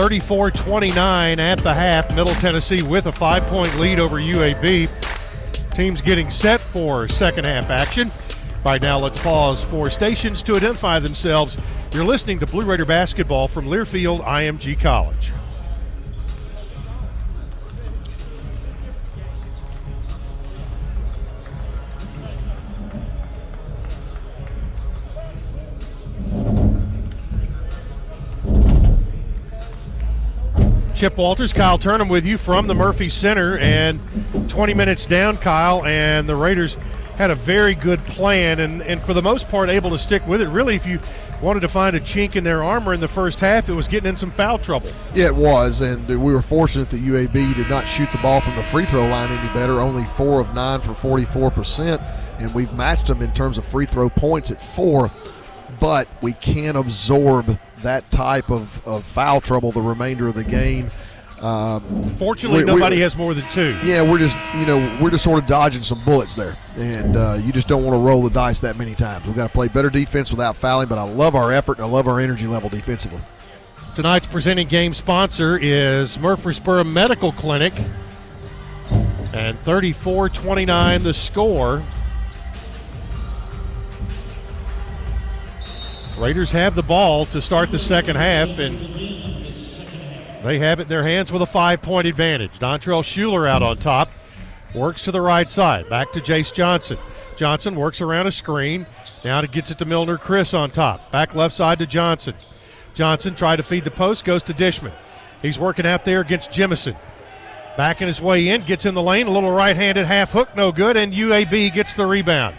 Thirty-four 0.00 0.52
twenty-nine 0.52 1.40
at 1.40 1.58
the 1.58 1.74
half. 1.74 2.14
Middle 2.14 2.32
Tennessee 2.34 2.82
with 2.82 3.06
a 3.06 3.12
five-point 3.12 3.80
lead 3.80 3.98
over 3.98 4.18
UAB. 4.18 4.88
Teams 5.74 6.00
getting 6.00 6.30
set 6.30 6.60
for 6.60 7.08
second 7.08 7.46
half 7.46 7.68
action. 7.68 8.12
Right 8.64 8.80
now, 8.80 9.00
let's 9.00 9.20
pause 9.20 9.64
for 9.64 9.90
stations 9.90 10.40
to 10.44 10.54
identify 10.54 11.00
themselves. 11.00 11.56
You're 11.92 12.04
listening 12.04 12.38
to 12.38 12.46
Blue 12.46 12.64
Raider 12.64 12.84
basketball 12.84 13.48
from 13.48 13.66
Learfield 13.66 14.24
IMG 14.24 14.80
College. 14.80 15.32
Chip 30.98 31.16
Walters, 31.16 31.52
Kyle 31.52 31.78
Turnham 31.78 32.08
with 32.08 32.26
you 32.26 32.36
from 32.36 32.66
the 32.66 32.74
Murphy 32.74 33.08
Center, 33.08 33.56
and 33.58 34.00
20 34.48 34.74
minutes 34.74 35.06
down, 35.06 35.36
Kyle, 35.36 35.84
and 35.84 36.28
the 36.28 36.34
Raiders 36.34 36.74
had 37.14 37.30
a 37.30 37.36
very 37.36 37.76
good 37.76 38.04
plan, 38.06 38.58
and, 38.58 38.82
and 38.82 39.00
for 39.00 39.14
the 39.14 39.22
most 39.22 39.48
part, 39.48 39.70
able 39.70 39.90
to 39.90 39.98
stick 40.00 40.26
with 40.26 40.40
it. 40.40 40.48
Really, 40.48 40.74
if 40.74 40.84
you 40.84 40.98
wanted 41.40 41.60
to 41.60 41.68
find 41.68 41.94
a 41.94 42.00
chink 42.00 42.34
in 42.34 42.42
their 42.42 42.64
armor 42.64 42.92
in 42.92 42.98
the 42.98 43.06
first 43.06 43.38
half, 43.38 43.68
it 43.68 43.74
was 43.74 43.86
getting 43.86 44.08
in 44.08 44.16
some 44.16 44.32
foul 44.32 44.58
trouble. 44.58 44.90
Yeah, 45.14 45.26
it 45.26 45.36
was, 45.36 45.82
and 45.82 46.04
we 46.08 46.16
were 46.16 46.42
fortunate 46.42 46.88
that 46.88 47.00
UAB 47.00 47.54
did 47.54 47.70
not 47.70 47.88
shoot 47.88 48.10
the 48.10 48.18
ball 48.18 48.40
from 48.40 48.56
the 48.56 48.64
free 48.64 48.84
throw 48.84 49.06
line 49.06 49.30
any 49.30 49.54
better. 49.54 49.78
Only 49.78 50.04
four 50.04 50.40
of 50.40 50.52
nine 50.52 50.80
for 50.80 50.94
44 50.94 51.52
percent, 51.52 52.02
and 52.40 52.52
we've 52.52 52.72
matched 52.74 53.06
them 53.06 53.22
in 53.22 53.32
terms 53.34 53.56
of 53.56 53.64
free 53.64 53.86
throw 53.86 54.08
points 54.08 54.50
at 54.50 54.60
four. 54.60 55.12
But 55.78 56.08
we 56.22 56.32
can't 56.32 56.76
absorb 56.76 57.56
that 57.82 58.10
type 58.10 58.50
of, 58.50 58.86
of 58.86 59.04
foul 59.06 59.40
trouble 59.40 59.72
the 59.72 59.80
remainder 59.82 60.26
of 60.28 60.34
the 60.34 60.44
game. 60.44 60.90
Um, 61.40 62.14
Fortunately, 62.16 62.64
we- 62.64 62.72
we- 62.72 62.80
nobody 62.80 63.00
has 63.00 63.16
more 63.16 63.32
than 63.32 63.48
two. 63.50 63.78
Yeah, 63.84 64.02
we're 64.02 64.18
just 64.18 64.36
you 64.56 64.66
know 64.66 64.98
we're 65.00 65.10
just 65.10 65.22
sort 65.22 65.40
of 65.40 65.48
dodging 65.48 65.82
some 65.84 66.02
bullets 66.04 66.34
there, 66.34 66.56
and 66.76 67.16
uh, 67.16 67.38
you 67.40 67.52
just 67.52 67.68
don't 67.68 67.84
want 67.84 67.94
to 67.94 68.00
roll 68.00 68.22
the 68.22 68.30
dice 68.30 68.58
that 68.60 68.76
many 68.76 68.94
times. 68.96 69.24
We've 69.24 69.36
got 69.36 69.46
to 69.46 69.52
play 69.52 69.68
better 69.68 69.88
defense 69.90 70.30
without 70.32 70.56
fouling. 70.56 70.88
But 70.88 70.98
I 70.98 71.04
love 71.04 71.36
our 71.36 71.52
effort 71.52 71.78
and 71.78 71.86
I 71.86 71.88
love 71.88 72.08
our 72.08 72.18
energy 72.18 72.46
level 72.48 72.68
defensively. 72.68 73.20
Tonight's 73.94 74.26
presenting 74.26 74.66
game 74.68 74.92
sponsor 74.94 75.56
is 75.60 76.18
Murfreesboro 76.18 76.82
Medical 76.84 77.30
Clinic. 77.32 77.72
And 79.32 79.58
34 79.60 80.30
29 80.30 81.02
the 81.02 81.14
score. 81.14 81.82
Raiders 86.18 86.50
have 86.50 86.74
the 86.74 86.82
ball 86.82 87.26
to 87.26 87.40
start 87.40 87.70
the 87.70 87.78
second 87.78 88.16
half, 88.16 88.58
and 88.58 88.76
they 90.44 90.58
have 90.58 90.80
it 90.80 90.82
in 90.82 90.88
their 90.88 91.04
hands 91.04 91.30
with 91.30 91.42
a 91.42 91.46
five 91.46 91.80
point 91.80 92.08
advantage. 92.08 92.58
Dontrell 92.58 93.04
Shuler 93.04 93.48
out 93.48 93.62
on 93.62 93.78
top. 93.78 94.10
Works 94.74 95.04
to 95.04 95.12
the 95.12 95.20
right 95.20 95.48
side. 95.48 95.88
Back 95.88 96.10
to 96.12 96.20
Jace 96.20 96.52
Johnson. 96.52 96.98
Johnson 97.36 97.76
works 97.76 98.00
around 98.00 98.26
a 98.26 98.32
screen. 98.32 98.84
Now 99.24 99.38
it 99.38 99.52
gets 99.52 99.70
it 99.70 99.78
to 99.78 99.84
Millner-Critten 99.84 100.58
on 100.58 100.70
top. 100.72 101.12
Back 101.12 101.36
left 101.36 101.54
side 101.54 101.78
to 101.78 101.86
Johnson. 101.86 102.34
Johnson 102.94 103.36
tried 103.36 103.56
to 103.56 103.62
feed 103.62 103.84
the 103.84 103.90
post, 103.92 104.24
goes 104.24 104.42
to 104.42 104.52
Dishman. 104.52 104.92
He's 105.40 105.58
working 105.58 105.86
out 105.86 106.04
there 106.04 106.20
against 106.20 106.50
Jemison. 106.50 106.96
Backing 107.76 108.08
his 108.08 108.20
way 108.20 108.48
in, 108.48 108.62
gets 108.62 108.86
in 108.86 108.94
the 108.94 109.02
lane, 109.02 109.28
a 109.28 109.30
little 109.30 109.52
right 109.52 109.76
handed 109.76 110.04
half 110.04 110.32
hook, 110.32 110.54
no 110.56 110.72
good, 110.72 110.96
and 110.96 111.12
UAB 111.12 111.72
gets 111.72 111.94
the 111.94 112.06
rebound. 112.06 112.56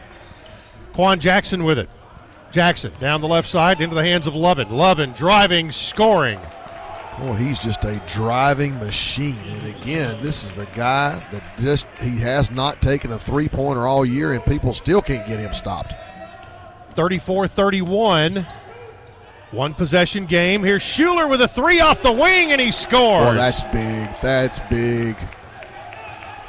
Quan 0.94 1.20
Jackson 1.20 1.66
with 1.66 1.78
it. 1.78 1.90
Jackson 2.52 2.92
down 3.00 3.22
the 3.22 3.28
left 3.28 3.50
side 3.50 3.82
into 3.82 3.96
the 3.96 4.04
hands 4.04 4.28
of 4.28 4.34
Lovan. 4.34 4.70
Lovan 4.70 5.16
driving, 5.16 5.72
scoring. 5.72 6.40
Well, 7.20 7.34
he's 7.34 7.60
just 7.60 7.84
a 7.84 8.02
driving 8.08 8.80
machine. 8.80 9.46
And 9.48 9.68
again, 9.68 10.22
this 10.22 10.46
is 10.46 10.54
the 10.54 10.68
guy 10.68 11.26
that 11.32 11.58
just 11.58 11.88
he 12.02 12.18
has 12.20 12.50
not 12.50 12.82
taken 12.82 13.12
a 13.12 13.20
three 13.20 13.50
pointer 13.50 13.86
all 13.88 14.06
year, 14.06 14.34
and 14.34 14.44
people 14.46 14.74
still 14.74 15.02
can't 15.02 15.28
get 15.28 15.40
him 15.40 15.54
stopped. 15.54 15.94
34 16.96 17.48
31. 17.48 18.48
One 19.52 19.74
possession 19.74 20.28
game. 20.28 20.64
Here's 20.64 20.84
Shuler 20.84 21.28
with 21.28 21.42
a 21.42 21.48
three 21.48 21.80
off 21.80 22.02
the 22.02 22.12
wing, 22.12 22.52
and 22.52 22.62
he 22.62 22.72
scores. 22.72 23.26
Boy, 23.26 23.34
that's 23.34 23.62
big. 23.62 24.22
That's 24.22 24.60
big. 24.70 25.18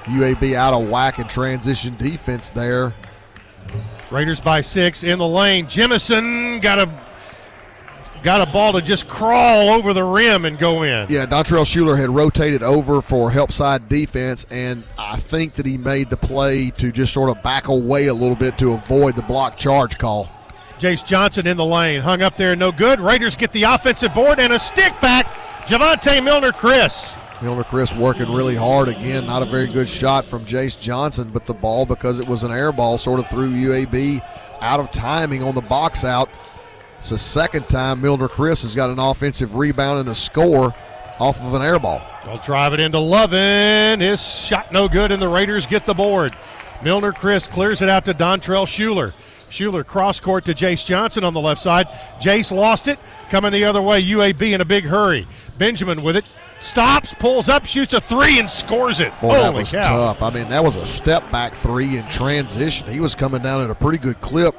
UAB 0.04 0.54
out 0.54 0.74
of 0.74 0.88
whack 0.88 1.18
in 1.18 1.26
transition 1.26 1.96
defense 1.96 2.50
there. 2.50 2.92
Raiders 4.10 4.40
by 4.40 4.60
six 4.60 5.04
in 5.04 5.18
the 5.18 5.26
lane. 5.26 5.66
Jemison 5.66 6.60
got 6.60 6.80
a 6.80 6.90
got 8.22 8.46
a 8.46 8.50
ball 8.50 8.72
to 8.72 8.82
just 8.82 9.08
crawl 9.08 9.70
over 9.70 9.94
the 9.94 10.02
rim 10.04 10.44
and 10.44 10.58
go 10.58 10.82
in. 10.82 11.06
Yeah, 11.08 11.26
Dontrell 11.26 11.64
Shuler 11.64 11.96
had 11.96 12.10
rotated 12.10 12.62
over 12.62 13.00
for 13.02 13.30
help 13.30 13.52
side 13.52 13.88
defense, 13.88 14.44
and 14.50 14.84
I 14.98 15.16
think 15.16 15.54
that 15.54 15.64
he 15.64 15.78
made 15.78 16.10
the 16.10 16.16
play 16.16 16.70
to 16.70 16.92
just 16.92 17.12
sort 17.12 17.30
of 17.30 17.42
back 17.42 17.68
away 17.68 18.08
a 18.08 18.14
little 18.14 18.36
bit 18.36 18.58
to 18.58 18.72
avoid 18.72 19.16
the 19.16 19.22
block 19.22 19.56
charge 19.56 19.96
call. 19.96 20.28
Jace 20.78 21.04
Johnson 21.04 21.46
in 21.46 21.56
the 21.56 21.64
lane, 21.64 22.00
hung 22.00 22.22
up 22.22 22.36
there, 22.36 22.56
no 22.56 22.72
good. 22.72 23.00
Raiders 23.00 23.36
get 23.36 23.52
the 23.52 23.62
offensive 23.64 24.12
board 24.14 24.40
and 24.40 24.52
a 24.52 24.58
stick 24.58 24.98
back. 25.00 25.26
Javante 25.66 26.22
Milner 26.24 26.52
Chris. 26.52 27.06
Millner-Critten 27.42 27.98
working 27.98 28.30
really 28.32 28.54
hard 28.54 28.88
again. 28.88 29.26
Not 29.26 29.42
a 29.42 29.46
very 29.46 29.66
good 29.66 29.88
shot 29.88 30.26
from 30.26 30.44
Jace 30.44 30.78
Johnson, 30.78 31.30
but 31.30 31.46
the 31.46 31.54
ball, 31.54 31.86
because 31.86 32.20
it 32.20 32.26
was 32.26 32.42
an 32.42 32.52
air 32.52 32.70
ball, 32.70 32.98
sort 32.98 33.18
of 33.18 33.28
threw 33.28 33.50
UAB 33.50 34.20
out 34.60 34.78
of 34.78 34.90
timing 34.90 35.42
on 35.42 35.54
the 35.54 35.62
box 35.62 36.04
out. 36.04 36.28
It's 36.98 37.08
the 37.08 37.18
second 37.18 37.66
time 37.68 38.02
Millner-Critten 38.02 38.62
has 38.62 38.74
got 38.74 38.90
an 38.90 38.98
offensive 38.98 39.54
rebound 39.54 40.00
and 40.00 40.08
a 40.10 40.14
score 40.14 40.74
off 41.18 41.40
of 41.42 41.54
an 41.54 41.62
air 41.62 41.78
ball. 41.78 42.02
They'll 42.26 42.38
drive 42.38 42.74
it 42.74 42.80
into 42.80 42.98
Lovan. 42.98 44.02
His 44.02 44.20
shot 44.22 44.70
no 44.70 44.86
good, 44.86 45.10
and 45.10 45.22
the 45.22 45.28
Raiders 45.28 45.66
get 45.66 45.86
the 45.86 45.94
board. 45.94 46.36
Millner-Critten 46.82 47.50
clears 47.50 47.80
it 47.80 47.88
out 47.88 48.04
to 48.04 48.12
Dontrell 48.12 48.66
Shuler. 48.66 49.14
Shuler 49.50 49.84
cross 49.84 50.20
court 50.20 50.44
to 50.44 50.54
Jace 50.54 50.84
Johnson 50.84 51.24
on 51.24 51.34
the 51.34 51.40
left 51.40 51.62
side. 51.62 51.88
Jace 52.20 52.52
lost 52.52 52.86
it. 52.86 52.98
Coming 53.30 53.52
the 53.52 53.64
other 53.64 53.82
way, 53.82 54.02
UAB 54.02 54.52
in 54.52 54.60
a 54.60 54.64
big 54.64 54.84
hurry. 54.84 55.26
Benjamin 55.58 56.02
with 56.02 56.16
it. 56.16 56.24
Stops, 56.60 57.14
pulls 57.14 57.48
up, 57.48 57.64
shoots 57.64 57.94
a 57.94 58.00
three, 58.00 58.38
and 58.38 58.48
scores 58.48 59.00
it. 59.00 59.18
Boy, 59.20 59.32
that 59.32 59.54
was 59.54 59.70
cow. 59.70 59.82
tough. 59.82 60.22
I 60.22 60.30
mean, 60.30 60.48
that 60.50 60.62
was 60.62 60.76
a 60.76 60.84
step 60.84 61.30
back 61.32 61.54
three 61.54 61.96
in 61.96 62.06
transition. 62.08 62.86
He 62.86 63.00
was 63.00 63.14
coming 63.14 63.40
down 63.40 63.62
at 63.62 63.70
a 63.70 63.74
pretty 63.74 63.98
good 63.98 64.20
clip. 64.20 64.54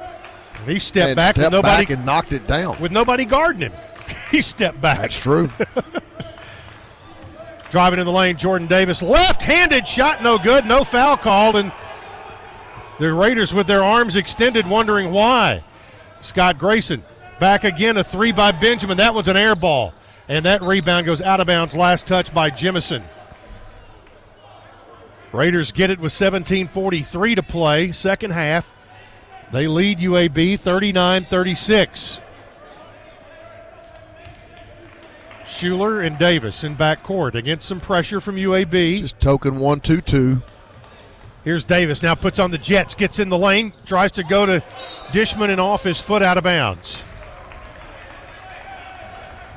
He 0.66 0.78
stepped 0.78 1.10
and 1.10 1.16
back 1.16 1.36
with 1.36 1.44
stepped 1.44 1.52
nobody 1.52 1.84
back 1.84 1.90
and 1.90 2.04
knocked 2.04 2.32
it 2.32 2.46
down. 2.46 2.80
with 2.80 2.92
nobody 2.92 3.24
guarding 3.24 3.70
him. 3.70 3.72
he 4.30 4.42
stepped 4.42 4.80
back. 4.80 4.98
That's 4.98 5.18
true. 5.18 5.50
Driving 7.70 8.00
in 8.00 8.06
the 8.06 8.12
lane, 8.12 8.36
Jordan 8.36 8.68
Davis, 8.68 9.00
left-handed 9.00 9.88
shot, 9.88 10.22
no 10.22 10.38
good, 10.38 10.66
no 10.66 10.84
foul 10.84 11.16
called, 11.16 11.56
and 11.56 11.72
the 12.98 13.12
Raiders 13.12 13.54
with 13.54 13.66
their 13.66 13.82
arms 13.82 14.14
extended, 14.14 14.66
wondering 14.66 15.10
why. 15.10 15.64
Scott 16.20 16.58
Grayson 16.58 17.02
back 17.40 17.64
again, 17.64 17.96
a 17.96 18.04
three 18.04 18.30
by 18.30 18.52
Benjamin. 18.52 18.98
That 18.98 19.14
was 19.14 19.26
an 19.26 19.36
air 19.36 19.54
ball, 19.54 19.94
and 20.28 20.44
that 20.44 20.62
rebound 20.62 21.06
goes 21.06 21.20
out 21.20 21.40
of 21.40 21.46
bounds. 21.46 21.74
Last 21.74 22.06
touch 22.06 22.32
by 22.32 22.50
Jemison. 22.50 23.04
Raiders 25.32 25.72
get 25.72 25.90
it 25.90 25.98
with 25.98 26.12
17:43 26.12 27.34
to 27.36 27.42
play, 27.42 27.92
second 27.92 28.32
half. 28.32 28.72
They 29.52 29.66
lead 29.66 29.98
UAB 29.98 30.54
39-36. 30.54 32.20
Shuler 35.44 36.04
and 36.04 36.18
Davis 36.18 36.64
in 36.64 36.76
backcourt 36.76 37.34
against 37.34 37.68
some 37.68 37.78
pressure 37.78 38.20
from 38.20 38.36
UAB. 38.36 39.00
Just 39.00 39.20
token 39.20 39.60
one, 39.60 39.80
two, 39.80 40.00
two. 40.00 40.42
Here's 41.44 41.64
Davis 41.64 42.02
now 42.02 42.14
puts 42.14 42.38
on 42.38 42.50
the 42.50 42.58
Jets, 42.58 42.94
gets 42.94 43.18
in 43.18 43.28
the 43.28 43.38
lane, 43.38 43.72
tries 43.84 44.12
to 44.12 44.22
go 44.22 44.46
to 44.46 44.62
Dishman 45.12 45.50
and 45.50 45.60
off 45.60 45.82
his 45.82 46.00
foot 46.00 46.22
out 46.22 46.38
of 46.38 46.44
bounds. 46.44 47.02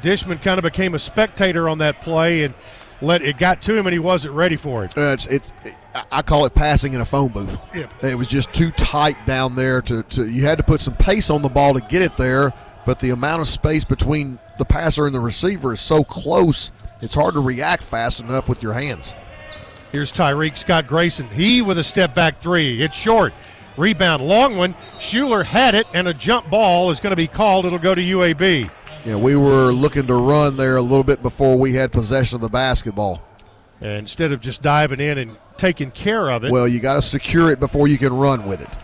Dishman 0.02 0.42
kind 0.42 0.58
of 0.58 0.64
became 0.64 0.94
a 0.94 1.00
spectator 1.00 1.68
on 1.70 1.80
that 1.80 2.02
play 2.02 2.44
and 2.44 2.54
let 3.02 3.22
it 3.22 3.38
got 3.38 3.62
to 3.64 3.76
him 3.76 3.86
and 3.88 3.94
he 3.94 4.00
wasn't 4.00 4.34
ready 4.34 4.56
for 4.56 4.86
it. 4.86 4.98
Uh, 4.98 5.12
it's 5.14 5.28
it's 5.28 5.54
I 6.12 6.22
call 6.22 6.46
it 6.46 6.54
passing 6.54 6.94
in 6.94 7.02
a 7.02 7.06
phone 7.06 7.32
booth. 7.32 7.60
Yeah. 7.74 7.88
It 8.02 8.18
was 8.18 8.28
just 8.28 8.52
too 8.54 8.72
tight 8.72 9.26
down 9.26 9.56
there 9.56 9.82
to, 9.84 10.04
to 10.04 10.30
you 10.30 10.44
had 10.44 10.58
to 10.58 10.64
put 10.64 10.82
some 10.82 10.96
pace 10.96 11.30
on 11.30 11.42
the 11.42 11.50
ball 11.50 11.74
to 11.74 11.82
get 11.82 12.02
it 12.02 12.18
there, 12.18 12.54
but 12.86 13.00
the 13.00 13.12
amount 13.12 13.42
of 13.42 13.48
space 13.48 13.86
between 13.86 14.40
the 14.58 14.66
passer 14.66 15.06
and 15.06 15.16
the 15.16 15.20
receiver 15.20 15.74
is 15.74 15.82
so 15.82 16.04
close, 16.04 16.72
it's 17.02 17.16
hard 17.16 17.34
to 17.36 17.40
react 17.40 17.84
fast 17.84 18.20
enough 18.20 18.50
with 18.50 18.62
your 18.62 18.74
hands. 18.74 19.16
Here's 19.92 20.12
Tyreek 20.12 20.58
Scott 20.58 20.88
Grayson. 20.88 21.28
He 21.30 21.62
with 21.62 21.78
a 21.78 21.84
step 21.84 22.14
back 22.14 22.42
three. 22.42 22.82
It's 22.82 22.98
short. 22.98 23.34
Rebound, 23.78 24.22
long 24.22 24.58
one. 24.58 24.74
Shuler 25.00 25.46
had 25.46 25.76
it, 25.76 25.86
and 25.94 26.08
a 26.08 26.14
jump 26.14 26.50
ball 26.50 26.92
is 26.92 27.00
going 27.00 27.12
to 27.12 27.18
be 27.18 27.28
called. 27.28 27.66
It'll 27.66 27.80
go 27.80 27.96
to 27.96 28.02
UAB. 28.02 28.70
Yeah, 29.06 29.18
we 29.18 29.36
were 29.36 29.72
looking 29.72 30.08
to 30.08 30.16
run 30.16 30.58
there 30.58 30.78
a 30.78 30.82
little 30.82 31.04
bit 31.04 31.22
before 31.22 31.58
we 31.58 31.74
had 31.74 31.92
possession 31.92 32.36
of 32.38 32.42
the 32.42 32.50
basketball. 32.50 33.22
And 33.80 33.92
instead 34.00 34.32
of 34.32 34.42
just 34.42 34.64
diving 34.64 35.00
in 35.00 35.20
and 35.20 35.38
taking 35.58 35.92
care 35.92 36.32
of 36.32 36.44
it, 36.44 36.52
Well, 36.52 36.68
you 36.68 36.80
got 36.80 36.96
to 36.96 37.02
secure 37.04 37.52
it 37.52 37.60
before 37.60 37.88
you 37.88 38.00
can 38.00 38.14
run 38.14 38.46
with 38.46 38.62
it. 38.62 38.78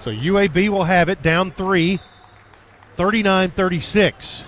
So 0.00 0.10
UAB 0.10 0.68
will 0.68 0.84
have 0.84 1.08
it 1.08 1.22
down 1.22 1.50
three, 1.50 2.00
39 2.96 3.50
36. 3.50 4.44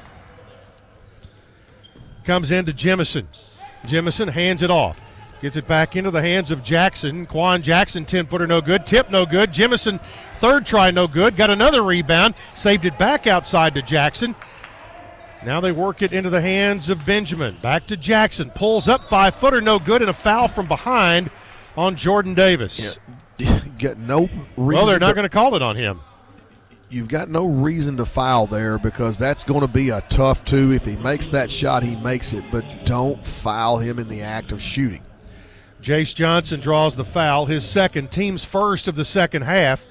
Comes 2.25 2.51
into 2.51 2.73
Jemison. 2.73 3.27
Jemison 3.85 4.29
hands 4.29 4.63
it 4.63 4.71
off. 4.71 5.01
Gets 5.41 5.57
it 5.57 5.67
back 5.67 5.97
into 5.97 6.11
the 6.11 6.21
hands 6.21 6.51
of 6.51 6.63
Jackson. 6.63 7.25
Quan 7.25 7.63
Jackson, 7.63 8.05
10 8.05 8.27
footer, 8.27 8.47
no 8.47 8.61
good. 8.61 8.85
Tip, 8.85 9.11
no 9.11 9.25
good. 9.25 9.53
Jemison, 9.53 9.99
third 10.39 10.67
try, 10.67 10.91
no 10.91 11.09
good. 11.09 11.35
Got 11.35 11.49
another 11.49 11.83
rebound. 11.83 12.35
Saved 12.55 12.85
it 12.85 12.99
back 12.99 13.27
outside 13.27 13.73
to 13.75 13.83
Jackson. 13.83 14.35
Now 15.43 15.63
they 15.63 15.73
work 15.73 16.03
it 16.03 16.13
into 16.13 16.29
the 16.29 16.43
hands 16.43 16.91
of 16.91 17.07
Benjamin. 17.07 17.57
Back 17.63 17.87
to 17.87 17.97
Jackson. 17.97 18.51
Pulls 18.51 18.87
up, 18.87 19.09
five 19.09 19.35
footer, 19.35 19.63
no 19.63 19.79
good, 19.79 20.03
and 20.03 20.11
a 20.11 20.15
foul 20.15 20.47
from 20.47 20.67
behind 20.69 21.31
on 21.75 21.97
Jordan 21.97 22.35
Davis. 22.35 22.99
Yeah. 23.39 23.61
Get 23.79 23.97
no 23.97 24.29
reason. 24.29 24.45
Well, 24.57 24.85
they're 24.85 24.99
not 24.99 25.15
going 25.15 25.25
to 25.25 25.31
call 25.31 25.55
it 25.55 25.63
on 25.63 25.75
him. 25.77 26.03
you've 26.91 27.09
got 27.09 27.31
no 27.31 27.47
reason 27.47 27.97
to 27.97 28.05
foul 28.05 28.47
there 28.47 28.77
because 28.79 29.19
that's 29.19 29.45
going 29.45 29.63
to 29.63 29.69
be 29.69 29.89
a 29.89 30.03
tough 30.03 30.45
two. 30.45 30.73
If 30.73 30.85
he 30.85 30.97
makes 30.97 31.31
that 31.31 31.51
shot, 31.51 31.83
he 31.83 31.97
makes 31.97 32.35
it, 32.35 32.45
but 32.53 32.63
don't 32.85 33.25
foul 33.25 33.79
him 33.79 33.99
in 33.99 34.09
the 34.09 34.21
act 34.21 34.53
of 34.53 34.61
shooting. 34.61 35.01
Jace 35.81 36.15
Johnson 36.15 36.61
draws 36.61 36.97
the 36.97 37.05
foul, 37.05 37.47
his 37.47 37.65
second, 37.65 38.11
team's 38.11 38.45
first 38.45 38.87
of 38.87 38.97
the 38.97 39.05
second 39.05 39.43
half, 39.43 39.87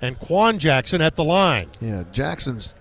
and 0.00 0.18
Quan 0.18 0.58
Jackson 0.58 1.02
at 1.02 1.16
the 1.16 1.24
line. 1.24 1.70
Yeah, 1.80 2.04
Jackson's 2.10 2.74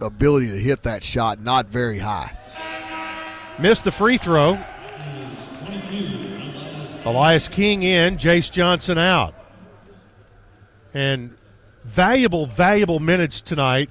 ability 0.00 0.48
to 0.48 0.58
hit 0.58 0.82
that 0.82 1.02
shot 1.02 1.40
not 1.40 1.66
very 1.66 1.98
high. 1.98 2.36
Missed 3.58 3.84
the 3.84 3.90
free 3.90 4.18
throw. 4.18 4.58
Elias 7.04 7.48
King 7.48 7.82
in, 7.82 8.16
Jace 8.16 8.50
Johnson 8.50 8.98
out. 8.98 9.34
And 10.92 11.36
valuable, 11.84 12.46
valuable 12.46 13.00
minutes 13.00 13.40
tonight 13.40 13.90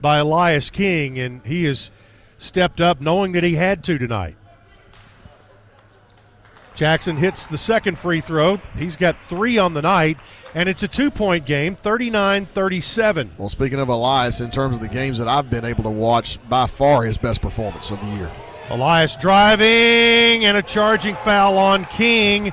by 0.00 0.18
Elias 0.18 0.70
King, 0.70 1.18
and 1.18 1.44
he 1.44 1.64
has 1.64 1.90
stepped 2.38 2.80
up 2.80 3.00
knowing 3.00 3.32
that 3.32 3.42
he 3.42 3.56
had 3.56 3.82
to 3.84 3.98
tonight. 3.98 4.36
Jackson 6.78 7.16
hits 7.16 7.44
the 7.44 7.58
second 7.58 7.98
free 7.98 8.20
throw. 8.20 8.60
He's 8.76 8.94
got 8.94 9.20
three 9.22 9.58
on 9.58 9.74
the 9.74 9.82
night, 9.82 10.16
and 10.54 10.68
it's 10.68 10.84
a 10.84 10.88
two 10.88 11.10
point 11.10 11.44
game 11.44 11.74
39 11.74 12.46
37. 12.46 13.32
Well, 13.36 13.48
speaking 13.48 13.80
of 13.80 13.88
Elias, 13.88 14.40
in 14.40 14.52
terms 14.52 14.76
of 14.76 14.82
the 14.82 14.88
games 14.88 15.18
that 15.18 15.26
I've 15.26 15.50
been 15.50 15.64
able 15.64 15.82
to 15.82 15.90
watch, 15.90 16.38
by 16.48 16.68
far 16.68 17.02
his 17.02 17.18
best 17.18 17.42
performance 17.42 17.90
of 17.90 18.00
the 18.00 18.06
year. 18.10 18.30
Elias 18.70 19.16
driving 19.16 20.44
and 20.44 20.56
a 20.56 20.62
charging 20.62 21.16
foul 21.16 21.58
on 21.58 21.84
King. 21.86 22.52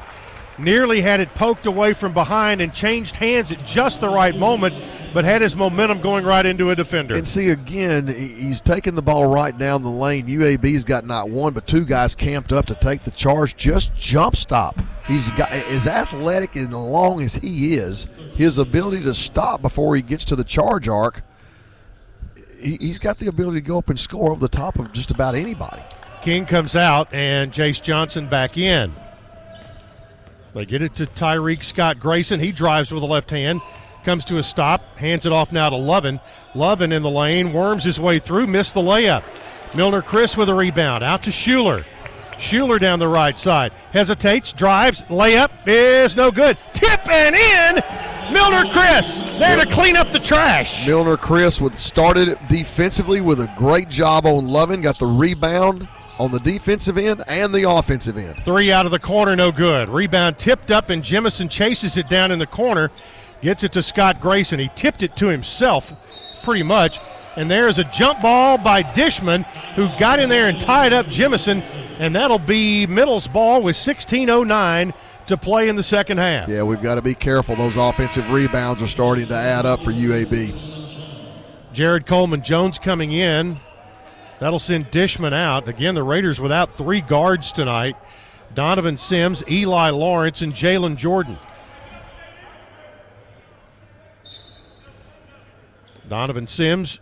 Nearly 0.57 1.01
had 1.01 1.19
it 1.19 1.29
poked 1.35 1.65
away 1.65 1.91
from 1.93 2.13
behind 2.13 2.61
and 2.61 2.73
changed 2.73 3.17
hands 3.17 3.51
at 3.51 3.65
just 3.65 3.99
the 3.99 4.09
right 4.09 4.35
moment, 4.35 4.81
but 5.13 5.25
had 5.25 5.41
his 5.41 5.55
momentum 5.55 5.99
going 5.99 6.23
right 6.23 6.45
into 6.45 6.69
a 6.69 6.75
defender. 6.75 7.15
And 7.15 7.27
see, 7.27 7.49
again, 7.49 8.07
he's 8.07 8.61
taking 8.61 8.95
the 8.95 9.01
ball 9.01 9.27
right 9.27 9.57
down 9.57 9.83
the 9.83 9.89
lane. 9.89 10.27
UAB's 10.27 10.85
got 10.85 11.05
not 11.05 11.29
one, 11.29 11.53
but 11.53 11.67
two 11.67 11.83
guys 11.83 12.15
camped 12.15 12.53
up 12.53 12.65
to 12.67 12.75
take 12.75 13.01
the 13.01 13.11
charge. 13.11 13.57
Just 13.57 13.93
jump 13.95 14.37
stop. 14.37 14.79
He's 15.07 15.29
got 15.31 15.51
as 15.51 15.87
athletic 15.87 16.55
and 16.55 16.73
long 16.73 17.21
as 17.21 17.35
he 17.35 17.75
is, 17.75 18.07
his 18.33 18.57
ability 18.57 19.03
to 19.03 19.13
stop 19.13 19.61
before 19.61 19.95
he 19.95 20.01
gets 20.01 20.23
to 20.25 20.35
the 20.37 20.43
charge 20.43 20.87
arc, 20.87 21.21
he, 22.59 22.77
he's 22.77 22.99
got 22.99 23.17
the 23.17 23.27
ability 23.27 23.61
to 23.61 23.67
go 23.67 23.77
up 23.77 23.89
and 23.89 23.99
score 23.99 24.31
over 24.31 24.39
the 24.39 24.47
top 24.47 24.79
of 24.79 24.91
just 24.93 25.11
about 25.11 25.35
anybody. 25.35 25.81
King 26.21 26.45
comes 26.45 26.75
out 26.75 27.13
and 27.13 27.51
Jace 27.51 27.81
Johnson 27.81 28.27
back 28.27 28.57
in. 28.57 28.93
They 30.55 30.65
get 30.65 30.81
it 30.81 30.95
to 30.95 31.05
Tyreek 31.05 31.65
Scott 31.65 31.99
Grayson. 31.99 32.39
He 32.39 32.53
drives 32.53 32.89
with 32.89 33.01
the 33.01 33.07
left 33.07 33.29
hand, 33.29 33.59
comes 34.05 34.23
to 34.25 34.37
a 34.37 34.43
stop, 34.43 34.97
hands 34.97 35.25
it 35.25 35.33
off 35.33 35.51
now 35.51 35.69
to 35.69 35.75
Lovan. 35.75 36.21
Lovan 36.53 36.95
in 36.95 37.01
the 37.01 37.09
lane, 37.09 37.51
worms 37.51 37.83
his 37.83 37.99
way 37.99 38.19
through, 38.19 38.47
missed 38.47 38.73
the 38.73 38.79
layup. 38.79 39.21
Millner-Critten 39.75 40.37
with 40.37 40.47
a 40.47 40.53
rebound, 40.53 41.03
out 41.03 41.23
to 41.23 41.29
Shuler. 41.29 41.83
Shuler 42.37 42.79
down 42.79 42.99
the 42.99 43.07
right 43.07 43.37
side, 43.37 43.73
hesitates, 43.91 44.53
drives, 44.53 45.03
layup 45.03 45.51
is 45.67 46.15
no 46.15 46.31
good. 46.31 46.57
Tip 46.71 47.05
and 47.09 47.35
in. 47.35 48.33
Millner-Critten 48.33 49.37
there 49.37 49.61
to 49.61 49.69
clean 49.69 49.97
up 49.97 50.13
the 50.13 50.19
trash. 50.19 50.87
Millner-Critten 50.87 51.59
with 51.59 51.77
started 51.77 52.39
defensively 52.47 53.19
with 53.19 53.41
a 53.41 53.53
great 53.57 53.89
job 53.89 54.25
on 54.25 54.47
Lovan, 54.47 54.81
got 54.81 54.99
the 54.99 55.05
rebound 55.05 55.89
on 56.19 56.31
the 56.31 56.39
defensive 56.39 56.97
end 56.97 57.23
and 57.27 57.53
the 57.53 57.69
offensive 57.69 58.17
end. 58.17 58.37
Three 58.45 58.71
out 58.71 58.85
of 58.85 58.91
the 58.91 58.99
corner, 58.99 59.35
no 59.35 59.51
good. 59.51 59.89
Rebound 59.89 60.37
tipped 60.37 60.71
up, 60.71 60.89
and 60.89 61.03
Jemison 61.03 61.49
chases 61.49 61.97
it 61.97 62.07
down 62.07 62.31
in 62.31 62.39
the 62.39 62.47
corner, 62.47 62.91
gets 63.41 63.63
it 63.63 63.71
to 63.73 63.83
Scott 63.83 64.21
Grayson. 64.21 64.59
He 64.59 64.69
tipped 64.75 65.03
it 65.03 65.15
to 65.17 65.27
himself, 65.27 65.93
pretty 66.43 66.63
much. 66.63 66.99
And 67.35 67.51
there's 67.51 67.79
a 67.79 67.83
jump 67.83 68.21
ball 68.21 68.57
by 68.57 68.81
Dishman, 68.81 69.43
who 69.75 69.89
got 69.99 70.19
in 70.19 70.29
there 70.29 70.47
and 70.47 70.59
tied 70.59 70.93
up 70.93 71.07
Jemison, 71.07 71.61
and 71.99 72.15
that'll 72.15 72.39
be 72.39 72.87
Middle's 72.87 73.27
ball 73.27 73.61
with 73.61 73.75
16:09 73.75 74.93
to 75.27 75.37
play 75.37 75.67
in 75.67 75.75
the 75.75 75.83
second 75.83 76.17
half. 76.19 76.47
Yeah, 76.47 76.63
we've 76.63 76.81
got 76.81 76.95
to 76.95 77.01
be 77.01 77.13
careful. 77.13 77.55
Those 77.55 77.77
offensive 77.77 78.29
rebounds 78.31 78.81
are 78.81 78.87
starting 78.87 79.27
to 79.27 79.35
add 79.35 79.65
up 79.65 79.81
for 79.81 79.91
UAB. 79.91 80.53
Jared 81.73 82.05
Coleman 82.05 82.41
Jones 82.41 82.79
coming 82.79 83.11
in. 83.11 83.57
That'll 84.39 84.59
send 84.59 84.91
Dishman 84.91 85.33
out. 85.33 85.67
Again, 85.67 85.95
the 85.95 86.03
Raiders 86.03 86.39
without 86.39 86.75
three 86.77 87.01
guards 87.01 87.51
tonight 87.51 87.95
Donovan 88.53 88.97
Sims, 88.97 89.43
Eli 89.49 89.89
Lawrence, 89.89 90.41
and 90.41 90.53
Jalen 90.53 90.95
Jordan. 90.95 91.37
Donovan 96.07 96.47
Sims 96.47 96.99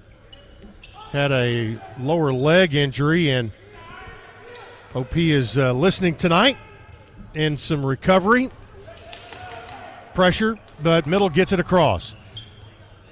had 1.11 1.31
a 1.31 1.79
lower 1.99 2.31
leg 2.33 2.73
injury, 2.73 3.29
and 3.29 3.51
OP 4.95 5.15
is 5.17 5.57
uh, 5.57 5.73
listening 5.73 6.15
tonight 6.15 6.57
in 7.33 7.57
some 7.57 7.85
recovery. 7.85 8.49
Pressure, 10.13 10.57
but 10.81 11.05
Middle 11.05 11.29
gets 11.29 11.51
it 11.51 11.59
across. 11.59 12.15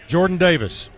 Jordan 0.07 0.38
Davis 0.38 0.89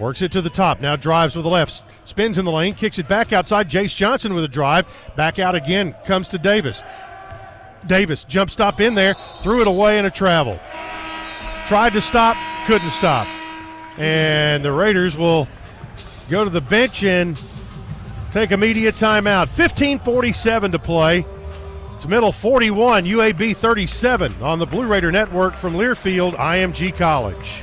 Works 0.00 0.22
it 0.22 0.32
to 0.32 0.40
the 0.40 0.50
top. 0.50 0.80
Now 0.80 0.96
drives 0.96 1.36
with 1.36 1.44
the 1.44 1.50
left. 1.50 1.84
Spins 2.10 2.38
in 2.38 2.44
the 2.44 2.50
lane. 2.50 2.74
Kicks 2.74 2.98
it 2.98 3.08
back 3.08 3.32
outside. 3.32 3.70
Jace 3.70 3.94
Johnson 3.94 4.34
with 4.34 4.44
a 4.44 4.48
drive. 4.48 4.84
Back 5.16 5.38
out 5.38 5.54
again. 5.54 5.94
Comes 6.04 6.28
to 6.28 6.38
Davis. 6.38 6.82
Davis 7.86 8.24
jump 8.24 8.50
stop 8.50 8.80
in 8.80 8.94
there. 8.94 9.14
Threw 9.42 9.62
it 9.62 9.66
away 9.66 9.98
in 9.98 10.04
a 10.04 10.10
travel. 10.10 10.58
Tried 11.66 11.92
to 11.94 12.00
stop. 12.00 12.36
Couldn't 12.66 12.90
stop. 12.90 13.26
And 13.96 14.64
the 14.64 14.72
Raiders 14.72 15.16
will 15.16 15.46
go 16.28 16.44
to 16.44 16.50
the 16.50 16.60
bench 16.60 17.04
and 17.04 17.38
take 18.32 18.50
immediate 18.50 18.96
timeout. 18.96 19.48
15:47 19.48 20.72
to 20.72 20.78
play. 20.78 21.24
It's 21.94 22.08
middle 22.08 22.32
41, 22.32 23.04
UAB 23.04 23.54
37 23.54 24.34
on 24.42 24.58
the 24.58 24.66
Blue 24.66 24.86
Raider 24.86 25.12
Network 25.12 25.54
from 25.54 25.74
Learfield, 25.74 26.34
IMG 26.34 26.96
College. 26.96 27.62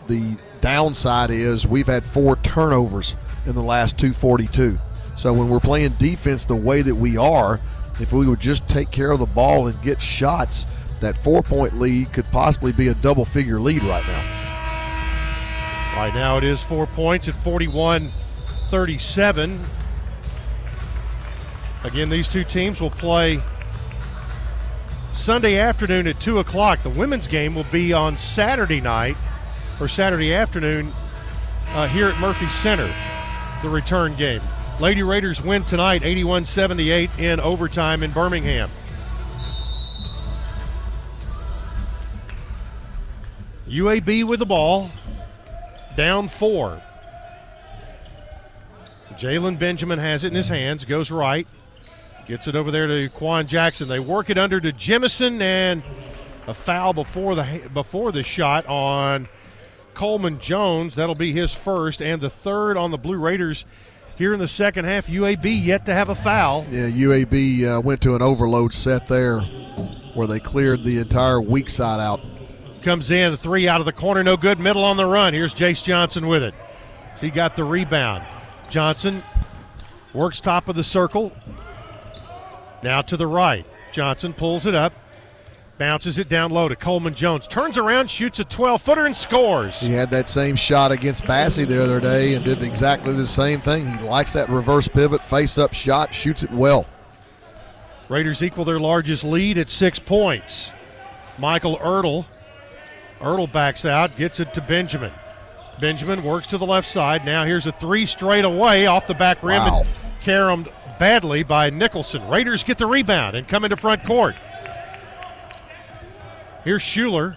The 0.07 0.37
downside 0.63 1.29
is 1.29 1.67
we've 1.67 1.87
had 1.87 2.05
four 2.05 2.37
turnovers 2.37 3.17
in 3.45 3.53
the 3.53 3.61
last 3.61 3.97
242. 3.97 4.79
So 5.17 5.33
when 5.33 5.49
we're 5.49 5.59
playing 5.59 5.95
defense 5.99 6.45
the 6.45 6.55
way 6.55 6.81
that 6.81 6.95
we 6.95 7.17
are, 7.17 7.59
if 7.99 8.13
we 8.13 8.25
would 8.25 8.39
just 8.39 8.65
take 8.65 8.89
care 8.89 9.11
of 9.11 9.19
the 9.19 9.25
ball 9.25 9.67
and 9.67 9.79
get 9.81 10.01
shots, 10.01 10.65
that 11.01 11.17
four-point 11.17 11.77
lead 11.77 12.13
could 12.13 12.25
possibly 12.31 12.71
be 12.71 12.87
a 12.87 12.93
double-figure 12.95 13.59
lead 13.59 13.83
right 13.83 14.07
now. 14.07 15.97
Right 15.97 16.13
now 16.15 16.37
it 16.37 16.45
is 16.45 16.63
four 16.63 16.87
points 16.87 17.27
at 17.27 17.35
41 17.35 18.11
37. 18.69 19.59
Again, 21.83 22.09
these 22.09 22.29
two 22.29 22.45
teams 22.45 22.79
will 22.79 22.89
play 22.89 23.41
Sunday 25.13 25.59
afternoon 25.59 26.07
at 26.07 26.21
2 26.21 26.39
o'clock. 26.39 26.81
The 26.83 26.89
women's 26.89 27.27
game 27.27 27.53
will 27.53 27.65
be 27.65 27.91
on 27.91 28.17
Saturday 28.17 28.79
night 28.79 29.17
or 29.79 29.87
Saturday 29.87 30.33
afternoon 30.33 30.91
uh, 31.69 31.87
here 31.87 32.07
at 32.07 32.19
Murphy 32.19 32.47
Center, 32.49 32.93
the 33.61 33.69
return 33.69 34.15
game. 34.15 34.41
Lady 34.79 35.03
Raiders 35.03 35.41
win 35.41 35.63
tonight 35.63 36.03
81 36.03 36.45
78 36.45 37.09
in 37.19 37.39
overtime 37.39 38.03
in 38.03 38.11
Birmingham. 38.11 38.69
UAB 43.67 44.23
with 44.23 44.39
the 44.39 44.45
ball, 44.45 44.91
down 45.95 46.27
four. 46.27 46.81
Jalen 49.13 49.57
Benjamin 49.57 49.99
has 49.99 50.23
it 50.23 50.27
in 50.27 50.35
his 50.35 50.47
hands, 50.47 50.85
goes 50.85 51.11
right, 51.11 51.47
gets 52.27 52.47
it 52.47 52.55
over 52.55 52.71
there 52.71 52.87
to 52.87 53.09
Quan 53.09 53.47
Jackson. 53.47 53.87
They 53.87 53.99
work 53.99 54.29
it 54.29 54.37
under 54.37 54.59
to 54.59 54.71
Jemison 54.71 55.41
and 55.41 55.83
a 56.47 56.53
foul 56.53 56.93
before 56.93 57.35
the 57.35 57.61
before 57.73 58.11
the 58.11 58.23
shot 58.23 58.65
on 58.65 59.27
Coleman 59.93 60.39
Jones. 60.39 60.95
That'll 60.95 61.15
be 61.15 61.31
his 61.31 61.53
first 61.53 62.01
and 62.01 62.21
the 62.21 62.29
third 62.29 62.77
on 62.77 62.91
the 62.91 62.97
Blue 62.97 63.17
Raiders 63.17 63.65
here 64.17 64.33
in 64.33 64.39
the 64.39 64.47
second 64.47 64.85
half. 64.85 65.07
UAB 65.07 65.63
yet 65.63 65.85
to 65.85 65.93
have 65.93 66.09
a 66.09 66.15
foul. 66.15 66.65
Yeah, 66.69 66.89
UAB 66.89 67.77
uh, 67.77 67.81
went 67.81 68.01
to 68.01 68.15
an 68.15 68.21
overload 68.21 68.73
set 68.73 69.07
there 69.07 69.41
where 70.13 70.27
they 70.27 70.39
cleared 70.39 70.83
the 70.83 70.99
entire 70.99 71.41
weak 71.41 71.69
side 71.69 71.99
out. 71.99 72.21
Comes 72.81 73.11
in, 73.11 73.35
three 73.37 73.67
out 73.67 73.79
of 73.79 73.85
the 73.85 73.93
corner, 73.93 74.23
no 74.23 74.35
good. 74.35 74.59
Middle 74.59 74.83
on 74.83 74.97
the 74.97 75.05
run. 75.05 75.33
Here's 75.33 75.53
Jace 75.53 75.83
Johnson 75.83 76.27
with 76.27 76.43
it. 76.43 76.53
So 77.15 77.21
he 77.21 77.29
got 77.31 77.55
the 77.55 77.63
rebound. 77.63 78.25
Johnson 78.69 79.23
works 80.13 80.39
top 80.39 80.67
of 80.67 80.75
the 80.75 80.83
circle. 80.83 81.31
Now 82.81 83.01
to 83.01 83.15
the 83.15 83.27
right. 83.27 83.65
Johnson 83.93 84.33
pulls 84.33 84.65
it 84.65 84.75
up, 84.75 84.93
bounces 85.77 86.17
it 86.17 86.29
down 86.29 86.51
low 86.51 86.67
to 86.67 86.75
Coleman 86.75 87.13
Jones. 87.13 87.47
Turns 87.47 87.77
around, 87.77 88.09
shoots 88.09 88.39
a 88.39 88.43
12 88.45 88.81
footer, 88.81 89.05
and 89.05 89.15
scores. 89.15 89.79
He 89.81 89.91
had 89.91 90.11
that 90.11 90.27
same 90.29 90.55
shot 90.55 90.91
against 90.91 91.23
Bassey 91.23 91.67
the 91.67 91.83
other 91.83 91.99
day 91.99 92.35
and 92.35 92.45
did 92.45 92.63
exactly 92.63 93.13
the 93.13 93.25
same 93.27 93.59
thing. 93.59 93.87
He 93.87 94.03
likes 94.05 94.33
that 94.33 94.49
reverse 94.49 94.87
pivot, 94.87 95.23
face 95.23 95.57
up 95.57 95.73
shot, 95.73 96.13
shoots 96.13 96.43
it 96.43 96.51
well. 96.51 96.85
Raiders 98.09 98.43
equal 98.43 98.65
their 98.65 98.79
largest 98.79 99.23
lead 99.23 99.57
at 99.57 99.69
six 99.69 99.97
points. 99.99 100.71
Michael 101.37 101.77
Ertel. 101.79 102.25
Ertel 103.19 103.51
backs 103.51 103.85
out, 103.85 104.15
gets 104.17 104.39
it 104.39 104.53
to 104.53 104.61
Benjamin. 104.61 105.11
Benjamin 105.79 106.21
works 106.23 106.45
to 106.47 106.57
the 106.57 106.65
left 106.65 106.87
side. 106.87 107.25
Now 107.25 107.45
here's 107.45 107.65
a 107.65 107.71
three 107.71 108.05
straight 108.05 108.45
away 108.45 108.85
off 108.85 109.07
the 109.07 109.13
back 109.13 109.41
rim 109.41 109.63
Wow. 109.63 109.79
and 109.81 109.87
caromed 110.21 110.69
badly 110.99 111.41
by 111.41 111.69
Nicholson. 111.69 112.27
Raiders 112.27 112.63
get 112.63 112.77
the 112.77 112.85
rebound 112.85 113.35
and 113.35 113.47
come 113.47 113.63
into 113.63 113.77
front 113.77 114.03
court. 114.05 114.35
Here's 116.63 116.81
Shuler. 116.81 117.35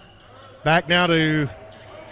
Back 0.63 0.87
now 0.87 1.07
to 1.07 1.49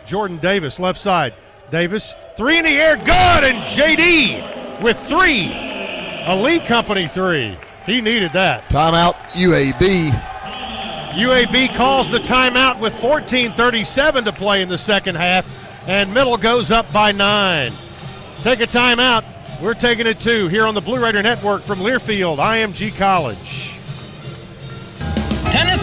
Jordan 0.05 0.37
Davis, 0.37 0.79
left 0.79 0.99
side. 0.99 1.33
Davis, 1.71 2.13
three 2.37 2.57
in 2.57 2.65
the 2.65 2.71
air, 2.71 2.97
good, 2.97 3.43
and 3.43 3.63
JD 3.67 4.81
with 4.81 4.97
three. 5.07 5.51
A 5.51 6.35
Lee 6.35 6.59
Company 6.59 7.07
three. 7.07 7.57
He 7.85 8.01
needed 8.01 8.33
that. 8.33 8.69
Timeout, 8.69 9.13
UAB. 9.33 10.11
UAB 11.13 11.75
calls 11.75 12.11
the 12.11 12.19
timeout 12.19 12.79
with 12.79 12.93
14:37 12.95 14.25
to 14.25 14.33
play 14.33 14.61
in 14.61 14.67
the 14.67 14.77
second 14.77 15.15
half, 15.15 15.47
and 15.87 16.13
Middle 16.13 16.37
goes 16.37 16.71
up 16.71 16.91
by 16.91 17.11
nine. 17.11 17.71
Take 18.41 18.59
a 18.59 18.67
timeout. 18.67 19.23
We're 19.61 19.73
taking 19.73 20.05
it 20.05 20.19
too 20.19 20.49
here 20.49 20.65
on 20.65 20.73
the 20.73 20.81
Blue 20.81 21.01
Raider 21.01 21.21
Network 21.21 21.63
from 21.63 21.79
Learfield, 21.79 22.39
IMG 22.39 22.95
College. 22.97 23.74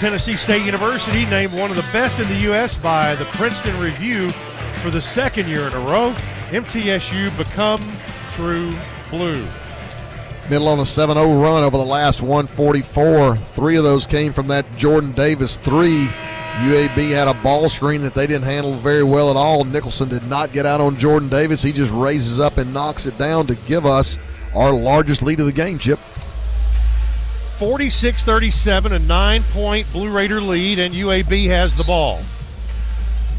Tennessee 0.00 0.34
State 0.34 0.64
University 0.64 1.26
named 1.26 1.52
one 1.52 1.70
of 1.70 1.76
the 1.76 1.86
best 1.92 2.20
in 2.20 2.28
the 2.30 2.36
U.S. 2.36 2.74
by 2.74 3.14
the 3.16 3.26
Princeton 3.26 3.78
Review 3.78 4.30
for 4.76 4.88
the 4.88 5.02
second 5.02 5.46
year 5.46 5.66
in 5.66 5.74
a 5.74 5.78
row. 5.78 6.14
MTSU 6.48 7.36
become 7.36 7.82
true 8.30 8.72
blue. 9.10 9.46
Middle 10.48 10.68
on 10.68 10.80
a 10.80 10.86
7 10.86 11.18
0 11.18 11.42
run 11.42 11.62
over 11.62 11.76
the 11.76 11.84
last 11.84 12.22
144. 12.22 13.36
Three 13.36 13.76
of 13.76 13.84
those 13.84 14.06
came 14.06 14.32
from 14.32 14.46
that 14.46 14.64
Jordan 14.74 15.12
Davis 15.12 15.58
three. 15.58 16.06
UAB 16.06 17.10
had 17.10 17.28
a 17.28 17.34
ball 17.42 17.68
screen 17.68 18.00
that 18.00 18.14
they 18.14 18.26
didn't 18.26 18.44
handle 18.44 18.76
very 18.76 19.04
well 19.04 19.28
at 19.28 19.36
all. 19.36 19.64
Nicholson 19.64 20.08
did 20.08 20.24
not 20.24 20.54
get 20.54 20.64
out 20.64 20.80
on 20.80 20.96
Jordan 20.96 21.28
Davis. 21.28 21.60
He 21.60 21.72
just 21.72 21.92
raises 21.92 22.40
up 22.40 22.56
and 22.56 22.72
knocks 22.72 23.04
it 23.04 23.18
down 23.18 23.46
to 23.48 23.54
give 23.54 23.84
us 23.84 24.16
our 24.54 24.72
largest 24.72 25.20
lead 25.20 25.40
of 25.40 25.46
the 25.46 25.52
game, 25.52 25.78
Chip. 25.78 26.00
46 27.60 28.24
37, 28.24 28.94
a 28.94 28.98
nine 28.98 29.42
point 29.52 29.86
Blue 29.92 30.10
Raider 30.10 30.40
lead, 30.40 30.78
and 30.78 30.94
UAB 30.94 31.48
has 31.48 31.76
the 31.76 31.84
ball. 31.84 32.22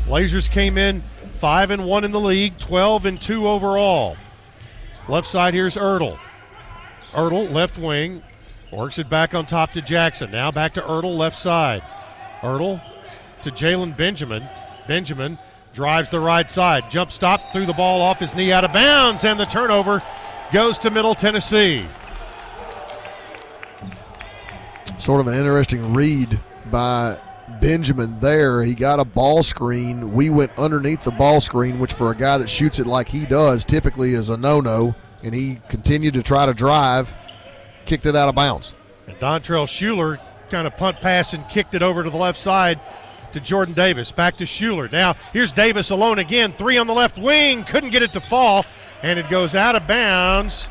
Blazers 0.05 0.47
came 0.47 0.77
in 0.77 1.01
5 1.33 1.71
and 1.71 1.87
1 1.87 2.03
in 2.03 2.11
the 2.11 2.19
league, 2.19 2.59
12 2.59 3.07
and 3.07 3.19
2 3.19 3.47
overall. 3.47 4.15
Left 5.09 5.27
side 5.27 5.55
here's 5.55 5.75
Ertel. 5.75 6.19
Ertel, 7.13 7.51
left 7.51 7.79
wing, 7.79 8.21
works 8.71 8.99
it 8.99 9.09
back 9.09 9.33
on 9.33 9.47
top 9.47 9.71
to 9.71 9.81
Jackson. 9.81 10.29
Now 10.29 10.51
back 10.51 10.75
to 10.75 10.81
Ertel, 10.81 11.17
left 11.17 11.39
side. 11.39 11.81
Ertel 12.43 12.79
to 13.41 13.49
Jalen 13.49 13.97
Benjamin. 13.97 14.47
Benjamin 14.87 15.39
drives 15.73 16.11
the 16.11 16.19
right 16.19 16.51
side. 16.51 16.91
Jump 16.91 17.09
stop, 17.11 17.51
threw 17.51 17.65
the 17.65 17.73
ball 17.73 18.03
off 18.03 18.19
his 18.19 18.35
knee 18.35 18.51
out 18.51 18.65
of 18.65 18.71
bounds, 18.71 19.25
and 19.25 19.39
the 19.39 19.45
turnover 19.45 20.03
goes 20.53 20.77
to 20.77 20.91
Middle 20.91 21.15
Tennessee. 21.15 21.87
Sort 25.01 25.19
of 25.19 25.25
an 25.25 25.33
interesting 25.33 25.95
read 25.95 26.39
by 26.69 27.19
Benjamin 27.59 28.19
there. 28.19 28.61
He 28.61 28.75
got 28.75 28.99
a 28.99 29.03
ball 29.03 29.41
screen. 29.41 30.13
We 30.13 30.29
went 30.29 30.51
underneath 30.59 31.01
the 31.01 31.11
ball 31.11 31.41
screen, 31.41 31.79
which 31.79 31.91
for 31.91 32.11
a 32.11 32.15
guy 32.15 32.37
that 32.37 32.47
shoots 32.47 32.77
it 32.77 32.85
like 32.85 33.09
he 33.09 33.25
does 33.25 33.65
typically 33.65 34.11
is 34.11 34.29
a 34.29 34.37
no 34.37 34.61
no. 34.61 34.93
And 35.23 35.33
he 35.33 35.59
continued 35.69 36.13
to 36.13 36.21
try 36.21 36.45
to 36.45 36.53
drive, 36.53 37.15
kicked 37.85 38.05
it 38.05 38.15
out 38.15 38.29
of 38.29 38.35
bounds. 38.35 38.75
And 39.07 39.17
Dontrell 39.17 39.65
Shuler 39.65 40.19
kind 40.51 40.67
of 40.67 40.77
punt 40.77 40.97
pass 40.97 41.33
and 41.33 41.49
kicked 41.49 41.73
it 41.73 41.81
over 41.81 42.03
to 42.03 42.11
the 42.11 42.17
left 42.17 42.37
side 42.37 42.79
to 43.33 43.39
Jordan 43.39 43.73
Davis. 43.73 44.11
Back 44.11 44.37
to 44.37 44.43
Shuler. 44.43 44.91
Now 44.91 45.15
here's 45.33 45.51
Davis 45.51 45.89
alone 45.89 46.19
again. 46.19 46.51
Three 46.51 46.77
on 46.77 46.85
the 46.85 46.93
left 46.93 47.17
wing. 47.17 47.63
Couldn't 47.63 47.89
get 47.89 48.03
it 48.03 48.13
to 48.13 48.19
fall, 48.19 48.67
and 49.01 49.17
it 49.17 49.29
goes 49.29 49.55
out 49.55 49.75
of 49.75 49.87
bounds. 49.87 50.69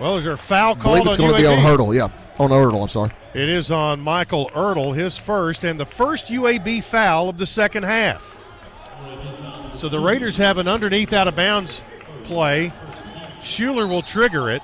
Well, 0.00 0.16
is 0.16 0.24
there 0.24 0.32
a 0.32 0.36
foul 0.36 0.72
I 0.72 0.82
believe 0.82 1.06
it's 1.06 1.16
going 1.18 1.30
to 1.30 1.38
be 1.38 1.46
on 1.46 1.58
Hurdle. 1.58 1.94
Yeah, 1.94 2.08
on 2.38 2.50
Hurdle. 2.50 2.82
I'm 2.82 2.88
sorry. 2.88 3.12
It 3.34 3.48
is 3.48 3.70
on 3.70 4.00
Michael 4.00 4.50
Ertel, 4.54 4.94
his 4.94 5.18
first, 5.18 5.64
and 5.64 5.78
the 5.78 5.86
first 5.86 6.26
UAB 6.26 6.82
foul 6.82 7.28
of 7.28 7.38
the 7.38 7.46
second 7.46 7.84
half. 7.84 8.44
So 9.74 9.88
the 9.88 10.00
Raiders 10.00 10.36
have 10.38 10.58
an 10.58 10.68
underneath 10.68 11.12
out 11.12 11.28
of 11.28 11.34
bounds 11.34 11.80
play. 12.24 12.72
Shuler 13.40 13.88
will 13.88 14.02
trigger 14.02 14.50
it. 14.50 14.62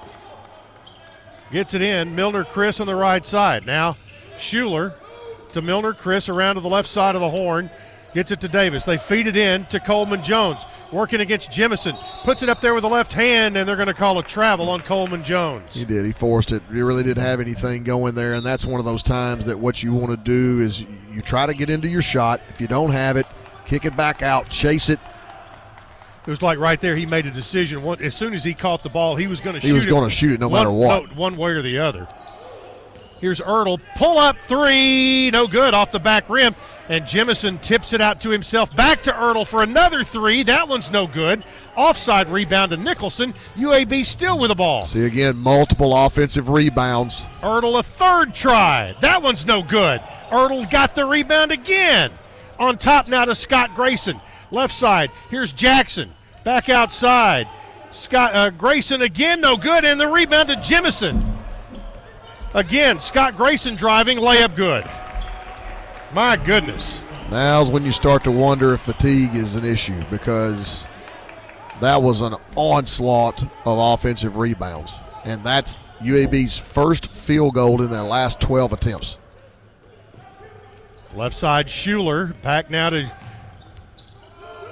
Gets 1.50 1.74
it 1.74 1.82
in. 1.82 2.14
Millner-Critten 2.14 2.80
on 2.80 2.86
the 2.86 2.96
right 2.96 3.24
side. 3.24 3.66
Now 3.66 3.96
Shuler 4.38 4.94
to 5.52 5.60
Millner-Critten 5.60 6.34
around 6.34 6.54
to 6.54 6.62
the 6.62 6.68
left 6.68 6.88
side 6.88 7.14
of 7.14 7.20
the 7.20 7.28
horn. 7.28 7.70
Gets 8.14 8.30
it 8.30 8.40
to 8.42 8.48
Davis. 8.48 8.84
They 8.84 8.98
feed 8.98 9.26
it 9.26 9.36
in 9.36 9.64
to 9.66 9.80
Coleman 9.80 10.22
Jones. 10.22 10.66
Working 10.92 11.20
against 11.22 11.50
Jemison. 11.50 11.98
Puts 12.24 12.42
it 12.42 12.50
up 12.50 12.60
there 12.60 12.74
with 12.74 12.82
the 12.82 12.88
left 12.90 13.14
hand, 13.14 13.56
and 13.56 13.66
they're 13.66 13.76
going 13.76 13.86
to 13.88 13.94
call 13.94 14.18
a 14.18 14.22
travel 14.22 14.68
on 14.68 14.80
Coleman 14.82 15.24
Jones. 15.24 15.72
He 15.74 15.86
did. 15.86 16.04
He 16.04 16.12
forced 16.12 16.52
it. 16.52 16.62
He 16.70 16.82
really 16.82 17.02
didn't 17.02 17.22
have 17.22 17.40
anything 17.40 17.84
going 17.84 18.14
there, 18.14 18.34
and 18.34 18.44
that's 18.44 18.66
one 18.66 18.78
of 18.80 18.84
those 18.84 19.02
times 19.02 19.46
that 19.46 19.58
what 19.58 19.82
you 19.82 19.94
want 19.94 20.10
to 20.10 20.18
do 20.18 20.60
is 20.60 20.82
you 20.82 21.22
try 21.22 21.46
to 21.46 21.54
get 21.54 21.70
into 21.70 21.88
your 21.88 22.02
shot. 22.02 22.42
If 22.50 22.60
you 22.60 22.66
don't 22.66 22.90
have 22.90 23.16
it, 23.16 23.26
kick 23.64 23.86
it 23.86 23.96
back 23.96 24.20
out, 24.22 24.50
chase 24.50 24.90
it. 24.90 25.00
It 26.26 26.30
was 26.30 26.42
like 26.42 26.58
right 26.58 26.80
there. 26.80 26.94
He 26.94 27.06
made 27.06 27.24
a 27.26 27.30
decision. 27.30 27.82
As 28.00 28.14
soon 28.14 28.34
as 28.34 28.44
he 28.44 28.52
caught 28.52 28.82
the 28.82 28.90
ball, 28.90 29.16
he 29.16 29.26
was 29.26 29.40
going 29.40 29.54
to 29.54 29.60
shoot 29.60 29.66
He 29.68 29.72
was 29.72 29.86
it 29.86 29.90
gonna 29.90 30.10
shoot 30.10 30.32
it 30.32 30.38
no 30.40 30.48
one- 30.48 30.60
matter 30.60 30.70
what. 30.70 31.08
no- 31.10 31.14
one 31.16 31.36
way 31.38 31.52
or 31.52 31.62
the 31.62 31.78
other. 31.78 32.06
Here's 33.22 33.40
Ertel. 33.40 33.80
Pull 33.94 34.18
up 34.18 34.36
three. 34.48 35.30
No 35.30 35.46
good 35.46 35.74
off 35.74 35.92
the 35.92 36.00
back 36.00 36.28
rim. 36.28 36.56
And 36.88 37.04
Jemison 37.04 37.60
tips 37.62 37.92
it 37.92 38.00
out 38.00 38.20
to 38.22 38.30
himself. 38.30 38.74
Back 38.74 39.00
to 39.04 39.12
Ertel 39.12 39.46
for 39.46 39.62
another 39.62 40.02
three. 40.02 40.42
That 40.42 40.66
one's 40.68 40.90
no 40.90 41.06
good. 41.06 41.44
Offside 41.76 42.28
rebound 42.28 42.72
to 42.72 42.76
Nicholson. 42.76 43.32
UAB 43.54 44.04
still 44.04 44.40
with 44.40 44.48
the 44.48 44.56
ball. 44.56 44.84
See 44.84 45.06
again, 45.06 45.36
multiple 45.36 45.94
offensive 45.96 46.48
rebounds. 46.48 47.24
Ertel 47.42 47.78
a 47.78 47.82
third 47.84 48.34
try. 48.34 48.96
That 49.00 49.22
one's 49.22 49.46
no 49.46 49.62
good. 49.62 50.00
Ertel 50.30 50.68
got 50.68 50.96
the 50.96 51.06
rebound 51.06 51.52
again. 51.52 52.10
On 52.58 52.76
top 52.76 53.06
now 53.06 53.24
to 53.24 53.36
Scott 53.36 53.76
Grayson. 53.76 54.20
Left 54.50 54.74
side. 54.74 55.12
Here's 55.30 55.52
Jackson. 55.52 56.10
Back 56.42 56.68
outside. 56.68 57.46
Scott 57.92 58.34
uh, 58.34 58.50
Grayson 58.50 59.02
again, 59.02 59.40
no 59.40 59.56
good, 59.56 59.84
and 59.84 60.00
the 60.00 60.08
rebound 60.08 60.48
to 60.48 60.56
Jemison. 60.56 61.41
Again, 62.54 63.00
Scott 63.00 63.36
Grayson 63.36 63.76
driving, 63.76 64.18
layup 64.18 64.54
good. 64.56 64.84
My 66.12 66.36
goodness. 66.36 67.00
Now's 67.30 67.70
when 67.70 67.84
you 67.84 67.92
start 67.92 68.24
to 68.24 68.30
wonder 68.30 68.74
if 68.74 68.82
fatigue 68.82 69.34
is 69.34 69.56
an 69.56 69.64
issue 69.64 70.04
because 70.10 70.86
that 71.80 72.02
was 72.02 72.20
an 72.20 72.36
onslaught 72.54 73.42
of 73.42 73.78
offensive 73.78 74.36
rebounds. 74.36 75.00
And 75.24 75.42
that's 75.42 75.78
UAB's 76.02 76.58
first 76.58 77.06
field 77.06 77.54
goal 77.54 77.80
in 77.80 77.90
their 77.90 78.02
last 78.02 78.40
12 78.40 78.74
attempts. 78.74 79.16
Left 81.14 81.36
side, 81.36 81.68
Shuler. 81.68 82.40
Back 82.42 82.68
now 82.68 82.90
to 82.90 83.10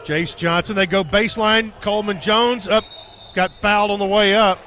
Jace 0.04 0.36
Johnson. 0.36 0.76
They 0.76 0.86
go 0.86 1.02
baseline. 1.02 1.72
Coleman 1.80 2.20
Jones 2.20 2.68
up, 2.68 2.84
got 3.34 3.52
fouled 3.60 3.90
on 3.90 3.98
the 3.98 4.06
way 4.06 4.34
up. 4.34 4.58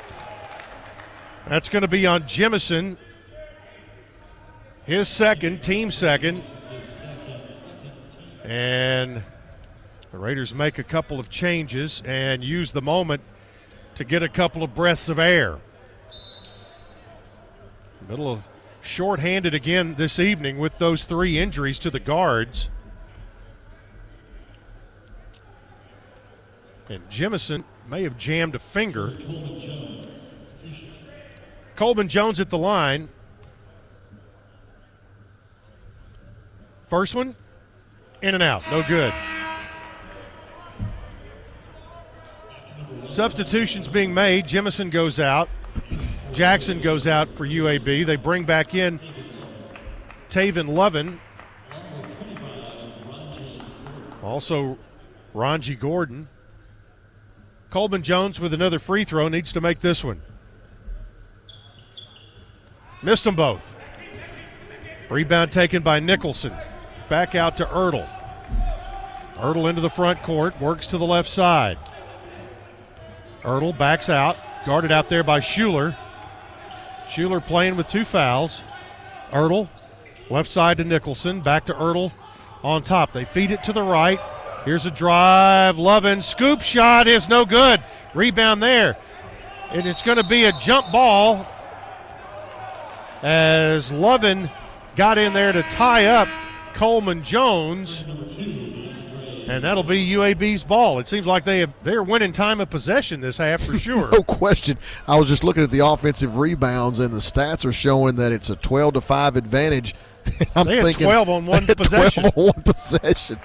That's 1.47 1.69
going 1.69 1.81
to 1.81 1.87
be 1.87 2.07
on 2.07 2.23
Jemison. 2.23 2.97
His 4.85 5.07
second, 5.07 5.63
team 5.63 5.91
second. 5.91 6.41
And 8.43 9.23
the 10.11 10.17
Raiders 10.17 10.53
make 10.53 10.77
a 10.77 10.83
couple 10.83 11.19
of 11.19 11.29
changes 11.29 12.03
and 12.05 12.43
use 12.43 12.73
the 12.73 12.81
moment 12.81 13.21
to 13.95 14.03
get 14.03 14.23
a 14.23 14.29
couple 14.29 14.61
of 14.61 14.75
breaths 14.75 15.07
of 15.07 15.19
air. 15.19 15.59
Middle 18.09 18.29
of 18.29 18.45
short-handed 18.81 19.55
again 19.55 19.95
this 19.95 20.19
evening 20.19 20.59
with 20.59 20.77
those 20.77 21.05
three 21.05 21.39
injuries 21.39 21.79
to 21.79 21.89
the 21.89 22.01
guards. 22.01 22.67
And 26.89 27.09
Jemison 27.09 27.63
may 27.89 28.03
have 28.03 28.17
jammed 28.17 28.55
a 28.55 28.59
finger. 28.59 29.17
Coleman 31.77 32.09
Jones 32.09 32.41
at 32.41 32.49
the 32.49 32.57
line. 32.57 33.07
First 36.93 37.15
one, 37.15 37.35
in 38.21 38.35
and 38.35 38.43
out, 38.43 38.61
no 38.69 38.83
good. 38.83 39.11
Substitutions 43.09 43.87
being 43.87 44.13
made. 44.13 44.45
Jemison 44.45 44.91
goes 44.91 45.19
out. 45.19 45.49
Jackson 46.33 46.81
goes 46.81 47.07
out 47.07 47.35
for 47.35 47.47
UAB. 47.47 48.05
They 48.05 48.15
bring 48.15 48.43
back 48.43 48.75
in 48.75 48.99
Tavin 50.29 50.67
Lovan. 50.67 51.17
Also, 54.21 54.77
Rongie 55.33 55.79
Gordon. 55.79 56.27
Coleman 57.71 58.03
Jones 58.03 58.39
with 58.39 58.53
another 58.53 58.77
free 58.77 59.03
throw 59.03 59.29
needs 59.29 59.51
to 59.53 59.61
make 59.61 59.79
this 59.79 60.03
one. 60.03 60.21
Missed 63.01 63.23
them 63.23 63.35
both. 63.35 63.77
Rebound 65.09 65.51
taken 65.51 65.81
by 65.81 65.99
Nicholson. 65.99 66.53
Back 67.13 67.35
out 67.35 67.57
to 67.57 67.65
Ertel. 67.65 68.09
Ertel 69.35 69.69
into 69.69 69.81
the 69.81 69.89
front 69.91 70.23
court, 70.23 70.59
works 70.59 70.87
to 70.87 70.97
the 70.97 71.05
left 71.05 71.29
side. 71.29 71.77
Ertel 73.43 73.77
backs 73.77 74.09
out, 74.09 74.35
guarded 74.65 74.91
out 74.91 75.09
there 75.09 75.23
by 75.23 75.39
Shuler. 75.39 75.95
Shuler 77.05 77.45
playing 77.45 77.77
with 77.77 77.87
two 77.87 78.03
fouls. 78.03 78.63
Ertel, 79.29 79.69
left 80.31 80.49
side 80.49 80.79
to 80.79 80.83
Nicholson, 80.83 81.41
back 81.41 81.65
to 81.65 81.75
Ertel 81.75 82.11
on 82.63 82.81
top. 82.81 83.13
They 83.13 83.25
feed 83.25 83.51
it 83.51 83.61
to 83.65 83.73
the 83.73 83.83
right. 83.83 84.19
Here's 84.65 84.87
a 84.87 84.91
drive. 84.91 85.75
Lovan, 85.75 86.23
scoop 86.23 86.61
shot 86.61 87.07
is 87.07 87.29
no 87.29 87.45
good. 87.45 87.79
Rebound 88.15 88.59
there. 88.59 88.97
And 89.69 89.85
it's 89.85 90.01
going 90.01 90.17
to 90.17 90.27
be 90.27 90.45
a 90.45 90.51
jump 90.53 90.91
ball 90.91 91.45
as 93.21 93.91
Lovan 93.91 94.51
got 94.95 95.19
in 95.19 95.33
there 95.33 95.51
to 95.51 95.61
tie 95.61 96.05
up 96.05 96.27
Coleman 96.73 97.23
Jones. 97.23 98.03
And 99.45 99.61
that'll 99.63 99.83
be 99.83 100.09
UAB's 100.11 100.63
ball. 100.63 100.99
It 100.99 101.07
seems 101.07 101.25
like 101.25 101.43
they 101.43 101.59
have, 101.59 101.73
they're 101.83 102.01
winning 102.01 102.31
time 102.31 102.61
of 102.61 102.69
possession 102.69 103.19
this 103.19 103.37
half 103.37 103.61
for 103.61 103.77
sure. 103.79 104.09
No 104.09 104.23
question. 104.23 104.77
I 105.05 105.17
was 105.17 105.27
just 105.27 105.43
looking 105.43 105.63
at 105.63 105.69
the 105.69 105.85
offensive 105.85 106.37
rebounds, 106.37 106.99
and 106.99 107.13
the 107.13 107.17
stats 107.19 107.65
are 107.65 107.73
showing 107.73 108.15
that 108.15 108.31
it's 108.31 108.49
a 108.49 108.55
12 108.55 108.93
to 108.95 109.01
5 109.01 109.35
advantage. 109.35 109.95
I'm 110.55 110.65
They 110.65 110.77
had 110.77 110.85
thinking 110.85 111.05
12 111.07 111.29
on 111.29 111.45
one 111.45 111.65
possession. 111.77 112.23
12 112.31 112.37
on 112.37 112.45
one 112.45 112.63
possession. 112.63 113.37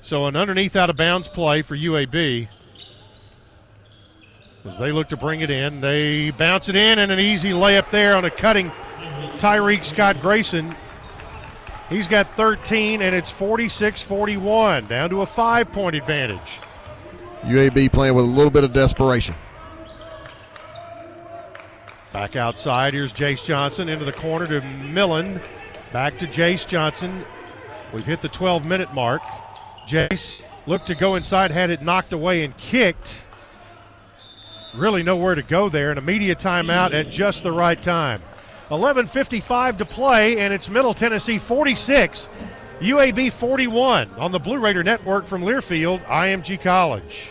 So 0.00 0.26
an 0.26 0.36
underneath 0.36 0.76
out 0.76 0.88
of 0.88 0.96
bounds 0.96 1.26
play 1.26 1.62
for 1.62 1.76
UAB. 1.76 2.46
As 4.64 4.78
they 4.78 4.92
look 4.92 5.08
to 5.08 5.16
bring 5.16 5.40
it 5.40 5.50
in, 5.50 5.80
they 5.80 6.30
bounce 6.30 6.68
it 6.68 6.76
in 6.76 7.00
and 7.00 7.10
an 7.10 7.18
easy 7.18 7.50
layup 7.50 7.90
there 7.90 8.16
on 8.16 8.24
a 8.24 8.30
cutting 8.30 8.70
Tyreek 9.36 9.84
Scott 9.84 10.20
Grayson. 10.20 10.76
He's 11.88 12.06
got 12.06 12.34
13 12.34 13.00
and 13.00 13.14
it's 13.14 13.30
46 13.30 14.02
41, 14.02 14.86
down 14.88 15.10
to 15.10 15.22
a 15.22 15.26
five 15.26 15.70
point 15.70 15.94
advantage. 15.94 16.60
UAB 17.42 17.92
playing 17.92 18.14
with 18.14 18.24
a 18.24 18.28
little 18.28 18.50
bit 18.50 18.64
of 18.64 18.72
desperation. 18.72 19.34
Back 22.12 22.34
outside. 22.34 22.94
Here's 22.94 23.12
Jace 23.12 23.44
Johnson 23.44 23.88
into 23.88 24.04
the 24.04 24.12
corner 24.12 24.46
to 24.46 24.66
Millen. 24.66 25.40
Back 25.92 26.18
to 26.18 26.26
Jace 26.26 26.66
Johnson. 26.66 27.24
We've 27.92 28.06
hit 28.06 28.20
the 28.20 28.28
12 28.28 28.64
minute 28.64 28.92
mark. 28.92 29.22
Jace 29.86 30.42
looked 30.66 30.88
to 30.88 30.96
go 30.96 31.14
inside, 31.14 31.52
had 31.52 31.70
it 31.70 31.82
knocked 31.82 32.12
away 32.12 32.44
and 32.44 32.56
kicked. 32.56 33.26
Really 34.74 35.04
nowhere 35.04 35.36
to 35.36 35.42
go 35.42 35.68
there. 35.68 35.92
An 35.92 35.98
immediate 35.98 36.38
timeout 36.38 36.92
at 36.92 37.10
just 37.10 37.44
the 37.44 37.52
right 37.52 37.80
time. 37.80 38.22
11.55 38.70 39.78
to 39.78 39.84
play, 39.84 40.40
and 40.40 40.52
it's 40.52 40.68
Middle 40.68 40.92
Tennessee 40.92 41.38
46, 41.38 42.28
UAB 42.80 43.32
41 43.32 44.10
on 44.14 44.32
the 44.32 44.40
Blue 44.40 44.58
Raider 44.58 44.82
Network 44.82 45.24
from 45.24 45.42
Learfield, 45.42 46.04
IMG 46.06 46.60
College. 46.60 47.30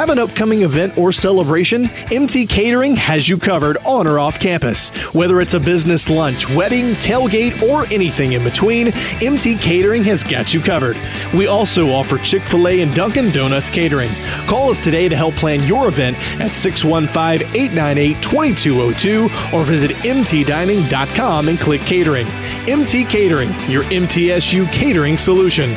Have 0.00 0.08
an 0.08 0.18
upcoming 0.18 0.62
event 0.62 0.96
or 0.96 1.12
celebration? 1.12 1.90
MT 2.10 2.46
Catering 2.46 2.96
has 2.96 3.28
you 3.28 3.36
covered 3.36 3.76
on 3.84 4.06
or 4.06 4.18
off 4.18 4.40
campus. 4.40 4.88
Whether 5.14 5.42
it's 5.42 5.52
a 5.52 5.60
business 5.60 6.08
lunch, 6.08 6.48
wedding, 6.56 6.92
tailgate, 6.92 7.60
or 7.68 7.84
anything 7.92 8.32
in 8.32 8.42
between, 8.42 8.92
MT 9.22 9.56
Catering 9.56 10.02
has 10.04 10.24
got 10.24 10.54
you 10.54 10.60
covered. 10.60 10.96
We 11.34 11.48
also 11.48 11.90
offer 11.90 12.16
Chick 12.16 12.40
fil 12.40 12.68
A 12.68 12.80
and 12.80 12.94
Dunkin' 12.94 13.30
Donuts 13.30 13.68
catering. 13.68 14.08
Call 14.46 14.70
us 14.70 14.80
today 14.80 15.06
to 15.06 15.16
help 15.16 15.34
plan 15.34 15.62
your 15.64 15.88
event 15.88 16.16
at 16.40 16.50
615 16.50 17.46
898 17.54 18.22
2202 18.22 19.24
or 19.54 19.64
visit 19.64 19.90
mtdining.com 19.90 21.48
and 21.48 21.58
click 21.60 21.82
catering. 21.82 22.26
MT 22.66 23.04
Catering, 23.04 23.50
your 23.68 23.82
MTSU 23.82 24.66
catering 24.72 25.18
solution. 25.18 25.76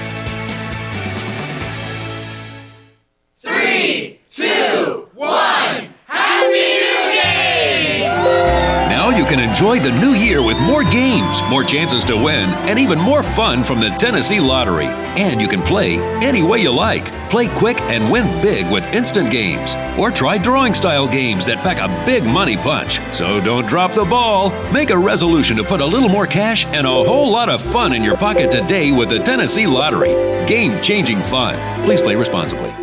Enjoy 9.53 9.77
the 9.77 9.91
new 9.99 10.13
year 10.15 10.41
with 10.41 10.59
more 10.61 10.83
games, 10.83 11.39
more 11.43 11.63
chances 11.63 12.03
to 12.03 12.17
win, 12.17 12.49
and 12.67 12.79
even 12.79 12.97
more 12.97 13.21
fun 13.21 13.63
from 13.63 13.79
the 13.79 13.89
Tennessee 13.99 14.39
Lottery. 14.39 14.87
And 14.87 15.39
you 15.39 15.47
can 15.47 15.61
play 15.61 15.99
any 16.23 16.41
way 16.41 16.59
you 16.59 16.71
like. 16.71 17.05
Play 17.29 17.49
quick 17.49 17.79
and 17.81 18.11
win 18.11 18.25
big 18.41 18.65
with 18.71 18.83
instant 18.95 19.29
games. 19.29 19.75
Or 19.99 20.09
try 20.09 20.39
drawing 20.39 20.73
style 20.73 21.07
games 21.07 21.45
that 21.45 21.59
pack 21.59 21.77
a 21.77 22.03
big 22.03 22.23
money 22.23 22.57
punch. 22.57 22.99
So 23.13 23.39
don't 23.41 23.67
drop 23.67 23.93
the 23.93 24.05
ball. 24.05 24.49
Make 24.71 24.89
a 24.89 24.97
resolution 24.97 25.55
to 25.57 25.63
put 25.63 25.81
a 25.81 25.85
little 25.85 26.09
more 26.09 26.25
cash 26.25 26.65
and 26.65 26.87
a 26.87 26.89
whole 26.89 27.31
lot 27.31 27.49
of 27.49 27.61
fun 27.61 27.93
in 27.93 28.03
your 28.03 28.17
pocket 28.17 28.49
today 28.49 28.91
with 28.91 29.09
the 29.09 29.19
Tennessee 29.19 29.67
Lottery. 29.67 30.13
Game 30.47 30.81
changing 30.81 31.21
fun. 31.21 31.85
Please 31.85 32.01
play 32.01 32.15
responsibly. 32.15 32.82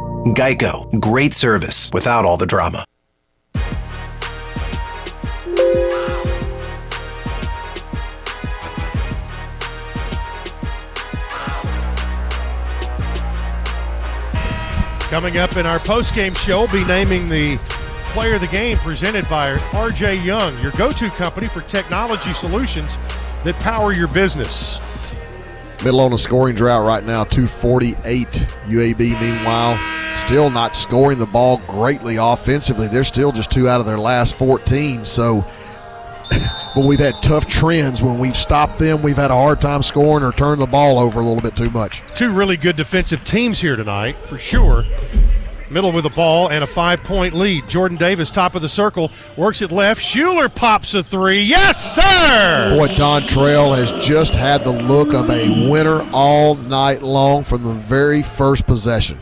Geico, 0.25 0.99
great 0.99 1.33
service 1.33 1.89
without 1.91 2.25
all 2.25 2.37
the 2.37 2.45
drama. 2.45 2.85
Coming 15.09 15.37
up 15.37 15.57
in 15.57 15.65
our 15.65 15.79
post-game 15.79 16.35
show, 16.35 16.59
we'll 16.59 16.71
be 16.71 16.85
naming 16.85 17.27
the 17.27 17.57
player 18.13 18.35
of 18.35 18.41
the 18.41 18.47
game 18.47 18.77
presented 18.77 19.27
by 19.27 19.55
RJ 19.71 20.23
Young, 20.23 20.55
your 20.59 20.71
go-to 20.73 21.09
company 21.09 21.47
for 21.47 21.61
technology 21.61 22.31
solutions 22.33 22.95
that 23.43 23.55
power 23.55 23.91
your 23.91 24.07
business. 24.09 24.90
Middle 25.83 26.01
on 26.01 26.13
a 26.13 26.17
scoring 26.17 26.55
drought 26.55 26.85
right 26.85 27.03
now, 27.03 27.23
248. 27.23 28.27
UAB, 28.67 29.19
meanwhile, 29.19 29.79
still 30.15 30.51
not 30.51 30.75
scoring 30.75 31.17
the 31.17 31.25
ball 31.25 31.57
greatly 31.67 32.17
offensively. 32.17 32.87
They're 32.87 33.03
still 33.03 33.31
just 33.31 33.49
two 33.51 33.67
out 33.67 33.79
of 33.79 33.87
their 33.87 33.97
last 33.97 34.35
14. 34.35 35.05
So, 35.05 35.43
but 36.75 36.85
we've 36.85 36.99
had 36.99 37.19
tough 37.23 37.47
trends 37.47 37.99
when 37.99 38.19
we've 38.19 38.37
stopped 38.37 38.77
them. 38.77 39.01
We've 39.01 39.15
had 39.15 39.31
a 39.31 39.35
hard 39.35 39.59
time 39.59 39.81
scoring 39.81 40.23
or 40.23 40.31
turned 40.31 40.61
the 40.61 40.67
ball 40.67 40.99
over 40.99 41.19
a 41.19 41.25
little 41.25 41.41
bit 41.41 41.55
too 41.55 41.71
much. 41.71 42.03
Two 42.13 42.31
really 42.31 42.57
good 42.57 42.75
defensive 42.75 43.23
teams 43.23 43.59
here 43.59 43.75
tonight, 43.75 44.15
for 44.27 44.37
sure. 44.37 44.85
Middle 45.71 45.91
with 45.91 46.03
the 46.03 46.09
ball 46.09 46.49
and 46.49 46.63
a 46.63 46.67
five 46.67 47.03
point 47.03 47.33
lead. 47.33 47.67
Jordan 47.67 47.97
Davis, 47.97 48.29
top 48.29 48.55
of 48.55 48.61
the 48.61 48.69
circle, 48.69 49.11
works 49.37 49.61
it 49.61 49.71
left. 49.71 50.01
Shuler 50.01 50.53
pops 50.53 50.93
a 50.93 51.01
three. 51.01 51.41
Yes, 51.41 51.95
sir! 51.95 52.75
Boy, 52.77 52.87
Dontrell 52.89 53.75
has 53.75 53.91
just 54.05 54.35
had 54.35 54.63
the 54.63 54.71
look 54.71 55.13
of 55.13 55.29
a 55.29 55.69
winner 55.69 56.07
all 56.13 56.55
night 56.55 57.01
long 57.01 57.43
from 57.43 57.63
the 57.63 57.73
very 57.73 58.21
first 58.21 58.65
possession. 58.65 59.17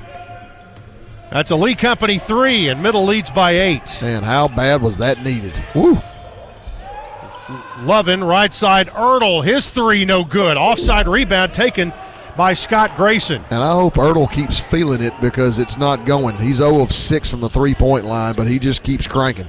That's 1.31 1.51
a 1.51 1.55
Lee 1.55 1.75
Company 1.75 2.17
three, 2.17 2.69
and 2.69 2.81
Middle 2.81 3.05
leads 3.05 3.29
by 3.29 3.51
eight. 3.51 4.01
Man, 4.01 4.23
how 4.23 4.47
bad 4.47 4.81
was 4.81 4.97
that 4.97 5.23
needed? 5.23 5.63
Woo! 5.75 6.01
Lovan, 7.81 8.27
right 8.27 8.53
side, 8.53 8.89
Ertel, 8.89 9.43
his 9.43 9.69
three 9.69 10.05
no 10.05 10.23
good. 10.23 10.57
Offside 10.57 11.07
rebound 11.07 11.53
taken 11.53 11.93
by 12.39 12.53
Scott 12.53 12.95
Grayson. 12.95 13.43
And 13.49 13.61
I 13.61 13.73
hope 13.73 13.95
Ertel 13.95 14.31
keeps 14.31 14.57
feeling 14.57 15.01
it 15.01 15.11
because 15.19 15.59
it's 15.59 15.77
not 15.77 16.05
going. 16.05 16.37
He's 16.37 16.55
0 16.55 16.79
of 16.79 16.93
6 16.93 17.29
from 17.29 17.41
the 17.41 17.49
three 17.49 17.75
point 17.75 18.05
line, 18.05 18.33
but 18.33 18.47
he 18.47 18.59
just 18.59 18.81
keeps 18.81 19.05
cranking. 19.05 19.45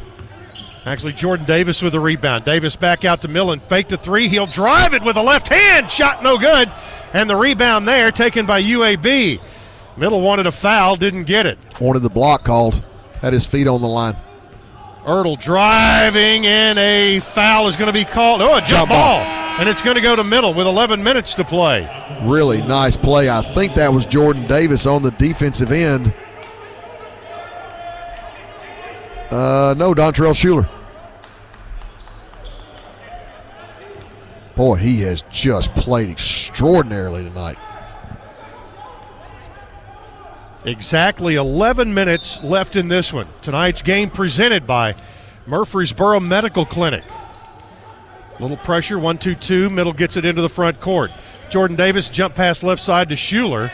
Actually, 0.84 1.12
Jordan 1.12 1.46
Davis 1.46 1.82
with 1.82 1.92
the 1.92 2.00
rebound. 2.00 2.44
Davis 2.44 2.74
back 2.74 3.04
out 3.04 3.20
to 3.20 3.28
Millen. 3.28 3.60
Fake 3.60 3.86
the 3.86 3.96
three. 3.96 4.26
He'll 4.26 4.48
drive 4.48 4.92
it 4.92 5.04
with 5.04 5.16
a 5.16 5.22
left 5.22 5.46
hand. 5.46 5.88
Shot 5.88 6.24
no 6.24 6.36
good. 6.36 6.68
And 7.12 7.30
the 7.30 7.36
rebound 7.36 7.86
there 7.86 8.10
taken 8.10 8.44
by 8.44 8.60
UAB. 8.60 9.40
Middle 9.96 10.20
wanted 10.20 10.48
a 10.48 10.52
foul, 10.52 10.96
didn't 10.96 11.24
get 11.24 11.46
it. 11.46 11.58
Wanted 11.80 12.00
the 12.00 12.10
block 12.10 12.42
called. 12.42 12.82
Had 13.20 13.32
his 13.32 13.46
feet 13.46 13.68
on 13.68 13.82
the 13.82 13.86
line. 13.86 14.16
Ertel 15.05 15.39
driving, 15.40 16.44
in 16.44 16.77
a 16.78 17.20
foul 17.20 17.68
is 17.68 17.77
going 17.77 17.86
to 17.86 17.93
be 17.93 18.05
called. 18.05 18.43
Oh, 18.43 18.55
a 18.56 18.59
jump, 18.60 18.68
Jump 18.68 18.89
ball. 18.90 19.18
ball. 19.18 19.27
And 19.59 19.68
it's 19.68 19.82
going 19.82 19.97
to 19.97 20.02
go 20.02 20.14
to 20.16 20.24
middle 20.24 20.55
with 20.55 20.66
11 20.66 21.02
minutes 21.02 21.35
to 21.35 21.44
play. 21.44 21.86
Really 22.22 22.62
nice 22.62 22.97
play. 22.97 23.28
I 23.28 23.43
think 23.43 23.74
that 23.74 23.93
was 23.93 24.06
Jordan 24.06 24.47
Davis 24.47 24.86
on 24.86 25.02
the 25.02 25.10
defensive 25.12 25.72
end. 25.72 26.14
Uh, 29.31 29.74
no, 29.77 29.94
Dontrell 29.94 30.35
Shuler. 30.35 30.68
Boy, 34.55 34.77
he 34.77 35.01
has 35.02 35.24
just 35.31 35.72
played 35.74 36.10
extraordinarily 36.10 37.22
tonight. 37.24 37.56
Exactly 40.64 41.36
11 41.36 41.94
minutes 41.94 42.42
left 42.42 42.76
in 42.76 42.88
this 42.88 43.12
one. 43.12 43.26
Tonight's 43.40 43.80
game 43.80 44.10
presented 44.10 44.66
by 44.66 44.94
Murfreesboro 45.46 46.20
Medical 46.20 46.66
Clinic. 46.66 47.04
Little 48.38 48.58
pressure, 48.58 48.98
one, 48.98 49.18
two, 49.18 49.34
two. 49.34 49.70
Middle 49.70 49.92
gets 49.92 50.16
it 50.16 50.24
into 50.24 50.42
the 50.42 50.48
front 50.48 50.80
court. 50.80 51.10
Jordan 51.48 51.76
Davis 51.76 52.08
jump 52.08 52.34
pass 52.34 52.62
left 52.62 52.82
side 52.82 53.08
to 53.08 53.14
Shuler. 53.14 53.72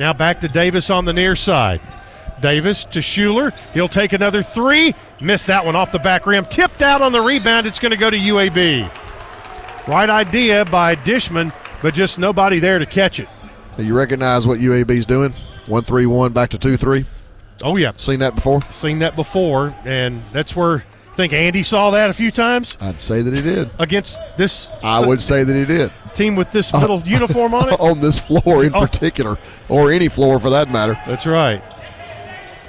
Now 0.00 0.12
back 0.12 0.40
to 0.40 0.48
Davis 0.48 0.90
on 0.90 1.04
the 1.04 1.12
near 1.12 1.36
side. 1.36 1.80
Davis 2.40 2.84
to 2.86 2.98
Shuler. 2.98 3.56
He'll 3.72 3.88
take 3.88 4.12
another 4.12 4.42
three. 4.42 4.94
Missed 5.20 5.46
that 5.46 5.64
one 5.64 5.76
off 5.76 5.92
the 5.92 5.98
back 6.00 6.26
rim. 6.26 6.44
Tipped 6.46 6.82
out 6.82 7.00
on 7.00 7.12
the 7.12 7.20
rebound. 7.20 7.66
It's 7.66 7.78
going 7.78 7.90
to 7.90 7.96
go 7.96 8.10
to 8.10 8.16
UAB. 8.16 8.90
Right 9.86 10.10
idea 10.10 10.64
by 10.64 10.96
Dishman, 10.96 11.52
but 11.80 11.94
just 11.94 12.18
nobody 12.18 12.58
there 12.58 12.78
to 12.78 12.86
catch 12.86 13.20
it. 13.20 13.28
You 13.78 13.94
recognize 13.94 14.46
what 14.46 14.58
UAB's 14.58 15.06
doing? 15.06 15.32
One 15.66 15.82
three 15.84 16.06
one 16.06 16.32
back 16.32 16.50
to 16.50 16.58
two 16.58 16.76
three. 16.76 17.06
Oh 17.62 17.76
yeah, 17.76 17.92
seen 17.96 18.20
that 18.20 18.34
before. 18.34 18.60
Seen 18.68 18.98
that 19.00 19.16
before, 19.16 19.74
and 19.84 20.22
that's 20.32 20.54
where 20.56 20.84
I 21.12 21.14
think 21.16 21.32
Andy 21.32 21.62
saw 21.62 21.90
that 21.92 22.10
a 22.10 22.12
few 22.12 22.30
times 22.30 22.76
I'd 22.80 23.00
say 23.00 23.22
that 23.22 23.32
he 23.32 23.40
did. 23.40 23.70
against 23.78 24.18
this. 24.36 24.68
I 24.82 25.06
would 25.06 25.20
say 25.22 25.44
that 25.44 25.54
he 25.54 25.64
did. 25.64 25.92
team 26.14 26.34
with 26.36 26.50
this 26.52 26.72
middle 26.72 27.00
uniform 27.06 27.54
on 27.54 27.72
it. 27.72 27.80
on 27.80 28.00
this 28.00 28.18
floor 28.20 28.64
in 28.64 28.74
Oh. 28.74 28.80
particular, 28.80 29.38
or 29.68 29.90
any 29.92 30.08
floor 30.08 30.38
for 30.40 30.50
that 30.50 30.70
matter. 30.70 30.98
That's 31.06 31.26
right. 31.26 31.62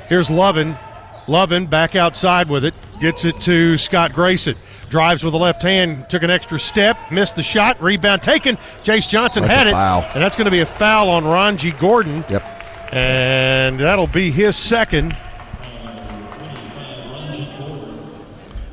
Here's 0.08 0.30
Lovan. 0.30 0.78
Lovan 1.26 1.68
back 1.70 1.96
outside 1.96 2.48
with 2.50 2.64
it. 2.64 2.76
Gets 3.02 3.26
it 3.26 3.42
to 3.42 3.76
Scott 3.78 4.14
Grayson. 4.14 4.56
Drives 4.90 5.24
with 5.24 5.34
the 5.34 5.40
left 5.40 5.64
hand. 5.64 6.08
Took 6.10 6.22
an 6.22 6.30
extra 6.30 6.60
step. 6.60 6.98
Missed 7.12 7.36
the 7.36 7.42
shot. 7.44 7.82
Rebound 7.82 8.22
taken. 8.22 8.56
Jace 8.84 9.10
Johnson 9.10 9.42
That's 9.42 9.54
had 9.56 9.68
it. 9.68 9.72
foul. 9.72 10.04
And 10.14 10.22
that's 10.24 10.36
going 10.36 10.46
to 10.46 10.52
be 10.52 10.60
a 10.62 10.66
foul 10.66 11.10
on 11.10 11.24
Rongie 11.24 11.78
Gordon. 11.80 12.24
Yep. 12.30 12.55
And 12.92 13.80
that'll 13.80 14.08
be 14.08 14.32
his 14.32 14.56
second. 14.56 15.16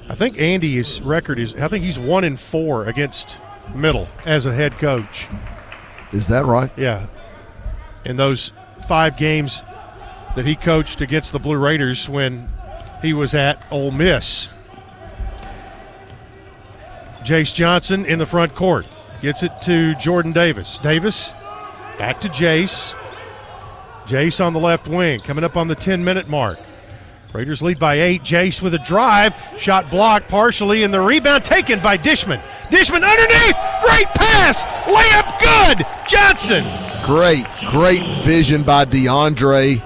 I 0.08 0.14
think 0.14 0.38
Andy's 0.38 1.00
record 1.00 1.38
is. 1.38 1.54
I 1.54 1.68
think 1.68 1.84
he's 1.84 1.98
one 1.98 2.24
in 2.24 2.36
four 2.36 2.84
against 2.84 3.38
Middle 3.74 4.08
as 4.26 4.44
a 4.46 4.52
head 4.52 4.78
coach. 4.78 5.28
Is 6.12 6.28
that 6.28 6.44
right? 6.44 6.70
Yeah. 6.76 7.06
In 8.04 8.16
those 8.16 8.52
five 8.86 9.16
games 9.16 9.62
that 10.36 10.44
he 10.46 10.54
coached 10.54 11.00
against 11.00 11.32
the 11.32 11.38
Blue 11.38 11.56
Raiders 11.56 12.08
when 12.08 12.48
he 13.00 13.12
was 13.12 13.34
at 13.34 13.62
Ole 13.70 13.90
Miss. 13.90 14.48
Jace 17.22 17.54
Johnson 17.54 18.04
in 18.04 18.18
the 18.18 18.26
front 18.26 18.54
court 18.54 18.86
gets 19.20 19.42
it 19.42 19.52
to 19.62 19.94
Jordan 19.94 20.32
Davis. 20.32 20.78
Davis 20.78 21.30
back 21.98 22.20
to 22.20 22.28
Jace. 22.28 22.94
Jace 24.12 24.44
on 24.44 24.52
the 24.52 24.60
left 24.60 24.88
wing, 24.88 25.20
coming 25.20 25.42
up 25.42 25.56
on 25.56 25.68
the 25.68 25.74
10 25.74 26.04
minute 26.04 26.28
mark. 26.28 26.58
Raiders 27.32 27.62
lead 27.62 27.78
by 27.78 27.94
eight. 27.94 28.22
Jace 28.22 28.60
with 28.60 28.74
a 28.74 28.78
drive, 28.80 29.34
shot 29.56 29.90
blocked 29.90 30.28
partially, 30.28 30.82
and 30.82 30.92
the 30.92 31.00
rebound 31.00 31.46
taken 31.46 31.80
by 31.80 31.96
Dishman. 31.96 32.42
Dishman 32.70 33.02
underneath, 33.02 33.56
great 33.80 34.06
pass, 34.08 34.64
layup 34.84 35.40
good. 35.40 35.86
Johnson. 36.06 36.62
Great, 37.06 37.46
great 37.70 38.02
vision 38.22 38.64
by 38.64 38.84
DeAndre 38.84 39.82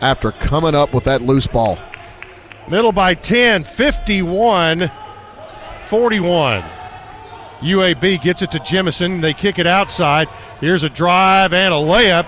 after 0.00 0.32
coming 0.32 0.74
up 0.74 0.92
with 0.92 1.04
that 1.04 1.22
loose 1.22 1.46
ball. 1.46 1.78
Middle 2.68 2.90
by 2.90 3.14
10, 3.14 3.62
51 3.62 4.90
41. 5.86 6.62
UAB 7.60 8.22
gets 8.22 8.42
it 8.42 8.50
to 8.50 8.58
Jemison. 8.58 9.20
They 9.20 9.34
kick 9.34 9.60
it 9.60 9.68
outside. 9.68 10.26
Here's 10.60 10.82
a 10.82 10.90
drive 10.90 11.52
and 11.52 11.72
a 11.72 11.76
layup 11.76 12.26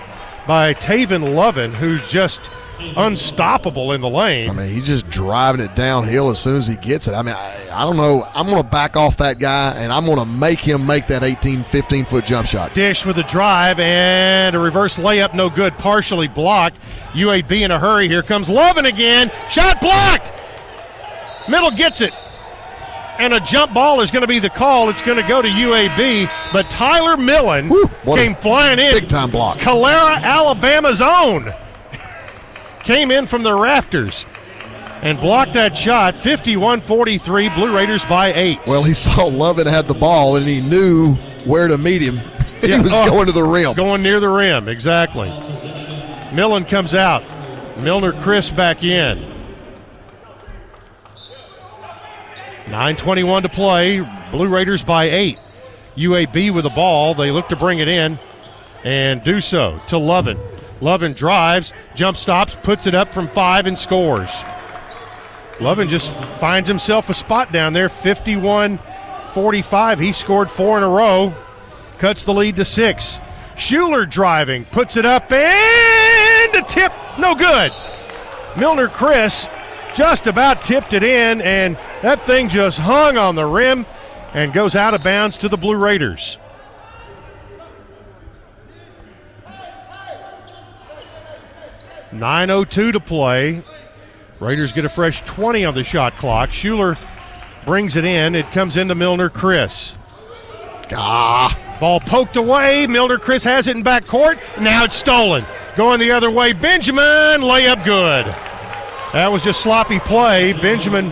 by 0.51 0.73
Tavin 0.73 1.23
Lovan, 1.33 1.73
who's 1.73 2.05
just 2.09 2.51
unstoppable 2.97 3.93
in 3.93 4.01
the 4.01 4.09
lane. 4.09 4.49
I 4.49 4.51
mean, 4.51 4.67
he's 4.67 4.85
just 4.85 5.07
driving 5.07 5.61
it 5.61 5.75
downhill 5.75 6.29
as 6.29 6.41
soon 6.41 6.57
as 6.57 6.67
he 6.67 6.75
gets 6.75 7.07
it. 7.07 7.13
I 7.13 7.21
mean, 7.21 7.35
I, 7.35 7.69
I 7.71 7.85
don't 7.85 7.95
know. 7.95 8.27
I'm 8.35 8.47
going 8.47 8.61
to 8.61 8.69
back 8.69 8.97
off 8.97 9.15
that 9.15 9.39
guy, 9.39 9.71
and 9.77 9.93
I'm 9.93 10.05
going 10.05 10.17
to 10.17 10.25
make 10.25 10.59
him 10.59 10.85
make 10.85 11.07
that 11.07 11.23
18, 11.23 11.63
15 11.63 12.03
foot 12.03 12.25
jump 12.25 12.47
shot. 12.47 12.73
Dish 12.73 13.05
with 13.05 13.17
a 13.17 13.23
drive 13.23 13.79
and 13.79 14.53
a 14.53 14.59
reverse 14.59 14.97
layup, 14.97 15.33
no 15.33 15.49
good, 15.49 15.77
partially 15.77 16.27
blocked. 16.27 16.79
UAB 17.13 17.61
in 17.61 17.71
a 17.71 17.79
hurry. 17.79 18.09
Here 18.09 18.21
comes 18.21 18.49
Lovan 18.49 18.89
again. 18.89 19.31
Shot 19.49 19.79
blocked. 19.79 20.33
Middle 21.47 21.71
gets 21.71 22.01
it. 22.01 22.11
And 23.21 23.35
a 23.35 23.39
jump 23.39 23.71
ball 23.71 24.01
is 24.01 24.09
going 24.09 24.23
to 24.23 24.27
be 24.27 24.39
the 24.39 24.49
call. 24.49 24.89
It's 24.89 25.03
going 25.03 25.21
to 25.21 25.27
go 25.27 25.43
to 25.43 25.47
UAB, 25.47 26.51
but 26.51 26.71
Tyler 26.71 27.15
Millen 27.15 27.71
a 27.71 28.15
came 28.15 28.33
flying 28.33 28.79
in. 28.79 28.93
big 28.93 29.07
time 29.07 29.29
block. 29.29 29.59
Calera, 29.59 30.15
Alabama's 30.15 31.01
own, 31.01 31.53
came 32.83 33.11
in 33.11 33.27
from 33.27 33.43
the 33.43 33.53
rafters 33.53 34.25
and 35.03 35.19
blocked 35.19 35.53
that 35.53 35.77
shot. 35.77 36.19
51 36.19 36.81
43, 36.81 37.49
Blue 37.49 37.75
Raiders 37.75 38.03
by 38.05 38.33
eight. 38.33 38.59
Well, 38.65 38.83
he 38.83 38.93
saw 38.95 39.29
Lovan 39.29 39.67
had 39.67 39.85
the 39.85 39.93
ball, 39.93 40.37
and 40.37 40.47
he 40.47 40.59
knew 40.59 41.13
where 41.45 41.67
to 41.67 41.77
meet 41.77 42.01
him. 42.01 42.17
he 42.61 42.75
was 42.79 42.91
oh, 42.91 43.07
going 43.07 43.27
to 43.27 43.31
the 43.31 43.43
rim. 43.43 43.75
Going 43.75 44.01
near 44.01 44.19
the 44.19 44.29
rim, 44.29 44.67
exactly. 44.67 45.29
Millen 46.33 46.63
comes 46.63 46.95
out. 46.95 47.23
Millner-Critten 47.77 48.55
back 48.55 48.83
in. 48.83 49.30
9.21 52.65 53.43
to 53.43 53.49
play. 53.49 53.99
Blue 54.31 54.47
Raiders 54.47 54.83
by 54.83 55.05
eight. 55.05 55.39
UAB 55.95 56.53
with 56.53 56.63
the 56.63 56.69
ball. 56.69 57.13
They 57.13 57.31
look 57.31 57.49
to 57.49 57.55
bring 57.55 57.79
it 57.79 57.87
in 57.87 58.19
and 58.83 59.23
do 59.23 59.39
so 59.39 59.79
to 59.87 59.95
Lovan. 59.95 60.39
Lovan 60.79 61.15
drives, 61.15 61.73
jump 61.93 62.17
stops, 62.17 62.57
puts 62.63 62.87
it 62.87 62.95
up 62.95 63.13
from 63.13 63.27
five, 63.27 63.67
and 63.67 63.77
scores. 63.77 64.31
Lovan 65.59 65.87
just 65.87 66.11
finds 66.39 66.67
himself 66.67 67.09
a 67.09 67.13
spot 67.13 67.51
down 67.51 67.73
there, 67.73 67.87
51 67.89 68.79
45. 69.33 69.99
He 69.99 70.11
scored 70.11 70.49
four 70.49 70.77
in 70.77 70.83
a 70.83 70.89
row, 70.89 71.33
cuts 71.99 72.23
the 72.23 72.33
lead 72.33 72.55
to 72.55 72.65
six. 72.65 73.19
Shuler 73.55 74.09
driving, 74.09 74.65
puts 74.65 74.97
it 74.97 75.05
up, 75.05 75.31
and 75.31 76.55
a 76.55 76.63
tip, 76.67 76.91
no 77.19 77.35
good. 77.35 77.71
Millner-Critten 78.57 79.60
just 79.93 80.27
about 80.27 80.63
tipped 80.63 80.93
it 80.93 81.03
in, 81.03 81.41
and 81.41 81.75
that 82.01 82.25
thing 82.25 82.49
just 82.49 82.79
hung 82.79 83.17
on 83.17 83.35
the 83.35 83.45
rim 83.45 83.85
and 84.33 84.53
goes 84.53 84.75
out 84.75 84.93
of 84.93 85.03
bounds 85.03 85.37
to 85.39 85.49
the 85.49 85.57
Blue 85.57 85.75
Raiders. 85.75 86.37
Nine 92.11 92.49
oh 92.49 92.65
two 92.65 92.91
to 92.91 92.99
play. 92.99 93.63
Raiders 94.39 94.73
get 94.73 94.85
a 94.85 94.89
fresh 94.89 95.21
20 95.21 95.65
on 95.65 95.73
the 95.73 95.83
shot 95.83 96.17
clock. 96.17 96.49
Shuler 96.49 96.97
brings 97.65 97.95
it 97.95 98.03
in. 98.03 98.35
It 98.35 98.51
comes 98.51 98.75
into 98.75 98.95
Millner-Critten. 98.95 99.95
Ah. 100.93 101.77
Ball 101.79 101.99
poked 101.99 102.35
away. 102.35 102.85
Millner-Critten 102.87 103.43
has 103.45 103.67
it 103.67 103.77
in 103.77 103.83
back 103.83 104.07
court. 104.07 104.39
Now 104.59 104.83
it's 104.83 104.95
stolen. 104.95 105.45
Going 105.77 105.99
the 105.99 106.11
other 106.11 106.29
way. 106.29 106.53
Benjamin, 106.53 107.41
layup 107.41 107.85
good. 107.85 108.50
That 109.13 109.31
was 109.31 109.41
just 109.43 109.61
sloppy 109.61 109.99
play. 109.99 110.53
Benjamin. 110.53 111.11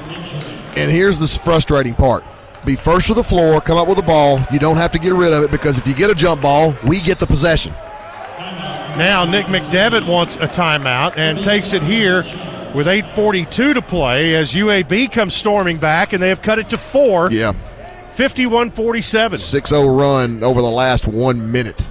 And 0.75 0.91
here's 0.91 1.19
the 1.19 1.27
frustrating 1.27 1.93
part. 1.93 2.23
Be 2.65 2.75
first 2.75 3.07
to 3.07 3.13
the 3.13 3.23
floor, 3.23 3.61
come 3.61 3.77
up 3.77 3.87
with 3.87 3.97
the 3.97 4.03
ball. 4.03 4.39
You 4.51 4.59
don't 4.59 4.77
have 4.77 4.91
to 4.91 4.99
get 4.99 5.13
rid 5.13 5.33
of 5.33 5.43
it 5.43 5.51
because 5.51 5.77
if 5.77 5.87
you 5.87 5.93
get 5.93 6.09
a 6.09 6.15
jump 6.15 6.41
ball, 6.41 6.75
we 6.85 7.01
get 7.01 7.19
the 7.19 7.27
possession. 7.27 7.73
Now 8.97 9.23
Nick 9.23 9.45
McDevitt 9.45 10.05
wants 10.07 10.35
a 10.35 10.47
timeout 10.47 11.17
and 11.17 11.41
takes 11.41 11.73
it 11.73 11.81
here 11.81 12.23
with 12.75 12.87
8.42 12.87 13.73
to 13.73 13.81
play 13.81 14.35
as 14.35 14.53
UAB 14.53 15.11
comes 15.11 15.33
storming 15.33 15.77
back 15.77 16.13
and 16.13 16.21
they 16.21 16.29
have 16.29 16.41
cut 16.41 16.59
it 16.59 16.69
to 16.69 16.77
four. 16.77 17.31
Yeah. 17.31 17.53
51 18.13 18.71
47. 18.71 19.37
6 19.37 19.69
0 19.69 19.87
run 19.87 20.43
over 20.43 20.61
the 20.61 20.69
last 20.69 21.07
one 21.07 21.51
minute. 21.51 21.87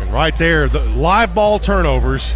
And 0.00 0.12
right 0.12 0.36
there, 0.36 0.68
the 0.68 0.80
live 0.80 1.34
ball 1.34 1.58
turnovers, 1.58 2.32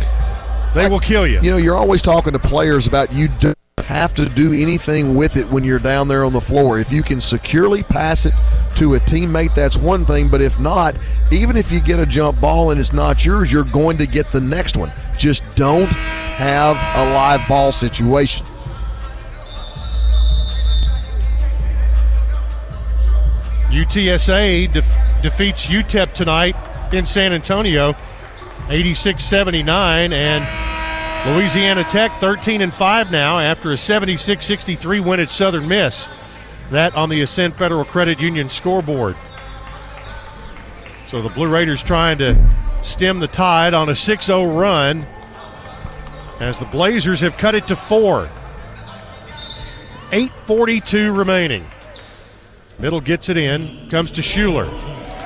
they 0.74 0.88
will 0.88 1.00
kill 1.00 1.26
you. 1.26 1.40
You 1.40 1.50
know, 1.50 1.56
you're 1.56 1.76
always 1.76 2.02
talking 2.02 2.32
to 2.32 2.38
players 2.38 2.86
about 2.86 3.12
you 3.12 3.28
don't 3.40 3.56
have 3.78 4.14
to 4.14 4.26
do 4.26 4.52
anything 4.52 5.14
with 5.14 5.36
it 5.36 5.48
when 5.48 5.64
you're 5.64 5.78
down 5.78 6.08
there 6.08 6.24
on 6.24 6.32
the 6.32 6.40
floor. 6.40 6.78
If 6.78 6.92
you 6.92 7.02
can 7.02 7.20
securely 7.20 7.82
pass 7.82 8.26
it 8.26 8.34
to 8.76 8.94
a 8.94 9.00
teammate, 9.00 9.54
that's 9.54 9.76
one 9.76 10.04
thing. 10.04 10.28
But 10.28 10.42
if 10.42 10.60
not, 10.60 10.94
even 11.32 11.56
if 11.56 11.72
you 11.72 11.80
get 11.80 11.98
a 11.98 12.06
jump 12.06 12.40
ball 12.40 12.70
and 12.70 12.78
it's 12.78 12.92
not 12.92 13.24
yours, 13.24 13.52
you're 13.52 13.64
going 13.64 13.96
to 13.98 14.06
get 14.06 14.30
the 14.30 14.40
next 14.40 14.76
one. 14.76 14.92
Just 15.16 15.42
don't 15.56 15.88
have 15.88 16.76
a 16.76 17.12
live 17.14 17.48
ball 17.48 17.72
situation. 17.72 18.44
UTSA 23.70 24.72
def- 24.72 25.22
defeats 25.22 25.66
UTEP 25.66 26.12
tonight 26.12 26.56
in 26.92 27.04
San 27.04 27.32
Antonio, 27.32 27.94
86-79, 28.68 30.12
and 30.12 31.34
Louisiana 31.34 31.84
Tech 31.84 32.14
13 32.16 32.60
and 32.60 32.72
5 32.72 33.10
now 33.10 33.38
after 33.38 33.72
a 33.72 33.76
76-63 33.76 35.04
win 35.04 35.20
at 35.20 35.30
Southern 35.30 35.66
Miss. 35.66 36.06
That 36.70 36.94
on 36.94 37.08
the 37.08 37.22
Ascend 37.22 37.56
Federal 37.56 37.84
Credit 37.84 38.20
Union 38.20 38.50
scoreboard. 38.50 39.16
So 41.10 41.22
the 41.22 41.30
Blue 41.30 41.48
Raiders 41.48 41.82
trying 41.82 42.18
to 42.18 42.36
stem 42.82 43.20
the 43.20 43.26
tide 43.26 43.72
on 43.72 43.88
a 43.88 43.92
6-0 43.92 44.60
run 44.60 45.06
as 46.40 46.58
the 46.58 46.66
Blazers 46.66 47.20
have 47.20 47.36
cut 47.38 47.54
it 47.54 47.66
to 47.68 47.76
4. 47.76 48.28
8:42 50.10 51.16
remaining. 51.16 51.64
Middle 52.78 53.00
gets 53.00 53.28
it 53.28 53.36
in, 53.36 53.88
comes 53.90 54.10
to 54.12 54.20
Shuler, 54.20 54.70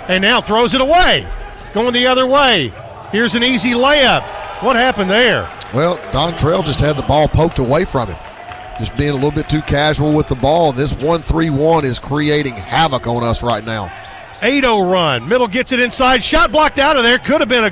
and 0.09 0.23
now 0.23 0.41
throws 0.41 0.75
it 0.75 0.81
away. 0.81 1.27
Going 1.75 1.93
the 1.93 2.07
other 2.07 2.27
way. 2.27 2.73
Here's 3.13 3.35
an 3.35 3.45
easy 3.45 3.73
layup. 3.73 4.23
What 4.63 4.75
happened 4.75 5.11
there? 5.11 5.43
Well, 5.75 5.99
Dontrell 6.13 6.65
just 6.65 6.81
had 6.81 6.97
the 6.97 7.03
ball 7.03 7.29
poked 7.29 7.59
away 7.59 7.85
from 7.85 8.09
him. 8.09 8.17
Just 8.79 8.97
being 8.97 9.11
a 9.11 9.15
little 9.15 9.31
bit 9.31 9.51
too 9.51 9.61
casual 9.61 10.15
with 10.15 10.29
the 10.29 10.35
ball. 10.35 10.73
This 10.73 10.95
1 10.95 11.21
3 11.21 11.51
1 11.51 11.85
is 11.85 11.99
creating 11.99 12.55
havoc 12.55 13.07
on 13.07 13.23
us 13.23 13.43
right 13.43 13.65
now. 13.65 13.93
8 14.41 14.65
0 14.65 14.91
run. 14.91 15.29
Middle 15.29 15.47
gets 15.47 15.73
it 15.73 15.81
inside. 15.81 16.23
Shot 16.23 16.53
blocked 16.53 16.79
out 16.79 16.97
of 16.97 17.03
there. 17.03 17.19
Could 17.19 17.41
have 17.41 17.51
been 17.51 17.65
a. 17.65 17.71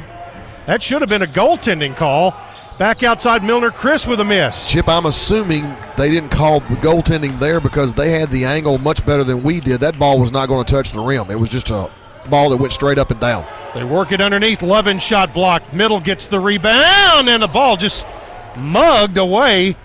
That 0.67 0.83
should 0.83 1.01
have 1.01 1.09
been 1.09 1.23
a 1.23 1.27
goaltending 1.27 1.97
call. 1.97 2.35
Back 2.79 3.03
outside 3.03 3.43
Milner 3.43 3.71
Chris 3.71 4.07
with 4.07 4.21
a 4.21 4.25
miss. 4.25 4.67
Chip, 4.67 4.89
I'm 4.89 5.07
assuming 5.07 5.75
they 5.97 6.11
didn't 6.11 6.31
call 6.31 6.61
the 6.61 6.77
goaltending 6.77 7.41
there 7.41 7.61
because 7.61 7.95
they 7.95 8.11
had 8.11 8.31
the 8.31 8.45
angle 8.45 8.77
much 8.77 9.05
better 9.07 9.25
than 9.25 9.43
we 9.43 9.61
did. 9.61 9.81
That 9.81 9.99
ball 9.99 10.21
was 10.21 10.33
not 10.33 10.49
going 10.49 10.65
to 10.67 10.71
touch 10.71 10.93
the 10.93 11.01
rim. 11.01 11.31
It 11.31 11.37
was 11.37 11.49
just 11.49 11.71
a 11.71 11.91
ball 12.29 12.51
that 12.51 12.59
went 12.59 12.73
straight 12.73 12.99
up 12.99 13.11
and 13.11 13.21
down. 13.21 13.47
They 13.75 13.85
work 13.85 14.13
it 14.13 14.21
underneath. 14.21 14.61
Lovan 14.61 15.01
shot 15.01 15.33
blocked. 15.33 15.73
Middle 15.73 16.01
gets 16.01 16.27
the 16.27 16.41
rebound, 16.41 17.29
and 17.29 17.43
the 17.43 17.49
ball 17.49 17.77
just 17.77 18.05
mugged 18.57 19.17
away 19.17 19.77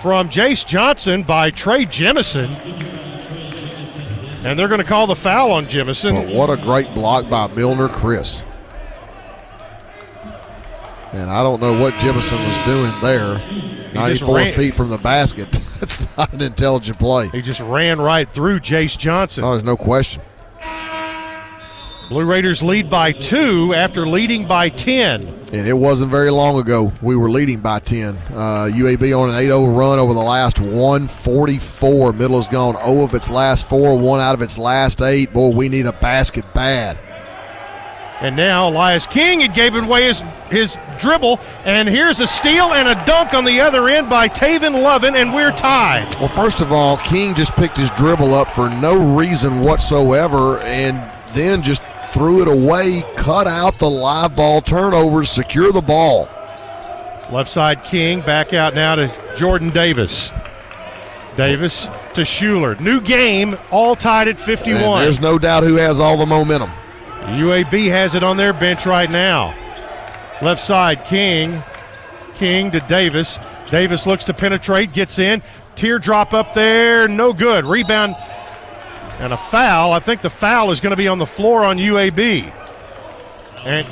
from 0.00 0.28
Jace 0.28 0.66
Johnson 0.66 1.22
by 1.22 1.50
Trey 1.50 1.86
Jemison. 1.86 2.54
And 4.44 4.58
they're 4.58 4.68
going 4.68 4.80
to 4.80 4.86
call 4.86 5.06
the 5.06 5.16
foul 5.16 5.52
on 5.52 5.66
Jemison. 5.66 6.26
But 6.26 6.34
what 6.34 6.50
a 6.50 6.56
great 6.56 6.94
block 6.94 7.28
by 7.28 7.48
Millner-Critten. 7.48 8.44
And 11.12 11.30
I 11.30 11.42
don't 11.42 11.60
know 11.60 11.78
what 11.78 11.94
Jemison 11.94 12.46
was 12.46 12.58
doing 12.66 12.92
there. 13.00 13.38
94 13.94 14.50
feet 14.52 14.74
from 14.74 14.90
the 14.90 14.98
basket. 14.98 15.50
That's 15.80 16.06
not 16.16 16.32
an 16.32 16.42
intelligent 16.42 16.98
play. 16.98 17.28
He 17.30 17.42
just 17.42 17.60
ran 17.60 18.00
right 18.00 18.30
through 18.30 18.60
Jace 18.60 18.96
Johnson. 18.96 19.44
Oh, 19.44 19.52
there's 19.52 19.64
no 19.64 19.76
question. 19.76 20.22
Blue 22.08 22.24
Raiders 22.24 22.62
lead 22.62 22.88
by 22.88 23.12
two 23.12 23.74
after 23.74 24.06
leading 24.06 24.48
by 24.48 24.70
10. 24.70 25.26
And 25.52 25.68
it 25.68 25.74
wasn't 25.74 26.10
very 26.10 26.30
long 26.30 26.58
ago 26.58 26.90
we 27.02 27.14
were 27.14 27.30
leading 27.30 27.60
by 27.60 27.80
10. 27.80 28.16
Uh, 28.16 28.70
UAB 28.72 29.18
on 29.18 29.28
an 29.28 29.36
8 29.36 29.48
0 29.48 29.66
run 29.66 29.98
over 29.98 30.14
the 30.14 30.22
last 30.22 30.58
144. 30.58 32.14
Middle 32.14 32.36
has 32.36 32.48
gone 32.48 32.76
0 32.76 33.02
of 33.02 33.12
its 33.12 33.28
last 33.28 33.68
four, 33.68 33.98
one 33.98 34.20
out 34.20 34.34
of 34.34 34.40
its 34.40 34.56
last 34.56 35.02
eight. 35.02 35.34
Boy, 35.34 35.50
we 35.50 35.68
need 35.68 35.84
a 35.84 35.92
basket 35.92 36.46
bad. 36.54 36.98
And 38.22 38.34
now 38.34 38.70
Elias 38.70 39.06
King 39.06 39.40
had 39.40 39.52
given 39.52 39.84
away 39.84 40.04
his, 40.04 40.24
his 40.50 40.78
dribble, 40.98 41.38
and 41.64 41.86
here's 41.86 42.20
a 42.20 42.26
steal 42.26 42.72
and 42.72 42.88
a 42.88 43.04
dunk 43.04 43.34
on 43.34 43.44
the 43.44 43.60
other 43.60 43.86
end 43.86 44.08
by 44.08 44.28
Tavin 44.28 44.72
Lovan, 44.72 45.14
and 45.14 45.32
we're 45.32 45.52
tied. 45.52 46.16
Well, 46.16 46.26
first 46.26 46.60
of 46.60 46.72
all, 46.72 46.96
King 46.96 47.34
just 47.34 47.52
picked 47.52 47.76
his 47.76 47.90
dribble 47.90 48.34
up 48.34 48.50
for 48.50 48.70
no 48.70 49.14
reason 49.14 49.60
whatsoever 49.60 50.58
and 50.60 51.17
then 51.38 51.62
just 51.62 51.82
threw 52.08 52.42
it 52.42 52.48
away, 52.48 53.04
cut 53.16 53.46
out 53.46 53.78
the 53.78 53.88
live 53.88 54.34
ball 54.34 54.60
turnovers, 54.60 55.30
secure 55.30 55.72
the 55.72 55.80
ball. 55.80 56.28
Left 57.30 57.50
side 57.50 57.84
King, 57.84 58.20
back 58.22 58.52
out 58.52 58.74
now 58.74 58.94
to 58.94 59.34
Jordan 59.36 59.70
Davis. 59.70 60.30
Davis 61.36 61.84
to 62.14 62.22
Shuler. 62.22 62.78
New 62.80 63.00
game, 63.00 63.56
all 63.70 63.94
tied 63.94 64.26
at 64.28 64.40
51. 64.40 64.82
And 64.82 65.06
there's 65.06 65.20
no 65.20 65.38
doubt 65.38 65.62
who 65.62 65.76
has 65.76 66.00
all 66.00 66.16
the 66.16 66.26
momentum. 66.26 66.70
UAB 67.20 67.88
has 67.90 68.14
it 68.14 68.24
on 68.24 68.36
their 68.36 68.52
bench 68.52 68.86
right 68.86 69.10
now. 69.10 69.54
Left 70.40 70.62
side, 70.62 71.04
King. 71.04 71.62
King 72.34 72.70
to 72.70 72.80
Davis. 72.80 73.38
Davis 73.70 74.06
looks 74.06 74.24
to 74.24 74.34
penetrate, 74.34 74.92
gets 74.92 75.18
in. 75.18 75.42
Teardrop 75.74 76.32
up 76.32 76.54
there, 76.54 77.06
no 77.06 77.32
good. 77.32 77.66
Rebound 77.66 78.16
and 79.18 79.32
a 79.32 79.36
foul. 79.36 79.92
I 79.92 79.98
think 79.98 80.22
the 80.22 80.30
foul 80.30 80.70
is 80.70 80.80
going 80.80 80.90
to 80.90 80.96
be 80.96 81.08
on 81.08 81.18
the 81.18 81.26
floor 81.26 81.64
on 81.64 81.78
UAB. 81.78 82.52
And 83.64 83.86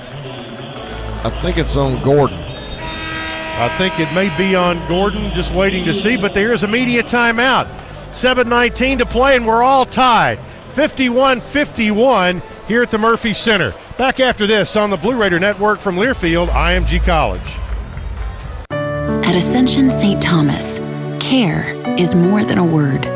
I 1.26 1.30
think 1.30 1.58
it's 1.58 1.76
on 1.76 2.02
Gordon. 2.02 2.38
I 2.38 3.74
think 3.78 3.98
it 3.98 4.12
may 4.12 4.34
be 4.36 4.54
on 4.54 4.86
Gordon, 4.86 5.32
just 5.32 5.52
waiting 5.52 5.84
to 5.86 5.94
see, 5.94 6.16
but 6.16 6.34
there 6.34 6.52
is 6.52 6.62
immediate 6.62 7.06
timeout. 7.06 7.66
7.19 8.12 8.98
to 8.98 9.06
play, 9.06 9.36
and 9.36 9.46
we're 9.46 9.62
all 9.62 9.86
tied. 9.86 10.38
51 10.74 11.40
51 11.40 12.42
here 12.68 12.82
at 12.82 12.90
the 12.90 12.98
Murphy 12.98 13.32
Center. 13.32 13.72
Back 13.96 14.20
after 14.20 14.46
this 14.46 14.76
on 14.76 14.90
the 14.90 14.96
Blue 14.96 15.16
Raider 15.16 15.38
Network 15.38 15.78
from 15.78 15.96
Learfield, 15.96 16.48
IMG 16.48 17.02
College. 17.02 17.56
At 18.70 19.34
Ascension 19.34 19.90
St. 19.90 20.22
Thomas, 20.22 20.78
care 21.18 21.74
is 21.98 22.14
more 22.14 22.44
than 22.44 22.58
a 22.58 22.64
word. 22.64 23.15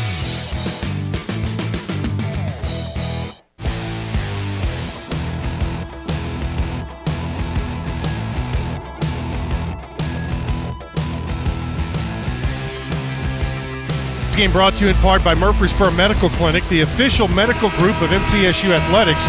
Game 14.41 14.51
brought 14.51 14.75
to 14.77 14.85
you 14.85 14.89
in 14.89 14.95
part 14.95 15.23
by 15.23 15.35
Murfreesboro 15.35 15.91
Medical 15.91 16.27
Clinic, 16.31 16.67
the 16.67 16.81
official 16.81 17.27
medical 17.27 17.69
group 17.69 18.01
of 18.01 18.09
MTSU 18.09 18.71
Athletics, 18.71 19.23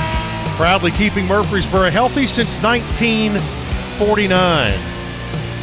proudly 0.57 0.91
keeping 0.91 1.27
Murfreesboro 1.27 1.91
healthy 1.91 2.27
since 2.27 2.57
1949. 2.63 4.73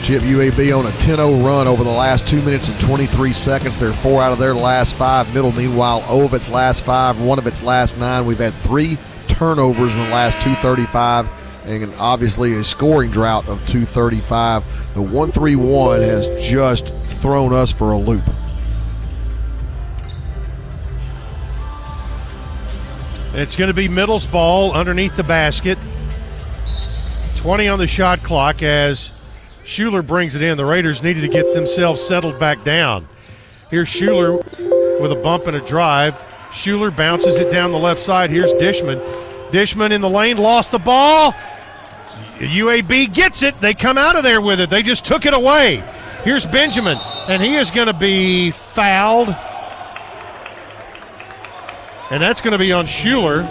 Chip 0.04 0.22
UAB 0.22 0.78
on 0.78 0.86
a 0.86 0.92
10 1.00 1.16
0 1.16 1.38
run 1.38 1.68
over 1.68 1.84
the 1.84 1.90
last 1.90 2.28
two 2.28 2.40
minutes 2.44 2.70
and 2.70 2.80
23 2.80 3.34
seconds. 3.34 3.76
They're 3.76 3.92
four 3.92 4.22
out 4.22 4.32
of 4.32 4.38
their 4.38 4.54
last 4.54 4.94
five. 4.94 5.34
Middle, 5.34 5.52
meanwhile, 5.52 6.04
0 6.04 6.26
of 6.26 6.36
its 6.36 6.48
last 6.48 6.86
five, 6.86 7.20
one 7.20 7.40
of 7.40 7.48
its 7.48 7.64
last 7.64 7.98
nine. 7.98 8.28
We've 8.28 8.38
had 8.38 8.54
three 8.54 9.00
turnovers 9.28 9.96
in 9.96 10.00
the 10.00 10.10
last 10.10 10.40
235 10.42 11.28
and 11.66 11.92
obviously 11.96 12.54
a 12.54 12.64
scoring 12.64 13.10
drought 13.10 13.48
of 13.48 13.58
235. 13.62 14.94
The 14.94 15.02
1 15.02 15.32
3 15.32 15.56
1 15.56 16.02
has 16.02 16.28
just 16.40 16.94
thrown 17.08 17.52
us 17.52 17.72
for 17.72 17.94
a 17.94 17.98
loop. 17.98 18.22
It's 23.40 23.56
going 23.56 23.70
to 23.70 23.74
be 23.74 23.88
Middle's 23.88 24.28
ball 24.28 24.74
underneath 24.74 25.16
the 25.16 25.24
basket. 25.24 25.78
20 27.38 27.70
on 27.70 27.80
the 27.80 27.88
shot 27.88 28.22
clock 28.22 28.62
as 28.62 29.12
Shuler 29.64 30.06
brings 30.06 30.36
it 30.36 30.42
in. 30.42 30.58
The 30.58 30.66
Raiders 30.66 31.02
needed 31.02 31.22
to 31.22 31.30
get 31.30 31.54
themselves 31.54 32.02
settled 32.02 32.38
back 32.38 32.66
down. 32.66 33.08
Here's 33.72 33.88
Shuler 33.88 35.00
with 35.00 35.14
a 35.14 35.16
bump 35.16 35.48
and 35.48 35.56
a 35.56 35.62
drive. 35.62 36.22
Shuler 36.50 36.94
bounces 36.94 37.38
it 37.38 37.50
down 37.50 37.72
the 37.72 37.78
left 37.78 38.04
side. 38.04 38.30
Here's 38.30 38.52
Dishman. 38.54 39.00
Dishman 39.52 39.92
in 39.92 40.02
the 40.02 40.10
lane, 40.10 40.38
lost 40.38 40.72
the 40.72 40.80
ball. 40.80 41.34
UAB 42.40 43.14
gets 43.14 43.42
it. 43.42 43.62
They 43.62 43.74
come 43.74 43.98
out 43.98 44.18
of 44.18 44.24
there 44.24 44.42
with 44.42 44.60
it. 44.60 44.70
They 44.70 44.82
just 44.82 45.06
took 45.06 45.26
it 45.26 45.34
away. 45.34 45.82
Here's 46.26 46.46
Benjamin, 46.46 46.98
and 47.30 47.42
he 47.42 47.56
is 47.56 47.72
going 47.72 47.88
to 47.88 47.94
be 47.94 48.52
fouled. 48.52 49.34
And 52.12 52.24
that's 52.24 52.42
going 52.42 52.54
to 52.54 52.58
be 52.58 52.72
on 52.72 52.88
Shuler. 52.88 53.48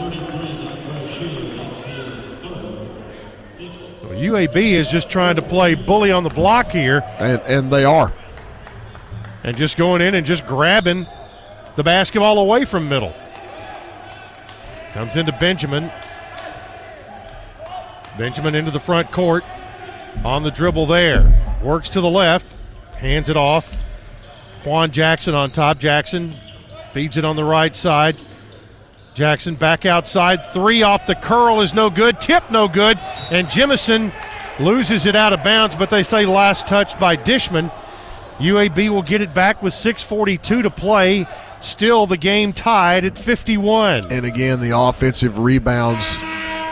So 4.01 4.09
UAB 4.09 4.57
is 4.57 4.91
just 4.91 5.09
trying 5.09 5.37
to 5.37 5.43
play 5.43 5.75
bully 5.75 6.11
on 6.11 6.25
the 6.25 6.31
block 6.31 6.71
here. 6.71 7.05
And, 7.21 7.41
and 7.43 7.73
they 7.73 7.85
are. 7.85 8.13
And 9.45 9.57
just 9.57 9.77
going 9.77 10.03
in 10.03 10.15
and 10.15 10.27
just 10.27 10.45
grabbing 10.45 11.07
the 11.77 11.85
basketball 11.85 12.41
away 12.41 12.65
from 12.65 12.89
middle. 12.89 13.15
Comes 14.93 15.17
into 15.17 15.31
Benjamin. 15.33 15.93
Benjamin 18.19 18.57
into 18.57 18.73
the 18.73 18.81
front 18.81 19.13
court. 19.13 19.45
On 20.25 20.43
the 20.43 20.51
dribble 20.51 20.87
there. 20.87 21.61
Works 21.63 21.91
to 21.91 22.01
the 22.01 22.11
left. 22.11 22.47
Hands 22.95 23.29
it 23.29 23.37
off. 23.37 23.73
Quan 24.65 24.91
Jackson 24.91 25.37
on 25.37 25.53
top. 25.53 25.79
Jackson 25.79 26.37
feeds 26.93 27.17
it 27.17 27.25
on 27.25 27.37
the 27.37 27.45
right 27.45 27.77
side. 27.77 28.17
Jackson 29.19 29.57
back 29.57 29.85
outside. 29.85 30.47
Three 30.53 30.85
off 30.85 31.05
the 31.05 31.17
curl 31.17 31.61
is 31.61 31.75
no 31.75 31.91
good. 31.91 32.21
Tip 32.21 32.53
no 32.53 32.69
good. 32.69 32.97
And 33.33 33.49
Jemison 33.49 34.13
loses 34.61 35.07
it 35.07 35.17
out 35.17 35.33
of 35.33 35.43
bounds, 35.43 35.75
but 35.75 35.91
they 35.91 36.05
say 36.05 36.25
last 36.25 36.69
touch 36.69 36.97
by 37.01 37.17
Dishman. 37.17 37.73
UAB 38.39 38.91
will 38.91 39.03
get 39.03 39.21
it 39.21 39.35
back 39.35 39.61
with 39.61 39.75
6.42 39.75 40.63
to 40.63 40.71
play. 40.71 41.27
Still 41.61 42.07
the 42.07 42.17
game 42.17 42.53
tied 42.53 43.05
at 43.05 43.19
51. 43.19 44.13
And 44.13 44.25
again, 44.25 44.61
the 44.61 44.79
offensive 44.79 45.41
rebounds 45.41 46.07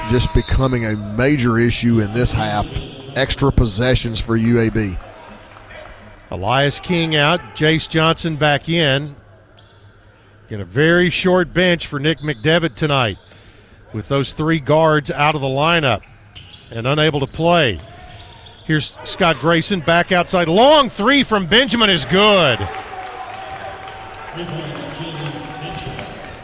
just 0.09 0.33
becoming 0.33 0.87
a 0.87 0.95
major 0.95 1.59
issue 1.59 1.99
in 1.99 2.13
this 2.13 2.33
half. 2.33 2.69
Extra 3.17 3.51
possessions 3.51 4.21
for 4.21 4.39
UAB. 4.39 4.97
Elias 6.31 6.79
King 6.79 7.17
out, 7.17 7.41
Jace 7.57 7.89
Johnson 7.89 8.37
back 8.37 8.69
in. 8.69 9.17
Get 10.49 10.61
a 10.61 10.65
very 10.65 11.11
short 11.11 11.53
bench 11.53 11.89
for 11.89 11.99
Nick 11.99 12.21
McDevitt 12.21 12.77
tonight 12.77 13.19
with 13.93 14.07
those 14.07 14.33
three 14.33 14.61
guards 14.61 15.11
out 15.11 15.35
of 15.35 15.41
the 15.41 15.49
lineup 15.49 16.03
and 16.71 16.87
unable 16.87 17.19
to 17.19 17.27
play. 17.27 17.81
Here's 18.65 18.97
Scott 19.03 19.35
Grayson 19.41 19.81
back 19.81 20.13
outside. 20.13 20.49
Long 20.49 20.89
three 20.89 21.25
from 21.25 21.47
Benjamin 21.47 21.91
is 21.91 22.05
good. 22.05 22.61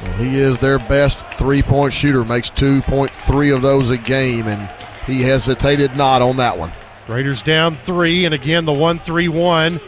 Well, 0.03 0.12
he 0.19 0.37
is 0.37 0.59
their 0.59 0.81
best 0.81 1.24
three 1.35 1.62
point 1.62 1.93
shooter, 1.93 2.24
makes 2.24 2.51
2.3 2.51 3.55
of 3.55 3.62
those 3.62 3.91
a 3.91 3.99
game, 3.99 4.49
and 4.49 4.69
he 5.07 5.23
hesitated 5.23 5.95
not 5.97 6.23
on 6.23 6.39
that 6.39 6.59
one. 6.59 6.73
Raiders 7.07 7.41
down 7.41 7.77
three, 7.77 8.24
and 8.24 8.35
again 8.35 8.65
the 8.65 8.73
1 8.73 8.99
3 8.99 9.29
1 9.29 9.81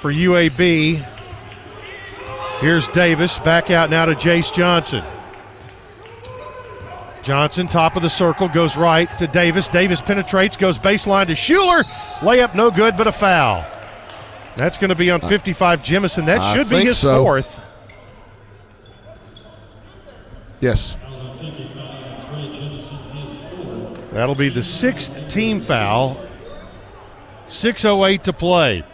for 0.00 0.12
UAB. 0.12 1.06
Here's 2.60 2.88
Davis 2.88 3.38
back 3.38 3.70
out 3.70 3.90
now 3.90 4.06
to 4.06 4.14
Jace 4.14 4.52
Johnson. 4.52 5.04
Johnson, 7.22 7.66
top 7.66 7.96
of 7.96 8.02
the 8.02 8.08
circle, 8.08 8.48
goes 8.48 8.76
right 8.76 9.18
to 9.18 9.26
Davis. 9.26 9.68
Davis 9.68 10.00
penetrates, 10.00 10.56
goes 10.56 10.78
baseline 10.78 11.26
to 11.26 11.32
Shuler. 11.34 11.82
Layup 12.20 12.54
no 12.54 12.70
good, 12.70 12.96
but 12.96 13.06
a 13.06 13.12
foul. 13.12 13.66
That's 14.56 14.78
going 14.78 14.88
to 14.88 14.94
be 14.94 15.10
on 15.10 15.20
55 15.20 15.82
Jemison. 15.82 16.26
That 16.26 16.40
I 16.40 16.54
should 16.56 16.70
be 16.70 16.84
his 16.84 16.98
so. 16.98 17.22
fourth. 17.22 17.60
Yes. 20.60 20.96
That'll 24.12 24.34
be 24.34 24.48
the 24.48 24.62
sixth 24.62 25.14
team 25.28 25.60
foul. 25.60 26.16
6.08 27.48 28.22
to 28.22 28.32
play. 28.32 28.84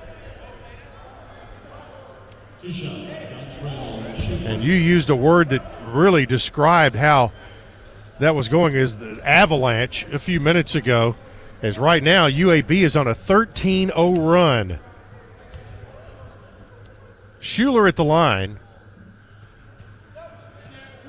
And 4.33 4.63
you 4.63 4.73
used 4.73 5.11
a 5.11 5.17
word 5.17 5.51
that 5.51 5.65
really 5.87 6.27
described 6.27 6.97
how 6.97 7.33
that 8.21 8.35
was 8.35 8.49
going 8.49 8.75
as 8.77 8.97
the 8.97 9.21
avalanche 9.25 10.05
a 10.13 10.19
few 10.19 10.41
minutes 10.41 10.75
ago. 10.75 11.17
As 11.61 11.79
right 11.79 12.03
now, 12.03 12.29
UAB 12.29 12.71
is 12.83 12.97
on 12.97 13.07
a 13.07 13.15
13 13.15 13.89
0 13.89 14.13
run. 14.15 14.81
Shuler 17.41 17.89
at 17.89 17.97
the 17.97 18.05
line 18.05 18.59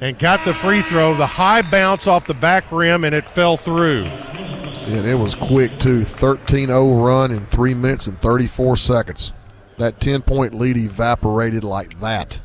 and 0.01 0.19
got 0.19 0.43
the 0.43 0.53
free 0.53 0.81
throw. 0.81 1.15
The 1.15 1.25
high 1.25 1.61
bounce 1.61 2.07
off 2.07 2.27
the 2.27 2.33
back 2.33 2.71
rim 2.71 3.03
and 3.03 3.15
it 3.15 3.29
fell 3.29 3.55
through. 3.55 4.03
And 4.03 5.07
it 5.07 5.15
was 5.15 5.33
quick, 5.33 5.79
too. 5.79 6.03
13 6.03 6.67
0 6.67 6.95
run 6.95 7.31
in 7.31 7.45
3 7.45 7.73
minutes 7.73 8.07
and 8.07 8.21
34 8.21 8.75
seconds. 8.75 9.31
That 9.77 9.99
10 9.99 10.21
point 10.21 10.53
lead 10.53 10.77
evaporated 10.77 11.63
like 11.63 11.99
that. 12.01 12.39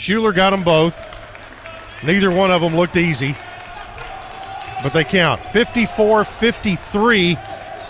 Shuler 0.00 0.34
got 0.34 0.48
them 0.48 0.62
both. 0.62 0.98
Neither 2.02 2.30
one 2.30 2.50
of 2.50 2.62
them 2.62 2.74
looked 2.74 2.96
easy, 2.96 3.36
but 4.82 4.94
they 4.94 5.04
count. 5.04 5.44
54 5.48 6.24
53. 6.24 7.36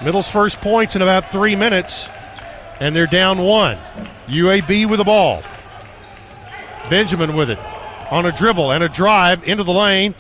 Middle's 0.03 0.29
first 0.29 0.61
points 0.61 0.97
in 0.97 1.03
about 1.03 1.31
three 1.31 1.55
minutes, 1.55 2.09
and 2.81 2.97
they're 2.97 3.07
down 3.07 3.39
one. 3.39 3.79
UAB 4.27 4.91
with 4.91 4.99
the 4.99 5.05
ball. 5.05 5.45
Benjamin 6.89 7.37
with 7.37 7.49
it 7.49 7.61
on 8.11 8.27
a 8.27 8.33
dribble 8.33 8.73
and 8.73 8.83
a 8.83 8.89
drive 8.89 9.45
into 9.45 9.63
the 9.63 9.73
lane. 9.73 10.17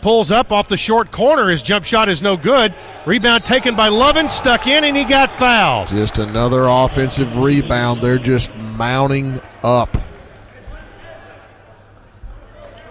Pulls 0.00 0.32
up 0.32 0.50
off 0.50 0.66
the 0.66 0.76
short 0.76 1.12
corner. 1.12 1.48
His 1.48 1.62
jump 1.62 1.84
shot 1.84 2.08
is 2.08 2.22
no 2.22 2.36
good. 2.36 2.74
Rebound 3.06 3.44
taken 3.44 3.76
by 3.76 3.88
Lovan, 3.88 4.28
stuck 4.28 4.66
in, 4.66 4.82
and 4.82 4.96
he 4.96 5.04
got 5.04 5.30
fouled. 5.30 5.88
Just 5.88 6.18
another 6.18 6.66
offensive 6.66 7.36
rebound. 7.36 8.02
They're 8.02 8.18
just 8.18 8.52
mounting 8.56 9.40
up. 9.62 9.96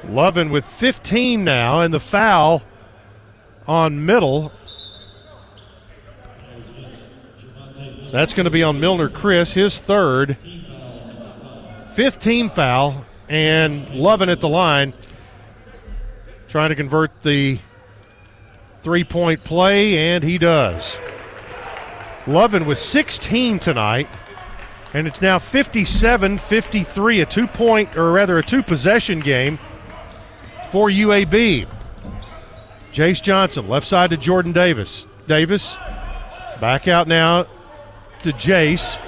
Lovan 0.08 0.52
with 0.52 0.66
15 0.66 1.44
now, 1.44 1.82
and 1.82 1.94
the 1.94 2.00
foul 2.00 2.64
on 3.68 4.06
middle. 4.06 4.52
That's 8.12 8.34
going 8.34 8.46
to 8.46 8.50
be 8.50 8.64
on 8.64 8.80
Millner-Critten, 8.80 9.54
his 9.54 9.80
third. 9.80 10.38
Fifth 11.90 12.20
team 12.20 12.50
foul, 12.50 13.06
and 13.28 13.86
Lovan 13.88 14.30
at 14.30 14.40
the 14.40 14.48
line 14.48 14.94
trying 16.48 16.70
to 16.70 16.76
convert 16.76 17.22
the 17.22 17.60
three 18.80 19.04
point 19.04 19.44
play, 19.44 19.98
and 19.98 20.24
he 20.24 20.38
does. 20.38 20.98
Lovan 22.26 22.66
with 22.66 22.78
16 22.78 23.60
tonight, 23.60 24.08
and 24.94 25.08
it's 25.08 25.22
now 25.22 25.40
57 25.40 26.38
53, 26.38 27.22
a 27.22 27.26
two 27.26 27.48
point, 27.48 27.98
or 27.98 28.12
rather 28.14 28.38
a 28.38 28.44
two 28.44 28.64
possession 28.64 29.20
game 29.20 29.60
for 30.72 30.90
UAB. 30.90 31.68
Jace 32.92 33.22
Johnson, 33.22 33.68
left 33.68 33.88
side 33.88 34.10
to 34.10 34.18
Jordan 34.18 34.54
Davis. 34.54 35.06
Davis 35.28 35.78
back 36.60 36.88
out 36.88 37.08
now 37.08 37.44
to 38.24 38.32
Jace. 38.32 39.00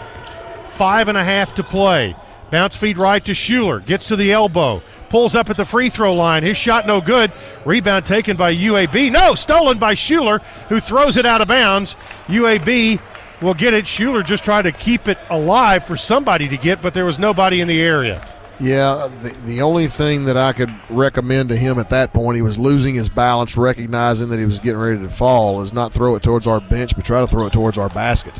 Five 0.70 1.08
and 1.08 1.18
a 1.18 1.24
half 1.24 1.56
to 1.56 1.64
play. 1.64 2.16
Bounce 2.52 2.76
feed 2.76 2.98
right 2.98 3.24
to 3.26 3.34
Shuler. 3.34 3.86
Gets 3.86 4.08
to 4.08 4.16
the 4.16 4.32
elbow. 4.32 4.82
Pulls 5.10 5.36
up 5.36 5.50
at 5.50 5.58
the 5.58 5.66
free 5.66 5.90
throw 5.90 6.14
line. 6.14 6.44
His 6.44 6.58
shot 6.58 6.88
no 6.88 7.02
good. 7.02 7.32
Rebound 7.66 8.06
taken 8.06 8.38
by 8.38 8.56
UAB. 8.56 9.12
No, 9.12 9.36
stolen 9.36 9.78
by 9.78 9.94
Shuler, 9.94 10.42
who 10.68 10.80
throws 10.80 11.18
it 11.18 11.26
out 11.26 11.42
of 11.42 11.48
bounds. 11.48 11.96
UAB 12.28 13.00
will 13.42 13.54
get 13.54 13.74
it. 13.74 13.86
Shuler 13.86 14.26
just 14.26 14.44
tried 14.44 14.64
to 14.64 14.72
keep 14.72 15.08
it 15.08 15.18
alive 15.30 15.84
for 15.84 15.98
somebody 15.98 16.48
to 16.48 16.58
get, 16.58 16.82
but 16.82 16.94
there 16.94 17.06
was 17.06 17.20
nobody 17.20 17.62
in 17.62 17.68
the 17.68 17.82
area. 17.82 18.22
Yeah, 18.60 19.10
the, 19.22 19.30
the 19.46 19.62
only 19.62 19.88
thing 19.88 20.26
that 20.26 20.36
I 20.36 20.52
could 20.52 20.74
recommend 20.90 21.50
to 21.50 21.56
him 21.56 21.80
at 21.80 21.90
that 21.92 22.14
point, 22.14 22.36
he 22.36 22.42
was 22.42 22.58
losing 22.58 22.94
his 22.94 23.08
balance, 23.08 23.56
recognizing 23.56 24.28
that 24.30 24.40
he 24.40 24.46
was 24.46 24.60
getting 24.60 24.80
ready 24.80 25.00
to 25.00 25.10
fall, 25.10 25.62
is 25.62 25.72
not 25.72 25.94
throw 25.94 26.16
it 26.16 26.24
towards 26.24 26.46
our 26.46 26.60
bench, 26.60 26.94
but 26.96 27.06
try 27.06 27.22
to 27.22 27.28
throw 27.28 27.46
it 27.46 27.54
towards 27.54 27.78
our 27.78 27.88
basket. 27.90 28.38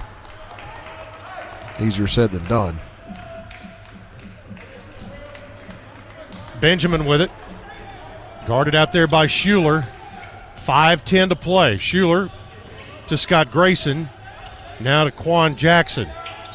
Easier 1.80 2.08
said 2.08 2.32
than 2.32 2.46
done. 2.48 2.78
Benjamin 6.60 7.06
with 7.06 7.22
it. 7.22 7.32
Guarded 8.46 8.76
out 8.76 8.92
there 8.92 9.08
by 9.08 9.26
Shuler. 9.26 9.88
5-10 10.58 11.30
to 11.30 11.36
play. 11.38 11.76
Shuler 11.76 12.30
to 13.08 13.16
Scott 13.16 13.52
Grayson. 13.52 14.10
Now 14.82 15.06
to 15.06 15.12
Quan 15.12 15.56
Jackson. 15.56 16.10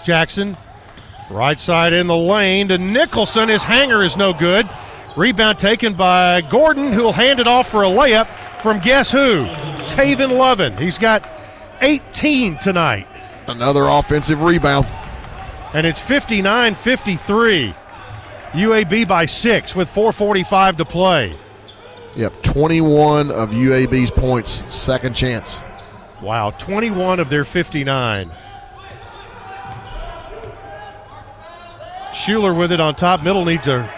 Jackson, 0.05 0.57
right 1.31 1.59
side 1.59 1.93
in 1.93 2.07
the 2.07 2.17
lane 2.17 2.69
to 2.69 2.79
Nicholson. 2.79 3.49
His 3.49 3.63
hanger 3.63 4.03
is 4.03 4.17
no 4.17 4.33
good. 4.33 4.69
Rebound 5.17 5.59
taken 5.59 5.95
by 5.95 6.41
Gordon, 6.43 6.93
who'll 6.93 7.13
hand 7.13 7.41
it 7.41 7.47
off 7.47 7.71
for 7.71 7.85
a 7.85 7.89
layup 7.89 8.29
from 8.61 8.79
guess 8.81 9.11
who? 9.11 9.45
Tavin 9.87 10.31
Lovan. 10.31 10.79
He's 10.79 10.99
got 10.99 11.29
18 11.81 12.59
tonight. 12.59 13.07
Another 13.47 13.85
offensive 13.85 14.43
rebound. 14.43 14.87
And 15.73 15.87
it's 15.87 16.01
59 16.01 16.75
53. 16.75 17.75
UAB 18.53 19.07
by 19.07 19.27
six 19.27 19.75
with 19.75 19.89
4.45 19.91 20.79
to 20.79 20.85
play. 20.85 21.37
Yep, 22.17 22.43
21 22.43 23.33
of 23.33 23.51
UAB's 23.51 24.13
points, 24.13 24.65
second 24.73 25.15
chance. 25.15 25.61
Wow, 26.23 26.51
21 26.53 27.19
of 27.19 27.29
their 27.29 27.45
59. 27.45 28.31
Shuler 32.15 32.57
with 32.57 32.73
it 32.73 32.81
on 32.81 32.95
top. 32.95 33.23
Middle 33.23 33.45
needs 33.45 33.69
a 33.69 33.91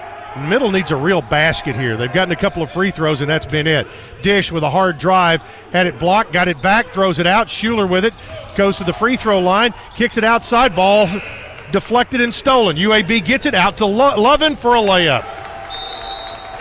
middle 0.49 0.71
needs 0.71 0.91
a 0.91 0.97
real 0.97 1.23
basket 1.23 1.77
here. 1.77 1.97
They've 1.97 2.13
gotten 2.13 2.33
a 2.33 2.37
couple 2.37 2.63
of 2.63 2.71
free 2.71 2.91
throws 2.91 3.21
and 3.21 3.31
that's 3.31 3.47
been 3.47 3.67
it. 3.67 3.87
Dish 4.23 4.51
with 4.53 4.63
a 4.63 4.71
hard 4.71 4.99
drive, 4.99 5.41
had 5.73 5.87
it 5.87 5.99
blocked, 5.99 6.33
got 6.33 6.49
it 6.49 6.61
back, 6.61 6.93
throws 6.93 7.19
it 7.19 7.27
out. 7.27 7.47
Shuler 7.47 7.89
with 7.89 8.05
it, 8.05 8.13
goes 8.55 8.77
to 8.79 8.85
the 8.85 8.93
free 8.93 9.17
throw 9.17 9.41
line, 9.41 9.73
kicks 9.95 10.17
it 10.17 10.25
outside, 10.25 10.75
ball 10.75 11.09
deflected 11.73 12.21
and 12.21 12.35
stolen. 12.35 12.77
UAB 12.77 13.25
gets 13.25 13.47
it 13.47 13.55
out 13.55 13.77
to 13.79 13.87
Lo- 13.87 14.17
Lovan 14.17 14.57
for 14.57 14.75
a 14.75 14.81
layup. 14.81 15.25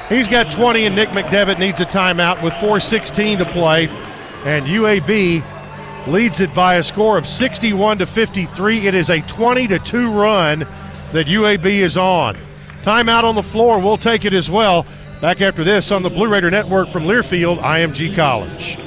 He's 0.09 0.27
got 0.27 0.51
20, 0.51 0.85
and 0.85 0.95
Nick 0.95 1.09
McDevitt 1.09 1.57
needs 1.57 1.81
a 1.81 1.85
timeout 1.85 2.43
with 2.43 2.53
4:16 2.53 3.39
to 3.39 3.45
play, 3.45 3.87
and 4.45 4.65
UAB 4.67 5.43
leads 6.07 6.39
it 6.39 6.53
by 6.53 6.75
a 6.75 6.83
score 6.83 7.17
of 7.17 7.25
61 7.25 7.97
to 7.99 8.05
53. 8.05 8.87
It 8.87 8.93
is 8.93 9.09
a 9.09 9.21
20 9.21 9.67
to 9.67 9.79
2 9.79 10.11
run 10.11 10.67
that 11.13 11.27
UAB 11.27 11.65
is 11.65 11.97
on. 11.97 12.37
Timeout 12.81 13.23
on 13.23 13.35
the 13.35 13.43
floor. 13.43 13.79
We'll 13.79 13.97
take 13.97 14.25
it 14.25 14.33
as 14.33 14.49
well. 14.49 14.85
Back 15.21 15.41
after 15.41 15.63
this 15.63 15.91
on 15.91 16.03
the 16.03 16.09
Blue 16.09 16.27
Raider 16.27 16.51
Network 16.51 16.87
from 16.87 17.03
Learfield, 17.03 17.59
IMG 17.59 18.15
College. 18.15 18.77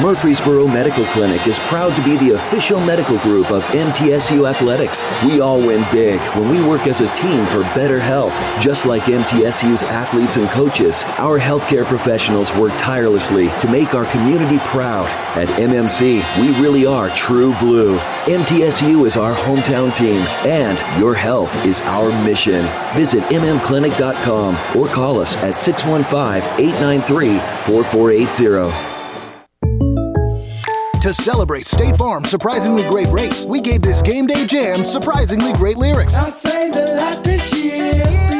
Murfreesboro 0.00 0.66
Medical 0.66 1.04
Clinic 1.06 1.46
is 1.46 1.58
proud 1.58 1.94
to 1.94 2.02
be 2.02 2.16
the 2.16 2.34
official 2.34 2.80
medical 2.80 3.18
group 3.18 3.50
of 3.50 3.62
MTSU 3.64 4.48
Athletics. 4.48 5.04
We 5.24 5.42
all 5.42 5.58
win 5.58 5.84
big 5.92 6.18
when 6.34 6.48
we 6.48 6.66
work 6.66 6.86
as 6.86 7.02
a 7.02 7.12
team 7.12 7.44
for 7.44 7.60
better 7.74 8.00
health. 8.00 8.32
Just 8.62 8.86
like 8.86 9.02
MTSU's 9.02 9.82
athletes 9.82 10.36
and 10.36 10.48
coaches, 10.48 11.04
our 11.18 11.38
healthcare 11.38 11.84
professionals 11.84 12.54
work 12.54 12.72
tirelessly 12.78 13.48
to 13.60 13.70
make 13.70 13.94
our 13.94 14.10
community 14.10 14.58
proud. 14.60 15.06
At 15.36 15.48
MMC, 15.60 16.22
we 16.40 16.62
really 16.62 16.86
are 16.86 17.10
true 17.10 17.54
blue. 17.58 17.98
MTSU 18.26 19.06
is 19.06 19.16
our 19.16 19.34
hometown 19.34 19.94
team, 19.94 20.22
and 20.44 20.78
your 21.00 21.14
health 21.14 21.64
is 21.64 21.80
our 21.82 22.10
mission. 22.22 22.66
Visit 22.94 23.22
mmclinic.com 23.24 24.56
or 24.76 24.88
call 24.88 25.18
us 25.18 25.36
at 25.38 25.56
615 25.56 26.42
893 26.60 27.38
4480. 27.64 28.90
To 31.00 31.14
celebrate 31.14 31.64
State 31.64 31.96
Farm's 31.96 32.28
surprisingly 32.28 32.82
great 32.90 33.08
race, 33.08 33.46
we 33.46 33.62
gave 33.62 33.80
this 33.80 34.02
game 34.02 34.26
day 34.26 34.46
jam 34.46 34.84
surprisingly 34.84 35.54
great 35.54 35.78
lyrics. 35.78 36.14
I 36.14 36.28
saved 36.28 36.76
a 36.76 36.84
lot 36.96 37.24
this 37.24 37.54
year 37.54 38.39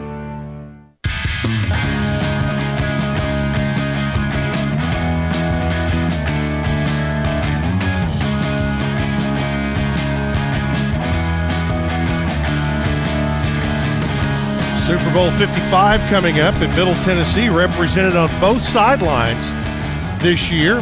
Super 15.11 15.29
Bowl 15.29 15.39
55 15.39 15.99
coming 16.09 16.39
up 16.39 16.55
in 16.61 16.69
Middle 16.69 16.93
Tennessee, 16.93 17.49
represented 17.49 18.15
on 18.15 18.29
both 18.39 18.63
sidelines 18.63 19.49
this 20.23 20.49
year. 20.49 20.77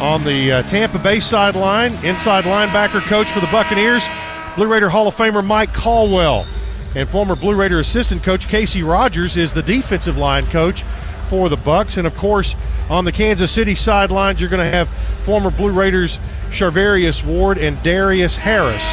On 0.00 0.22
the 0.22 0.52
uh, 0.52 0.62
Tampa 0.62 1.00
Bay 1.00 1.18
sideline, 1.18 1.92
inside 2.04 2.44
linebacker 2.44 3.00
coach 3.00 3.28
for 3.28 3.40
the 3.40 3.48
Buccaneers, 3.48 4.06
Blue 4.54 4.68
Raider 4.68 4.88
Hall 4.88 5.08
of 5.08 5.16
Famer 5.16 5.44
Mike 5.44 5.74
Caldwell. 5.74 6.46
And 6.94 7.08
former 7.08 7.34
Blue 7.34 7.56
Raider 7.56 7.80
assistant 7.80 8.22
coach 8.22 8.46
Casey 8.46 8.84
Rogers 8.84 9.36
is 9.36 9.52
the 9.52 9.62
defensive 9.62 10.16
line 10.16 10.46
coach 10.46 10.84
for 11.26 11.48
the 11.48 11.56
Bucks. 11.56 11.96
And 11.96 12.06
of 12.06 12.14
course, 12.14 12.54
on 12.88 13.04
the 13.04 13.10
Kansas 13.10 13.50
City 13.50 13.74
sidelines, 13.74 14.40
you're 14.40 14.48
going 14.50 14.64
to 14.64 14.70
have 14.70 14.88
former 15.24 15.50
Blue 15.50 15.72
Raiders 15.72 16.20
Charvarius 16.50 17.24
Ward 17.24 17.58
and 17.58 17.82
Darius 17.82 18.36
Harris. 18.36 18.86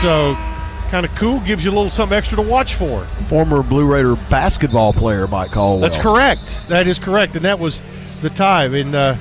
So 0.00 0.36
kind 0.94 1.04
of 1.04 1.14
cool, 1.16 1.40
gives 1.40 1.64
you 1.64 1.72
a 1.72 1.74
little 1.74 1.90
something 1.90 2.16
extra 2.16 2.36
to 2.36 2.42
watch 2.42 2.76
for. 2.76 3.04
Former 3.26 3.64
Blue 3.64 3.84
Raider 3.84 4.14
basketball 4.30 4.92
player 4.92 5.26
Mike 5.26 5.50
Caldwell. 5.50 5.80
That's 5.80 6.00
correct. 6.00 6.68
That 6.68 6.86
is 6.86 7.00
correct, 7.00 7.34
and 7.34 7.44
that 7.44 7.58
was 7.58 7.82
the 8.22 8.30
time. 8.30 8.74
And 8.74 8.94
uh, 8.94 9.16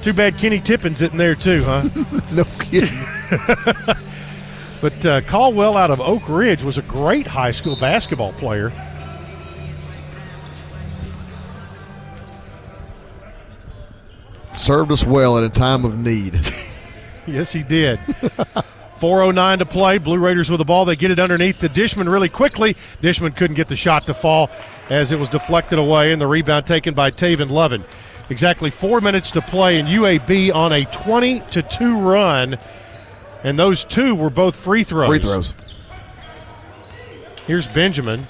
too 0.00 0.12
bad 0.12 0.38
Kenny 0.38 0.60
Tippins 0.60 1.02
isn't 1.02 1.16
there 1.18 1.34
too, 1.34 1.64
huh? 1.64 1.88
no 2.32 2.44
kidding. 2.60 2.96
but 4.80 5.04
uh, 5.04 5.20
Caldwell 5.22 5.76
out 5.76 5.90
of 5.90 6.00
Oak 6.00 6.28
Ridge 6.28 6.62
was 6.62 6.78
a 6.78 6.82
great 6.82 7.26
high 7.26 7.50
school 7.50 7.74
basketball 7.74 8.32
player. 8.34 8.72
Served 14.52 14.92
us 14.92 15.02
well 15.02 15.38
at 15.38 15.42
a 15.42 15.50
time 15.50 15.84
of 15.84 15.98
need. 15.98 16.54
yes, 17.26 17.50
he 17.50 17.64
did. 17.64 17.98
409 19.02 19.58
to 19.58 19.66
play. 19.66 19.98
Blue 19.98 20.16
Raiders 20.16 20.48
with 20.48 20.58
the 20.58 20.64
ball. 20.64 20.84
They 20.84 20.94
get 20.94 21.10
it 21.10 21.18
underneath 21.18 21.58
to 21.58 21.68
Dishman 21.68 22.08
really 22.08 22.28
quickly. 22.28 22.76
Dishman 23.02 23.34
couldn't 23.34 23.56
get 23.56 23.66
the 23.66 23.74
shot 23.74 24.06
to 24.06 24.14
fall 24.14 24.48
as 24.90 25.10
it 25.10 25.18
was 25.18 25.28
deflected 25.28 25.80
away, 25.80 26.12
and 26.12 26.22
the 26.22 26.28
rebound 26.28 26.66
taken 26.66 26.94
by 26.94 27.10
Tavin 27.10 27.48
Lovan. 27.48 27.84
Exactly 28.30 28.70
four 28.70 29.00
minutes 29.00 29.32
to 29.32 29.42
play, 29.42 29.80
and 29.80 29.88
UAB 29.88 30.54
on 30.54 30.72
a 30.72 30.84
20 30.84 31.40
to 31.50 31.62
2 31.62 31.98
run. 31.98 32.56
And 33.42 33.58
those 33.58 33.82
two 33.82 34.14
were 34.14 34.30
both 34.30 34.54
free 34.54 34.84
throws. 34.84 35.08
Free 35.08 35.18
throws. 35.18 35.52
Here's 37.48 37.66
Benjamin. 37.66 38.28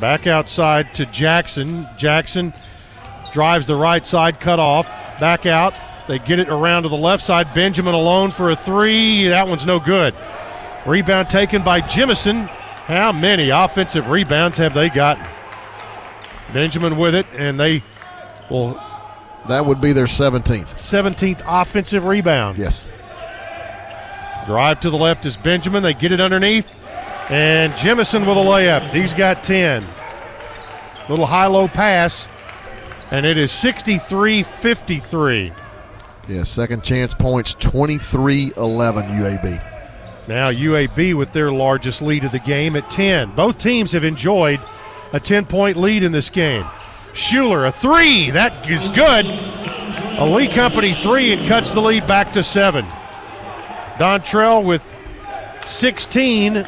Back 0.00 0.26
outside 0.26 0.92
to 0.94 1.06
Jackson. 1.06 1.86
Jackson 1.96 2.52
drives 3.32 3.68
the 3.68 3.76
right 3.76 4.04
side, 4.04 4.40
cut 4.40 4.58
off. 4.58 4.88
Back 5.20 5.46
out. 5.46 5.72
They 6.06 6.18
get 6.18 6.38
it 6.38 6.48
around 6.48 6.82
to 6.82 6.88
the 6.88 6.96
left 6.96 7.22
side. 7.22 7.54
Benjamin 7.54 7.94
alone 7.94 8.30
for 8.30 8.50
a 8.50 8.56
three. 8.56 9.28
That 9.28 9.48
one's 9.48 9.64
no 9.64 9.80
good. 9.80 10.14
Rebound 10.86 11.30
taken 11.30 11.62
by 11.62 11.80
Jemison. 11.80 12.46
How 12.46 13.12
many 13.12 13.48
offensive 13.48 14.10
rebounds 14.10 14.58
have 14.58 14.74
they 14.74 14.90
got? 14.90 15.18
Benjamin 16.52 16.98
with 16.98 17.14
it, 17.14 17.26
and 17.32 17.58
they 17.58 17.82
will. 18.50 18.74
That 19.48 19.64
would 19.64 19.80
be 19.80 19.92
their 19.92 20.04
17th. 20.04 20.74
17th 20.74 21.42
offensive 21.46 22.04
rebound. 22.04 22.58
Yes. 22.58 22.86
Drive 24.46 24.80
to 24.80 24.90
the 24.90 24.98
left 24.98 25.24
is 25.24 25.38
Benjamin. 25.38 25.82
They 25.82 25.94
get 25.94 26.12
it 26.12 26.20
underneath. 26.20 26.66
And 27.30 27.72
Jemison 27.72 28.20
with 28.20 28.36
a 28.36 28.40
layup. 28.40 28.90
He's 28.90 29.14
got 29.14 29.42
10. 29.42 29.86
Little 31.08 31.24
high 31.24 31.46
low 31.46 31.68
pass. 31.68 32.28
And 33.10 33.24
it 33.24 33.38
is 33.38 33.52
63 33.52 34.42
53. 34.42 35.52
Yeah, 36.26 36.42
second 36.44 36.82
chance 36.82 37.14
points 37.14 37.54
23 37.54 38.52
11 38.56 39.04
UAB. 39.04 39.74
Now 40.26 40.50
UAB 40.50 41.14
with 41.14 41.32
their 41.34 41.52
largest 41.52 42.00
lead 42.00 42.24
of 42.24 42.32
the 42.32 42.38
game 42.38 42.76
at 42.76 42.88
10. 42.88 43.34
Both 43.34 43.58
teams 43.58 43.92
have 43.92 44.04
enjoyed 44.04 44.60
a 45.12 45.20
10 45.20 45.44
point 45.44 45.76
lead 45.76 46.02
in 46.02 46.12
this 46.12 46.30
game. 46.30 46.64
Shuler, 47.12 47.68
a 47.68 47.72
three. 47.72 48.30
That 48.30 48.68
is 48.68 48.88
good. 48.88 49.26
A 50.18 50.24
Lee 50.24 50.48
Company 50.48 50.94
three 50.94 51.32
and 51.32 51.46
cuts 51.46 51.72
the 51.72 51.80
lead 51.80 52.06
back 52.06 52.32
to 52.32 52.42
seven. 52.42 52.86
Dontrell 53.98 54.64
with 54.64 54.84
16, 55.66 56.66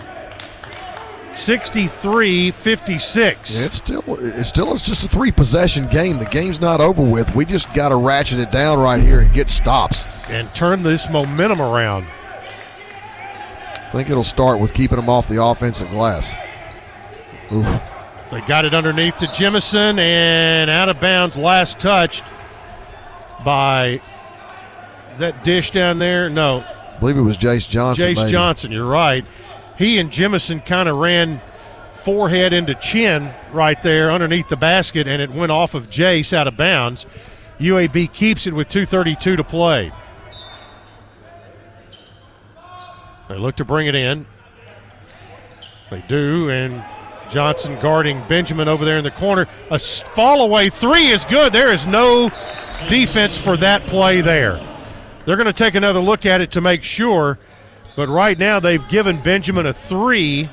63 1.36 2.50
56. 2.50 3.54
Yeah, 3.54 3.64
it's 3.66 3.76
still 3.76 4.02
it's 4.08 4.48
still 4.48 4.72
it's 4.72 4.86
just 4.86 5.04
a 5.04 5.08
three 5.08 5.30
possession 5.30 5.86
game. 5.86 6.18
The 6.18 6.24
game's 6.24 6.60
not 6.60 6.80
over 6.80 7.02
with. 7.02 7.34
We 7.34 7.44
just 7.44 7.72
got 7.74 7.90
to 7.90 7.96
ratchet 7.96 8.40
it 8.40 8.50
down 8.50 8.78
right 8.78 9.00
here 9.00 9.20
and 9.20 9.32
get 9.34 9.48
stops. 9.48 10.04
And 10.28 10.52
turn 10.54 10.82
this 10.82 11.08
momentum 11.10 11.60
around. 11.60 12.06
I 12.08 13.90
think 13.92 14.10
it'll 14.10 14.24
start 14.24 14.60
with 14.60 14.74
keeping 14.74 14.96
them 14.96 15.08
off 15.08 15.28
the 15.28 15.42
offensive 15.42 15.90
glass. 15.90 16.34
Oof. 17.52 17.66
They 18.30 18.40
got 18.40 18.64
it 18.64 18.74
underneath 18.74 19.18
to 19.18 19.26
Jemison 19.26 19.98
and 19.98 20.68
out 20.68 20.88
of 20.88 21.00
bounds. 21.00 21.36
Last 21.36 21.78
touched 21.78 22.24
by 23.44 24.00
is 25.12 25.18
that 25.18 25.44
dish 25.44 25.70
down 25.70 25.98
there? 25.98 26.28
No, 26.28 26.58
I 26.60 26.98
believe 26.98 27.16
it 27.16 27.22
was 27.22 27.36
Jace 27.38 27.68
Johnson. 27.68 28.08
Jace 28.08 28.16
maybe. 28.16 28.30
Johnson. 28.30 28.72
You're 28.72 28.86
right. 28.86 29.24
He 29.78 29.98
and 29.98 30.10
Jemison 30.10 30.64
kind 30.64 30.88
of 30.88 30.96
ran 30.96 31.40
forehead 31.94 32.52
into 32.52 32.74
chin 32.74 33.34
right 33.52 33.80
there 33.82 34.10
underneath 34.10 34.48
the 34.48 34.56
basket, 34.56 35.08
and 35.08 35.20
it 35.20 35.30
went 35.30 35.52
off 35.52 35.74
of 35.74 35.90
Jace 35.90 36.32
out 36.32 36.46
of 36.46 36.56
bounds. 36.56 37.04
UAB 37.58 38.12
keeps 38.12 38.46
it 38.46 38.52
with 38.52 38.68
2:32 38.68 39.36
to 39.36 39.44
play. 39.44 39.92
They 43.28 43.36
look 43.36 43.56
to 43.56 43.64
bring 43.64 43.86
it 43.86 43.94
in. 43.94 44.26
They 45.90 46.02
do, 46.06 46.48
and 46.48 46.84
Johnson 47.28 47.78
guarding 47.80 48.22
Benjamin 48.28 48.68
over 48.68 48.84
there 48.84 48.98
in 48.98 49.04
the 49.04 49.10
corner. 49.10 49.48
A 49.70 49.78
fall 49.78 50.42
away 50.42 50.70
three 50.70 51.08
is 51.08 51.24
good. 51.24 51.52
There 51.52 51.72
is 51.72 51.86
no 51.86 52.30
defense 52.88 53.36
for 53.36 53.56
that 53.56 53.84
play 53.86 54.20
there. 54.20 54.60
They're 55.24 55.36
going 55.36 55.46
to 55.46 55.52
take 55.52 55.74
another 55.74 56.00
look 56.00 56.24
at 56.24 56.40
it 56.40 56.52
to 56.52 56.60
make 56.60 56.84
sure, 56.84 57.38
but 57.96 58.08
right 58.08 58.38
now 58.38 58.60
they've 58.60 58.86
given 58.88 59.20
Benjamin 59.20 59.66
a 59.66 59.72
three. 59.72 60.48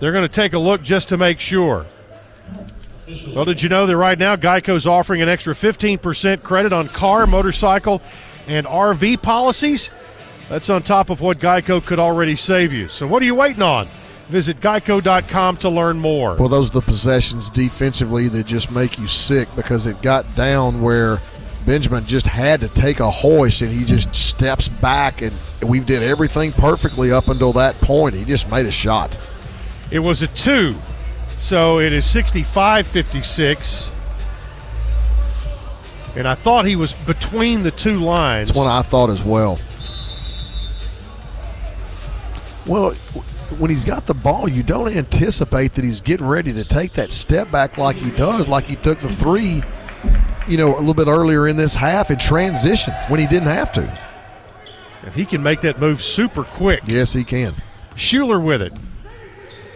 They're 0.00 0.12
going 0.12 0.28
to 0.28 0.34
take 0.34 0.52
a 0.52 0.58
look 0.58 0.82
just 0.82 1.08
to 1.10 1.16
make 1.16 1.38
sure. 1.38 1.86
Well, 3.28 3.44
did 3.44 3.62
you 3.62 3.68
know 3.68 3.86
that 3.86 3.96
right 3.96 4.18
now 4.18 4.36
Geico's 4.36 4.86
offering 4.86 5.22
an 5.22 5.28
extra 5.28 5.54
15% 5.54 6.42
credit 6.42 6.72
on 6.72 6.88
car, 6.88 7.26
motorcycle, 7.26 8.02
and 8.46 8.66
RV 8.66 9.22
policies? 9.22 9.90
That's 10.48 10.70
on 10.70 10.82
top 10.82 11.10
of 11.10 11.20
what 11.20 11.38
Geico 11.38 11.84
could 11.84 11.98
already 11.98 12.36
save 12.36 12.72
you. 12.72 12.88
So 12.88 13.06
what 13.06 13.22
are 13.22 13.24
you 13.24 13.34
waiting 13.34 13.62
on? 13.62 13.88
Visit 14.28 14.60
geico.com 14.60 15.56
to 15.58 15.68
learn 15.68 15.98
more. 15.98 16.36
Well, 16.36 16.48
those 16.48 16.70
are 16.70 16.80
the 16.80 16.82
possessions 16.82 17.50
defensively 17.50 18.28
that 18.28 18.46
just 18.46 18.70
make 18.70 18.98
you 18.98 19.06
sick 19.06 19.48
because 19.54 19.86
it 19.86 20.00
got 20.00 20.24
down 20.34 20.80
where 20.80 21.20
Benjamin 21.64 22.04
just 22.06 22.26
had 22.26 22.60
to 22.60 22.68
take 22.68 23.00
a 23.00 23.10
hoist 23.10 23.62
and 23.62 23.70
he 23.70 23.84
just 23.84 24.14
steps 24.14 24.68
back 24.68 25.22
and 25.22 25.32
we 25.64 25.80
did 25.80 26.02
everything 26.02 26.52
perfectly 26.52 27.12
up 27.12 27.28
until 27.28 27.52
that 27.52 27.80
point. 27.80 28.14
He 28.14 28.24
just 28.24 28.50
made 28.50 28.66
a 28.66 28.70
shot. 28.70 29.16
It 29.90 30.00
was 30.00 30.22
a 30.22 30.26
two. 30.28 30.76
So 31.36 31.78
it 31.78 31.92
is 31.92 32.06
65 32.06 32.86
56. 32.86 33.90
And 36.14 36.28
I 36.28 36.34
thought 36.34 36.66
he 36.66 36.76
was 36.76 36.92
between 36.92 37.62
the 37.62 37.70
two 37.70 38.00
lines. 38.00 38.48
That's 38.48 38.58
what 38.58 38.66
I 38.66 38.82
thought 38.82 39.08
as 39.10 39.24
well. 39.24 39.58
Well, 42.66 42.92
when 43.58 43.70
he's 43.70 43.84
got 43.84 44.06
the 44.06 44.14
ball, 44.14 44.48
you 44.48 44.62
don't 44.62 44.94
anticipate 44.94 45.72
that 45.74 45.84
he's 45.84 46.00
getting 46.00 46.26
ready 46.26 46.52
to 46.52 46.64
take 46.64 46.92
that 46.92 47.12
step 47.12 47.50
back 47.50 47.78
like 47.78 47.96
he 47.96 48.10
does, 48.10 48.46
like 48.46 48.64
he 48.64 48.76
took 48.76 49.00
the 49.00 49.08
three, 49.08 49.62
you 50.48 50.56
know, 50.56 50.76
a 50.76 50.78
little 50.78 50.94
bit 50.94 51.08
earlier 51.08 51.48
in 51.48 51.56
this 51.56 51.74
half 51.74 52.10
in 52.10 52.18
transition 52.18 52.94
when 53.08 53.20
he 53.20 53.26
didn't 53.26 53.48
have 53.48 53.72
to. 53.72 54.12
And 55.02 55.12
he 55.14 55.24
can 55.24 55.42
make 55.42 55.62
that 55.62 55.80
move 55.80 56.02
super 56.02 56.44
quick. 56.44 56.82
Yes, 56.84 57.12
he 57.12 57.24
can. 57.24 57.54
Shuler 57.94 58.42
with 58.42 58.62
it. 58.62 58.72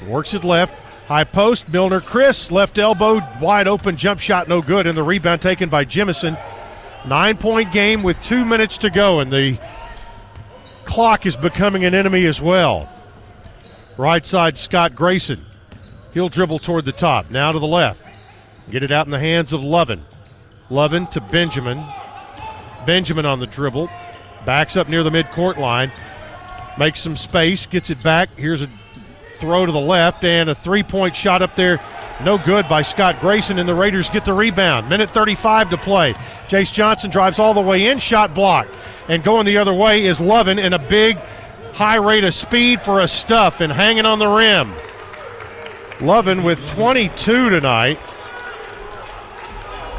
Works 0.06 0.34
it 0.34 0.44
left. 0.44 0.74
High 1.06 1.24
post. 1.24 1.68
Millner-Critten. 1.68 2.52
Left 2.52 2.78
elbow. 2.78 3.20
Wide 3.40 3.66
open. 3.66 3.96
Jump 3.96 4.20
shot. 4.20 4.48
No 4.48 4.62
good. 4.62 4.86
And 4.86 4.96
the 4.96 5.02
rebound 5.02 5.42
taken 5.42 5.68
by 5.68 5.84
Jemison. 5.84 6.40
Nine 7.06 7.36
point 7.36 7.72
game 7.72 8.02
with 8.02 8.20
two 8.20 8.44
minutes 8.44 8.78
to 8.78 8.90
go. 8.90 9.20
And 9.20 9.32
the 9.32 9.58
clock 10.84 11.26
is 11.26 11.36
becoming 11.36 11.84
an 11.84 11.94
enemy 11.94 12.24
as 12.26 12.40
well. 12.40 12.88
Right 13.96 14.24
side, 14.24 14.58
Scott 14.58 14.94
Grayson. 14.94 15.44
He'll 16.12 16.28
dribble 16.28 16.60
toward 16.60 16.84
the 16.84 16.92
top. 16.92 17.30
Now 17.30 17.52
to 17.52 17.58
the 17.58 17.66
left. 17.66 18.02
Get 18.70 18.82
it 18.82 18.92
out 18.92 19.06
in 19.06 19.12
the 19.12 19.18
hands 19.18 19.52
of 19.52 19.60
Lovan. 19.60 20.00
Lovan 20.70 21.06
to 21.12 21.20
Benjamin. 21.20 21.84
Benjamin 22.86 23.26
on 23.26 23.40
the 23.40 23.46
dribble. 23.46 23.88
Backs 24.44 24.76
up 24.76 24.88
near 24.88 25.02
the 25.02 25.10
midcourt 25.10 25.56
line. 25.56 25.92
Makes 26.78 27.00
some 27.00 27.16
space. 27.16 27.66
Gets 27.66 27.90
it 27.90 28.02
back. 28.02 28.28
Here's 28.36 28.62
a 28.62 28.70
throw 29.36 29.66
to 29.66 29.72
the 29.72 29.78
left 29.78 30.24
and 30.24 30.48
a 30.48 30.54
three 30.54 30.82
point 30.82 31.14
shot 31.14 31.42
up 31.42 31.54
there. 31.54 31.80
No 32.24 32.38
good 32.38 32.66
by 32.68 32.80
Scott 32.80 33.20
Grayson, 33.20 33.58
and 33.58 33.68
the 33.68 33.74
Raiders 33.74 34.08
get 34.08 34.24
the 34.24 34.32
rebound. 34.32 34.88
Minute 34.88 35.12
35 35.12 35.70
to 35.70 35.76
play. 35.76 36.14
Jace 36.48 36.72
Johnson 36.72 37.10
drives 37.10 37.38
all 37.38 37.52
the 37.52 37.60
way 37.60 37.88
in, 37.88 37.98
shot 37.98 38.34
blocked. 38.34 38.70
And 39.08 39.22
going 39.22 39.44
the 39.44 39.58
other 39.58 39.74
way 39.74 40.04
is 40.04 40.18
Lovan 40.18 40.62
in 40.62 40.72
a 40.72 40.78
big 40.78 41.18
high 41.74 41.96
rate 41.96 42.24
of 42.24 42.32
speed 42.32 42.82
for 42.82 43.00
a 43.00 43.08
stuff 43.08 43.60
and 43.60 43.70
hanging 43.70 44.06
on 44.06 44.18
the 44.18 44.26
rim. 44.26 44.74
Lovan 45.98 46.42
with 46.42 46.66
22 46.68 47.50
tonight. 47.50 47.98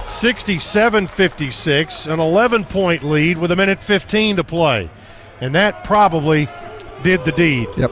67 0.08 1.08
56, 1.08 2.08
an 2.08 2.20
11 2.20 2.66
point 2.66 3.04
lead 3.04 3.38
with 3.38 3.52
a 3.52 3.56
minute 3.56 3.84
15 3.84 4.38
to 4.38 4.44
play. 4.44 4.90
And 5.42 5.54
that 5.54 5.84
probably 5.84 6.48
did 7.04 7.24
the 7.26 7.32
deed. 7.32 7.68
Yep. 7.78 7.92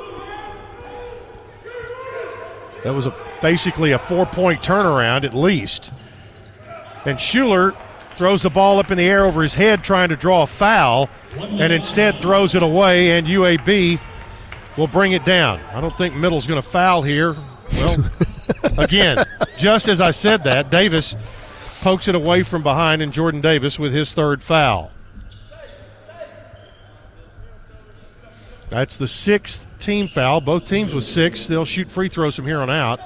That 2.84 2.94
was 2.94 3.06
a, 3.06 3.16
basically 3.42 3.92
a 3.92 4.00
four 4.00 4.26
point 4.26 4.62
turnaround 4.62 5.24
at 5.24 5.34
least. 5.34 5.92
And 7.06 7.18
Shuler 7.18 7.76
throws 8.16 8.42
the 8.44 8.50
ball 8.50 8.80
up 8.80 8.92
in 8.92 8.98
the 8.98 9.04
air 9.04 9.26
over 9.26 9.44
his 9.44 9.54
head 9.54 9.84
trying 9.84 10.10
to 10.10 10.16
draw 10.16 10.44
a 10.44 10.48
foul 10.48 11.10
and 11.38 11.72
instead 11.74 12.20
throws 12.20 12.56
it 12.56 12.64
away, 12.64 13.18
and 13.18 13.28
UAB 13.28 14.00
will 14.78 14.88
bring 14.88 15.12
it 15.12 15.26
down. 15.26 15.60
I 15.74 15.82
don't 15.82 15.96
think 15.98 16.16
Middle's 16.16 16.48
going 16.48 16.62
to 16.62 16.68
foul 16.68 17.02
here. 17.02 17.36
Well, 17.74 17.98
again, 18.78 19.18
just 19.58 19.88
as 19.88 20.00
I 20.00 20.12
said 20.12 20.44
that, 20.46 20.70
Davis 20.70 21.16
pokes 21.86 22.08
it 22.08 22.16
away 22.16 22.42
from 22.42 22.64
behind, 22.64 23.04
and 23.04 23.14
Jordan 23.14 23.42
Davis 23.42 23.78
with 23.78 23.94
his 23.94 24.12
third 24.12 24.42
foul. 24.42 24.90
That's 28.72 28.98
the 28.98 29.08
sixth 29.08 29.68
team 29.78 30.08
foul. 30.08 30.42
Both 30.42 30.66
teams 30.66 30.96
with 30.96 31.04
six. 31.04 31.46
They'll 31.46 31.64
shoot 31.64 31.88
free 31.88 32.10
throws 32.10 32.36
from 32.36 32.48
here 32.48 32.60
on 32.60 32.72
out. 32.72 33.00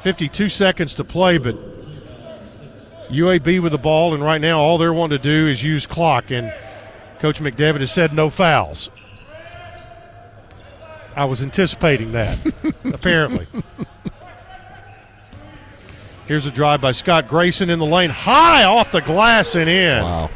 52 0.00 0.48
seconds 0.48 0.94
to 0.94 1.04
play, 1.04 1.36
but 1.36 1.56
UAB 3.10 3.60
with 3.60 3.72
the 3.72 3.78
ball, 3.78 4.14
and 4.14 4.24
right 4.24 4.40
now 4.40 4.60
all 4.60 4.78
they're 4.78 4.94
wanting 4.94 5.18
to 5.18 5.22
do 5.22 5.46
is 5.46 5.62
use 5.62 5.84
clock. 5.84 6.30
And 6.30 6.54
Coach 7.18 7.38
McDevitt 7.38 7.80
has 7.80 7.92
said 7.92 8.14
no 8.14 8.30
fouls. 8.30 8.88
I 11.14 11.26
was 11.26 11.42
anticipating 11.42 12.12
that, 12.12 12.38
apparently. 12.94 13.46
Here's 16.26 16.44
a 16.44 16.50
drive 16.50 16.80
by 16.80 16.90
Scott 16.90 17.28
Grayson 17.28 17.70
in 17.70 17.78
the 17.78 17.86
lane, 17.86 18.10
high 18.10 18.64
off 18.64 18.90
the 18.90 19.00
glass 19.00 19.54
and 19.54 19.70
in. 19.70 20.02
Wow. 20.02 20.30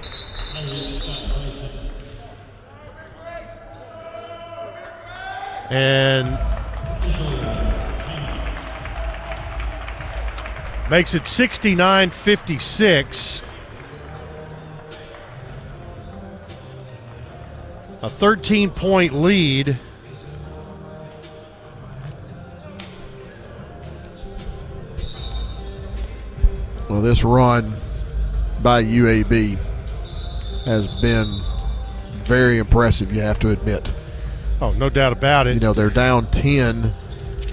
And 5.69 6.39
makes 10.89 11.15
it 11.15 11.27
69 11.27 12.10
56. 12.10 13.43
A 18.02 18.09
13 18.09 18.70
point 18.70 19.12
lead. 19.12 19.77
Well, 26.91 27.01
this 27.01 27.23
run 27.23 27.73
by 28.62 28.83
UAB 28.83 29.57
has 30.65 30.89
been 31.01 31.41
very 32.25 32.59
impressive, 32.59 33.12
you 33.15 33.20
have 33.20 33.39
to 33.39 33.51
admit. 33.51 33.93
Oh, 34.60 34.73
no 34.73 34.91
doubt 34.91 35.12
about 35.12 35.47
it. 35.47 35.55
You 35.55 35.60
know, 35.60 35.73
they're 35.73 35.89
down 35.89 36.27
10 36.27 36.93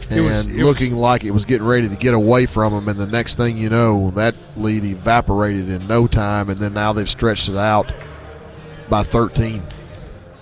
It 0.10 0.22
was- 0.22 0.32
and 0.34 0.50
it 0.56 0.64
looking 0.66 0.96
like 0.96 1.24
it 1.24 1.32
was 1.32 1.46
getting 1.46 1.68
ready 1.68 1.88
to 1.88 1.96
get 1.96 2.16
away 2.16 2.48
from 2.48 2.74
them. 2.74 2.90
And 2.90 2.98
the 2.98 3.06
next 3.06 3.36
thing 3.36 3.58
you 3.58 3.70
know, 3.70 4.10
that 4.16 4.34
lead 4.56 4.84
evaporated 4.84 5.70
in 5.70 5.86
no 5.88 6.08
time. 6.08 6.50
And 6.50 6.60
then 6.60 6.74
now 6.74 6.92
they've 6.92 7.10
stretched 7.10 7.48
it 7.48 7.58
out 7.58 7.94
by 8.90 9.04
13. 9.04 9.62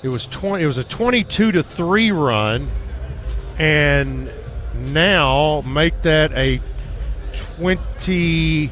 It 0.03 0.07
was 0.07 0.25
20 0.27 0.64
it 0.64 0.67
was 0.67 0.77
a 0.77 0.83
22 0.85 1.51
to 1.51 1.64
3 1.64 2.11
run 2.11 2.67
and 3.59 4.30
now 4.80 5.64
make 5.65 6.01
that 6.03 6.32
a 6.33 6.61
20 7.57 8.72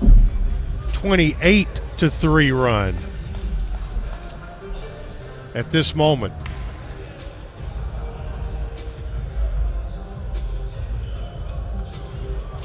28 1.04 1.68
to 1.98 2.10
3 2.10 2.52
run 2.54 2.98
at 5.54 5.70
this 5.70 5.94
moment. 5.94 6.34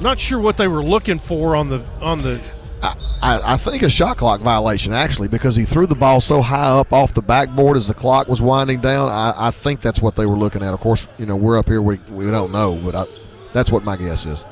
Not 0.00 0.20
sure 0.20 0.38
what 0.38 0.56
they 0.56 0.68
were 0.68 0.84
looking 0.84 1.18
for 1.18 1.56
on 1.56 1.68
the 1.68 1.84
on 2.00 2.22
the 2.22 2.40
I, 2.80 3.40
I 3.54 3.56
think 3.56 3.82
a 3.82 3.90
shot 3.90 4.18
clock 4.18 4.40
violation, 4.40 4.92
actually, 4.92 5.26
because 5.26 5.56
he 5.56 5.64
threw 5.64 5.88
the 5.88 5.96
ball 5.96 6.20
so 6.20 6.40
high 6.40 6.78
up 6.78 6.92
off 6.92 7.14
the 7.14 7.22
backboard 7.22 7.76
as 7.76 7.88
the 7.88 7.94
clock 7.94 8.28
was 8.28 8.40
winding 8.40 8.80
down. 8.80 9.08
I, 9.08 9.34
I 9.36 9.50
think 9.50 9.80
that's 9.80 10.00
what 10.00 10.14
they 10.14 10.26
were 10.26 10.36
looking 10.36 10.62
at. 10.62 10.72
Of 10.72 10.78
course, 10.78 11.08
you 11.18 11.26
know, 11.26 11.34
we're 11.34 11.58
up 11.58 11.66
here, 11.66 11.82
we, 11.82 11.96
we 12.08 12.30
don't 12.30 12.52
know, 12.52 12.76
but 12.76 12.94
I, 12.94 13.06
that's 13.52 13.72
what 13.72 13.82
my 13.82 13.96
guess 13.96 14.26
is. 14.26 14.44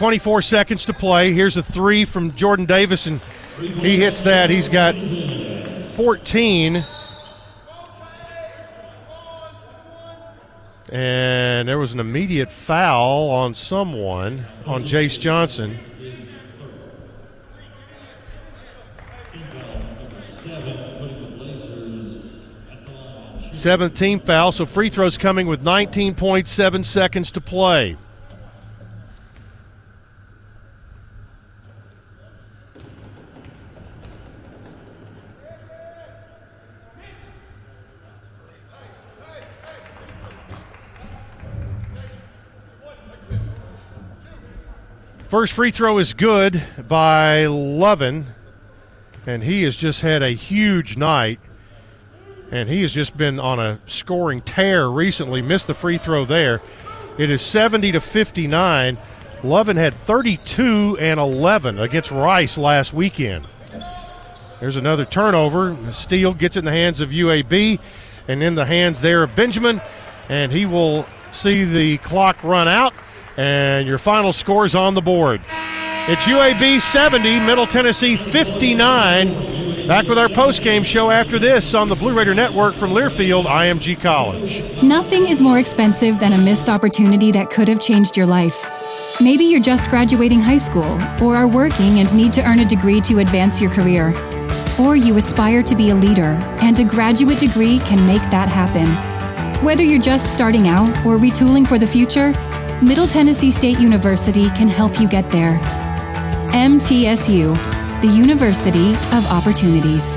24 0.00 0.40
seconds 0.40 0.86
to 0.86 0.94
play. 0.94 1.30
Here's 1.34 1.58
a 1.58 1.62
three 1.62 2.06
from 2.06 2.34
Jordan 2.34 2.64
Davis, 2.64 3.04
and 3.04 3.20
he 3.58 3.98
hits 3.98 4.22
that. 4.22 4.48
He's 4.48 4.66
got 4.66 4.94
14. 5.88 6.86
And 10.90 11.68
there 11.68 11.78
was 11.78 11.92
an 11.92 12.00
immediate 12.00 12.50
foul 12.50 13.28
on 13.28 13.52
someone, 13.52 14.46
on 14.64 14.84
Jace 14.84 15.20
Johnson. 15.20 15.78
Seventeen 23.52 24.18
foul, 24.20 24.50
so 24.50 24.64
free 24.64 24.88
throws 24.88 25.18
coming 25.18 25.46
with 25.46 25.62
19.7 25.62 26.86
seconds 26.86 27.30
to 27.32 27.42
play. 27.42 27.98
First 45.30 45.52
free 45.52 45.70
throw 45.70 45.98
is 45.98 46.12
good 46.12 46.60
by 46.88 47.44
Lovan, 47.44 48.24
and 49.24 49.44
he 49.44 49.62
has 49.62 49.76
just 49.76 50.00
had 50.00 50.24
a 50.24 50.30
huge 50.30 50.96
night. 50.96 51.38
And 52.50 52.68
he 52.68 52.82
has 52.82 52.90
just 52.90 53.16
been 53.16 53.38
on 53.38 53.60
a 53.60 53.78
scoring 53.86 54.40
tear 54.40 54.88
recently. 54.88 55.40
Missed 55.40 55.68
the 55.68 55.74
free 55.74 55.98
throw 55.98 56.24
there. 56.24 56.60
It 57.16 57.30
is 57.30 57.42
70 57.42 57.92
to 57.92 58.00
59. 58.00 58.98
Lovan 59.42 59.76
had 59.76 59.94
32 60.04 60.98
and 60.98 61.20
11 61.20 61.78
against 61.78 62.10
Rice 62.10 62.58
last 62.58 62.92
weekend. 62.92 63.46
There's 64.58 64.74
another 64.74 65.04
turnover. 65.04 65.76
Steele 65.92 66.34
gets 66.34 66.56
in 66.56 66.64
the 66.64 66.72
hands 66.72 67.00
of 67.00 67.10
UAB 67.10 67.78
and 68.26 68.42
in 68.42 68.56
the 68.56 68.66
hands 68.66 69.00
there 69.00 69.22
of 69.22 69.36
Benjamin, 69.36 69.80
and 70.28 70.50
he 70.50 70.66
will 70.66 71.06
see 71.30 71.62
the 71.62 71.98
clock 71.98 72.42
run 72.42 72.66
out, 72.66 72.92
and 73.36 73.86
your 73.86 73.98
final 73.98 74.32
score 74.32 74.64
is 74.64 74.74
on 74.74 74.94
the 74.94 75.00
board. 75.00 75.40
It's 76.08 76.24
UAB 76.24 76.80
70, 76.80 77.40
Middle 77.40 77.66
Tennessee 77.66 78.16
59. 78.16 79.86
Back 79.86 80.06
with 80.06 80.18
our 80.18 80.28
post-game 80.28 80.84
show 80.84 81.10
after 81.10 81.38
this 81.38 81.74
on 81.74 81.88
the 81.88 81.96
Blue 81.96 82.16
Raider 82.16 82.34
Network 82.34 82.74
from 82.74 82.90
Learfield, 82.90 83.44
IMG 83.44 84.00
College. 84.00 84.82
Nothing 84.82 85.28
is 85.28 85.42
more 85.42 85.58
expensive 85.58 86.18
than 86.18 86.32
a 86.32 86.38
missed 86.38 86.68
opportunity 86.68 87.32
that 87.32 87.50
could 87.50 87.68
have 87.68 87.80
changed 87.80 88.16
your 88.16 88.26
life. 88.26 88.68
Maybe 89.20 89.44
you're 89.44 89.60
just 89.60 89.90
graduating 89.90 90.40
high 90.40 90.58
school, 90.58 90.98
or 91.22 91.36
are 91.36 91.48
working 91.48 91.98
and 91.98 92.14
need 92.14 92.32
to 92.34 92.42
earn 92.48 92.60
a 92.60 92.64
degree 92.64 93.00
to 93.02 93.18
advance 93.18 93.60
your 93.60 93.70
career. 93.70 94.14
Or 94.80 94.96
you 94.96 95.16
aspire 95.16 95.62
to 95.64 95.74
be 95.74 95.90
a 95.90 95.94
leader, 95.94 96.38
and 96.62 96.78
a 96.78 96.84
graduate 96.84 97.38
degree 97.38 97.80
can 97.80 98.06
make 98.06 98.22
that 98.30 98.48
happen. 98.48 98.88
Whether 99.64 99.82
you're 99.82 100.00
just 100.00 100.32
starting 100.32 100.68
out 100.68 100.88
or 101.04 101.18
retooling 101.18 101.66
for 101.66 101.78
the 101.78 101.86
future, 101.86 102.32
Middle 102.82 103.06
Tennessee 103.06 103.50
State 103.50 103.78
University 103.78 104.48
can 104.50 104.66
help 104.66 104.98
you 104.98 105.06
get 105.06 105.30
there. 105.30 105.58
MTSU, 106.52 107.54
the 108.00 108.08
University 108.08 108.92
of 109.12 109.26
Opportunities. 109.26 110.16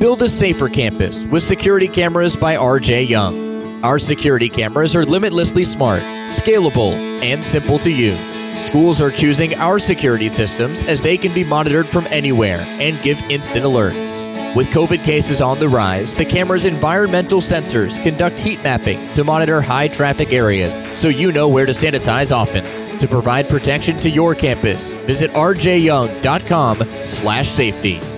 Build 0.00 0.22
a 0.22 0.30
safer 0.30 0.70
campus 0.70 1.24
with 1.24 1.42
security 1.42 1.88
cameras 1.88 2.34
by 2.34 2.56
RJ 2.56 3.06
Young. 3.06 3.84
Our 3.84 3.98
security 3.98 4.48
cameras 4.48 4.96
are 4.96 5.04
limitlessly 5.04 5.64
smart, 5.64 6.00
scalable, 6.30 6.94
and 7.22 7.44
simple 7.44 7.78
to 7.80 7.90
use. 7.90 8.18
Schools 8.64 9.02
are 9.02 9.10
choosing 9.10 9.54
our 9.56 9.78
security 9.78 10.30
systems 10.30 10.84
as 10.84 11.02
they 11.02 11.18
can 11.18 11.34
be 11.34 11.44
monitored 11.44 11.90
from 11.90 12.06
anywhere 12.06 12.60
and 12.60 12.98
give 13.02 13.20
instant 13.30 13.66
alerts. 13.66 14.27
With 14.56 14.68
COVID 14.68 15.04
cases 15.04 15.42
on 15.42 15.58
the 15.58 15.68
rise, 15.68 16.14
the 16.14 16.24
camera's 16.24 16.64
environmental 16.64 17.40
sensors 17.40 18.02
conduct 18.02 18.40
heat 18.40 18.62
mapping 18.62 19.12
to 19.14 19.22
monitor 19.22 19.60
high 19.60 19.88
traffic 19.88 20.32
areas 20.32 20.74
so 20.98 21.08
you 21.08 21.32
know 21.32 21.48
where 21.48 21.66
to 21.66 21.72
sanitize 21.72 22.34
often. 22.34 22.64
To 22.98 23.06
provide 23.06 23.48
protection 23.48 23.96
to 23.98 24.10
your 24.10 24.34
campus, 24.34 24.94
visit 25.06 25.30
rjyoung.com/safety. 25.32 28.17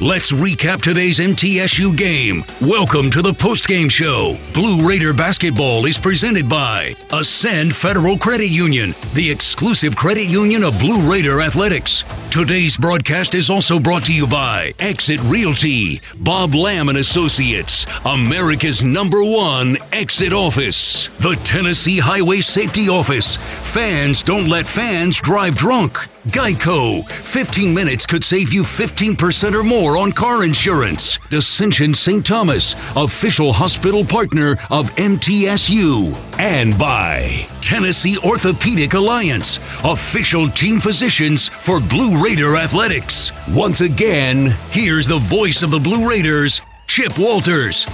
Let's 0.00 0.30
recap 0.30 0.80
today's 0.80 1.18
MTSU 1.18 1.96
game. 1.96 2.44
Welcome 2.60 3.10
to 3.10 3.20
the 3.20 3.32
postgame 3.32 3.90
show. 3.90 4.38
Blue 4.54 4.88
Raider 4.88 5.12
basketball 5.12 5.86
is 5.86 5.98
presented 5.98 6.48
by 6.48 6.94
Ascend 7.10 7.74
Federal 7.74 8.16
Credit 8.16 8.48
Union, 8.48 8.94
the 9.14 9.28
exclusive 9.28 9.96
credit 9.96 10.30
union 10.30 10.62
of 10.62 10.78
Blue 10.78 11.10
Raider 11.10 11.40
Athletics. 11.40 12.04
Today's 12.30 12.76
broadcast 12.76 13.34
is 13.34 13.48
also 13.48 13.78
brought 13.78 14.04
to 14.04 14.12
you 14.12 14.26
by 14.26 14.74
Exit 14.78 15.18
Realty, 15.22 16.02
Bob 16.20 16.54
Lamb 16.54 16.90
and 16.90 16.98
Associates, 16.98 17.86
America's 18.04 18.84
number 18.84 19.22
one 19.22 19.78
exit 19.92 20.34
office, 20.34 21.08
the 21.20 21.40
Tennessee 21.42 21.98
Highway 21.98 22.40
Safety 22.40 22.90
Office. 22.90 23.38
Fans 23.72 24.22
don't 24.22 24.46
let 24.46 24.66
fans 24.66 25.18
drive 25.22 25.56
drunk. 25.56 25.96
Geico, 26.28 27.08
15 27.10 27.72
minutes 27.72 28.04
could 28.04 28.22
save 28.22 28.52
you 28.52 28.62
15% 28.62 29.54
or 29.54 29.62
more 29.62 29.96
on 29.96 30.12
car 30.12 30.44
insurance. 30.44 31.18
Ascension 31.32 31.94
St. 31.94 32.24
Thomas, 32.26 32.74
official 32.94 33.50
hospital 33.54 34.04
partner 34.04 34.52
of 34.70 34.94
MTSU. 34.96 36.14
And 36.38 36.78
by 36.78 37.46
Tennessee 37.62 38.18
Orthopedic 38.22 38.92
Alliance, 38.92 39.58
official 39.82 40.48
team 40.48 40.80
physicians 40.80 41.48
for 41.48 41.80
Blue 41.80 42.17
Raider 42.22 42.56
Athletics. 42.56 43.32
Once 43.50 43.80
again, 43.80 44.54
here's 44.70 45.06
the 45.06 45.18
voice 45.18 45.62
of 45.62 45.70
the 45.70 45.78
Blue 45.78 46.08
Raiders, 46.08 46.60
Chip 46.86 47.18
Walters. 47.18 47.86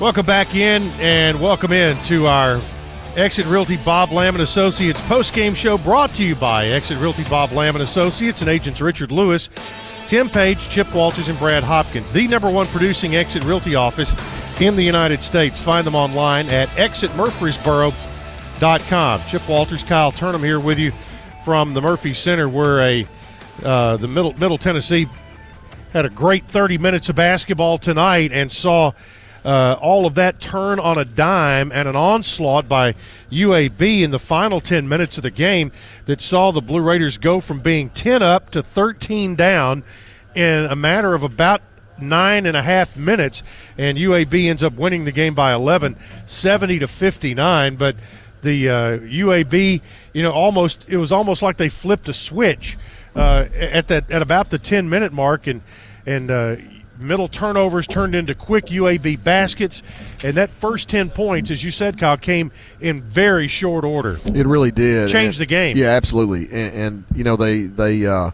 Welcome 0.00 0.26
back 0.26 0.54
in 0.54 0.82
and 0.98 1.40
welcome 1.40 1.72
in 1.72 1.96
to 2.04 2.26
our 2.26 2.60
Exit 3.16 3.46
Realty 3.46 3.76
Bob 3.78 4.10
Lamb 4.10 4.34
and 4.34 4.42
Associates 4.42 5.00
post-game 5.02 5.54
show 5.54 5.78
brought 5.78 6.12
to 6.14 6.24
you 6.24 6.34
by 6.34 6.66
Exit 6.66 6.98
Realty 6.98 7.22
Bob 7.24 7.52
Lamb 7.52 7.76
and 7.76 7.82
Associates 7.82 8.40
and 8.40 8.50
agents 8.50 8.80
Richard 8.80 9.12
Lewis, 9.12 9.48
Tim 10.08 10.28
Page, 10.28 10.68
Chip 10.68 10.92
Walters, 10.92 11.28
and 11.28 11.38
Brad 11.38 11.62
Hopkins. 11.62 12.10
The 12.12 12.26
number 12.26 12.50
one 12.50 12.66
producing 12.66 13.14
Exit 13.14 13.44
Realty 13.44 13.76
office 13.76 14.14
in 14.60 14.76
the 14.76 14.82
United 14.82 15.22
States. 15.22 15.60
Find 15.60 15.86
them 15.86 15.94
online 15.94 16.48
at 16.48 16.68
exitmurfreesboro.com. 16.70 19.22
Chip 19.28 19.48
Walters, 19.48 19.84
Kyle 19.84 20.12
Turnham 20.12 20.42
here 20.42 20.60
with 20.60 20.78
you 20.78 20.92
from 21.44 21.74
the 21.74 21.82
Murphy 21.82 22.14
Center, 22.14 22.48
where 22.48 22.80
a 22.80 23.06
uh, 23.62 23.98
the 23.98 24.08
Middle 24.08 24.32
Middle 24.32 24.56
Tennessee 24.56 25.06
had 25.92 26.06
a 26.06 26.10
great 26.10 26.46
30 26.46 26.78
minutes 26.78 27.08
of 27.10 27.16
basketball 27.16 27.76
tonight 27.76 28.32
and 28.32 28.50
saw 28.50 28.92
uh, 29.44 29.76
all 29.80 30.06
of 30.06 30.14
that 30.14 30.40
turn 30.40 30.80
on 30.80 30.96
a 30.96 31.04
dime 31.04 31.70
and 31.70 31.86
an 31.86 31.94
onslaught 31.94 32.66
by 32.66 32.94
UAB 33.30 34.02
in 34.02 34.10
the 34.10 34.18
final 34.18 34.60
10 34.60 34.88
minutes 34.88 35.18
of 35.18 35.22
the 35.22 35.30
game 35.30 35.70
that 36.06 36.20
saw 36.20 36.50
the 36.50 36.62
Blue 36.62 36.80
Raiders 36.80 37.18
go 37.18 37.40
from 37.40 37.60
being 37.60 37.90
10 37.90 38.22
up 38.22 38.50
to 38.50 38.62
13 38.62 39.36
down 39.36 39.84
in 40.34 40.64
a 40.64 40.74
matter 40.74 41.14
of 41.14 41.22
about 41.22 41.60
nine 42.00 42.46
and 42.46 42.56
a 42.56 42.62
half 42.62 42.96
minutes, 42.96 43.42
and 43.78 43.98
UAB 43.98 44.48
ends 44.48 44.62
up 44.62 44.74
winning 44.74 45.04
the 45.04 45.12
game 45.12 45.34
by 45.34 45.52
11, 45.52 45.96
70 46.26 46.80
to 46.80 46.88
59. 46.88 47.76
But 47.76 47.96
the 48.44 48.68
uh, 48.68 48.98
UAB, 48.98 49.80
you 50.12 50.22
know, 50.22 50.30
almost 50.30 50.86
it 50.88 50.96
was 50.96 51.10
almost 51.10 51.42
like 51.42 51.56
they 51.56 51.68
flipped 51.68 52.08
a 52.08 52.14
switch 52.14 52.78
uh, 53.16 53.46
at 53.52 53.88
that 53.88 54.10
at 54.10 54.22
about 54.22 54.50
the 54.50 54.58
10 54.58 54.88
minute 54.88 55.12
mark, 55.12 55.48
and 55.48 55.62
and 56.06 56.30
uh, 56.30 56.56
middle 56.98 57.28
turnovers 57.28 57.86
turned 57.86 58.14
into 58.14 58.34
quick 58.34 58.66
UAB 58.66 59.22
baskets, 59.24 59.82
and 60.22 60.36
that 60.36 60.50
first 60.50 60.88
10 60.88 61.10
points, 61.10 61.50
as 61.50 61.64
you 61.64 61.70
said, 61.70 61.98
Kyle, 61.98 62.16
came 62.16 62.52
in 62.80 63.02
very 63.02 63.48
short 63.48 63.84
order. 63.84 64.20
It 64.34 64.46
really 64.46 64.70
did. 64.70 65.10
change 65.10 65.38
the 65.38 65.46
game. 65.46 65.76
Yeah, 65.76 65.88
absolutely. 65.88 66.44
And, 66.44 66.74
and 66.74 67.04
you 67.14 67.24
know 67.24 67.36
they 67.36 67.62
they 67.62 68.06
uh, 68.06 68.30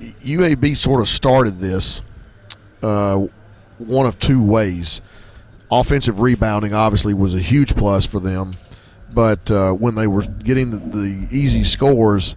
UAB 0.00 0.76
sort 0.76 1.00
of 1.00 1.08
started 1.08 1.58
this 1.58 2.02
uh, 2.82 3.26
one 3.78 4.06
of 4.06 4.18
two 4.18 4.42
ways. 4.42 5.00
Offensive 5.70 6.20
rebounding 6.20 6.74
obviously 6.74 7.14
was 7.14 7.34
a 7.34 7.40
huge 7.40 7.74
plus 7.74 8.04
for 8.04 8.20
them, 8.20 8.52
but 9.14 9.50
uh, 9.50 9.72
when 9.72 9.94
they 9.94 10.06
were 10.06 10.22
getting 10.22 10.70
the, 10.70 10.78
the 10.78 11.28
easy 11.30 11.64
scores, 11.64 12.36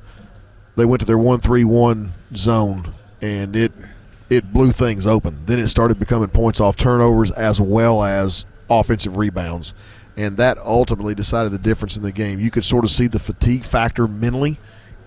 they 0.75 0.85
went 0.85 0.99
to 1.01 1.07
their 1.07 1.17
one-three-one 1.17 2.13
zone, 2.35 2.93
and 3.21 3.55
it 3.55 3.71
it 4.29 4.53
blew 4.53 4.71
things 4.71 5.07
open. 5.07 5.39
Then 5.45 5.59
it 5.59 5.67
started 5.69 5.99
becoming 5.99 6.29
points 6.29 6.59
off 6.59 6.75
turnovers 6.75 7.31
as 7.31 7.59
well 7.59 8.03
as 8.03 8.45
offensive 8.69 9.17
rebounds, 9.17 9.73
and 10.15 10.37
that 10.37 10.57
ultimately 10.59 11.15
decided 11.15 11.51
the 11.51 11.59
difference 11.59 11.97
in 11.97 12.03
the 12.03 12.11
game. 12.11 12.39
You 12.39 12.51
could 12.51 12.65
sort 12.65 12.83
of 12.83 12.91
see 12.91 13.07
the 13.07 13.19
fatigue 13.19 13.63
factor 13.63 14.07
mentally 14.07 14.59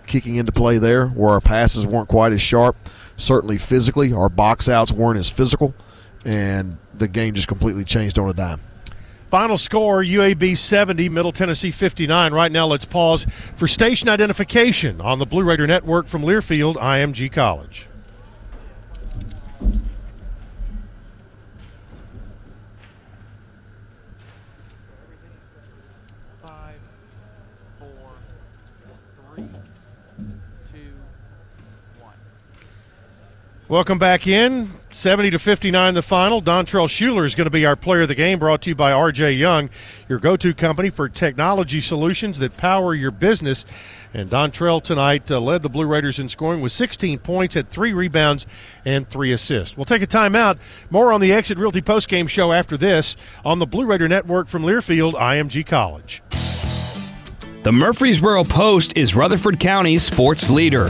kicking 0.07 0.37
into 0.37 0.51
play 0.51 0.79
there, 0.79 1.09
where 1.09 1.31
our 1.31 1.41
passes 1.41 1.87
weren't 1.87 2.09
quite 2.09 2.33
as 2.33 2.41
sharp. 2.41 2.77
Certainly 3.17 3.59
physically, 3.59 4.13
our 4.13 4.29
box 4.29 4.69
outs 4.69 4.91
weren't 4.91 5.19
as 5.19 5.29
physical, 5.29 5.75
and 6.25 6.79
the 6.95 7.07
game 7.07 7.35
just 7.35 7.49
completely 7.49 7.85
changed 7.85 8.19
on 8.19 8.29
a 8.29 8.33
dime. 8.33 8.61
Final 9.31 9.59
score 9.59 10.03
UAB 10.03 10.59
70, 10.59 11.09
Middle 11.09 11.31
Tennessee 11.31 11.71
59. 11.71 12.35
Right 12.35 12.51
now, 12.51 12.67
let's 12.67 12.85
pause 12.85 13.25
for 13.55 13.69
station 13.69 14.09
identification 14.09 15.01
on 15.01 15.21
the 15.21 15.25
Blue 15.25 15.45
Raider 15.45 15.69
Network 15.69 16.09
from 16.09 16.23
Learfield, 16.23 16.75
IMG 16.75 17.31
College. 17.31 17.87
Welcome 33.69 34.01
back 34.01 34.27
in. 34.27 34.80
70 34.93 35.31
to 35.31 35.39
59 35.39 35.95
the 35.95 36.03
final. 36.03 36.43
Dontrell 36.43 36.89
Shuler 36.89 37.25
is 37.25 37.35
going 37.35 37.47
to 37.47 37.51
be 37.51 37.65
our 37.65 37.77
player 37.77 38.03
of 38.03 38.09
the 38.09 38.15
game, 38.15 38.39
brought 38.39 38.63
to 38.63 38.71
you 38.71 38.75
by 38.75 38.93
RJ 38.93 39.39
Young, 39.39 39.71
your 40.09 40.19
go 40.19 40.37
to 40.37 40.53
company 40.53 40.91
for 40.91 41.09
technology 41.09 41.81
solutions 41.81 42.39
that 42.39 42.57
power 42.57 42.95
your 42.95 43.11
business. 43.11 43.65
And 44.13 44.29
Dontrell 44.29 44.83
tonight 44.83 45.31
uh, 45.31 45.39
led 45.41 45.63
the 45.63 45.69
Blue 45.69 45.87
Raiders 45.87 46.19
in 46.19 46.29
scoring 46.29 46.61
with 46.61 46.73
16 46.73 47.21
points, 47.21 47.57
at 47.57 47.69
three 47.69 47.93
rebounds, 47.93 48.47
and 48.85 49.09
three 49.09 49.33
assists. 49.33 49.77
We'll 49.77 49.85
take 49.85 50.03
a 50.03 50.07
timeout. 50.07 50.59
More 50.91 51.13
on 51.13 51.21
the 51.21 51.33
Exit 51.33 51.59
Realty 51.59 51.83
postgame 51.83 52.29
show 52.29 52.53
after 52.53 52.77
this 52.77 53.17
on 53.45 53.61
the 53.61 53.67
Blue 53.67 53.87
Raider 53.87 54.09
Network 54.09 54.49
from 54.49 54.63
Learfield, 54.63 55.15
IMG 55.15 55.65
College. 55.65 56.23
The 57.63 57.73
Murfreesboro 57.73 58.45
Post 58.45 58.97
is 58.97 59.15
Rutherford 59.15 59.61
County's 59.61 60.03
sports 60.03 60.51
leader. 60.51 60.89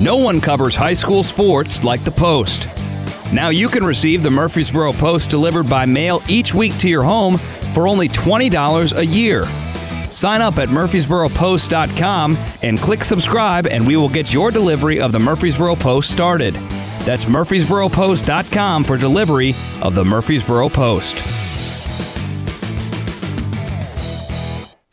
No 0.00 0.16
one 0.16 0.40
covers 0.40 0.74
high 0.74 0.94
school 0.94 1.22
sports 1.22 1.84
like 1.84 2.02
the 2.04 2.10
Post. 2.10 2.68
Now 3.32 3.48
you 3.48 3.68
can 3.68 3.84
receive 3.84 4.22
the 4.22 4.30
Murfreesboro 4.30 4.92
Post 4.92 5.30
delivered 5.30 5.68
by 5.68 5.84
mail 5.84 6.22
each 6.28 6.54
week 6.54 6.76
to 6.78 6.88
your 6.88 7.02
home 7.02 7.38
for 7.74 7.88
only 7.88 8.08
$20 8.08 8.96
a 8.96 9.04
year. 9.04 9.44
Sign 10.10 10.40
up 10.40 10.58
at 10.58 10.68
murfreesboropost.com 10.68 12.38
and 12.62 12.78
click 12.78 13.04
subscribe, 13.04 13.66
and 13.66 13.86
we 13.86 13.96
will 13.96 14.08
get 14.08 14.32
your 14.32 14.50
delivery 14.50 15.00
of 15.00 15.12
the 15.12 15.18
Murfreesboro 15.18 15.74
Post 15.74 16.10
started. 16.12 16.54
That's 17.04 17.24
murfreesboropost.com 17.24 18.84
for 18.84 18.96
delivery 18.96 19.54
of 19.82 19.94
the 19.94 20.04
Murfreesboro 20.04 20.68
Post. 20.68 21.55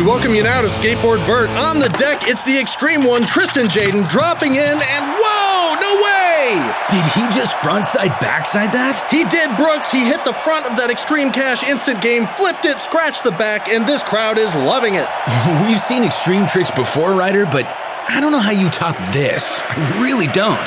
We 0.00 0.06
welcome 0.06 0.34
you 0.34 0.42
now 0.42 0.62
to 0.62 0.68
Skateboard 0.68 1.20
Vert. 1.26 1.50
On 1.50 1.78
the 1.78 1.90
deck, 1.90 2.22
it's 2.24 2.42
the 2.44 2.58
extreme 2.58 3.04
one, 3.04 3.20
Tristan 3.26 3.66
Jaden, 3.66 4.08
dropping 4.08 4.54
in, 4.54 4.72
and 4.88 5.04
whoa, 5.04 5.76
no 5.76 5.92
way! 6.00 6.56
Did 6.88 7.04
he 7.12 7.20
just 7.36 7.52
frontside 7.60 8.18
backside 8.18 8.72
that? 8.72 8.96
He 9.12 9.24
did, 9.28 9.54
Brooks. 9.58 9.90
He 9.90 10.02
hit 10.02 10.24
the 10.24 10.32
front 10.32 10.64
of 10.64 10.78
that 10.78 10.88
Extreme 10.88 11.32
Cash 11.32 11.68
instant 11.68 12.00
game, 12.00 12.26
flipped 12.28 12.64
it, 12.64 12.80
scratched 12.80 13.24
the 13.24 13.32
back, 13.32 13.68
and 13.68 13.86
this 13.86 14.02
crowd 14.02 14.38
is 14.38 14.54
loving 14.54 14.94
it. 14.94 15.04
We've 15.68 15.76
seen 15.76 16.02
extreme 16.02 16.46
tricks 16.46 16.70
before, 16.70 17.12
Ryder, 17.12 17.44
but 17.44 17.68
I 18.08 18.22
don't 18.22 18.32
know 18.32 18.40
how 18.40 18.56
you 18.56 18.70
top 18.70 18.96
this. 19.12 19.60
I 19.68 20.00
really 20.00 20.28
don't. 20.32 20.64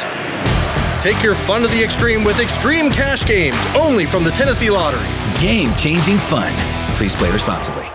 Take 1.02 1.24
your 1.24 1.34
fun 1.34 1.64
to 1.64 1.68
the 1.70 1.84
extreme 1.84 2.24
with 2.24 2.40
Extreme 2.40 2.92
Cash 2.92 3.26
Games, 3.26 3.58
only 3.74 4.06
from 4.06 4.24
the 4.24 4.32
Tennessee 4.38 4.70
Lottery. 4.70 5.10
Game 5.42 5.74
changing 5.74 6.20
fun. 6.20 6.54
Please 6.94 7.16
play 7.16 7.32
responsibly. 7.32 7.90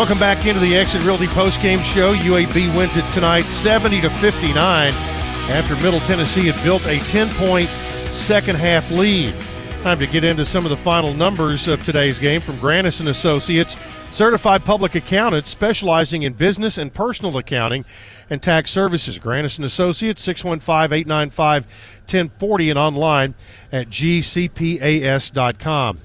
Welcome 0.00 0.18
back 0.18 0.46
into 0.46 0.60
the 0.60 0.74
Exit 0.74 1.04
Realty 1.04 1.26
postgame 1.26 1.84
show. 1.84 2.16
UAB 2.16 2.74
wins 2.74 2.96
it 2.96 3.04
tonight 3.12 3.42
70 3.42 4.00
to 4.00 4.08
59 4.08 4.54
after 4.54 5.76
Middle 5.76 6.00
Tennessee 6.00 6.46
had 6.46 6.64
built 6.64 6.86
a 6.86 7.00
10 7.00 7.28
point 7.34 7.68
second 8.08 8.56
half 8.56 8.90
lead. 8.90 9.34
Time 9.82 9.98
to 9.98 10.06
get 10.06 10.24
into 10.24 10.46
some 10.46 10.64
of 10.64 10.70
the 10.70 10.76
final 10.76 11.12
numbers 11.12 11.68
of 11.68 11.84
today's 11.84 12.18
game 12.18 12.40
from 12.40 12.56
Granis 12.56 13.00
and 13.00 13.10
Associates, 13.10 13.76
certified 14.10 14.64
public 14.64 14.94
accountants 14.94 15.50
specializing 15.50 16.22
in 16.22 16.32
business 16.32 16.78
and 16.78 16.94
personal 16.94 17.36
accounting 17.36 17.84
and 18.30 18.42
tax 18.42 18.70
services. 18.70 19.18
Granis 19.18 19.58
and 19.58 19.66
Associates 19.66 20.26
615-895-1040 20.26 22.70
and 22.70 22.78
online 22.78 23.34
at 23.70 23.90
gcpas.com. 23.90 26.00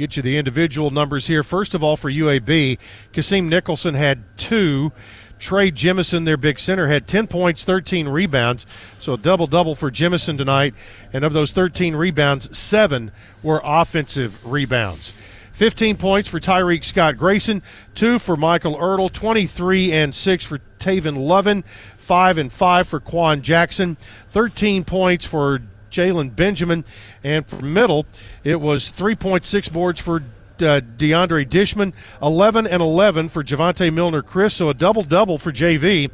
Get 0.00 0.16
you 0.16 0.22
the 0.22 0.38
individual 0.38 0.90
numbers 0.90 1.26
here. 1.26 1.42
First 1.42 1.74
of 1.74 1.84
all, 1.84 1.94
for 1.94 2.10
UAB, 2.10 2.78
Kassim 3.12 3.50
Nicholson 3.50 3.92
had 3.92 4.24
two. 4.38 4.92
Trey 5.38 5.70
Jemison, 5.70 6.24
their 6.24 6.38
big 6.38 6.58
center, 6.58 6.86
had 6.86 7.06
10 7.06 7.26
points, 7.26 7.64
13 7.64 8.08
rebounds. 8.08 8.64
So 8.98 9.12
a 9.12 9.18
double 9.18 9.46
double 9.46 9.74
for 9.74 9.90
Jemison 9.90 10.38
tonight. 10.38 10.72
And 11.12 11.22
of 11.22 11.34
those 11.34 11.50
13 11.50 11.94
rebounds, 11.94 12.56
seven 12.56 13.12
were 13.42 13.60
offensive 13.62 14.38
rebounds. 14.42 15.12
15 15.52 15.98
points 15.98 16.30
for 16.30 16.40
Tyreek 16.40 16.82
Scott 16.82 17.18
Grayson, 17.18 17.62
two 17.94 18.18
for 18.18 18.38
Michael 18.38 18.78
Ertel, 18.78 19.12
23 19.12 19.92
and 19.92 20.14
six 20.14 20.46
for 20.46 20.60
Tavin 20.78 21.18
Lovan, 21.18 21.62
five 21.98 22.38
and 22.38 22.50
five 22.50 22.88
for 22.88 23.00
Quan 23.00 23.42
Jackson, 23.42 23.98
13 24.30 24.82
points 24.84 25.26
for 25.26 25.60
Jalen 25.90 26.34
Benjamin, 26.34 26.84
and 27.22 27.46
for 27.46 27.64
middle, 27.64 28.06
it 28.44 28.60
was 28.60 28.92
3.6 28.92 29.72
boards 29.72 30.00
for 30.00 30.22
uh, 30.62 30.80
DeAndre 30.80 31.48
Dishman, 31.48 31.92
11 32.22 32.66
and 32.66 32.82
11 32.82 33.28
for 33.30 33.42
Jo'Vontae 33.42 33.92
Millner-Critten, 33.92 34.52
so 34.52 34.68
a 34.68 34.74
double 34.74 35.02
double 35.02 35.38
for 35.38 35.52
JV. 35.52 36.10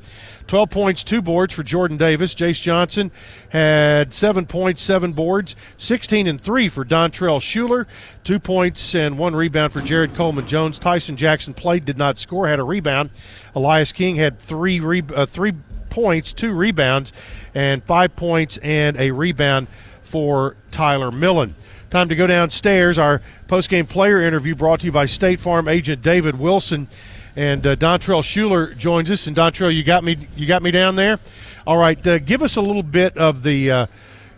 12 0.46 0.70
points, 0.70 1.02
two 1.04 1.20
boards 1.20 1.52
for 1.52 1.64
Jordan 1.64 1.96
Davis. 1.96 2.34
Jace 2.34 2.60
Johnson 2.60 3.10
had 3.48 4.14
seven 4.14 4.46
points, 4.46 4.82
seven 4.82 5.12
boards, 5.12 5.56
16 5.76 6.28
and 6.28 6.40
three 6.40 6.68
for 6.68 6.84
Dontrell 6.84 7.40
Shuler, 7.40 7.86
two 8.22 8.38
points 8.38 8.94
and 8.94 9.18
one 9.18 9.34
rebound 9.34 9.72
for 9.72 9.80
Jared 9.80 10.14
Coleman 10.14 10.46
Jones. 10.46 10.78
Tyson 10.78 11.16
Jackson 11.16 11.52
played, 11.52 11.84
did 11.84 11.98
not 11.98 12.18
score, 12.18 12.46
had 12.46 12.60
a 12.60 12.64
rebound. 12.64 13.10
Elias 13.56 13.90
King 13.90 14.16
had 14.16 14.38
three 14.38 14.78
re- 14.78 15.02
uh, 15.14 15.26
three 15.26 15.52
points, 15.96 16.34
two 16.34 16.52
rebounds, 16.52 17.10
and 17.54 17.82
five 17.82 18.14
points 18.14 18.58
and 18.58 18.98
a 18.98 19.10
rebound 19.10 19.66
for 20.02 20.54
Tyler 20.70 21.10
Millen. 21.10 21.54
Time 21.88 22.10
to 22.10 22.14
go 22.14 22.26
downstairs. 22.26 22.98
Our 22.98 23.22
post-game 23.48 23.86
player 23.86 24.20
interview 24.20 24.54
brought 24.54 24.80
to 24.80 24.86
you 24.86 24.92
by 24.92 25.06
State 25.06 25.40
Farm 25.40 25.68
agent 25.68 26.02
David 26.02 26.38
Wilson, 26.38 26.88
and 27.34 27.66
uh, 27.66 27.76
Dontrell 27.76 28.20
Shuler 28.20 28.76
joins 28.76 29.10
us. 29.10 29.26
And 29.26 29.34
Dontrell, 29.34 29.74
you 29.74 29.82
got 29.82 30.04
me, 30.04 30.18
you 30.36 30.44
got 30.46 30.62
me 30.62 30.70
down 30.70 30.96
there. 30.96 31.18
All 31.66 31.78
right, 31.78 32.06
uh, 32.06 32.18
give 32.18 32.42
us 32.42 32.56
a 32.56 32.60
little 32.60 32.82
bit 32.82 33.16
of 33.16 33.42
the 33.42 33.70
uh, 33.70 33.86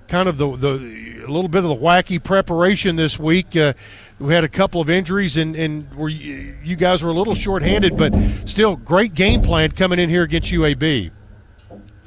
kind 0.07 0.29
of 0.29 0.39
the 0.39 0.55
the 0.55 1.25
a 1.27 1.31
little 1.31 1.49
bit 1.49 1.65
of 1.65 1.71
the 1.71 1.77
wacky 1.77 2.23
preparation 2.23 2.95
this 2.95 3.19
week. 3.19 3.57
Uh, 3.57 3.73
we 4.21 4.33
had 4.33 4.45
a 4.45 4.49
couple 4.49 4.81
of 4.81 4.89
injuries, 4.89 5.37
and 5.37 5.57
and 5.57 5.93
were 5.93 6.09
you, 6.09 6.57
you 6.63 6.77
guys 6.77 7.03
were 7.03 7.11
a 7.11 7.15
little 7.15 7.35
short-handed, 7.35 7.97
but 7.97 8.15
still 8.45 8.77
great 8.77 9.15
game 9.15 9.43
plan 9.43 9.73
coming 9.73 9.99
in 9.99 10.09
here 10.09 10.23
against 10.23 10.53
UAB. 10.53 11.11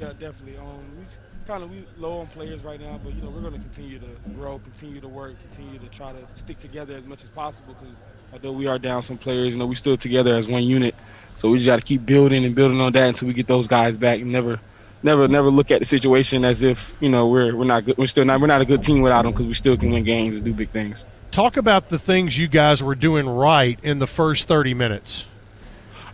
Definitely. 0.08 0.56
Um, 0.58 0.80
we 0.98 1.04
kind 1.46 1.62
of 1.62 1.70
we 1.70 1.84
low 1.98 2.20
on 2.20 2.26
players 2.28 2.62
right 2.62 2.80
now, 2.80 3.00
but 3.02 3.14
you 3.14 3.22
know 3.22 3.30
we're 3.30 3.40
going 3.40 3.54
to 3.54 3.58
continue 3.58 3.98
to 3.98 4.06
grow, 4.34 4.58
continue 4.58 5.00
to 5.00 5.08
work, 5.08 5.34
continue 5.50 5.78
to 5.78 5.86
try 5.88 6.12
to 6.12 6.18
stick 6.34 6.60
together 6.60 6.96
as 6.96 7.04
much 7.04 7.24
as 7.24 7.30
possible. 7.30 7.74
Because 7.74 7.94
although 8.32 8.52
we 8.52 8.66
are 8.66 8.78
down 8.78 9.02
some 9.02 9.18
players, 9.18 9.52
you 9.52 9.58
know 9.58 9.66
we 9.66 9.74
still 9.74 9.96
together 9.96 10.36
as 10.36 10.46
one 10.46 10.62
unit. 10.64 10.94
So 11.36 11.50
we 11.50 11.58
just 11.58 11.66
got 11.66 11.76
to 11.76 11.82
keep 11.82 12.04
building 12.04 12.44
and 12.44 12.54
building 12.54 12.80
on 12.80 12.92
that 12.92 13.08
until 13.08 13.28
we 13.28 13.34
get 13.34 13.46
those 13.46 13.66
guys 13.66 13.96
back. 13.96 14.20
And 14.20 14.30
never, 14.30 14.60
never, 15.02 15.26
never 15.28 15.50
look 15.50 15.70
at 15.70 15.80
the 15.80 15.86
situation 15.86 16.44
as 16.44 16.62
if 16.62 16.94
you 17.00 17.08
know 17.08 17.28
we're 17.28 17.56
we're 17.56 17.64
not 17.64 17.84
good. 17.84 17.98
We're 17.98 18.06
still 18.06 18.24
not 18.24 18.40
we're 18.40 18.46
not 18.46 18.60
a 18.60 18.66
good 18.66 18.82
team 18.82 19.02
without 19.02 19.22
them 19.22 19.32
because 19.32 19.46
we 19.46 19.54
still 19.54 19.76
can 19.76 19.90
win 19.90 20.04
games 20.04 20.36
and 20.36 20.44
do 20.44 20.52
big 20.52 20.70
things. 20.70 21.06
Talk 21.30 21.56
about 21.56 21.88
the 21.88 21.98
things 21.98 22.36
you 22.36 22.46
guys 22.46 22.82
were 22.82 22.94
doing 22.94 23.26
right 23.26 23.78
in 23.82 23.98
the 23.98 24.06
first 24.06 24.48
30 24.48 24.74
minutes. 24.74 25.24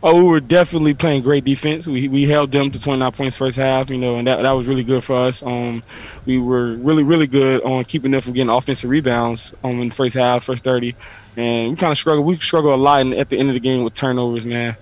Oh, 0.00 0.16
we 0.16 0.28
were 0.28 0.40
definitely 0.40 0.94
playing 0.94 1.22
great 1.22 1.44
defense. 1.44 1.86
We 1.86 2.06
we 2.06 2.22
held 2.22 2.52
them 2.52 2.70
to 2.70 2.80
29 2.80 3.10
points 3.12 3.36
first 3.36 3.56
half, 3.56 3.90
you 3.90 3.98
know, 3.98 4.16
and 4.16 4.28
that 4.28 4.42
that 4.42 4.52
was 4.52 4.68
really 4.68 4.84
good 4.84 5.02
for 5.02 5.16
us. 5.16 5.42
Um, 5.42 5.82
we 6.24 6.38
were 6.38 6.74
really 6.74 7.02
really 7.02 7.26
good 7.26 7.62
on 7.62 7.84
keeping 7.84 8.12
them 8.12 8.20
from 8.20 8.32
getting 8.32 8.50
offensive 8.50 8.90
rebounds 8.90 9.52
um, 9.64 9.80
in 9.80 9.88
the 9.88 9.94
first 9.94 10.14
half, 10.14 10.44
first 10.44 10.62
30, 10.62 10.94
and 11.36 11.70
we 11.70 11.76
kind 11.76 11.90
of 11.90 11.98
struggled. 11.98 12.26
We 12.26 12.38
struggled 12.38 12.74
a 12.74 12.82
lot 12.82 13.00
in, 13.00 13.12
at 13.14 13.28
the 13.28 13.38
end 13.38 13.48
of 13.48 13.54
the 13.54 13.60
game 13.60 13.82
with 13.82 13.94
turnovers, 13.94 14.46
man, 14.46 14.76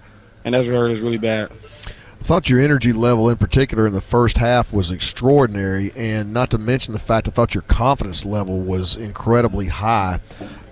and 0.45 0.55
that's 0.55 0.69
hurt 0.69 0.93
us 0.93 0.99
really 1.01 1.19
bad. 1.19 1.51
I 2.27 2.29
thought 2.29 2.51
your 2.51 2.59
energy 2.59 2.93
level, 2.93 3.31
in 3.31 3.37
particular 3.37 3.87
in 3.87 3.93
the 3.93 4.01
first 4.01 4.39
half, 4.39 4.73
was 4.73 4.91
extraordinary, 4.91 5.93
and 5.95 6.35
not 6.35 6.51
to 6.51 6.59
mention 6.59 6.93
the 6.93 6.99
fact 6.99 7.29
I 7.29 7.31
thought 7.31 7.55
your 7.55 7.63
confidence 7.63 8.25
level 8.25 8.59
was 8.59 8.97
incredibly 8.97 9.67
high. 9.67 10.19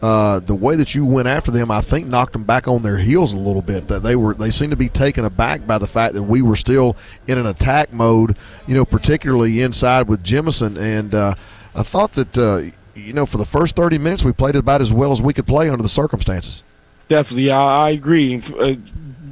Uh, 0.02 0.40
the 0.40 0.56
way 0.56 0.74
that 0.74 0.96
you 0.96 1.06
went 1.06 1.28
after 1.28 1.52
them, 1.52 1.70
I 1.70 1.80
think, 1.80 2.08
knocked 2.08 2.32
them 2.32 2.42
back 2.42 2.66
on 2.66 2.82
their 2.82 2.98
heels 2.98 3.32
a 3.32 3.36
little 3.36 3.62
bit. 3.62 3.86
That 3.86 4.02
they 4.02 4.16
were 4.16 4.34
they 4.34 4.50
seemed 4.50 4.72
to 4.72 4.76
be 4.76 4.88
taken 4.88 5.24
aback 5.24 5.64
by 5.64 5.78
the 5.78 5.86
fact 5.86 6.14
that 6.14 6.24
we 6.24 6.42
were 6.42 6.56
still 6.56 6.96
in 7.28 7.38
an 7.38 7.46
attack 7.46 7.92
mode. 7.92 8.36
You 8.66 8.74
know, 8.74 8.84
particularly 8.84 9.60
inside 9.60 10.08
with 10.08 10.24
Jemison, 10.24 10.76
and 10.76 11.14
uh, 11.14 11.36
I 11.72 11.84
thought 11.84 12.14
that 12.14 12.36
uh, 12.36 12.62
you 12.96 13.12
know 13.12 13.26
for 13.26 13.38
the 13.38 13.46
first 13.46 13.76
thirty 13.76 13.96
minutes 13.96 14.24
we 14.24 14.32
played 14.32 14.56
about 14.56 14.80
as 14.80 14.92
well 14.92 15.12
as 15.12 15.22
we 15.22 15.32
could 15.32 15.46
play 15.46 15.70
under 15.70 15.84
the 15.84 15.88
circumstances. 15.88 16.64
Definitely, 17.06 17.52
I, 17.52 17.86
I 17.86 17.90
agree. 17.90 18.42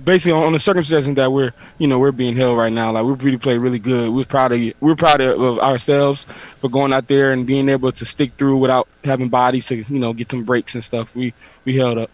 Basically, 0.04 0.32
on, 0.32 0.44
on 0.44 0.52
the 0.52 0.58
circumstances 0.58 1.14
that 1.14 1.30
we're, 1.32 1.52
you 1.78 1.86
know, 1.86 1.98
we're 1.98 2.12
being 2.12 2.36
held 2.36 2.58
right 2.58 2.72
now, 2.72 2.92
like 2.92 3.04
we 3.04 3.12
really 3.24 3.38
played 3.38 3.58
really 3.58 3.78
good. 3.78 4.10
We're 4.10 4.24
proud 4.24 4.52
of 4.52 4.60
you. 4.60 4.74
We're 4.80 4.96
proud 4.96 5.20
of, 5.20 5.40
of 5.40 5.58
ourselves 5.58 6.24
for 6.60 6.68
going 6.68 6.92
out 6.92 7.08
there 7.08 7.32
and 7.32 7.46
being 7.46 7.68
able 7.68 7.92
to 7.92 8.04
stick 8.04 8.32
through 8.38 8.56
without 8.58 8.88
having 9.04 9.28
bodies 9.28 9.66
to, 9.68 9.76
you 9.76 9.98
know, 9.98 10.12
get 10.12 10.30
some 10.30 10.44
breaks 10.44 10.74
and 10.74 10.82
stuff. 10.82 11.14
We 11.14 11.34
we 11.64 11.76
held 11.76 11.98
up. 11.98 12.10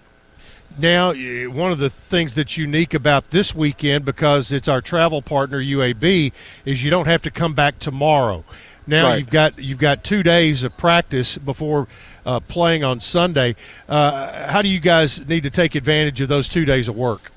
Now, 0.77 1.13
one 1.13 1.73
of 1.73 1.79
the 1.79 1.91
things 1.91 2.35
that's 2.35 2.57
unique 2.57 2.95
about 2.95 3.31
this 3.31 3.53
weekend, 3.55 4.05
because 4.05 4.53
it's 4.53 4.69
our 4.69 4.81
travel 4.81 5.23
partner 5.23 5.59
UAB, 5.61 6.33
is 6.65 6.85
you 6.85 6.91
don't 6.91 7.07
have 7.07 7.23
to 7.23 7.33
come 7.33 7.53
back 7.53 7.81
tomorrow. 7.81 8.45
Now 8.87 9.09
Right. 9.09 9.19
you've 9.19 9.31
got 9.31 9.59
you've 9.59 9.79
got 9.79 10.03
two 10.05 10.23
days 10.23 10.63
of 10.63 10.77
practice 10.77 11.37
before 11.37 11.89
uh, 12.25 12.41
playing 12.41 12.85
on 12.85 13.01
Sunday. 13.01 13.57
Uh, 13.89 14.49
how 14.51 14.63
do 14.63 14.69
you 14.69 14.81
guys 14.81 15.27
need 15.27 15.43
to 15.43 15.51
take 15.51 15.75
advantage 15.75 16.21
of 16.21 16.29
those 16.29 16.49
two 16.49 16.65
days 16.65 16.89
of 16.89 16.97
work? 16.97 17.33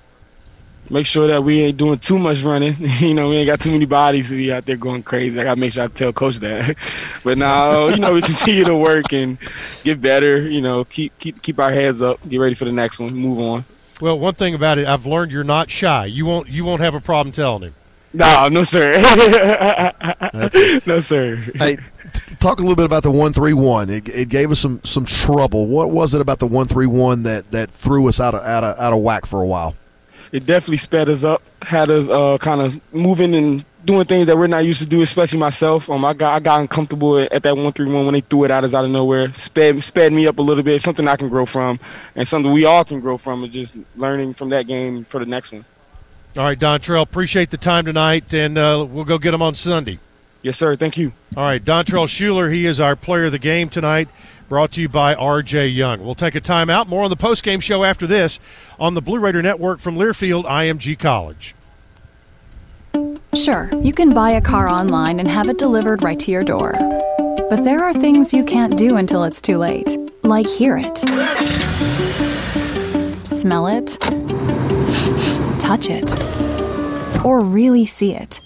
Make 0.89 1.05
sure 1.05 1.27
that 1.27 1.43
we 1.43 1.61
ain't 1.61 1.77
doing 1.77 1.99
too 1.99 2.19
much 2.19 2.41
running. 2.41 2.75
you 2.99 3.13
know, 3.13 3.29
we 3.29 3.37
ain't 3.37 3.47
got 3.47 3.61
too 3.61 3.71
many 3.71 3.85
bodies 3.85 4.29
to 4.29 4.35
be 4.35 4.51
out 4.51 4.65
there 4.65 4.75
going 4.75 5.03
crazy. 5.03 5.39
I 5.39 5.43
gotta 5.43 5.59
make 5.59 5.73
sure 5.73 5.83
I 5.83 5.87
tell 5.87 6.11
coach 6.11 6.37
that. 6.37 6.77
but 7.23 7.37
now, 7.37 7.87
you 7.87 7.97
know, 7.97 8.13
we 8.13 8.21
continue 8.21 8.65
to 8.65 8.75
work 8.75 9.13
and 9.13 9.37
get 9.83 10.01
better. 10.01 10.41
You 10.49 10.61
know, 10.61 10.83
keep 10.85 11.17
keep 11.19 11.41
keep 11.41 11.59
our 11.59 11.71
heads 11.71 12.01
up. 12.01 12.19
Get 12.27 12.37
ready 12.37 12.55
for 12.55 12.65
the 12.65 12.71
next 12.71 12.99
one. 12.99 13.13
Move 13.13 13.39
on. 13.39 13.65
Well, 14.01 14.17
one 14.17 14.33
thing 14.33 14.55
about 14.55 14.79
it, 14.79 14.87
I've 14.87 15.05
learned 15.05 15.31
you're 15.31 15.43
not 15.43 15.69
shy. 15.69 16.05
You 16.05 16.25
won't 16.25 16.49
you 16.49 16.65
won't 16.65 16.81
have 16.81 16.95
a 16.95 17.01
problem 17.01 17.31
telling 17.31 17.63
him. 17.63 17.75
No, 18.13 18.49
no, 18.49 18.63
sir. 18.63 18.97
no, 20.85 20.99
sir. 20.99 21.37
Hey, 21.55 21.77
t- 22.11 22.35
talk 22.39 22.59
a 22.59 22.61
little 22.61 22.75
bit 22.75 22.85
about 22.85 23.03
the 23.03 23.11
one 23.11 23.31
three 23.31 23.53
one. 23.53 23.89
It, 23.89 24.09
it 24.09 24.27
gave 24.27 24.51
us 24.51 24.59
some 24.59 24.81
some 24.83 25.05
trouble. 25.05 25.67
What 25.67 25.91
was 25.91 26.13
it 26.13 26.19
about 26.19 26.39
the 26.39 26.47
one 26.47 26.67
three 26.67 26.87
one 26.87 27.23
that 27.23 27.51
that 27.51 27.71
threw 27.71 28.09
us 28.09 28.19
out 28.19 28.35
of 28.35 28.41
out 28.41 28.63
of 28.63 28.77
out 28.77 28.91
of 28.91 28.99
whack 28.99 29.25
for 29.25 29.41
a 29.41 29.47
while? 29.47 29.75
It 30.31 30.45
definitely 30.45 30.77
sped 30.77 31.09
us 31.09 31.23
up, 31.23 31.41
had 31.61 31.89
us 31.89 32.07
uh, 32.07 32.37
kind 32.37 32.61
of 32.61 32.93
moving 32.93 33.35
and 33.35 33.65
doing 33.83 34.05
things 34.05 34.27
that 34.27 34.37
we're 34.37 34.47
not 34.47 34.63
used 34.63 34.79
to 34.79 34.85
do, 34.85 35.01
especially 35.01 35.39
myself. 35.39 35.89
Um, 35.89 36.05
I 36.05 36.13
got 36.13 36.33
I 36.33 36.39
got 36.39 36.61
uncomfortable 36.61 37.19
at 37.19 37.43
that 37.43 37.57
one 37.57 37.73
three 37.73 37.91
one 37.91 38.05
when 38.05 38.13
they 38.13 38.21
threw 38.21 38.45
it 38.45 38.51
at 38.51 38.63
us 38.63 38.73
out 38.73 38.85
of 38.85 38.91
nowhere. 38.91 39.33
Sped 39.33 39.83
sped 39.83 40.13
me 40.13 40.27
up 40.27 40.39
a 40.39 40.41
little 40.41 40.63
bit. 40.63 40.81
Something 40.81 41.07
I 41.07 41.15
can 41.15 41.29
grow 41.29 41.45
from, 41.45 41.79
and 42.15 42.27
something 42.27 42.51
we 42.51 42.65
all 42.65 42.85
can 42.85 42.99
grow 42.99 43.17
from. 43.17 43.43
Is 43.43 43.51
just 43.51 43.75
learning 43.95 44.35
from 44.35 44.49
that 44.49 44.67
game 44.67 45.03
for 45.05 45.19
the 45.19 45.25
next 45.25 45.51
one. 45.51 45.65
All 46.37 46.45
right, 46.45 46.57
Dontrell, 46.57 47.01
appreciate 47.01 47.49
the 47.49 47.57
time 47.57 47.83
tonight, 47.83 48.33
and 48.33 48.57
uh, 48.57 48.85
we'll 48.89 49.03
go 49.03 49.17
get 49.17 49.31
them 49.31 49.41
on 49.41 49.53
Sunday. 49.53 49.99
Yes, 50.41 50.57
sir. 50.57 50.77
Thank 50.77 50.97
you. 50.97 51.11
All 51.35 51.43
right, 51.43 51.63
Dontrell 51.63 52.07
Shuler, 52.07 52.51
he 52.51 52.65
is 52.65 52.79
our 52.79 52.95
player 52.95 53.25
of 53.25 53.33
the 53.33 53.39
game 53.39 53.67
tonight, 53.67 54.07
brought 54.51 54.73
to 54.73 54.81
you 54.81 54.89
by 54.89 55.15
RJ 55.15 55.73
Young. 55.73 56.03
We'll 56.03 56.13
take 56.13 56.35
a 56.35 56.41
timeout. 56.41 56.87
More 56.87 57.05
on 57.05 57.09
the 57.09 57.15
postgame 57.15 57.61
show 57.61 57.85
after 57.85 58.05
this 58.05 58.37
on 58.81 58.95
the 58.95 59.01
Blue 59.01 59.17
Raider 59.17 59.41
Network 59.41 59.79
from 59.79 59.95
Learfield 59.95 60.43
IMG 60.43 60.99
College. 60.99 61.55
Sure, 63.33 63.69
you 63.81 63.93
can 63.93 64.09
buy 64.09 64.31
a 64.31 64.41
car 64.41 64.67
online 64.67 65.21
and 65.21 65.29
have 65.29 65.47
it 65.47 65.57
delivered 65.57 66.03
right 66.03 66.19
to 66.19 66.31
your 66.31 66.43
door. 66.43 66.73
But 67.49 67.63
there 67.63 67.81
are 67.81 67.93
things 67.93 68.33
you 68.33 68.43
can't 68.43 68.77
do 68.77 68.97
until 68.97 69.23
it's 69.23 69.39
too 69.39 69.57
late, 69.57 69.97
like 70.23 70.47
hear 70.47 70.75
it, 70.77 70.97
smell 73.25 73.67
it, 73.67 73.97
touch 75.61 75.89
it, 75.89 76.13
or 77.23 77.39
really 77.39 77.85
see 77.85 78.13
it. 78.13 78.41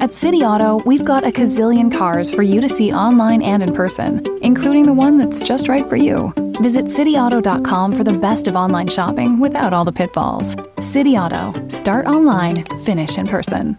At 0.00 0.14
City 0.14 0.38
Auto, 0.38 0.82
we've 0.84 1.04
got 1.04 1.24
a 1.24 1.30
gazillion 1.30 1.92
cars 1.96 2.30
for 2.30 2.42
you 2.42 2.60
to 2.60 2.68
see 2.68 2.92
online 2.92 3.42
and 3.42 3.62
in 3.62 3.74
person, 3.74 4.22
including 4.42 4.86
the 4.86 4.92
one 4.92 5.18
that's 5.18 5.42
just 5.42 5.68
right 5.68 5.88
for 5.88 5.96
you. 5.96 6.32
Visit 6.60 6.86
cityauto.com 6.86 7.92
for 7.92 8.04
the 8.04 8.18
best 8.18 8.46
of 8.46 8.56
online 8.56 8.88
shopping 8.88 9.40
without 9.40 9.72
all 9.72 9.84
the 9.84 9.92
pitfalls. 9.92 10.56
City 10.80 11.16
Auto. 11.16 11.52
Start 11.68 12.06
online, 12.06 12.64
finish 12.84 13.18
in 13.18 13.26
person. 13.26 13.78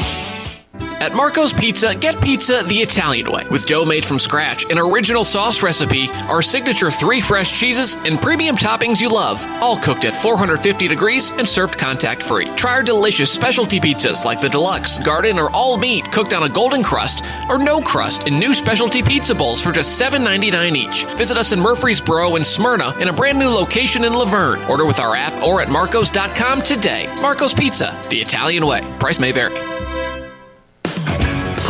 At 1.01 1.15
Marco's 1.15 1.51
Pizza, 1.51 1.95
get 1.95 2.21
pizza 2.21 2.61
the 2.67 2.75
Italian 2.75 3.31
way 3.31 3.43
with 3.49 3.65
dough 3.65 3.85
made 3.85 4.05
from 4.05 4.19
scratch, 4.19 4.69
an 4.69 4.77
original 4.77 5.23
sauce 5.23 5.63
recipe, 5.63 6.09
our 6.29 6.43
signature 6.43 6.91
three 6.91 7.19
fresh 7.19 7.59
cheeses, 7.59 7.95
and 8.05 8.21
premium 8.21 8.55
toppings 8.55 9.01
you 9.01 9.09
love, 9.09 9.43
all 9.63 9.77
cooked 9.77 10.05
at 10.05 10.13
450 10.13 10.87
degrees 10.87 11.31
and 11.31 11.47
served 11.47 11.79
contact 11.79 12.21
free. 12.21 12.45
Try 12.55 12.73
our 12.73 12.83
delicious 12.83 13.31
specialty 13.31 13.79
pizzas 13.79 14.23
like 14.25 14.39
the 14.39 14.47
deluxe, 14.47 14.99
garden, 14.99 15.39
or 15.39 15.49
all 15.49 15.75
meat 15.75 16.11
cooked 16.11 16.33
on 16.33 16.43
a 16.43 16.49
golden 16.49 16.83
crust 16.83 17.25
or 17.49 17.57
no 17.57 17.81
crust 17.81 18.27
in 18.27 18.37
new 18.37 18.53
specialty 18.53 19.01
pizza 19.01 19.33
bowls 19.33 19.59
for 19.59 19.71
just 19.71 19.99
$7.99 19.99 20.75
each. 20.75 21.05
Visit 21.15 21.35
us 21.35 21.51
in 21.51 21.59
Murfreesboro 21.59 22.35
and 22.35 22.45
Smyrna 22.45 22.95
in 22.99 23.07
a 23.07 23.13
brand 23.13 23.39
new 23.39 23.49
location 23.49 24.03
in 24.03 24.13
La 24.13 24.25
Vergne. 24.25 24.63
Order 24.69 24.85
with 24.85 24.99
our 24.99 25.15
app 25.15 25.33
or 25.41 25.61
at 25.61 25.69
marcos.com 25.71 26.61
today. 26.61 27.11
Marco's 27.23 27.55
Pizza, 27.55 27.99
the 28.11 28.21
Italian 28.21 28.67
way. 28.67 28.81
Price 28.99 29.19
may 29.19 29.31
vary. 29.31 29.70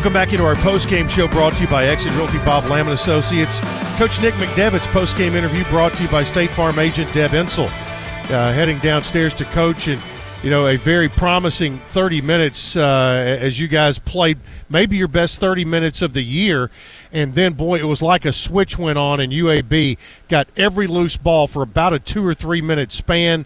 Welcome 0.00 0.14
back 0.14 0.32
into 0.32 0.46
our 0.46 0.56
post-game 0.56 1.08
show 1.08 1.28
brought 1.28 1.56
to 1.56 1.60
you 1.60 1.68
by 1.68 1.86
Exit 1.86 2.14
Realty 2.14 2.38
Bob 2.38 2.64
Lamb 2.70 2.88
Associates. 2.88 3.60
Coach 3.98 4.18
Nick 4.22 4.32
McDevitt's 4.36 4.86
post-game 4.86 5.34
interview 5.34 5.62
brought 5.64 5.92
to 5.92 6.02
you 6.02 6.08
by 6.08 6.24
State 6.24 6.48
Farm 6.52 6.78
agent 6.78 7.12
Deb 7.12 7.34
Insel. 7.34 7.66
Uh, 7.66 8.50
heading 8.50 8.78
downstairs 8.78 9.34
to 9.34 9.44
coach 9.44 9.88
and 9.88 10.00
you 10.42 10.48
know 10.48 10.68
a 10.68 10.76
very 10.76 11.10
promising 11.10 11.76
30 11.80 12.22
minutes 12.22 12.76
uh, 12.76 13.36
as 13.40 13.60
you 13.60 13.68
guys 13.68 13.98
played 13.98 14.38
maybe 14.70 14.96
your 14.96 15.06
best 15.06 15.38
30 15.38 15.66
minutes 15.66 16.00
of 16.00 16.14
the 16.14 16.22
year 16.22 16.70
and 17.12 17.34
then 17.34 17.52
boy 17.52 17.78
it 17.78 17.84
was 17.84 18.00
like 18.00 18.24
a 18.24 18.32
switch 18.32 18.78
went 18.78 18.96
on 18.96 19.20
and 19.20 19.34
UAB 19.34 19.98
got 20.28 20.48
every 20.56 20.86
loose 20.86 21.18
ball 21.18 21.46
for 21.46 21.62
about 21.62 21.92
a 21.92 21.98
two 21.98 22.26
or 22.26 22.32
three 22.32 22.62
minute 22.62 22.90
span 22.90 23.44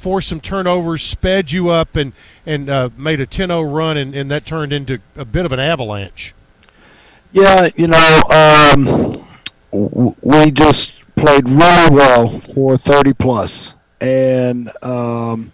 forced 0.00 0.28
some 0.28 0.40
turnovers, 0.40 1.02
sped 1.02 1.52
you 1.52 1.68
up, 1.68 1.94
and 1.94 2.12
and 2.46 2.70
uh, 2.70 2.88
made 2.96 3.20
a 3.20 3.26
10-0 3.26 3.72
run, 3.72 3.96
and, 3.96 4.14
and 4.14 4.30
that 4.30 4.46
turned 4.46 4.72
into 4.72 4.98
a 5.14 5.24
bit 5.24 5.44
of 5.44 5.52
an 5.52 5.60
avalanche. 5.60 6.34
Yeah, 7.32 7.68
you 7.76 7.86
know, 7.86 8.22
um, 8.30 9.26
we 10.22 10.50
just 10.50 10.94
played 11.14 11.48
really 11.48 11.90
well 11.90 12.40
for 12.40 12.76
30 12.76 13.12
plus, 13.12 13.74
and 14.00 14.70
um, 14.82 15.52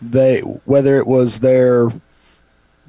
they 0.00 0.40
whether 0.40 0.96
it 0.96 1.06
was 1.06 1.40
their 1.40 1.90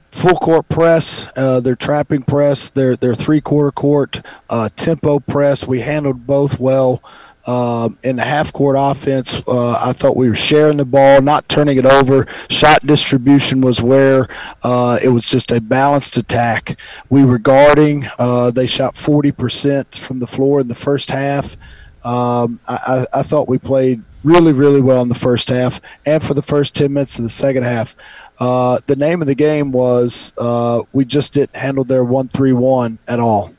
full 0.09 0.38
court 0.38 0.67
press, 0.69 1.27
uh, 1.35 1.59
their 1.59 1.75
trapping 1.75 2.24
press, 2.24 2.69
their 2.69 2.95
their 2.95 3.14
three 3.14 3.41
quarter 3.41 3.72
court 3.72 4.22
uh, 4.49 4.69
tempo 4.75 5.19
press, 5.19 5.67
we 5.67 5.82
handled 5.82 6.25
both 6.25 6.59
well. 6.59 7.03
Um, 7.48 7.99
in 8.03 8.15
the 8.15 8.24
half 8.24 8.51
court 8.51 8.75
offense, 8.80 9.41
uh, 9.48 9.74
I 9.74 9.93
thought 9.93 10.15
we 10.15 10.30
were 10.30 10.35
sharing 10.35 10.77
the 10.77 10.85
ball, 10.85 11.22
not 11.22 11.48
turning 11.48 11.77
it 11.77 11.85
over. 11.85 12.27
Shot 12.49 12.85
distribution 12.85 13.61
was 13.61 13.82
where 13.82 14.27
uh, 14.64 14.98
it 15.03 15.09
was 15.09 15.30
just 15.30 15.51
a 15.51 15.61
balanced 15.61 16.17
attack. 16.17 16.80
We 17.09 17.24
were 17.24 17.38
guarding. 17.38 18.07
Uh, 18.17 18.49
they 18.49 18.65
shot 18.65 18.95
40% 18.95 19.95
from 19.95 20.17
the 20.17 20.27
floor 20.27 20.59
in 20.59 20.67
the 20.67 20.75
first 20.75 21.11
half. 21.11 21.56
Um, 22.03 22.59
I, 22.67 23.06
I, 23.14 23.19
I 23.19 23.24
thought 23.24 23.48
we 23.48 23.59
played 23.59 24.03
really, 24.24 24.53
really 24.53 24.82
well 24.82 25.03
in 25.03 25.09
the 25.09 25.15
first 25.15 25.49
half 25.49 25.80
and 26.06 26.22
for 26.22 26.33
the 26.33 26.41
first 26.41 26.75
10 26.75 26.91
minutes 26.91 27.17
of 27.19 27.24
the 27.24 27.30
second 27.30 27.64
half. 27.64 27.95
Uh, 28.40 28.80
the 28.88 28.95
name 28.95 29.22
of 29.22 29.27
the 29.27 29.35
game 29.35 29.72
was 29.72 30.33
uh, 30.38 30.82
we 30.93 31.06
just 31.06 31.33
didn't 31.33 31.56
handle 31.56 31.83
their 31.83 32.03
1 32.03 32.30
3 32.30 32.53
1 32.53 32.99
at 33.07 33.19
all. 33.19 33.53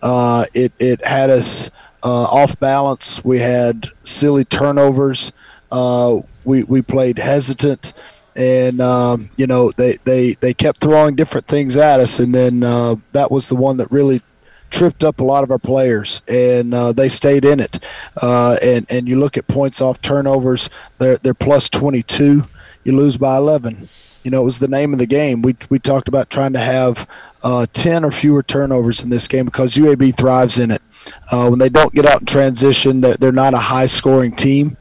Uh, 0.00 0.44
it, 0.54 0.72
it 0.78 1.04
had 1.04 1.30
us 1.30 1.70
off 2.04 2.58
balance. 2.60 3.24
We 3.24 3.38
had 3.38 3.90
silly 4.02 4.44
turnovers. 4.44 5.32
Uh, 5.72 6.20
we 6.44 6.62
we 6.64 6.82
played 6.82 7.18
hesitant, 7.18 7.94
and 8.36 8.80
um, 8.80 9.30
you 9.36 9.46
know 9.46 9.70
they, 9.72 9.98
they 10.04 10.34
they 10.34 10.54
kept 10.54 10.80
throwing 10.80 11.16
different 11.16 11.46
things 11.46 11.76
at 11.76 12.00
us, 12.00 12.18
and 12.18 12.34
then 12.34 12.62
uh, 12.62 12.96
that 13.12 13.30
was 13.30 13.48
the 13.48 13.56
one 13.56 13.78
that 13.78 13.90
really 13.90 14.22
tripped 14.70 15.04
up 15.04 15.20
a 15.20 15.24
lot 15.24 15.44
of 15.44 15.50
our 15.50 15.58
players, 15.58 16.22
and 16.26 16.74
uh, 16.74 16.92
they 16.92 17.08
stayed 17.08 17.44
in 17.44 17.60
it. 17.60 17.82
Uh, 18.20 18.56
and 18.62 18.86
and 18.88 19.08
you 19.08 19.18
look 19.18 19.36
at 19.36 19.46
points 19.46 19.80
off 19.80 20.00
turnovers, 20.00 20.68
they're 20.98 21.16
they're 21.18 21.34
plus 21.34 21.68
twenty 21.68 22.02
two. 22.02 22.46
You 22.84 22.96
lose 22.96 23.16
by 23.16 23.36
eleven. 23.36 23.88
You 24.22 24.30
know, 24.30 24.40
it 24.40 24.44
was 24.44 24.58
the 24.58 24.68
name 24.68 24.92
of 24.92 24.98
the 24.98 25.06
game. 25.06 25.42
We 25.42 25.56
we 25.68 25.78
talked 25.78 26.08
about 26.08 26.30
trying 26.30 26.52
to 26.54 26.58
have 26.58 27.08
uh, 27.42 27.66
ten 27.72 28.04
or 28.04 28.10
fewer 28.10 28.42
turnovers 28.42 29.02
in 29.02 29.10
this 29.10 29.28
game 29.28 29.44
because 29.44 29.74
UAB 29.74 30.16
thrives 30.16 30.58
in 30.58 30.70
it. 30.70 30.82
Uh, 31.30 31.48
when 31.48 31.58
they 31.58 31.68
don't 31.68 31.92
get 31.92 32.06
out 32.06 32.20
in 32.20 32.26
transition, 32.26 33.00
they're, 33.00 33.32
not 33.32 33.54
a 33.54 33.58
high 33.58 33.86
scoring 33.86 34.34
team. 34.34 34.76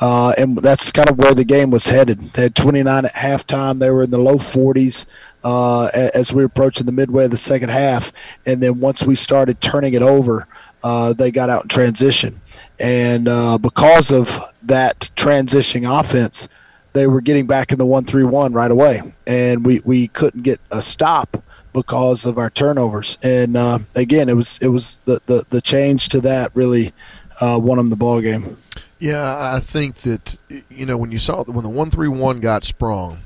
Uh, 0.00 0.32
and 0.38 0.56
that's 0.58 0.92
kind 0.92 1.10
of 1.10 1.18
where 1.18 1.34
the 1.34 1.44
game 1.44 1.70
was 1.70 1.88
headed. 1.88 2.20
They 2.20 2.42
had 2.42 2.54
29 2.54 3.04
at 3.04 3.12
halftime. 3.14 3.78
They 3.78 3.90
were 3.90 4.04
in 4.04 4.10
the 4.10 4.18
low 4.18 4.36
40s 4.36 5.06
uh, 5.42 5.86
as 6.14 6.32
we 6.32 6.42
were 6.42 6.46
approaching 6.46 6.86
the 6.86 6.92
midway 6.92 7.24
of 7.24 7.30
the 7.30 7.36
second 7.36 7.70
half. 7.70 8.12
And 8.44 8.62
then 8.62 8.80
once 8.80 9.02
we 9.02 9.16
started 9.16 9.60
turning 9.60 9.94
it 9.94 10.02
over, 10.02 10.46
uh, 10.82 11.12
they 11.14 11.30
got 11.30 11.50
out 11.50 11.62
in 11.62 11.68
transition. 11.68 12.40
And 12.78 13.26
uh, 13.26 13.58
because 13.58 14.12
of 14.12 14.40
that 14.62 15.10
transitioning 15.16 15.88
offense, 15.88 16.48
they 16.92 17.06
were 17.06 17.20
getting 17.20 17.46
back 17.46 17.72
in 17.72 17.78
the 17.78 17.86
1 17.86 18.04
3 18.04 18.24
1 18.24 18.52
right 18.52 18.70
away. 18.70 19.14
And 19.26 19.66
we, 19.66 19.80
we 19.80 20.08
couldn't 20.08 20.42
get 20.42 20.60
a 20.70 20.80
stop 20.80 21.42
because 21.76 22.24
of 22.24 22.38
our 22.38 22.48
turnovers. 22.48 23.18
And 23.22 23.54
uh, 23.54 23.78
again, 23.94 24.30
it 24.30 24.32
was 24.32 24.58
it 24.62 24.68
was 24.68 24.98
the, 25.04 25.20
the, 25.26 25.44
the 25.50 25.60
change 25.60 26.08
to 26.08 26.22
that 26.22 26.50
really 26.54 26.94
uh, 27.40 27.60
won 27.62 27.76
them 27.76 27.90
the 27.90 27.96
ball 27.96 28.20
game. 28.22 28.56
Yeah, 28.98 29.54
I 29.54 29.60
think 29.60 29.96
that 29.96 30.40
you 30.70 30.86
know 30.86 30.96
when 30.96 31.12
you 31.12 31.18
saw 31.18 31.44
when 31.44 31.62
the 31.62 31.68
one 31.68 31.90
three 31.90 32.08
one 32.08 32.40
got 32.40 32.64
sprung, 32.64 33.18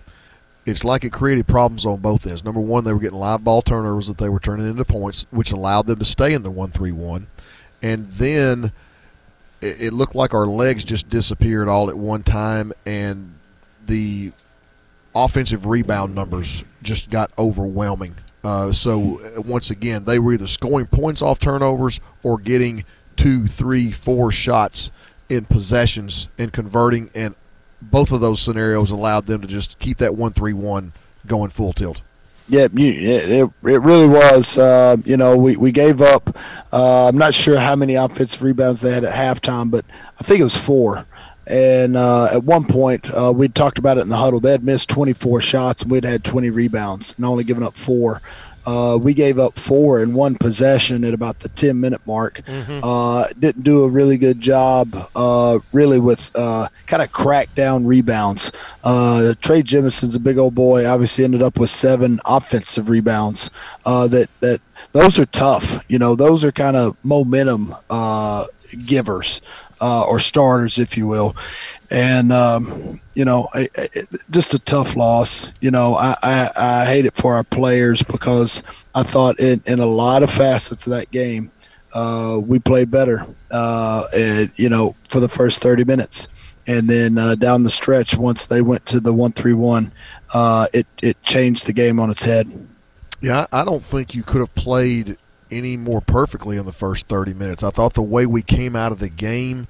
it's 0.66 0.82
like 0.82 1.04
it 1.04 1.12
created 1.12 1.46
problems 1.46 1.86
on 1.86 2.00
both 2.00 2.26
ends. 2.26 2.44
Number 2.44 2.60
one, 2.60 2.82
they 2.82 2.92
were 2.92 2.98
getting 2.98 3.20
live 3.20 3.44
ball 3.44 3.62
turnovers 3.62 4.08
that 4.08 4.18
they 4.18 4.28
were 4.28 4.40
turning 4.40 4.68
into 4.68 4.84
points, 4.84 5.26
which 5.30 5.52
allowed 5.52 5.86
them 5.86 6.00
to 6.00 6.04
stay 6.04 6.34
in 6.34 6.42
the 6.42 6.50
one 6.50 6.72
three 6.72 6.92
one, 6.92 7.28
and 7.80 8.10
then 8.10 8.72
it, 9.62 9.80
it 9.80 9.92
looked 9.92 10.16
like 10.16 10.34
our 10.34 10.46
legs 10.46 10.82
just 10.82 11.08
disappeared 11.08 11.68
all 11.68 11.88
at 11.88 11.96
one 11.96 12.24
time, 12.24 12.72
and 12.84 13.34
the 13.86 14.32
offensive 15.14 15.66
rebound 15.66 16.16
numbers 16.16 16.64
just 16.82 17.10
got 17.10 17.30
overwhelming. 17.38 18.16
Uh, 18.42 18.72
so 18.72 19.18
once 19.38 19.70
again, 19.70 20.04
they 20.04 20.18
were 20.18 20.32
either 20.32 20.46
scoring 20.46 20.86
points 20.86 21.20
off 21.20 21.38
turnovers 21.38 22.00
or 22.22 22.38
getting 22.38 22.84
two, 23.16 23.46
three, 23.46 23.90
four 23.92 24.30
shots 24.30 24.90
in 25.28 25.44
possessions 25.44 26.28
and 26.38 26.52
converting, 26.52 27.10
and 27.14 27.34
both 27.82 28.12
of 28.12 28.20
those 28.20 28.40
scenarios 28.40 28.90
allowed 28.90 29.26
them 29.26 29.40
to 29.40 29.46
just 29.46 29.78
keep 29.78 29.98
that 29.98 30.14
one 30.14 30.32
three 30.32 30.52
one 30.52 30.92
going 31.26 31.50
full 31.50 31.72
tilt. 31.72 32.02
Yeah, 32.48 32.66
it, 32.72 33.30
it 33.32 33.50
really 33.62 34.08
was. 34.08 34.58
Uh, 34.58 34.96
you 35.04 35.16
know, 35.16 35.36
we, 35.36 35.56
we 35.56 35.70
gave 35.70 36.02
up. 36.02 36.36
Uh, 36.72 37.06
I'm 37.06 37.16
not 37.16 37.32
sure 37.32 37.56
how 37.58 37.76
many 37.76 37.94
offensive 37.94 38.42
rebounds 38.42 38.80
they 38.80 38.92
had 38.92 39.04
at 39.04 39.14
halftime, 39.14 39.70
but 39.70 39.84
I 40.18 40.24
think 40.24 40.40
it 40.40 40.44
was 40.44 40.56
four. 40.56 41.06
And 41.50 41.96
uh, 41.96 42.26
at 42.32 42.44
one 42.44 42.64
point, 42.64 43.10
uh, 43.10 43.32
we'd 43.34 43.56
talked 43.56 43.78
about 43.78 43.98
it 43.98 44.02
in 44.02 44.08
the 44.08 44.16
huddle. 44.16 44.38
They 44.38 44.52
had 44.52 44.64
missed 44.64 44.88
24 44.88 45.40
shots, 45.40 45.82
and 45.82 45.90
we'd 45.90 46.04
had 46.04 46.22
20 46.22 46.48
rebounds 46.50 47.12
and 47.16 47.26
only 47.26 47.42
given 47.42 47.64
up 47.64 47.76
four. 47.76 48.22
Uh, 48.66 48.96
we 49.00 49.14
gave 49.14 49.38
up 49.38 49.58
four 49.58 50.00
in 50.02 50.12
one 50.12 50.36
possession 50.36 51.02
at 51.02 51.12
about 51.14 51.40
the 51.40 51.48
10 51.48 51.80
minute 51.80 52.00
mark. 52.06 52.42
Mhm. 52.46 52.80
Uh, 52.82 53.26
didn't 53.38 53.64
do 53.64 53.82
a 53.82 53.88
really 53.88 54.16
good 54.18 54.40
job, 54.40 55.08
uh, 55.16 55.58
really, 55.72 55.98
with 55.98 56.30
uh, 56.36 56.68
kind 56.86 57.02
of 57.02 57.10
crack 57.10 57.52
down 57.54 57.84
rebounds. 57.86 58.52
Uh, 58.84 59.32
Trey 59.40 59.62
Jemison's 59.62 60.14
a 60.14 60.20
big 60.20 60.38
old 60.38 60.54
boy. 60.54 60.86
Obviously, 60.86 61.24
ended 61.24 61.42
up 61.42 61.58
with 61.58 61.70
seven 61.70 62.20
offensive 62.26 62.90
rebounds. 62.90 63.50
Uh, 63.84 64.06
that 64.08 64.28
that 64.40 64.60
those 64.92 65.18
are 65.18 65.26
tough. 65.26 65.82
You 65.88 65.98
know, 65.98 66.14
those 66.14 66.44
are 66.44 66.52
kind 66.52 66.76
of 66.76 66.96
momentum 67.02 67.74
uh, 67.88 68.44
givers 68.86 69.40
uh, 69.80 70.02
or 70.02 70.18
starters, 70.18 70.78
if 70.78 70.96
you 70.96 71.06
will. 71.06 71.36
And 71.90 72.32
um, 72.32 73.00
you 73.14 73.24
know, 73.24 73.48
I, 73.52 73.68
I, 73.76 73.88
just 74.30 74.54
a 74.54 74.58
tough 74.58 74.96
loss. 74.96 75.52
You 75.60 75.70
know, 75.70 75.96
I, 75.96 76.16
I, 76.22 76.50
I 76.56 76.84
hate 76.86 77.06
it 77.06 77.14
for 77.14 77.34
our 77.34 77.44
players 77.44 78.02
because 78.02 78.62
I 78.94 79.02
thought 79.02 79.40
in, 79.40 79.62
in 79.66 79.80
a 79.80 79.86
lot 79.86 80.22
of 80.22 80.30
facets 80.30 80.86
of 80.86 80.92
that 80.92 81.10
game, 81.10 81.50
uh, 81.92 82.38
we 82.40 82.58
played 82.58 82.90
better. 82.90 83.26
Uh, 83.50 84.04
and, 84.14 84.52
you 84.56 84.68
know, 84.68 84.94
for 85.08 85.20
the 85.20 85.28
first 85.28 85.60
thirty 85.62 85.84
minutes, 85.84 86.28
and 86.66 86.88
then 86.88 87.18
uh, 87.18 87.34
down 87.34 87.64
the 87.64 87.70
stretch, 87.70 88.16
once 88.16 88.46
they 88.46 88.62
went 88.62 88.86
to 88.86 89.00
the 89.00 89.12
one 89.12 89.32
three 89.32 89.54
one, 89.54 89.90
uh, 90.32 90.68
it 90.72 90.86
it 91.02 91.20
changed 91.22 91.66
the 91.66 91.72
game 91.72 91.98
on 91.98 92.10
its 92.10 92.24
head. 92.24 92.68
Yeah, 93.20 93.46
I 93.50 93.62
I 93.62 93.64
don't 93.64 93.82
think 93.82 94.14
you 94.14 94.22
could 94.22 94.40
have 94.40 94.54
played 94.54 95.16
any 95.50 95.76
more 95.76 96.00
perfectly 96.00 96.56
in 96.56 96.66
the 96.66 96.72
first 96.72 97.06
30 97.08 97.34
minutes. 97.34 97.62
I 97.62 97.70
thought 97.70 97.94
the 97.94 98.02
way 98.02 98.26
we 98.26 98.42
came 98.42 98.74
out 98.76 98.92
of 98.92 98.98
the 98.98 99.08
game, 99.08 99.66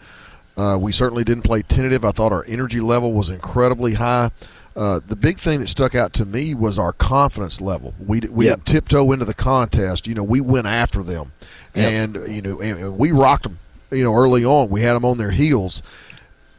uh, 0.57 0.79
we 0.81 0.93
certainly 0.93 1.25
didn't 1.25 1.43
play 1.45 1.63
tentative. 1.63 2.05
I 2.05 2.13
thought 2.13 2.33
our 2.33 2.45
energy 2.47 2.81
level 2.81 3.13
was 3.13 3.31
incredibly 3.31 3.95
high. 3.95 4.31
Uh, 4.77 5.01
the 5.07 5.17
big 5.17 5.39
thing 5.39 5.59
that 5.61 5.69
stuck 5.69 5.95
out 5.95 6.13
to 6.15 6.25
me 6.25 6.55
was 6.55 6.79
our 6.79 6.93
confidence 6.93 7.61
level. 7.61 7.93
We 7.99 8.21
we 8.31 8.47
Yep. 8.47 8.65
tiptoe 8.65 9.11
into 9.13 9.25
the 9.25 9.35
contest. 9.35 10.07
You 10.07 10.15
know, 10.15 10.23
we 10.23 10.41
went 10.41 10.67
after 10.69 11.03
them, 11.03 11.33
Yep. 11.75 11.93
and 11.93 12.33
you 12.35 12.41
know, 12.41 12.61
and, 12.61 12.97
we 12.97 13.11
rocked 13.11 13.43
them. 13.43 13.59
You 13.91 14.05
know, 14.05 14.15
early 14.15 14.45
on, 14.45 14.69
we 14.71 14.83
had 14.83 14.95
them 14.95 15.05
on 15.05 15.19
their 15.19 15.33
heels. 15.33 15.83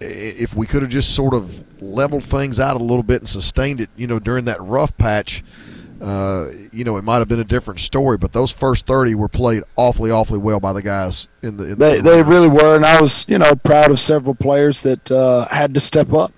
If 0.01 0.55
we 0.55 0.65
could 0.67 0.81
have 0.81 0.91
just 0.91 1.13
sort 1.15 1.33
of 1.33 1.63
leveled 1.81 2.23
things 2.25 2.59
out 2.59 2.75
a 2.75 2.83
little 2.83 3.03
bit 3.03 3.21
and 3.21 3.29
sustained 3.29 3.79
it, 3.79 3.89
you 3.95 4.07
know, 4.07 4.19
during 4.19 4.45
that 4.45 4.61
rough 4.61 4.97
patch, 4.97 5.43
uh, 6.01 6.49
you 6.71 6.83
know, 6.83 6.97
it 6.97 7.03
might 7.03 7.19
have 7.19 7.27
been 7.27 7.39
a 7.39 7.45
different 7.45 7.79
story. 7.79 8.17
But 8.17 8.33
those 8.33 8.51
first 8.51 8.87
thirty 8.87 9.13
were 9.15 9.27
played 9.29 9.63
awfully, 9.75 10.11
awfully 10.11 10.39
well 10.39 10.59
by 10.59 10.73
the 10.73 10.81
guys 10.81 11.27
in 11.41 11.57
the. 11.57 11.73
In 11.73 11.77
They 11.77 11.97
the 11.97 12.01
they 12.01 12.23
really 12.23 12.47
were, 12.47 12.75
and 12.75 12.85
I 12.85 12.99
was 12.99 13.25
you 13.27 13.37
know 13.37 13.55
proud 13.55 13.91
of 13.91 13.99
several 13.99 14.35
players 14.35 14.81
that 14.81 15.11
uh, 15.11 15.47
had 15.49 15.73
to 15.75 15.79
step 15.79 16.11
up. 16.13 16.33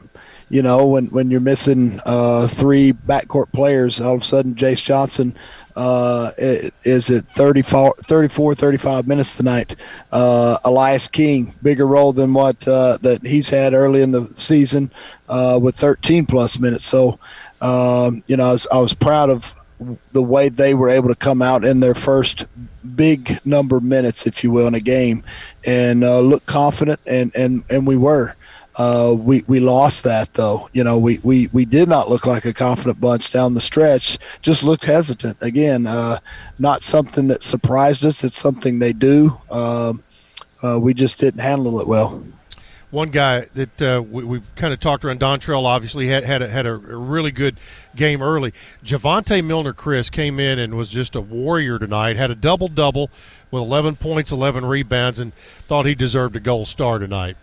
You 0.50 0.62
know, 0.62 0.86
when 0.86 1.08
when 1.08 1.32
you're 1.32 1.40
missing 1.40 2.00
uh, 2.06 2.48
three 2.48 2.92
backcourt 2.94 3.52
players, 3.54 4.02
all 4.02 4.16
of 4.16 4.22
a 4.22 4.26
sudden 4.26 4.54
Jace 4.54 4.84
Johnson 4.84 5.36
uh, 5.76 6.32
is 6.38 7.10
at 7.10 7.26
34, 7.30 7.96
34 8.04 8.56
35 8.56 9.08
minutes 9.08 9.36
tonight. 9.36 9.76
Uh, 10.12 10.58
Elias 10.66 11.08
King, 11.08 11.56
bigger 11.64 11.88
role 11.88 12.14
than 12.14 12.34
what 12.34 12.68
uh, 12.68 12.98
that 13.02 13.26
he's 13.26 13.50
had 13.50 13.74
early 13.74 14.02
in 14.02 14.12
the 14.12 14.28
season 14.28 14.92
uh, 15.30 15.58
with 15.62 15.76
13 15.76 16.26
plus 16.26 16.60
minutes. 16.60 16.86
So, 16.86 17.18
um, 17.64 18.24
you 18.28 18.36
know, 18.36 18.50
I 18.50 18.52
was, 18.52 18.68
I 18.74 18.78
was 18.78 18.94
proud 18.94 19.30
of 19.30 19.56
the 20.12 20.22
way 20.22 20.50
they 20.50 20.74
were 20.74 20.90
able 20.90 21.08
to 21.08 21.16
come 21.16 21.42
out 21.42 21.64
in 21.66 21.80
their 21.80 21.96
first 21.96 22.46
big 22.96 23.40
number 23.46 23.78
of 23.78 23.84
minutes, 23.84 24.28
if 24.28 24.44
you 24.44 24.52
will, 24.52 24.68
in 24.68 24.76
a 24.76 24.80
game, 24.80 25.24
and 25.66 26.04
uh, 26.04 26.20
look 26.20 26.46
confident, 26.46 27.00
and 27.08 27.34
and 27.36 27.64
and 27.70 27.88
we 27.88 27.96
were. 27.96 28.36
Uh, 28.76 29.16
we 29.16 29.44
we 29.48 29.60
lost 29.60 30.04
that 30.04 30.34
though. 30.34 30.68
You 30.74 30.84
know, 30.84 30.98
we, 30.98 31.20
we 31.24 31.48
we 31.54 31.64
did 31.64 31.88
not 31.88 32.10
look 32.10 32.26
like 32.26 32.46
a 32.46 32.54
confident 32.54 33.00
bunch 33.00 33.32
down 33.32 33.54
the 33.54 33.62
stretch. 33.62 34.18
Just 34.42 34.64
looked 34.64 34.86
hesitant 34.86 35.38
again. 35.42 35.88
Uh, 35.88 36.20
not 36.60 36.84
something 36.84 37.28
that 37.28 37.44
surprised 37.44 38.04
us. 38.04 38.24
It's 38.24 38.38
something 38.38 38.80
they 38.80 38.94
do. 38.94 39.40
Um, 39.50 40.04
uh, 40.64 40.80
we 40.82 40.94
just 40.94 41.20
didn't 41.20 41.42
handle 41.42 41.80
it 41.80 41.88
well. 41.88 42.24
One 42.94 43.10
guy 43.10 43.48
that 43.56 43.82
uh, 43.82 44.04
we, 44.04 44.24
we've 44.24 44.56
kind 44.56 44.72
of 44.72 44.80
talked 44.80 45.04
around, 45.04 45.20
Dontrell 45.20 45.66
obviously 45.66 46.10
had 46.10 46.24
had 46.24 46.44
a, 46.44 46.48
had 46.48 46.68
a 46.68 46.76
really 46.76 47.32
good 47.32 47.58
game 47.96 48.22
early. 48.22 48.54
Jo'Vontae 48.84 49.44
Millner-Critten 49.44 50.12
came 50.12 50.40
in 50.40 50.60
and 50.60 50.78
was 50.78 50.92
just 50.92 51.16
a 51.16 51.22
warrior 51.22 51.80
tonight. 51.80 52.18
Had 52.18 52.30
a 52.30 52.36
double 52.36 52.68
double 52.68 53.10
with 53.50 53.64
11 53.64 53.96
points, 53.96 54.32
11 54.32 54.64
rebounds, 54.64 55.18
and 55.18 55.34
thought 55.68 55.88
he 55.88 55.96
deserved 55.96 56.36
a 56.36 56.40
gold 56.40 56.68
star 56.68 57.00
tonight. 57.00 57.36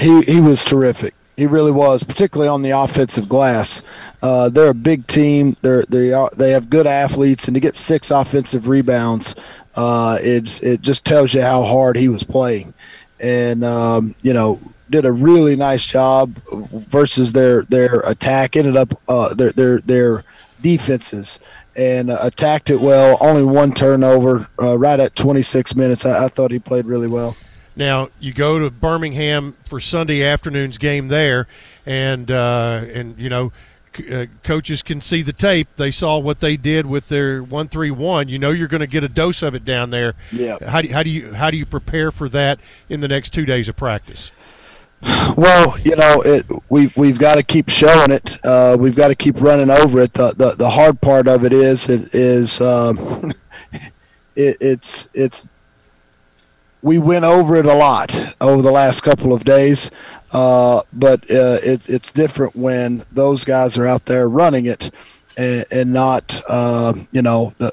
he 0.00 0.22
he 0.22 0.40
was 0.40 0.64
terrific. 0.64 1.14
He 1.36 1.46
really 1.46 1.70
was, 1.70 2.02
particularly 2.02 2.48
on 2.48 2.62
the 2.62 2.70
offensive 2.70 3.28
glass. 3.28 3.84
Uh, 4.20 4.48
they're 4.48 4.70
a 4.70 4.74
big 4.74 5.06
team. 5.06 5.54
They're 5.62 5.84
they 5.84 6.12
are, 6.12 6.28
they 6.36 6.50
have 6.50 6.70
good 6.70 6.88
athletes, 6.88 7.46
and 7.46 7.54
to 7.54 7.60
get 7.60 7.76
six 7.76 8.10
offensive 8.10 8.66
rebounds, 8.66 9.36
uh, 9.76 10.18
it's 10.20 10.60
it 10.60 10.80
just 10.80 11.04
tells 11.04 11.32
you 11.34 11.42
how 11.42 11.62
hard 11.62 11.94
he 11.94 12.08
was 12.08 12.24
playing, 12.24 12.74
and 13.20 13.62
um, 13.62 14.16
you 14.22 14.32
know 14.32 14.58
did 14.90 15.04
a 15.04 15.12
really 15.12 15.56
nice 15.56 15.86
job 15.86 16.34
versus 16.52 17.32
their 17.32 17.62
their 17.62 18.00
attack. 18.00 18.56
Ended 18.56 18.76
up 18.76 19.00
uh, 19.08 19.34
their 19.34 19.52
their 19.52 19.78
their 19.80 20.24
defenses 20.60 21.40
and 21.76 22.10
uh, 22.10 22.18
attacked 22.22 22.70
it 22.70 22.80
well. 22.80 23.16
Only 23.20 23.44
one 23.44 23.72
turnover, 23.72 24.48
uh, 24.60 24.76
right 24.76 24.98
at 24.98 25.14
26 25.14 25.76
minutes. 25.76 26.04
I, 26.04 26.24
I 26.24 26.28
thought 26.28 26.50
he 26.50 26.58
played 26.58 26.86
really 26.86 27.06
well. 27.06 27.36
Now 27.76 28.08
you 28.18 28.32
go 28.32 28.58
to 28.58 28.70
Birmingham 28.70 29.56
for 29.64 29.78
Sunday 29.78 30.24
afternoon's 30.24 30.78
game 30.78 31.06
there, 31.08 31.46
and 31.86 32.28
uh, 32.28 32.84
and 32.92 33.16
you 33.16 33.28
know, 33.28 33.52
c- 33.94 34.12
uh, 34.12 34.26
coaches 34.42 34.82
can 34.82 35.00
see 35.00 35.22
the 35.22 35.32
tape. 35.32 35.68
They 35.76 35.92
saw 35.92 36.18
what 36.18 36.40
they 36.40 36.56
did 36.56 36.86
with 36.86 37.08
their 37.08 37.40
one 37.40 37.68
three 37.68 37.92
one. 37.92 38.28
You 38.28 38.40
know, 38.40 38.50
you're 38.50 38.66
going 38.66 38.80
to 38.80 38.88
get 38.88 39.04
a 39.04 39.08
dose 39.08 39.42
of 39.44 39.54
it 39.54 39.64
down 39.64 39.90
there. 39.90 40.14
Yeah. 40.32 40.56
How 40.68 40.80
do 40.80 40.88
how 40.88 41.04
do 41.04 41.10
you 41.10 41.34
how 41.34 41.52
do 41.52 41.56
you 41.56 41.64
prepare 41.64 42.10
for 42.10 42.28
that 42.30 42.58
in 42.88 42.98
the 42.98 43.06
next 43.08 43.32
two 43.32 43.46
days 43.46 43.68
of 43.68 43.76
practice? 43.76 44.32
Well, 45.02 45.78
you 45.80 45.94
know, 45.94 46.22
it 46.22 46.46
we 46.68 46.92
we've 46.96 47.18
got 47.18 47.36
to 47.36 47.42
keep 47.42 47.68
showing 47.68 48.10
it. 48.10 48.44
Uh, 48.44 48.76
we've 48.78 48.96
got 48.96 49.08
to 49.08 49.14
keep 49.14 49.40
running 49.40 49.70
over 49.70 50.00
it. 50.00 50.12
The, 50.14 50.32
the 50.36 50.50
the 50.56 50.70
hard 50.70 51.00
part 51.00 51.28
of 51.28 51.44
it 51.44 51.52
is 51.52 51.88
it 51.88 52.14
is 52.14 52.60
um, 52.60 53.32
it, 54.36 54.56
it's 54.60 55.08
it's 55.14 55.46
we 56.82 56.98
went 56.98 57.24
over 57.24 57.56
it 57.56 57.66
a 57.66 57.74
lot 57.74 58.34
over 58.40 58.62
the 58.62 58.70
last 58.70 59.02
couple 59.02 59.32
of 59.32 59.44
days, 59.44 59.90
uh, 60.32 60.82
but 60.92 61.22
uh, 61.30 61.58
it, 61.62 61.88
it's 61.88 62.12
different 62.12 62.56
when 62.56 63.04
those 63.12 63.44
guys 63.44 63.78
are 63.78 63.86
out 63.86 64.06
there 64.06 64.28
running 64.28 64.66
it 64.66 64.90
and, 65.36 65.64
and 65.70 65.92
not 65.92 66.42
uh, 66.48 66.92
you 67.12 67.22
know 67.22 67.54
the 67.58 67.72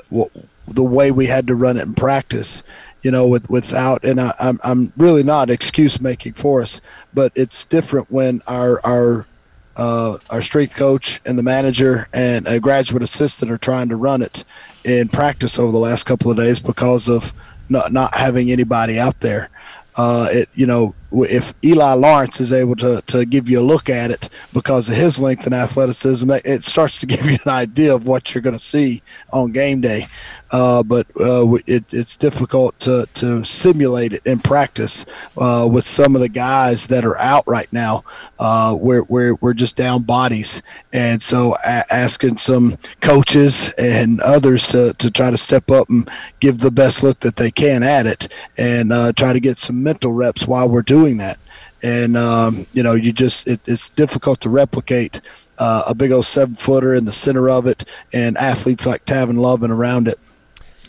the 0.67 0.83
way 0.83 1.11
we 1.11 1.25
had 1.27 1.47
to 1.47 1.55
run 1.55 1.77
it 1.77 1.83
in 1.83 1.93
practice 1.93 2.63
you 3.05 3.11
know, 3.11 3.27
with 3.27 3.47
without, 3.51 4.03
and 4.03 4.19
I, 4.19 4.33
I'm 4.39 4.59
I'm 4.63 4.91
really 4.97 5.21
not 5.21 5.51
excuse 5.51 6.01
making 6.01 6.33
for 6.33 6.63
us, 6.63 6.81
but 7.13 7.31
it's 7.35 7.63
different 7.63 8.09
when 8.09 8.41
our 8.47 8.83
our 8.83 9.27
uh, 9.75 10.17
our 10.31 10.41
strength 10.41 10.75
coach 10.75 11.21
and 11.23 11.37
the 11.37 11.43
manager 11.43 12.09
and 12.13 12.47
a 12.47 12.59
graduate 12.59 13.03
assistant 13.03 13.51
are 13.51 13.59
trying 13.59 13.89
to 13.89 13.95
run 13.95 14.23
it 14.23 14.43
in 14.83 15.07
practice 15.07 15.59
over 15.59 15.71
the 15.71 15.77
last 15.77 16.05
couple 16.05 16.31
of 16.31 16.37
days 16.37 16.59
because 16.59 17.07
of 17.07 17.31
not 17.69 17.93
not 17.93 18.15
having 18.15 18.49
anybody 18.49 18.99
out 18.99 19.19
there. 19.19 19.51
Uh, 19.95 20.27
it 20.31 20.49
you 20.55 20.65
know 20.65 20.95
if 21.23 21.53
Eli 21.63 21.93
Lawrence 21.93 22.39
is 22.41 22.51
able 22.53 22.75
to 22.77 23.01
to 23.07 23.25
give 23.25 23.49
you 23.49 23.59
a 23.59 23.61
look 23.61 23.89
at 23.89 24.11
it 24.11 24.29
because 24.53 24.89
of 24.89 24.95
his 24.95 25.19
length 25.19 25.45
and 25.45 25.55
athleticism, 25.55 26.29
it- 26.31 26.63
starts 26.65 26.99
to 26.99 27.05
give 27.13 27.25
you 27.25 27.37
an 27.45 27.51
idea 27.51 27.93
of 27.93 28.07
what 28.07 28.33
you're 28.33 28.41
going 28.41 28.53
to 28.55 28.59
see 28.59 29.01
on 29.31 29.51
game 29.51 29.81
day. 29.81 30.07
Uh, 30.51 30.81
but 30.83 31.05
uh, 31.19 31.45
it, 31.67 31.83
it's 31.93 32.15
difficult 32.15 32.79
to, 32.79 33.05
to 33.13 33.43
simulate 33.43 34.13
it 34.13 34.25
in 34.25 34.39
practice 34.39 35.05
uh, 35.37 35.67
with 35.69 35.85
some 35.85 36.15
of 36.15 36.21
the 36.21 36.29
guys 36.29 36.87
that 36.87 37.03
are 37.03 37.17
out 37.17 37.43
right 37.47 37.71
now. 37.73 38.03
Uh, 38.39 38.75
we're, 38.79 39.03
we're, 39.03 39.33
we're 39.35 39.53
just 39.53 39.75
down 39.75 40.01
bodies. 40.03 40.61
And 40.93 41.21
so 41.21 41.55
a- 41.65 41.83
asking 41.93 42.37
some 42.37 42.77
coaches 43.01 43.73
and 43.77 44.19
others 44.21 44.67
to, 44.67 44.93
to 44.93 45.11
try 45.11 45.29
to 45.29 45.37
step 45.37 45.69
up 45.71 45.89
and 45.89 46.09
give 46.39 46.59
the 46.59 46.71
best 46.71 47.03
look 47.03 47.19
that 47.21 47.35
they 47.35 47.51
can 47.51 47.83
at 47.83 48.05
it 48.05 48.27
and 48.57 48.93
uh, 48.93 49.11
try 49.13 49.33
to 49.33 49.39
get 49.39 49.57
some 49.57 49.83
mental 49.83 50.13
reps 50.13 50.47
while 50.47 50.69
we're 50.69 50.81
doing 50.83 51.04
that. 51.13 51.39
And, 51.83 52.17
um, 52.17 52.65
you 52.73 52.81
know, 52.83 52.93
you 52.93 53.13
just, 53.13 53.47
it, 53.47 53.61
it's 53.67 53.89
difficult 53.89 54.41
to 54.41 54.49
replicate 54.49 55.21
uh, 55.59 55.83
a 55.87 55.93
big 55.95 56.11
old 56.11 56.25
seven 56.25 56.55
footer 56.55 56.95
in 56.95 57.05
the 57.05 57.11
center 57.11 57.49
of 57.49 57.67
it 57.67 57.87
and 58.11 58.37
athletes 58.37 58.85
like 58.85 59.05
Tavin 59.05 59.37
Lovan 59.37 59.69
around 59.69 60.07
it. 60.07 60.19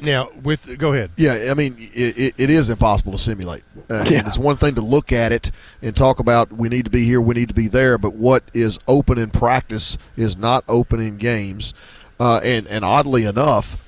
Now, 0.02 0.28
with 0.42 0.76
go 0.78 0.92
ahead. 0.92 1.10
Yeah, 1.16 1.48
I 1.50 1.54
mean, 1.54 1.74
it, 1.78 2.18
it, 2.18 2.34
it 2.38 2.50
is 2.50 2.68
impossible 2.68 3.12
to 3.12 3.18
simulate. 3.18 3.62
Uh, 3.88 4.04
Yeah. 4.08 4.18
and 4.18 4.28
it's 4.28 4.36
one 4.36 4.56
thing 4.56 4.74
to 4.74 4.82
look 4.82 5.10
at 5.10 5.32
it 5.32 5.50
and 5.80 5.96
talk 5.96 6.18
about 6.18 6.52
we 6.52 6.68
need 6.68 6.84
to 6.84 6.90
be 6.90 7.04
here, 7.04 7.20
we 7.20 7.34
need 7.34 7.48
to 7.48 7.54
be 7.54 7.68
there, 7.68 7.96
but 7.96 8.14
what 8.14 8.42
is 8.52 8.78
open 8.86 9.16
in 9.16 9.30
practice 9.30 9.96
is 10.14 10.36
not 10.36 10.64
open 10.68 11.00
in 11.00 11.16
games. 11.16 11.72
Uh, 12.20 12.40
and 12.44 12.66
and 12.68 12.84
oddly 12.84 13.24
enough, 13.24 13.82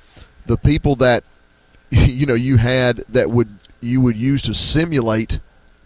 the 0.46 0.56
people 0.56 0.94
that 0.96 1.24
you 1.90 2.24
know 2.26 2.34
you 2.34 2.56
had 2.56 2.98
that 3.10 3.30
would 3.30 3.58
you 3.80 4.00
would 4.00 4.16
use 4.16 4.40
to 4.42 4.54
simulate 4.54 5.40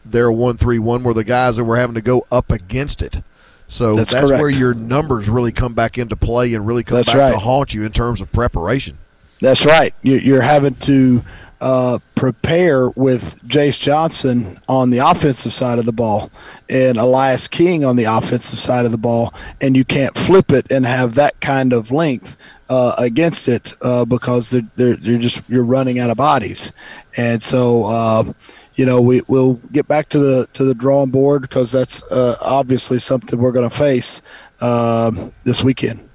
their 0.05 0.31
one 0.31 0.57
three 0.57 0.79
one 0.79 1.03
were 1.03 1.15
the 1.15 1.25
guys 1.25 1.57
that 1.57 1.65
were 1.65 1.77
having 1.77 1.95
to 1.95 2.03
go 2.03 2.27
up 2.31 2.51
against 2.51 3.03
it. 3.03 3.23
So 3.69 3.97
That's 3.97 4.13
that's, 4.13 4.31
where 4.31 4.51
your 4.51 4.75
numbers 4.75 5.31
really 5.31 5.53
come 5.53 5.73
back 5.73 5.97
into 5.97 6.17
play 6.17 6.53
and 6.53 6.67
really 6.67 6.85
come 6.85 6.97
That's 6.97 7.09
back 7.09 7.17
right. 7.17 7.33
to 7.33 7.39
haunt 7.39 7.73
you 7.73 7.85
in 7.85 7.93
terms 7.93 8.21
of 8.21 8.31
preparation. 8.31 8.99
That's 9.41 9.65
right. 9.65 9.95
You're 10.03 10.43
having 10.43 10.75
to 10.77 11.25
uh, 11.63 12.01
prepare 12.17 12.91
with 12.91 13.41
Jace 13.47 13.81
Johnson 13.81 14.61
on 14.69 14.91
the 14.91 14.99
offensive 14.99 15.53
side 15.53 15.79
of 15.79 15.87
the 15.87 15.93
ball 15.93 16.31
and 16.69 16.99
Elias 16.99 17.49
King 17.49 17.85
on 17.85 17.97
the 17.97 18.05
offensive 18.05 18.59
side 18.59 18.85
of 18.85 18.93
the 18.93 18.99
ball, 18.99 19.33
and 19.61 19.77
you 19.77 19.85
can't 19.85 20.17
flip 20.19 20.51
it 20.53 20.71
and 20.71 20.85
have 20.85 21.15
that 21.15 21.41
kind 21.41 21.73
of 21.73 21.91
length 21.91 22.37
uh, 22.69 22.95
against 22.99 23.49
it 23.49 23.75
uh, 23.83 24.05
because 24.05 24.51
they're, 24.51 24.69
they're, 24.77 24.97
they're 24.97 25.19
just 25.19 25.43
you're 25.49 25.65
running 25.65 25.99
out 25.99 26.11
of 26.11 26.17
bodies, 26.17 26.73
and 27.17 27.43
so 27.43 27.85
uh, 27.85 28.33
you 28.75 28.87
know 28.87 29.01
we 29.01 29.23
will 29.29 29.55
get 29.73 29.87
back 29.89 30.09
to 30.11 30.19
the 30.19 30.49
to 30.55 30.65
the 30.65 30.75
drawing 30.75 31.11
board 31.11 31.43
because 31.43 31.73
that's 31.73 32.03
uh, 32.05 32.37
obviously 32.41 32.99
something 32.99 33.39
we're 33.39 33.53
going 33.53 33.69
to 33.69 33.77
face 33.77 34.23
um, 34.61 35.33
this 35.45 35.63
weekend. 35.63 36.09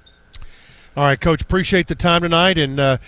All 0.96 1.04
right, 1.04 1.20
Coach. 1.20 1.42
Appreciate 1.42 1.86
the 1.86 1.94
time 1.94 2.22
tonight 2.22 2.58
and 2.58 2.78
uh, 2.78 2.98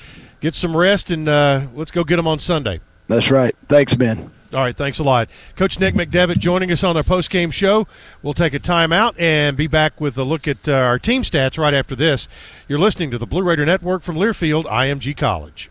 get 0.40 0.54
some 0.54 0.76
rest, 0.76 1.10
and 1.10 1.28
uh, 1.28 1.66
let's 1.74 1.90
go 1.90 2.04
get 2.04 2.16
them 2.16 2.26
on 2.26 2.38
Sunday. 2.38 2.80
That's 3.08 3.30
right. 3.30 3.54
Thanks, 3.68 3.94
Ben. 3.94 4.30
All 4.52 4.60
right, 4.60 4.76
thanks 4.76 4.98
a 4.98 5.04
lot. 5.04 5.30
Coach 5.54 5.78
Nick 5.78 5.94
McDevitt 5.94 6.38
joining 6.38 6.72
us 6.72 6.82
on 6.82 6.96
our 6.96 7.04
post-game 7.04 7.52
show. 7.52 7.86
We'll 8.20 8.34
take 8.34 8.52
a 8.52 8.58
timeout 8.58 9.14
and 9.16 9.56
be 9.56 9.68
back 9.68 10.00
with 10.00 10.18
a 10.18 10.24
look 10.24 10.48
at 10.48 10.68
uh, 10.68 10.72
our 10.72 10.98
team 10.98 11.22
stats 11.22 11.56
right 11.56 11.72
after 11.72 11.94
this. 11.94 12.26
You're 12.66 12.80
listening 12.80 13.12
to 13.12 13.18
the 13.18 13.26
Blue 13.26 13.42
Raider 13.42 13.64
Network 13.64 14.02
from 14.02 14.16
Learfield, 14.16 14.64
IMG 14.64 15.16
College. 15.16 15.70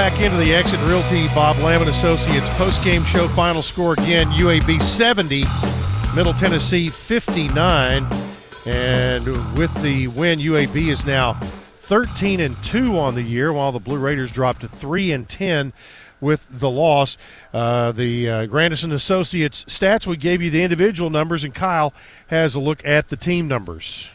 Back 0.00 0.22
into 0.22 0.38
the 0.38 0.54
Exit 0.54 0.80
Realty 0.88 1.26
Bob 1.34 1.58
Lamont 1.58 1.90
Associates 1.90 2.48
post-game 2.56 3.04
show. 3.04 3.28
Final 3.28 3.60
score 3.60 3.92
again: 3.92 4.28
UAB 4.28 4.80
70, 4.80 5.44
Middle 6.16 6.32
Tennessee 6.32 6.88
59, 6.88 8.06
and 8.64 9.26
with 9.58 9.70
the 9.82 10.08
win, 10.08 10.38
UAB 10.38 10.90
is 10.90 11.04
now 11.04 11.34
13 11.34 12.40
and 12.40 12.56
two 12.64 12.98
on 12.98 13.14
the 13.14 13.20
year, 13.20 13.52
while 13.52 13.72
the 13.72 13.78
Blue 13.78 13.98
Raiders 13.98 14.32
dropped 14.32 14.62
to 14.62 14.68
three 14.68 15.12
and 15.12 15.28
10 15.28 15.74
with 16.18 16.48
the 16.50 16.70
loss. 16.70 17.18
Uh, 17.52 17.92
the 17.92 18.26
uh, 18.26 18.46
Grandison 18.46 18.92
Associates 18.92 19.66
stats 19.66 20.06
we 20.06 20.16
gave 20.16 20.40
you 20.40 20.48
the 20.48 20.62
individual 20.62 21.10
numbers, 21.10 21.44
and 21.44 21.54
Kyle 21.54 21.92
has 22.28 22.54
a 22.54 22.60
look 22.60 22.82
at 22.86 23.08
the 23.08 23.16
team 23.16 23.48
numbers. 23.48 24.08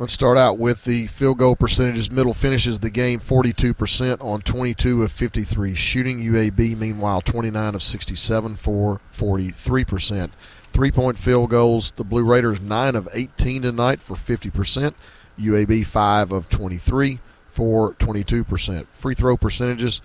Let's 0.00 0.14
start 0.14 0.38
out 0.38 0.56
with 0.56 0.84
the 0.84 1.08
field 1.08 1.36
goal 1.36 1.54
percentages. 1.54 2.10
Middle 2.10 2.32
finishes 2.32 2.78
the 2.78 2.88
game 2.88 3.20
42% 3.20 4.24
on 4.24 4.40
22 4.40 5.02
of 5.02 5.12
53 5.12 5.74
shooting. 5.74 6.20
UAB, 6.20 6.74
meanwhile, 6.74 7.20
29 7.20 7.74
of 7.74 7.82
67 7.82 8.56
for 8.56 9.02
43%. 9.12 10.30
Three 10.72 10.90
point 10.90 11.18
field 11.18 11.50
goals. 11.50 11.92
The 11.96 12.04
Blue 12.04 12.24
Raiders, 12.24 12.62
9 12.62 12.96
of 12.96 13.10
18 13.12 13.60
tonight 13.60 14.00
for 14.00 14.14
50%. 14.14 14.94
UAB, 15.38 15.84
5 15.84 16.32
of 16.32 16.48
23 16.48 17.20
for 17.50 17.92
22%. 17.92 18.86
Free 18.86 19.14
throw 19.14 19.36
percentages. 19.36 20.00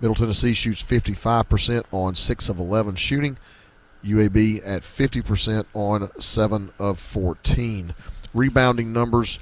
Middle 0.00 0.14
Tennessee 0.14 0.54
shoots 0.54 0.80
55% 0.80 1.82
on 1.90 2.14
6 2.14 2.48
of 2.48 2.60
11 2.60 2.94
shooting. 2.94 3.36
UAB 4.04 4.62
at 4.64 4.82
50% 4.82 5.64
on 5.74 6.08
7 6.20 6.70
of 6.78 7.00
14. 7.00 7.94
Rebounding 8.32 8.92
numbers 8.92 9.38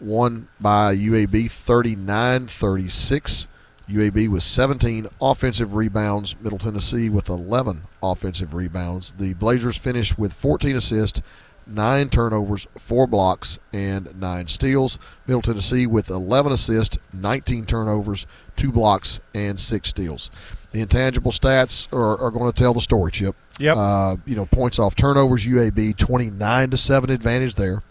won 0.00 0.48
by 0.60 0.94
UAB 0.94 1.50
39 1.50 2.46
36. 2.46 3.48
UAB 3.88 4.28
with 4.28 4.42
17 4.42 5.08
offensive 5.20 5.74
rebounds, 5.74 6.36
Middle 6.42 6.58
Tennessee 6.58 7.08
with 7.08 7.30
11 7.30 7.84
offensive 8.02 8.52
rebounds. 8.52 9.12
The 9.12 9.32
Blazers 9.34 9.78
finished 9.78 10.18
with 10.18 10.34
14 10.34 10.76
assists, 10.76 11.22
9 11.66 12.10
turnovers, 12.10 12.66
4 12.76 13.06
blocks, 13.06 13.58
and 13.72 14.14
9 14.20 14.46
steals. 14.48 14.98
Middle 15.26 15.40
Tennessee 15.40 15.86
with 15.86 16.10
11 16.10 16.52
assists, 16.52 16.98
19 17.14 17.64
turnovers, 17.64 18.26
2 18.56 18.70
blocks, 18.70 19.20
and 19.34 19.58
6 19.58 19.88
steals. 19.88 20.30
The 20.72 20.82
intangible 20.82 21.32
stats 21.32 21.90
are, 21.90 22.20
are 22.20 22.30
going 22.30 22.52
to 22.52 22.58
tell 22.58 22.74
the 22.74 22.82
story, 22.82 23.10
Chip. 23.10 23.36
Yep. 23.58 23.76
Uh, 23.76 24.16
you 24.26 24.36
know, 24.36 24.44
points 24.44 24.78
off 24.78 24.96
turnovers, 24.96 25.46
UAB 25.46 25.96
29 25.96 26.70
to 26.70 26.76
7 26.76 27.08
advantage 27.08 27.54
there 27.54 27.82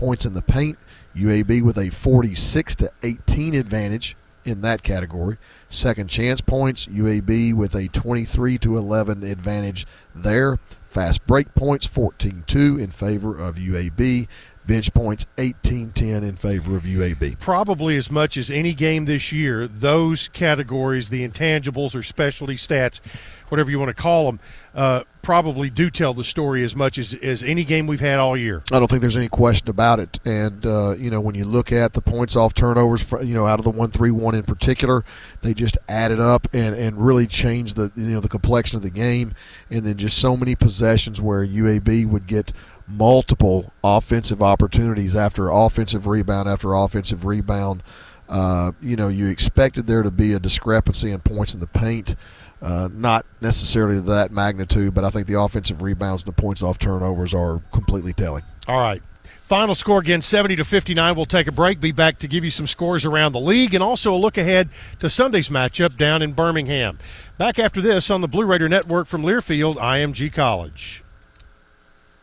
points 0.00 0.24
in 0.24 0.32
the 0.32 0.40
paint. 0.40 0.78
UAB 1.14 1.60
with 1.60 1.76
a 1.76 1.90
46 1.90 2.74
to 2.76 2.90
18 3.02 3.54
advantage 3.54 4.16
in 4.44 4.62
that 4.62 4.82
category. 4.82 5.36
Second 5.68 6.08
chance 6.08 6.40
points, 6.40 6.86
UAB 6.86 7.52
with 7.52 7.74
a 7.74 7.88
23 7.88 8.56
to 8.58 8.78
11 8.78 9.22
advantage 9.22 9.86
there. 10.14 10.56
Fast 10.82 11.26
break 11.26 11.54
points 11.54 11.86
14-2 11.86 12.80
in 12.80 12.90
favor 12.90 13.36
of 13.36 13.56
UAB. 13.56 14.26
Bench 14.70 14.94
points 14.94 15.26
18-10 15.36 16.22
in 16.22 16.36
favor 16.36 16.76
of 16.76 16.84
UAB. 16.84 17.40
Probably 17.40 17.96
as 17.96 18.08
much 18.08 18.36
as 18.36 18.52
any 18.52 18.72
game 18.72 19.04
this 19.04 19.32
year, 19.32 19.66
those 19.66 20.28
categories, 20.28 21.08
the 21.08 21.26
intangibles 21.26 21.96
or 21.96 22.04
specialty 22.04 22.54
stats, 22.54 23.00
whatever 23.48 23.68
you 23.68 23.80
want 23.80 23.88
to 23.88 24.00
call 24.00 24.26
them, 24.26 24.38
uh, 24.72 25.02
probably 25.22 25.70
do 25.70 25.90
tell 25.90 26.14
the 26.14 26.22
story 26.22 26.62
as 26.62 26.76
much 26.76 26.98
as, 26.98 27.14
as 27.14 27.42
any 27.42 27.64
game 27.64 27.88
we've 27.88 27.98
had 27.98 28.20
all 28.20 28.36
year. 28.36 28.62
I 28.70 28.78
don't 28.78 28.88
think 28.88 29.00
there's 29.00 29.16
any 29.16 29.28
question 29.28 29.68
about 29.68 29.98
it. 29.98 30.20
And 30.24 30.64
uh, 30.64 30.92
you 30.92 31.10
know, 31.10 31.20
when 31.20 31.34
you 31.34 31.44
look 31.44 31.72
at 31.72 31.94
the 31.94 32.00
points 32.00 32.36
off 32.36 32.54
turnovers, 32.54 33.04
you 33.24 33.34
know, 33.34 33.46
out 33.46 33.58
of 33.58 33.64
the 33.64 33.70
one 33.70 33.90
three 33.90 34.12
one 34.12 34.36
in 34.36 34.44
particular, 34.44 35.04
they 35.42 35.52
just 35.52 35.76
added 35.88 36.20
up 36.20 36.46
and, 36.52 36.76
and 36.76 37.04
really 37.04 37.26
changed 37.26 37.74
the 37.74 37.90
you 37.96 38.12
know 38.12 38.20
the 38.20 38.28
complexion 38.28 38.76
of 38.76 38.84
the 38.84 38.90
game. 38.90 39.34
And 39.68 39.82
then 39.82 39.96
just 39.96 40.16
so 40.18 40.36
many 40.36 40.54
possessions 40.54 41.20
where 41.20 41.44
UAB 41.44 42.06
would 42.06 42.28
get 42.28 42.52
multiple 42.90 43.72
offensive 43.82 44.42
opportunities 44.42 45.14
after 45.14 45.48
offensive 45.48 46.06
rebound 46.06 46.48
after 46.48 46.74
offensive 46.74 47.24
rebound. 47.24 47.82
Uh, 48.28 48.72
you 48.80 48.96
know, 48.96 49.08
you 49.08 49.28
expected 49.28 49.86
there 49.86 50.02
to 50.02 50.10
be 50.10 50.32
a 50.32 50.38
discrepancy 50.38 51.10
in 51.10 51.20
points 51.20 51.54
in 51.54 51.60
the 51.60 51.66
paint. 51.66 52.14
Uh, 52.62 52.88
not 52.92 53.24
necessarily 53.40 53.98
that 54.00 54.30
magnitude, 54.30 54.94
but 54.94 55.02
I 55.02 55.10
think 55.10 55.26
the 55.26 55.40
offensive 55.40 55.82
rebounds 55.82 56.22
and 56.22 56.28
the 56.32 56.40
points 56.40 56.62
off 56.62 56.78
turnovers 56.78 57.32
are 57.32 57.60
completely 57.72 58.12
telling. 58.12 58.42
All 58.68 58.80
right. 58.80 59.02
Final 59.50 59.74
score 59.74 59.98
again 59.98 60.22
70 60.22 60.56
to 60.56 60.64
59. 60.64 61.16
We'll 61.16 61.26
take 61.26 61.48
a 61.48 61.52
break, 61.52 61.80
be 61.80 61.90
back 61.90 62.20
to 62.20 62.28
give 62.28 62.44
you 62.44 62.52
some 62.52 62.68
scores 62.68 63.04
around 63.04 63.32
the 63.32 63.40
league 63.40 63.74
and 63.74 63.82
also 63.82 64.14
a 64.14 64.16
look 64.16 64.38
ahead 64.38 64.68
to 65.00 65.10
Sunday's 65.10 65.48
matchup 65.48 65.96
down 65.96 66.22
in 66.22 66.34
Birmingham. 66.34 67.00
Back 67.36 67.58
after 67.58 67.80
this 67.80 68.10
on 68.10 68.20
the 68.20 68.28
Blue 68.28 68.44
Raider 68.44 68.68
Network 68.68 69.08
from 69.08 69.22
Learfield, 69.22 69.74
IMG 69.76 70.32
College. 70.32 71.02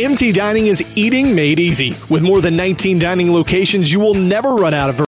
MT 0.00 0.32
Dining 0.32 0.66
is 0.66 0.82
eating 0.96 1.34
made 1.34 1.58
easy. 1.58 1.94
With 2.08 2.22
more 2.22 2.40
than 2.40 2.56
19 2.56 2.98
dining 2.98 3.30
locations, 3.30 3.92
you 3.92 4.00
will 4.00 4.14
never 4.14 4.54
run 4.54 4.74
out 4.74 4.88
of 4.88 4.96